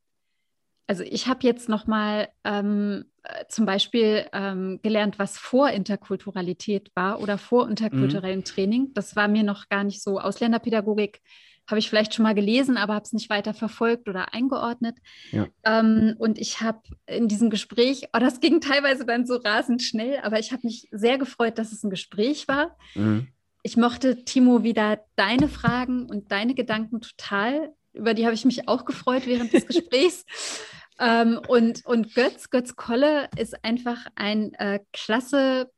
also 0.87 1.03
ich 1.03 1.27
habe 1.27 1.39
jetzt 1.43 1.67
noch 1.69 1.87
mal 1.87 2.29
ähm, 2.43 3.05
äh, 3.23 3.45
zum 3.47 3.65
Beispiel 3.65 4.25
ähm, 4.33 4.79
gelernt, 4.83 5.17
was 5.17 5.37
vor 5.37 5.69
Interkulturalität 5.69 6.91
war 6.95 7.21
oder 7.21 7.37
vor 7.37 7.67
interkulturellem 7.69 8.39
mhm. 8.39 8.45
Training. 8.45 8.93
Das 8.93 9.15
war 9.15 9.27
mir 9.27 9.43
noch 9.43 9.69
gar 9.69 9.83
nicht 9.83 10.03
so. 10.03 10.19
Ausländerpädagogik 10.19 11.21
habe 11.67 11.79
ich 11.79 11.89
vielleicht 11.89 12.13
schon 12.13 12.23
mal 12.23 12.35
gelesen, 12.35 12.77
aber 12.77 12.93
habe 12.93 13.05
es 13.05 13.13
nicht 13.13 13.29
weiter 13.29 13.53
verfolgt 13.53 14.07
oder 14.07 14.33
eingeordnet. 14.33 14.97
Ja. 15.31 15.47
Ähm, 15.63 16.15
und 16.19 16.37
ich 16.37 16.61
habe 16.61 16.81
in 17.07 17.27
diesem 17.27 17.49
Gespräch, 17.49 18.07
oh, 18.13 18.19
das 18.19 18.39
ging 18.39 18.61
teilweise 18.61 19.05
dann 19.05 19.25
so 19.25 19.37
rasend 19.37 19.81
schnell, 19.81 20.19
aber 20.21 20.39
ich 20.39 20.51
habe 20.51 20.61
mich 20.65 20.87
sehr 20.91 21.17
gefreut, 21.17 21.57
dass 21.57 21.71
es 21.71 21.83
ein 21.83 21.89
Gespräch 21.89 22.47
war. 22.47 22.77
Mhm. 22.93 23.27
Ich 23.63 23.77
mochte, 23.77 24.23
Timo, 24.25 24.63
wieder 24.63 25.03
deine 25.15 25.49
Fragen 25.49 26.05
und 26.05 26.31
deine 26.31 26.53
Gedanken 26.53 27.01
total. 27.01 27.73
Über 27.93 28.13
die 28.13 28.25
habe 28.25 28.35
ich 28.35 28.45
mich 28.45 28.67
auch 28.67 28.85
gefreut 28.85 29.23
während 29.25 29.53
des 29.53 29.65
Gesprächs. 29.67 30.25
Ähm, 30.99 31.39
und, 31.47 31.85
und 31.85 32.15
Götz, 32.15 32.49
Götz 32.49 32.75
Kolle 32.75 33.29
ist 33.37 33.63
einfach 33.65 34.05
ein 34.15 34.53
äh, 34.53 34.79
klasse 34.93 35.69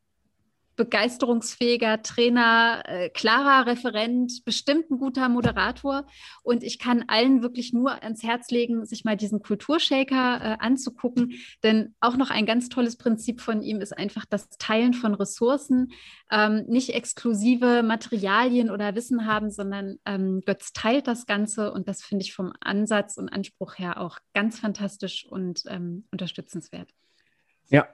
begeisterungsfähiger 0.78 2.02
Trainer, 2.04 2.84
äh, 2.86 3.10
klarer 3.10 3.66
Referent, 3.66 4.46
bestimmt 4.46 4.90
ein 4.90 4.98
guter 4.98 5.28
Moderator. 5.28 6.08
Und 6.44 6.64
ich 6.64 6.80
kann 6.80 7.06
allen 7.08 7.42
wirklich 7.42 7.74
nur 7.74 8.02
ans 8.04 8.24
Herz 8.24 8.50
legen, 8.50 8.86
sich 8.86 9.04
mal 9.04 9.18
diesen 9.18 9.42
Kulturshaker 9.42 10.40
äh, 10.42 10.58
anzugucken. 10.60 11.34
Denn 11.64 11.96
auch 12.00 12.16
noch 12.16 12.30
ein 12.30 12.46
ganz 12.46 12.70
tolles 12.70 12.96
Prinzip 12.96 13.42
von 13.42 13.62
ihm 13.62 13.82
ist 13.82 13.98
einfach 13.98 14.26
das 14.26 14.50
Teilen 14.58 14.94
von 14.94 15.14
Ressourcen. 15.14 15.92
Ähm, 16.32 16.66
nicht 16.68 16.94
exklusive 16.94 17.84
Materialien 17.84 18.70
oder 18.70 18.96
Wissen 18.96 19.26
haben, 19.26 19.52
sondern 19.52 19.98
ähm, 20.06 20.42
Götz 20.46 20.72
teilt 20.72 21.08
das 21.08 21.26
Ganze. 21.26 21.74
Und 21.74 21.88
das 21.88 22.04
finde 22.04 22.24
ich 22.24 22.34
vom 22.34 22.54
Ansatz 22.62 23.18
und 23.18 23.30
Anspruch 23.30 23.80
her 23.80 24.00
auch 24.00 24.20
ganz 24.34 24.60
fantastisch 24.60 25.26
und 25.28 25.64
ähm, 25.68 26.06
unterstützenswert. 26.12 26.90
Ja, 27.70 27.88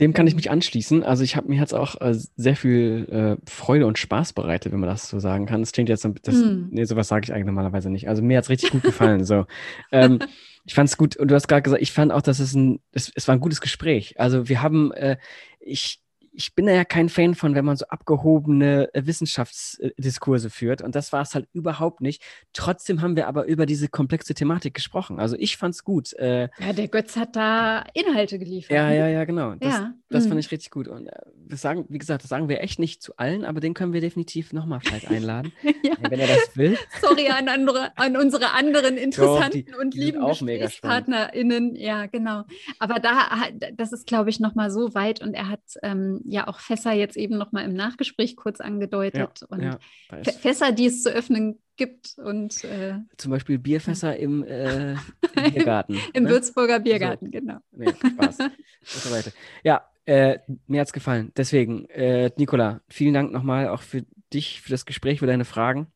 dem 0.00 0.14
kann 0.14 0.26
ich 0.26 0.34
mich 0.34 0.50
anschließen. 0.50 1.02
Also 1.02 1.22
ich 1.22 1.36
habe 1.36 1.48
mir 1.48 1.60
jetzt 1.60 1.74
auch 1.74 2.00
äh, 2.00 2.14
sehr 2.14 2.56
viel 2.56 3.06
äh, 3.10 3.50
Freude 3.50 3.86
und 3.86 3.98
Spaß 3.98 4.32
bereitet, 4.32 4.72
wenn 4.72 4.80
man 4.80 4.88
das 4.88 5.08
so 5.08 5.18
sagen 5.20 5.46
kann. 5.46 5.60
Das 5.60 5.72
klingt 5.72 5.90
jetzt, 5.90 6.08
das, 6.22 6.34
mm. 6.34 6.68
nee, 6.70 6.84
sowas 6.84 7.08
sage 7.08 7.24
ich 7.24 7.32
eigentlich 7.32 7.46
normalerweise 7.46 7.90
nicht. 7.90 8.08
Also 8.08 8.22
mir 8.22 8.38
hat 8.38 8.44
es 8.44 8.50
richtig 8.50 8.70
gut 8.70 8.82
gefallen. 8.82 9.24
so, 9.24 9.44
ähm, 9.92 10.18
ich 10.64 10.74
fand 10.74 10.88
es 10.88 10.96
gut. 10.96 11.16
Und 11.16 11.30
du 11.30 11.34
hast 11.34 11.48
gerade 11.48 11.62
gesagt, 11.62 11.82
ich 11.82 11.92
fand 11.92 12.12
auch, 12.12 12.22
dass 12.22 12.38
es 12.38 12.54
ein, 12.54 12.80
es, 12.92 13.12
es 13.14 13.28
war 13.28 13.34
ein 13.34 13.40
gutes 13.40 13.60
Gespräch. 13.60 14.18
Also 14.18 14.48
wir 14.48 14.62
haben, 14.62 14.90
äh, 14.92 15.18
ich, 15.60 15.99
ich 16.32 16.54
bin 16.54 16.66
da 16.66 16.72
ja 16.72 16.84
kein 16.84 17.08
Fan 17.08 17.34
von, 17.34 17.54
wenn 17.54 17.64
man 17.64 17.76
so 17.76 17.86
abgehobene 17.86 18.88
äh, 18.94 19.06
Wissenschaftsdiskurse 19.06 20.50
führt. 20.50 20.82
Und 20.82 20.94
das 20.94 21.12
war 21.12 21.22
es 21.22 21.34
halt 21.34 21.48
überhaupt 21.52 22.00
nicht. 22.00 22.22
Trotzdem 22.52 23.02
haben 23.02 23.16
wir 23.16 23.26
aber 23.26 23.46
über 23.46 23.66
diese 23.66 23.88
komplexe 23.88 24.34
Thematik 24.34 24.74
gesprochen. 24.74 25.18
Also 25.18 25.36
ich 25.38 25.56
fand 25.56 25.74
es 25.74 25.84
gut. 25.84 26.12
Äh, 26.14 26.48
ja, 26.58 26.72
der 26.72 26.88
Götz 26.88 27.16
hat 27.16 27.34
da 27.34 27.84
Inhalte 27.94 28.38
geliefert. 28.38 28.70
Ja, 28.70 28.90
ja, 28.90 29.08
ja, 29.08 29.24
genau. 29.24 29.54
Das, 29.56 29.74
ja. 29.74 29.94
das 30.08 30.24
fand 30.24 30.34
mhm. 30.34 30.40
ich 30.40 30.50
richtig 30.50 30.70
gut. 30.70 30.88
Und 30.88 31.08
äh, 31.08 31.12
das 31.34 31.60
sagen, 31.60 31.86
wie 31.88 31.98
gesagt, 31.98 32.22
das 32.22 32.30
sagen 32.30 32.48
wir 32.48 32.60
echt 32.60 32.78
nicht 32.78 33.02
zu 33.02 33.16
allen, 33.16 33.44
aber 33.44 33.60
den 33.60 33.74
können 33.74 33.92
wir 33.92 34.00
definitiv 34.00 34.52
nochmal 34.52 34.80
vielleicht 34.80 35.08
einladen, 35.10 35.52
ja. 35.82 35.94
wenn 36.08 36.20
er 36.20 36.28
das 36.28 36.56
will. 36.56 36.78
Sorry 37.00 37.28
an, 37.28 37.48
andere, 37.48 37.96
an 37.96 38.16
unsere 38.16 38.52
anderen 38.52 38.96
interessanten 38.96 39.64
Doch, 39.66 39.72
die, 39.72 39.80
und 39.80 39.94
lieben 39.94 40.24
GesprächspartnerInnen. 40.24 41.74
Ja, 41.74 42.06
genau. 42.06 42.44
Aber 42.78 43.00
da, 43.00 43.48
das 43.74 43.92
ist, 43.92 44.06
glaube 44.06 44.30
ich, 44.30 44.38
nochmal 44.38 44.70
so 44.70 44.94
weit 44.94 45.20
und 45.20 45.34
er 45.34 45.48
hat 45.48 45.60
ähm, 45.82 46.19
ja 46.24 46.48
auch 46.48 46.60
Fässer 46.60 46.92
jetzt 46.92 47.16
eben 47.16 47.36
nochmal 47.38 47.64
im 47.64 47.74
Nachgespräch 47.74 48.36
kurz 48.36 48.60
angedeutet. 48.60 49.40
Ja, 49.40 49.46
und 49.48 49.62
ja, 49.62 49.78
Fässer, 50.22 50.72
die 50.72 50.86
es 50.86 51.02
zu 51.02 51.10
öffnen 51.10 51.58
gibt. 51.76 52.16
Und, 52.18 52.64
äh, 52.64 52.94
Zum 53.16 53.30
Beispiel 53.30 53.58
Bierfässer 53.58 54.16
im, 54.16 54.44
äh, 54.44 54.96
Biergarten. 55.52 55.98
Im 56.12 56.24
ne? 56.24 56.30
Würzburger 56.30 56.80
Biergarten, 56.80 57.26
so. 57.26 57.30
genau. 57.30 57.58
Nee, 57.72 57.88
Spaß. 57.88 58.38
so 58.82 59.10
weiter. 59.10 59.32
Ja, 59.64 59.88
äh, 60.04 60.38
mir 60.66 60.80
hat 60.80 60.88
es 60.88 60.92
gefallen. 60.92 61.32
Deswegen, 61.36 61.86
äh, 61.86 62.30
Nicola, 62.36 62.80
vielen 62.88 63.14
Dank 63.14 63.32
nochmal 63.32 63.68
auch 63.68 63.82
für 63.82 64.04
dich, 64.32 64.60
für 64.60 64.70
das 64.70 64.86
Gespräch, 64.86 65.20
für 65.20 65.26
deine 65.26 65.44
Fragen. 65.44 65.86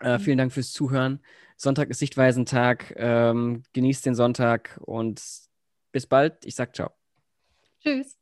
Äh, 0.00 0.18
mhm. 0.18 0.22
Vielen 0.22 0.38
Dank 0.38 0.52
fürs 0.52 0.72
Zuhören. 0.72 1.20
Sonntag 1.56 1.90
ist 1.90 1.98
Sichtweisentag. 1.98 2.94
Ähm, 2.96 3.62
genießt 3.72 4.06
den 4.06 4.14
Sonntag 4.14 4.80
und 4.82 5.22
bis 5.92 6.06
bald. 6.06 6.44
Ich 6.44 6.54
sag 6.54 6.74
ciao. 6.74 6.90
Tschüss. 7.82 8.19